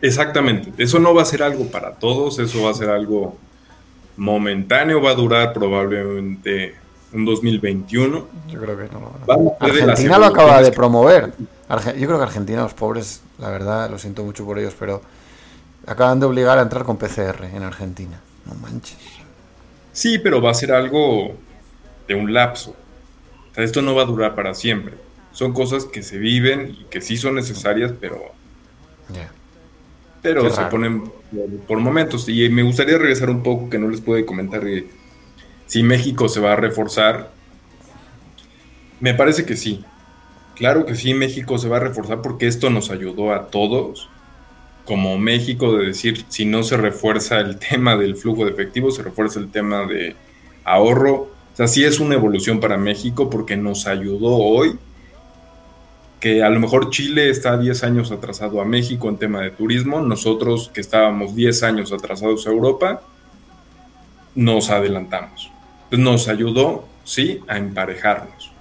Exactamente. 0.00 0.72
Eso 0.82 0.98
no 0.98 1.14
va 1.14 1.22
a 1.22 1.26
ser 1.26 1.42
algo 1.42 1.66
para 1.66 1.94
todos, 1.94 2.38
eso 2.38 2.62
va 2.62 2.70
a 2.70 2.74
ser 2.74 2.90
algo 2.90 3.36
momentáneo, 4.16 5.02
va 5.02 5.10
a 5.10 5.14
durar 5.14 5.52
probablemente 5.52 6.74
un 7.12 7.24
2021. 7.24 8.26
Yo 8.48 8.60
creo 8.60 8.76
que 8.76 8.88
no. 8.92 9.56
Argentina 9.60 10.18
lo 10.18 10.26
acaba 10.26 10.62
de 10.62 10.72
promover. 10.72 11.32
yo 11.38 12.06
creo 12.06 12.16
que 12.16 12.24
Argentina, 12.24 12.62
los 12.62 12.74
pobres, 12.74 13.22
la 13.38 13.50
verdad, 13.50 13.90
lo 13.90 13.98
siento 13.98 14.24
mucho 14.24 14.44
por 14.44 14.58
ellos, 14.58 14.74
pero 14.78 15.02
acaban 15.86 16.20
de 16.20 16.26
obligar 16.26 16.58
a 16.58 16.62
entrar 16.62 16.84
con 16.84 16.96
PCR 16.96 17.44
en 17.52 17.62
Argentina. 17.62 18.20
No 18.46 18.54
manches. 18.54 18.98
Sí, 19.92 20.18
pero 20.18 20.40
va 20.40 20.50
a 20.50 20.54
ser 20.54 20.72
algo 20.72 21.32
de 22.06 22.14
un 22.14 22.32
lapso. 22.32 22.74
esto 23.56 23.82
no 23.82 23.94
va 23.94 24.02
a 24.02 24.06
durar 24.06 24.34
para 24.34 24.54
siempre 24.54 24.94
son 25.38 25.52
cosas 25.52 25.84
que 25.84 26.02
se 26.02 26.18
viven 26.18 26.76
y 26.80 26.84
que 26.86 27.00
sí 27.00 27.16
son 27.16 27.36
necesarias, 27.36 27.92
pero... 28.00 28.32
Pero 30.20 30.50
se 30.50 30.62
ponen 30.62 31.04
por 31.68 31.78
momentos. 31.78 32.28
Y 32.28 32.48
me 32.48 32.64
gustaría 32.64 32.98
regresar 32.98 33.30
un 33.30 33.44
poco, 33.44 33.70
que 33.70 33.78
no 33.78 33.88
les 33.88 34.00
pude 34.00 34.26
comentar 34.26 34.64
si 35.68 35.84
México 35.84 36.28
se 36.28 36.40
va 36.40 36.54
a 36.54 36.56
reforzar. 36.56 37.30
Me 38.98 39.14
parece 39.14 39.46
que 39.46 39.56
sí. 39.56 39.84
Claro 40.56 40.84
que 40.86 40.96
sí, 40.96 41.14
México 41.14 41.56
se 41.58 41.68
va 41.68 41.76
a 41.76 41.80
reforzar 41.80 42.20
porque 42.20 42.48
esto 42.48 42.68
nos 42.70 42.90
ayudó 42.90 43.32
a 43.32 43.46
todos, 43.46 44.08
como 44.84 45.16
México, 45.18 45.76
de 45.76 45.86
decir, 45.86 46.24
si 46.28 46.44
no 46.46 46.64
se 46.64 46.76
refuerza 46.76 47.38
el 47.38 47.58
tema 47.70 47.96
del 47.96 48.16
flujo 48.16 48.44
de 48.44 48.50
efectivo, 48.50 48.90
se 48.90 49.04
refuerza 49.04 49.38
el 49.38 49.50
tema 49.52 49.86
de 49.86 50.16
ahorro. 50.64 51.14
O 51.52 51.56
sea, 51.56 51.68
sí 51.68 51.84
es 51.84 52.00
una 52.00 52.14
evolución 52.14 52.58
para 52.58 52.76
México 52.76 53.30
porque 53.30 53.56
nos 53.56 53.86
ayudó 53.86 54.36
hoy 54.36 54.76
que 56.18 56.42
a 56.42 56.50
lo 56.50 56.58
mejor 56.58 56.90
Chile 56.90 57.30
está 57.30 57.56
10 57.56 57.84
años 57.84 58.10
atrasado 58.10 58.60
a 58.60 58.64
México 58.64 59.08
en 59.08 59.18
tema 59.18 59.40
de 59.40 59.50
turismo, 59.50 60.00
nosotros 60.00 60.70
que 60.74 60.80
estábamos 60.80 61.36
10 61.36 61.62
años 61.62 61.92
atrasados 61.92 62.44
a 62.46 62.50
Europa, 62.50 63.02
nos 64.34 64.70
adelantamos. 64.70 65.52
Nos 65.90 66.28
ayudó, 66.28 66.84
sí, 67.04 67.40
a 67.48 67.56
emparejarnos. 67.56 68.52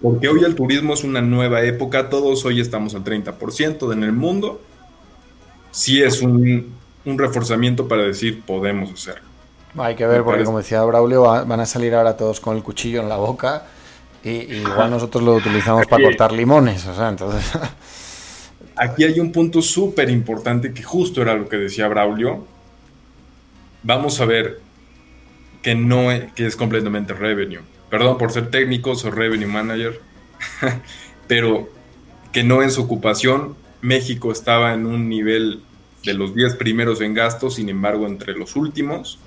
Porque 0.00 0.28
hoy 0.28 0.42
el 0.44 0.54
turismo 0.54 0.94
es 0.94 1.04
una 1.04 1.20
nueva 1.20 1.62
época, 1.62 2.08
todos 2.08 2.44
hoy 2.44 2.60
estamos 2.60 2.94
al 2.94 3.04
30% 3.04 3.92
en 3.92 4.02
el 4.02 4.12
mundo. 4.12 4.60
Sí 5.70 6.02
es 6.02 6.22
un, 6.22 6.74
un 7.04 7.18
reforzamiento 7.18 7.86
para 7.86 8.02
decir 8.02 8.42
podemos 8.42 8.92
hacerlo. 8.92 9.32
Hay 9.78 9.94
que 9.94 10.06
ver, 10.06 10.22
porque 10.22 10.44
como 10.44 10.58
decía 10.58 10.82
Braulio, 10.84 11.22
van 11.22 11.60
a 11.60 11.66
salir 11.66 11.94
ahora 11.94 12.16
todos 12.16 12.40
con 12.40 12.56
el 12.56 12.62
cuchillo 12.62 13.00
en 13.00 13.08
la 13.08 13.16
boca 13.16 13.64
y, 14.22 14.30
igual 14.30 14.90
nosotros 14.90 15.22
lo 15.22 15.34
utilizamos 15.34 15.86
para 15.86 16.04
cortar 16.04 16.32
limones, 16.32 16.86
o 16.86 16.94
sea, 16.94 17.08
entonces... 17.08 17.50
Aquí 18.76 19.04
hay 19.04 19.20
un 19.20 19.32
punto 19.32 19.60
súper 19.60 20.08
importante 20.10 20.72
que 20.72 20.82
justo 20.82 21.20
era 21.20 21.34
lo 21.34 21.46
que 21.48 21.56
decía 21.56 21.88
Braulio. 21.88 22.46
Vamos 23.82 24.18
a 24.20 24.24
ver 24.24 24.60
que 25.62 25.74
no 25.74 26.10
es, 26.10 26.32
que 26.32 26.46
es 26.46 26.56
completamente 26.56 27.14
revenue. 27.14 27.60
Perdón 27.88 28.18
por 28.18 28.32
ser 28.32 28.50
técnico, 28.50 28.94
soy 28.94 29.10
revenue 29.10 29.46
manager, 29.46 30.00
pero 31.26 31.68
que 32.32 32.42
no 32.42 32.62
en 32.62 32.70
su 32.70 32.82
ocupación. 32.82 33.54
México 33.80 34.32
estaba 34.32 34.74
en 34.74 34.86
un 34.86 35.08
nivel 35.08 35.62
de 36.04 36.14
los 36.14 36.34
10 36.34 36.56
primeros 36.56 37.00
en 37.00 37.14
gastos, 37.14 37.56
sin 37.56 37.68
embargo, 37.68 38.06
entre 38.06 38.34
los 38.34 38.56
últimos. 38.56 39.18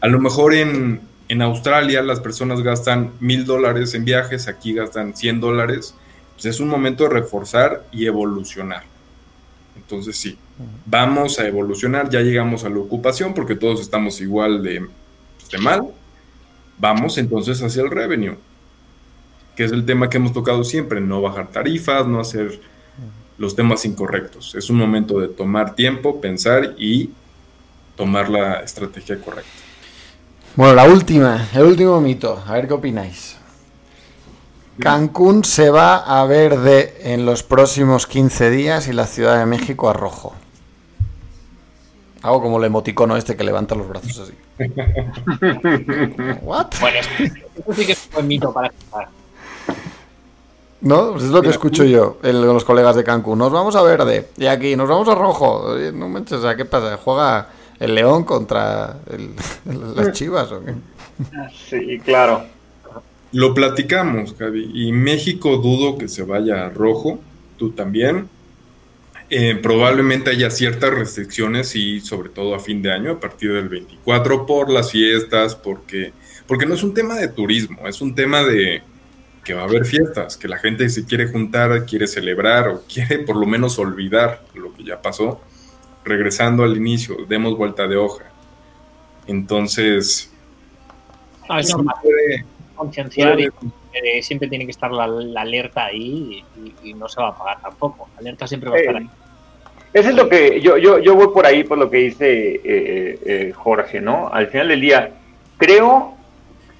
A 0.00 0.08
lo 0.08 0.20
mejor 0.20 0.54
en, 0.54 1.00
en 1.28 1.42
Australia 1.42 2.02
las 2.02 2.20
personas 2.20 2.62
gastan 2.62 3.12
mil 3.20 3.44
dólares 3.44 3.94
en 3.94 4.04
viajes, 4.04 4.48
aquí 4.48 4.74
gastan 4.74 5.16
100 5.16 5.40
dólares. 5.40 5.94
Pues 6.34 6.46
es 6.46 6.60
un 6.60 6.68
momento 6.68 7.04
de 7.04 7.10
reforzar 7.10 7.84
y 7.92 8.06
evolucionar. 8.06 8.84
Entonces 9.76 10.16
sí, 10.16 10.38
vamos 10.86 11.38
a 11.38 11.46
evolucionar, 11.46 12.10
ya 12.10 12.20
llegamos 12.20 12.64
a 12.64 12.68
la 12.68 12.78
ocupación 12.78 13.34
porque 13.34 13.54
todos 13.54 13.80
estamos 13.80 14.20
igual 14.20 14.62
de, 14.62 14.86
mal. 15.58 15.88
Vamos 16.78 17.18
entonces 17.18 17.62
hacia 17.62 17.82
el 17.82 17.90
revenue, 17.90 18.36
que 19.56 19.64
es 19.64 19.72
el 19.72 19.84
tema 19.84 20.08
que 20.08 20.16
hemos 20.16 20.32
tocado 20.32 20.64
siempre, 20.64 21.00
no 21.00 21.20
bajar 21.20 21.48
tarifas, 21.48 22.06
no 22.06 22.20
hacer 22.20 22.60
los 23.38 23.54
temas 23.56 23.84
incorrectos. 23.84 24.54
Es 24.54 24.70
un 24.70 24.76
momento 24.76 25.18
de 25.18 25.28
tomar 25.28 25.74
tiempo, 25.74 26.20
pensar 26.20 26.74
y 26.78 27.10
tomar 27.96 28.28
la 28.28 28.60
estrategia 28.60 29.20
correcta. 29.20 29.50
Bueno, 30.54 30.74
la 30.74 30.84
última, 30.84 31.48
el 31.54 31.64
último 31.64 32.00
mito, 32.00 32.42
a 32.46 32.52
ver 32.54 32.68
qué 32.68 32.74
opináis. 32.74 33.36
Cancún 34.78 35.44
se 35.44 35.70
va 35.70 35.96
a 35.96 36.24
verde 36.26 36.96
en 37.00 37.26
los 37.26 37.42
próximos 37.42 38.06
15 38.06 38.50
días 38.50 38.88
y 38.88 38.92
la 38.92 39.06
Ciudad 39.06 39.38
de 39.38 39.46
México 39.46 39.88
a 39.88 39.92
rojo. 39.92 40.34
Hago 42.22 42.40
como 42.40 42.58
el 42.58 42.64
emoticono 42.64 43.16
este 43.16 43.36
que 43.36 43.44
levanta 43.44 43.74
los 43.74 43.88
brazos 43.88 44.18
así. 44.18 44.32
¿What? 46.42 46.66
Bueno, 46.80 46.98
eso 46.98 47.72
sí 47.74 47.86
que 47.86 47.92
es 47.92 48.08
un 48.16 48.28
mito 48.28 48.52
para 48.52 48.68
empezar. 48.68 49.08
No, 50.82 51.12
pues 51.12 51.24
es 51.24 51.30
lo 51.30 51.42
que 51.42 51.50
escucho 51.50 51.84
yo 51.84 52.18
con 52.20 52.46
los 52.46 52.64
colegas 52.64 52.96
de 52.96 53.04
Cancún. 53.04 53.38
Nos 53.38 53.52
vamos 53.52 53.76
a 53.76 53.82
verde 53.82 54.28
y 54.36 54.46
aquí 54.46 54.74
nos 54.74 54.88
vamos 54.88 55.08
a 55.08 55.14
rojo. 55.14 55.76
No 55.94 56.08
manches, 56.08 56.38
o 56.38 56.42
sea, 56.42 56.56
¿qué 56.56 56.64
pasa? 56.64 56.96
Juega 56.96 57.48
el 57.78 57.94
León 57.94 58.24
contra 58.24 58.96
las 59.64 60.12
Chivas. 60.12 60.50
¿o 60.50 60.60
qué? 60.64 60.74
Sí, 61.68 62.00
claro. 62.00 62.44
Lo 63.32 63.54
platicamos, 63.54 64.34
Javi. 64.36 64.70
Y 64.74 64.92
México 64.92 65.56
dudo 65.56 65.96
que 65.96 66.08
se 66.08 66.24
vaya 66.24 66.66
a 66.66 66.70
rojo. 66.70 67.18
Tú 67.58 67.70
también. 67.70 68.28
Eh, 69.34 69.54
probablemente 69.54 70.28
haya 70.28 70.50
ciertas 70.50 70.90
restricciones 70.90 71.74
y 71.74 72.02
sobre 72.02 72.28
todo 72.28 72.54
a 72.54 72.60
fin 72.60 72.82
de 72.82 72.92
año, 72.92 73.12
a 73.12 73.18
partir 73.18 73.50
del 73.54 73.66
24, 73.70 74.44
por 74.44 74.68
las 74.68 74.92
fiestas, 74.92 75.54
porque, 75.54 76.12
porque 76.46 76.66
no 76.66 76.74
es 76.74 76.82
un 76.82 76.92
tema 76.92 77.14
de 77.14 77.28
turismo, 77.28 77.88
es 77.88 78.02
un 78.02 78.14
tema 78.14 78.42
de 78.42 78.82
que 79.42 79.54
va 79.54 79.62
a 79.62 79.64
haber 79.64 79.86
fiestas, 79.86 80.36
que 80.36 80.48
la 80.48 80.58
gente 80.58 80.86
se 80.90 81.06
quiere 81.06 81.28
juntar, 81.28 81.86
quiere 81.86 82.06
celebrar 82.08 82.68
o 82.68 82.82
quiere 82.82 83.20
por 83.20 83.36
lo 83.36 83.46
menos 83.46 83.78
olvidar 83.78 84.44
lo 84.52 84.74
que 84.74 84.84
ya 84.84 85.00
pasó 85.00 85.40
regresando 86.04 86.62
al 86.62 86.76
inicio, 86.76 87.16
demos 87.26 87.56
vuelta 87.56 87.88
de 87.88 87.96
hoja. 87.96 88.24
Entonces, 89.26 90.30
ah, 91.48 91.62
puede, 92.02 92.44
concienciar 92.74 93.40
y 93.40 93.44
eh, 93.94 94.22
siempre 94.22 94.46
tiene 94.48 94.66
que 94.66 94.72
estar 94.72 94.92
la, 94.92 95.04
alerta 95.04 95.86
ahí 95.86 96.44
y, 96.82 96.92
no 96.92 97.08
se 97.08 97.18
va 97.18 97.28
a 97.28 97.30
apagar 97.30 97.62
tampoco. 97.62 98.10
La 98.16 98.20
alerta 98.20 98.46
siempre 98.46 98.68
va 98.68 98.76
a 98.76 98.80
estar 98.80 98.96
ahí. 98.96 99.08
Eso 99.92 100.08
es 100.08 100.14
lo 100.14 100.28
que 100.28 100.60
yo, 100.60 100.78
yo, 100.78 100.98
yo 100.98 101.14
voy 101.14 101.28
por 101.28 101.46
ahí 101.46 101.64
por 101.64 101.76
lo 101.78 101.90
que 101.90 101.98
dice 101.98 102.60
eh, 102.64 103.18
eh, 103.26 103.52
Jorge, 103.54 104.00
¿no? 104.00 104.30
Al 104.32 104.46
final 104.48 104.68
del 104.68 104.80
día, 104.80 105.10
creo 105.58 106.14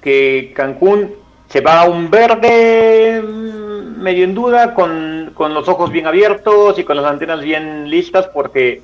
que 0.01 0.51
Cancún 0.55 1.11
se 1.47 1.61
va 1.61 1.81
a 1.81 1.89
un 1.89 2.09
verde 2.09 3.21
mm, 3.21 4.01
medio 4.01 4.23
en 4.23 4.33
duda, 4.33 4.73
con, 4.73 5.31
con 5.35 5.53
los 5.53 5.67
ojos 5.67 5.91
bien 5.91 6.07
abiertos 6.07 6.79
y 6.79 6.83
con 6.83 6.97
las 6.97 7.05
antenas 7.05 7.41
bien 7.41 7.89
listas, 7.89 8.27
porque 8.27 8.81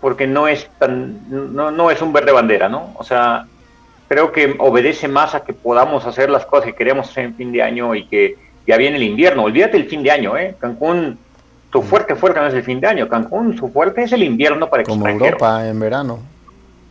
porque 0.00 0.26
no 0.26 0.46
es 0.46 0.68
tan, 0.78 1.54
no, 1.54 1.70
no 1.70 1.90
es 1.90 2.00
un 2.02 2.12
verde 2.12 2.32
bandera, 2.32 2.68
¿no? 2.68 2.92
O 2.96 3.04
sea, 3.04 3.46
creo 4.08 4.30
que 4.32 4.54
obedece 4.58 5.08
más 5.08 5.34
a 5.34 5.42
que 5.44 5.52
podamos 5.52 6.06
hacer 6.06 6.30
las 6.30 6.46
cosas 6.46 6.66
que 6.66 6.74
queremos 6.74 7.08
hacer 7.08 7.24
en 7.24 7.34
fin 7.34 7.52
de 7.52 7.62
año 7.62 7.94
y 7.94 8.06
que 8.06 8.36
ya 8.66 8.76
viene 8.76 8.96
el 8.96 9.02
invierno. 9.02 9.44
Olvídate 9.44 9.76
el 9.76 9.86
fin 9.86 10.02
de 10.02 10.10
año, 10.10 10.36
¿eh? 10.36 10.54
Cancún 10.58 11.18
su 11.76 11.82
fuerte 11.82 12.14
fuerte 12.14 12.40
no 12.40 12.46
es 12.46 12.54
el 12.54 12.62
fin 12.62 12.80
de 12.80 12.86
año. 12.86 13.06
Cancún, 13.06 13.54
su 13.54 13.68
fuerte 13.68 14.02
es 14.02 14.12
el 14.12 14.22
invierno 14.22 14.70
para 14.70 14.82
Como 14.82 15.06
Europa 15.06 15.68
en 15.68 15.78
verano. 15.78 16.20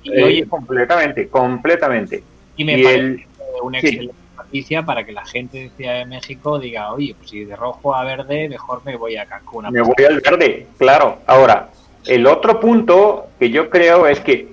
Y, 0.03 0.21
oye, 0.21 0.45
completamente, 0.47 1.27
completamente. 1.27 2.21
Y 2.55 2.63
me 2.63 2.83
parece 2.83 3.27
una 3.63 3.79
excelente 3.79 4.13
noticia 4.37 4.83
para 4.83 5.03
que 5.03 5.11
la 5.11 5.25
gente 5.25 5.57
de 5.57 5.69
Ciudad 5.75 5.95
de 5.95 6.05
México 6.05 6.59
diga, 6.59 6.93
oye, 6.93 7.15
pues 7.17 7.31
si 7.31 7.45
de 7.45 7.55
rojo 7.55 7.95
a 7.95 8.03
verde, 8.03 8.47
mejor 8.47 8.83
me 8.85 8.95
voy 8.95 9.17
a 9.17 9.25
Cancún. 9.25 9.65
me 9.71 9.81
voy 9.81 10.05
al 10.07 10.21
verde, 10.21 10.67
claro. 10.77 11.17
Ahora, 11.25 11.69
el 12.05 12.27
otro 12.27 12.59
punto 12.59 13.25
que 13.39 13.49
yo 13.49 13.71
creo 13.71 14.05
es 14.05 14.19
que 14.19 14.49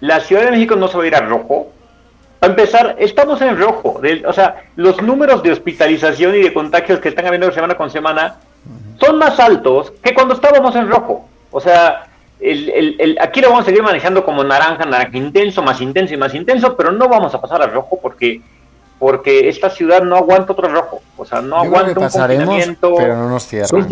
la 0.00 0.20
Ciudad 0.20 0.44
de 0.44 0.50
México 0.50 0.76
no 0.76 0.88
se 0.88 0.98
va 0.98 1.04
a 1.04 1.06
ir 1.06 1.14
a 1.14 1.20
rojo. 1.20 1.72
A 2.42 2.46
empezar, 2.46 2.96
estamos 2.98 3.40
en 3.40 3.56
rojo. 3.56 3.98
o 4.26 4.32
sea, 4.34 4.64
los 4.76 5.00
números 5.00 5.42
de 5.42 5.52
hospitalización 5.52 6.34
y 6.34 6.42
de 6.42 6.52
contagios 6.52 7.00
que 7.00 7.08
están 7.08 7.26
habiendo 7.26 7.50
semana 7.50 7.76
con 7.76 7.90
semana 7.90 8.40
son 9.00 9.18
más 9.18 9.38
altos 9.40 9.92
que 10.02 10.14
cuando 10.14 10.34
estábamos 10.34 10.74
en 10.76 10.90
rojo. 10.90 11.28
O 11.50 11.60
sea, 11.60 12.06
el, 12.40 13.18
aquí 13.20 13.40
lo 13.40 13.48
vamos 13.48 13.62
a 13.62 13.66
seguir 13.66 13.82
manejando 13.82 14.24
como 14.24 14.44
naranja, 14.44 14.84
naranja 14.84 15.16
intenso, 15.16 15.62
más 15.62 15.80
intenso 15.80 16.14
y 16.14 16.16
más 16.16 16.34
intenso, 16.34 16.76
pero 16.76 16.92
no 16.92 17.08
vamos 17.08 17.34
a 17.34 17.40
pasar 17.40 17.62
a 17.62 17.66
rojo 17.66 17.98
porque 18.00 18.40
porque 18.98 19.48
esta 19.48 19.70
ciudad 19.70 20.02
no 20.02 20.14
aguanta 20.16 20.52
otro 20.52 20.68
rojo. 20.68 21.02
O 21.16 21.24
sea, 21.24 21.40
no 21.40 21.56
aguanta 21.56 21.98
un 21.98 22.08
confinamiento. 22.08 22.94
Pero 22.96 23.16
no 23.16 23.30
nos 23.30 23.46
cierran. 23.46 23.86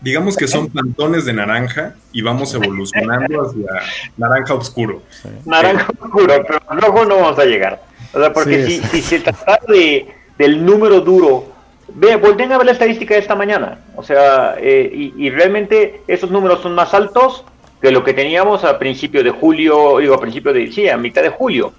Digamos 0.00 0.36
que 0.36 0.46
son 0.46 0.68
plantones 0.68 1.24
de 1.24 1.32
naranja 1.32 1.94
y 2.12 2.22
vamos 2.22 2.52
evolucionando 2.54 3.42
hacia 3.42 3.82
naranja 4.16 4.54
oscuro. 4.54 5.02
Naranja 5.44 5.88
oscuro, 6.00 6.34
pero 6.46 6.80
rojo 6.80 7.04
no 7.04 7.16
vamos 7.16 7.38
a 7.38 7.44
llegar. 7.44 7.80
O 8.12 8.20
sea, 8.20 8.32
porque 8.32 8.66
si, 8.66 9.02
se 9.02 9.20
trata 9.20 9.60
de, 9.68 10.08
del 10.36 10.64
número 10.64 11.00
duro, 11.00 11.46
ve, 11.94 12.16
volteen 12.16 12.52
a 12.52 12.58
ver 12.58 12.66
la 12.66 12.72
estadística 12.72 13.14
de 13.14 13.20
esta 13.20 13.34
mañana. 13.34 13.78
O 13.96 14.02
sea, 14.02 14.56
eh, 14.58 15.12
y, 15.16 15.30
realmente 15.30 16.02
esos 16.06 16.30
números 16.30 16.60
son 16.60 16.74
más 16.74 16.94
altos 16.94 17.44
que 17.80 17.90
lo 17.90 18.02
que 18.04 18.14
teníamos 18.14 18.64
a 18.64 18.78
principio 18.78 19.22
de 19.22 19.30
julio, 19.30 19.98
digo, 19.98 20.14
a 20.14 20.20
principio 20.20 20.52
de, 20.52 20.70
sí, 20.72 20.88
a 20.88 20.96
mitad 20.96 21.22
de 21.22 21.30
julio. 21.30 21.72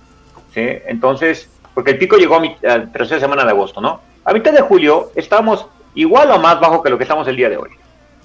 ¿sí? 0.53 0.61
Entonces, 0.87 1.49
porque 1.73 1.91
el 1.91 1.97
pico 1.97 2.17
llegó 2.17 2.37
a, 2.37 2.41
la 2.61 2.91
tercera 2.91 3.19
semana 3.19 3.43
de 3.43 3.51
agosto, 3.51 3.81
¿no? 3.81 4.01
A 4.25 4.33
mitad 4.33 4.51
de 4.51 4.61
julio 4.61 5.11
estábamos 5.15 5.65
igual 5.95 6.31
o 6.31 6.39
más 6.39 6.59
bajo 6.59 6.81
que 6.83 6.89
lo 6.89 6.97
que 6.97 7.03
estamos 7.03 7.27
el 7.27 7.35
día 7.35 7.49
de 7.49 7.57
hoy. 7.57 7.69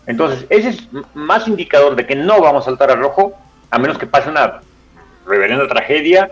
Entonces, 0.06 0.47
ese 0.51 0.70
es 0.70 0.89
más 1.15 1.48
indicador 1.48 1.97
de 1.97 2.06
que 2.06 2.15
no 2.15 2.40
vamos 2.40 2.65
a 2.65 2.66
saltar 2.66 2.90
a 2.90 2.97
rojo, 2.97 3.35
a 3.70 3.78
menos 3.78 3.98
que 3.98 4.06
pase 4.06 4.28
una 4.28 4.61
reverenda 5.27 5.66
tragedia. 5.66 6.31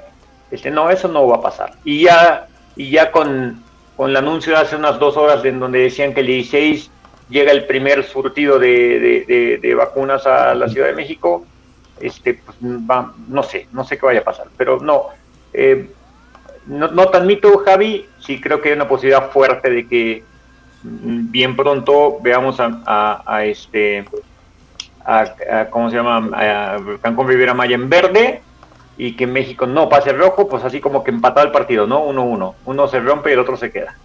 Este, 0.50 0.70
no, 0.70 0.90
eso 0.90 1.08
no 1.08 1.26
va 1.26 1.36
a 1.36 1.40
pasar. 1.40 1.72
Y 1.84 2.04
ya, 2.04 2.46
y 2.76 2.90
ya 2.90 3.10
con, 3.10 3.61
con 3.96 4.10
el 4.10 4.16
anuncio 4.16 4.52
de 4.52 4.60
hace 4.60 4.76
unas 4.76 4.98
dos 4.98 5.16
horas 5.16 5.44
en 5.44 5.60
donde 5.60 5.80
decían 5.80 6.14
que 6.14 6.20
el 6.20 6.26
16 6.26 6.90
llega 7.28 7.52
el 7.52 7.66
primer 7.66 8.04
surtido 8.04 8.58
de, 8.58 9.58
de, 9.60 9.74
vacunas 9.74 10.26
a 10.26 10.54
la 10.54 10.68
Ciudad 10.68 10.88
de 10.88 10.94
México, 10.94 11.44
este, 12.00 12.34
pues, 12.34 12.56
va, 12.62 13.12
no 13.28 13.42
sé, 13.42 13.68
no 13.72 13.84
sé 13.84 13.98
qué 13.98 14.06
vaya 14.06 14.20
a 14.20 14.24
pasar. 14.24 14.48
Pero 14.56 14.80
no, 14.80 15.06
eh, 15.52 15.88
no, 16.66 16.88
no 16.88 17.08
tan 17.08 17.26
mito, 17.26 17.58
Javi, 17.58 18.06
sí 18.18 18.40
creo 18.40 18.60
que 18.60 18.70
hay 18.70 18.74
una 18.74 18.88
posibilidad 18.88 19.30
fuerte 19.30 19.70
de 19.70 19.86
que 19.86 20.24
bien 20.82 21.56
pronto 21.56 22.18
veamos 22.20 22.56
a, 22.58 23.44
este 23.44 24.04
a, 25.04 25.66
cómo 25.70 25.90
se 25.90 25.96
llama 25.96 26.30
a 26.34 26.78
Cancún 27.00 27.28
Riviera 27.28 27.54
Maya 27.54 27.76
en 27.76 27.88
verde 27.88 28.42
y 29.04 29.16
que 29.16 29.26
México 29.26 29.66
no 29.66 29.88
pase 29.88 30.12
rojo, 30.12 30.48
pues 30.48 30.62
así 30.62 30.80
como 30.80 31.02
que 31.02 31.10
empatado 31.10 31.44
el 31.44 31.52
partido, 31.52 31.88
¿no? 31.88 32.04
Uno 32.04 32.22
uno, 32.22 32.54
uno 32.66 32.86
se 32.86 33.00
rompe 33.00 33.30
y 33.30 33.32
el 33.32 33.40
otro 33.40 33.56
se 33.56 33.72
queda. 33.72 33.96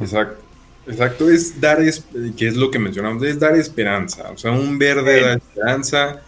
Exacto. 0.00 0.42
Exacto, 0.86 1.30
es 1.30 1.60
dar, 1.60 1.80
es, 1.80 2.04
que 2.36 2.48
es 2.48 2.56
lo 2.56 2.70
que 2.70 2.80
mencionamos, 2.80 3.22
es 3.22 3.38
dar 3.38 3.54
esperanza. 3.54 4.30
O 4.32 4.38
sea, 4.38 4.50
un 4.50 4.78
verde 4.78 5.20
da 5.20 5.34
esperanza, 5.34 6.22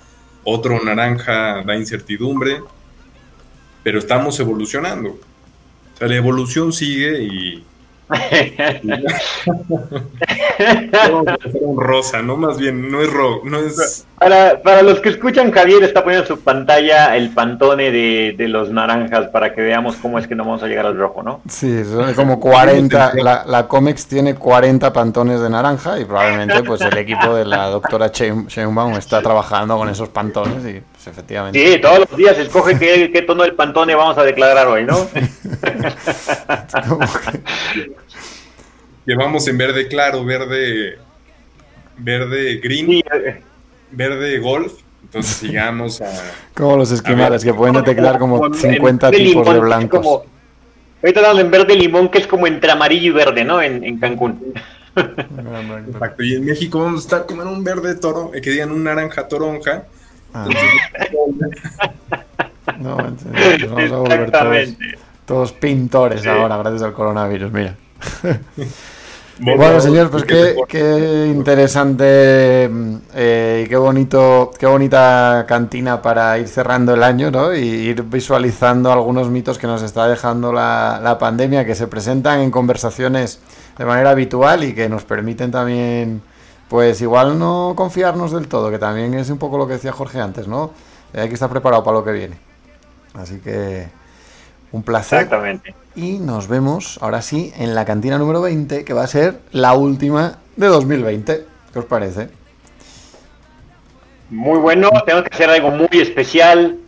otro 0.45 0.81
naranja 0.85 1.63
da 1.65 1.75
incertidumbre, 1.75 2.63
pero 3.83 3.99
estamos 3.99 4.39
evolucionando. 4.39 5.09
O 5.09 5.97
sea, 5.99 6.07
la 6.07 6.15
evolución 6.15 6.73
sigue 6.73 7.23
y, 7.25 7.65
un 11.61 11.81
rosa, 11.81 12.23
¿no? 12.23 12.37
Más 12.37 12.59
bien, 12.59 12.91
no 12.91 13.01
es 13.03 13.11
rojo, 13.11 13.43
no 13.45 13.59
es... 13.59 14.07
Para, 14.19 14.83
los 14.83 15.01
que 15.01 15.09
escuchan, 15.09 15.51
Javier 15.51 15.83
está 15.83 16.05
poniendo 16.05 16.29
en 16.29 16.37
su 16.37 16.41
pantalla 16.43 17.17
el 17.17 17.31
pantone 17.31 17.91
de, 17.91 18.37
los 18.49 18.71
naranjas 18.71 19.29
para 19.29 19.55
que 19.55 19.63
veamos 19.63 19.97
cómo 19.97 20.19
es 20.19 20.27
que 20.27 20.35
no 20.35 20.45
vamos 20.45 20.63
a 20.63 20.67
llegar 20.67 20.87
al 20.87 20.97
rojo, 20.97 21.23
¿no? 21.23 21.41
Sí, 21.49 21.85
son 21.85 22.13
como 22.15 22.39
40, 22.39 23.15
la, 23.15 23.45
la 23.47 23.67
Comex 23.67 24.07
tiene 24.07 24.35
40 24.35 24.93
pantones 24.93 25.41
de 25.41 25.51
naranja 25.51 25.99
y 25.99 26.05
probablemente 26.05 26.63
pues 26.63 26.81
el 26.83 26.97
equipo 26.99 27.35
de 27.35 27.45
la 27.45 27.67
doctora 27.69 28.09
Sheinbaum 28.09 28.95
está 28.95 29.23
trabajando 29.23 29.77
con 29.77 29.89
esos 29.89 30.09
pantones 30.11 30.65
y 30.67 30.83
efectivamente... 31.07 31.75
Sí, 31.75 31.81
todos 31.81 32.01
los 32.01 32.17
días 32.17 32.39
escoge 32.39 32.79
qué, 32.79 33.11
qué 33.13 33.23
tono 33.23 33.43
del 33.43 33.55
pantone 33.55 33.95
vamos 33.95 34.19
a 34.19 34.25
declarar 34.25 34.67
hoy, 34.67 34.85
¿no? 34.85 34.97
Llevamos 39.05 39.49
en 39.49 39.59
verde 39.59 39.89
claro, 39.89 40.25
verde, 40.25 40.99
verde 41.99 42.57
green, 42.59 43.03
verde 43.91 44.39
golf. 44.39 44.75
Entonces 45.03 45.37
sigamos 45.41 46.01
a. 46.01 46.11
Como 46.55 46.77
los 46.77 46.91
esquimales 46.91 47.45
que 47.45 47.53
pueden 47.53 47.75
detectar 47.75 48.19
como 48.19 48.53
50 48.53 49.11
tipos 49.11 49.53
de 49.53 49.61
blancos. 49.61 50.01
Como, 50.01 50.25
ahorita 51.03 51.21
estamos 51.21 51.41
en 51.41 51.51
verde 51.51 51.75
limón, 51.75 52.09
que 52.09 52.19
es 52.19 52.27
como 52.27 52.47
entre 52.47 52.71
amarillo 52.71 53.09
y 53.09 53.11
verde, 53.11 53.45
¿no? 53.45 53.61
En, 53.61 53.99
Cancún. 53.99 54.55
Exacto. 54.97 56.23
Y 56.23 56.35
en 56.35 56.45
México 56.45 56.81
vamos 56.81 57.01
a 57.01 57.05
estar 57.05 57.27
como 57.27 57.43
en 57.43 57.49
un 57.49 57.65
verde 57.65 57.95
toro, 57.97 58.31
eh, 58.35 58.41
que 58.41 58.51
digan 58.51 58.71
un 58.71 58.85
naranja 58.85 59.27
toronja. 59.27 59.85
Ah. 60.35 60.47
no, 62.79 62.99
entonces, 63.01 63.71
vamos 63.71 63.93
a 63.93 63.97
volver 63.97 64.31
todos, 64.31 64.69
todos 65.27 65.53
pintores 65.53 66.27
ahora, 66.27 66.57
gracias 66.57 66.83
al 66.83 66.93
coronavirus, 66.93 67.53
mira. 67.53 67.77
Bueno, 69.39 69.81
señor, 69.81 70.11
pues 70.11 70.25
qué, 70.25 71.33
interesante 71.35 72.71
eh, 73.15 73.63
y 73.65 73.69
qué 73.69 73.77
bonito, 73.77 74.51
qué 74.59 74.67
bonita 74.67 75.47
cantina 75.49 76.03
para 76.03 76.39
ir 76.39 76.47
cerrando 76.49 76.95
el 76.95 77.03
año, 77.03 77.31
¿no? 77.31 77.55
Y 77.55 77.61
ir 77.61 78.03
visualizando 78.03 78.93
algunos 78.93 79.31
mitos 79.31 79.59
que 79.59 79.67
nos 79.67 79.83
está 79.83 80.07
dejando 80.07 80.53
la, 80.53 81.01
la 81.03 81.19
pandemia, 81.19 81.65
que 81.65 81.75
se 81.75 81.87
presentan 81.87 82.41
en 82.41 82.51
conversaciones 82.51 83.41
de 83.79 83.85
manera 83.85 84.11
habitual 84.11 84.65
y 84.65 84.75
que 84.75 84.89
nos 84.89 85.05
permiten 85.05 85.51
también, 85.51 86.23
pues 86.73 87.03
igual 87.03 87.39
no 87.39 87.75
confiarnos 87.77 88.33
del 88.33 88.49
todo, 88.49 88.71
que 88.71 88.79
también 88.79 89.13
es 89.13 89.29
un 89.29 89.37
poco 89.37 89.59
lo 89.59 89.67
que 89.67 89.75
decía 89.75 89.93
Jorge 89.93 90.19
antes, 90.19 90.49
¿no? 90.49 90.71
Hay 91.13 91.29
que 91.29 91.35
estar 91.35 91.51
preparado 91.51 91.85
para 91.85 91.99
lo 91.99 92.03
que 92.03 92.13
viene. 92.13 92.39
Así 93.13 93.41
que 93.41 93.89
un 94.73 94.83
placer. 94.83 95.21
Exactamente. 95.21 95.75
Y 95.95 96.13
nos 96.13 96.49
vemos 96.49 96.99
ahora 97.03 97.21
sí 97.21 97.53
en 97.59 97.75
la 97.75 97.85
cantina 97.85 98.17
número 98.17 98.41
20, 98.41 98.87
que 98.87 98.95
va 98.95 99.03
a 99.03 99.07
ser 99.07 99.41
la 99.51 99.75
última 99.75 100.39
de 100.57 100.67
2020. 100.69 101.45
¿Qué 101.75 101.79
os 101.79 101.85
parece? 101.85 102.31
Muy 104.31 104.59
bueno, 104.59 104.89
tengo 105.05 105.23
que 105.25 105.35
hacer 105.35 105.51
algo 105.51 105.73
muy 105.73 106.01
especial 106.01 106.79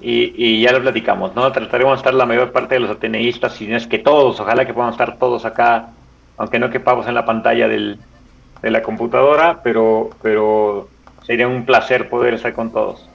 y, 0.00 0.62
ya 0.62 0.72
lo 0.72 0.82
platicamos, 0.82 1.32
¿no? 1.36 1.52
Trataremos 1.52 1.92
de 1.92 1.96
estar 1.98 2.14
la 2.14 2.26
mayor 2.26 2.50
parte 2.50 2.74
de 2.74 2.80
los 2.80 2.90
ateneístas, 2.90 3.52
si 3.52 3.68
no 3.68 3.76
es 3.76 3.86
que 3.86 4.00
todos, 4.00 4.40
ojalá 4.40 4.66
que 4.66 4.74
podamos 4.74 4.94
estar 4.94 5.16
todos 5.16 5.44
acá, 5.44 5.90
aunque 6.38 6.58
no 6.58 6.70
quepamos 6.70 7.06
en 7.06 7.14
la 7.14 7.24
pantalla 7.24 7.68
del, 7.68 8.00
de 8.62 8.70
la 8.70 8.82
computadora, 8.82 9.60
pero, 9.62 10.10
pero 10.22 10.88
sería 11.26 11.48
un 11.48 11.66
placer 11.66 12.08
poder 12.08 12.34
estar 12.34 12.52
con 12.54 12.70
todos. 12.72 13.08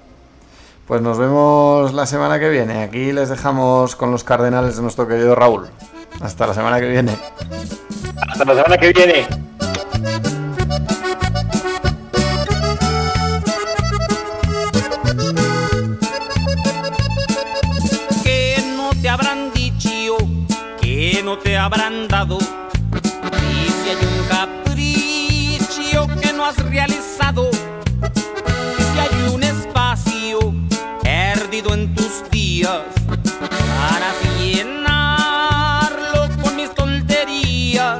Pues 0.87 1.01
nos 1.01 1.17
vemos 1.17 1.93
la 1.93 2.05
semana 2.05 2.39
que 2.39 2.49
viene. 2.49 2.83
Aquí 2.83 3.11
les 3.11 3.29
dejamos 3.29 3.95
con 3.95 4.11
los 4.11 4.23
cardenales 4.23 4.77
de 4.77 4.81
nuestro 4.81 5.07
querido 5.07 5.35
Raúl. 5.35 5.67
Hasta 6.21 6.47
la 6.47 6.53
semana 6.53 6.79
que 6.79 6.87
viene. 6.87 7.11
Hasta 8.29 8.45
la 8.45 8.55
semana 8.55 8.77
que 8.77 8.93
viene. 8.93 9.27
Que 18.23 18.55
no 18.77 18.89
te 19.01 19.09
habrán 19.09 19.51
dicho, 19.53 20.17
que 20.81 21.21
no 21.23 21.37
te 21.37 21.57
habrán 21.57 22.07
dado. 22.07 22.37
Capricho 26.47 26.63
que 26.63 26.63
no 26.63 26.63
has 26.63 26.71
realizado 26.71 27.49
en 31.73 31.95
tus 31.95 32.29
días 32.29 32.83
para 33.49 34.13
llenarlo 34.39 36.29
con 36.41 36.55
mis 36.55 36.73
tonterías. 36.73 37.99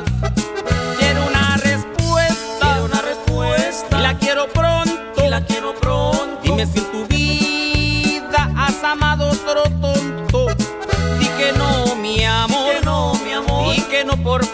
Quiero 0.99 1.27
una 1.27 1.57
respuesta, 1.57 2.81
una 2.83 3.01
respuesta, 3.01 3.97
y 3.97 4.01
la 4.01 4.17
quiero 4.17 4.47
pronto, 4.47 5.25
y 5.25 5.27
la 5.27 5.41
quiero 5.43 5.73
pronto. 5.75 6.39
Dime 6.43 6.65
si 6.67 6.79
en 6.79 6.91
tu 6.91 7.07
vida 7.07 8.51
has 8.55 8.83
amado 8.83 9.29
otro 9.29 9.63
tonto, 9.81 10.47
y 11.19 11.25
que 11.25 11.51
no, 11.57 11.95
mi 11.95 12.23
amor, 12.23 12.75
que 12.75 12.81
no, 12.85 13.13
mi 13.25 13.33
amor, 13.33 13.75
y 13.75 13.81
que 13.81 14.05
no, 14.05 14.15
por 14.17 14.45
favor. 14.45 14.47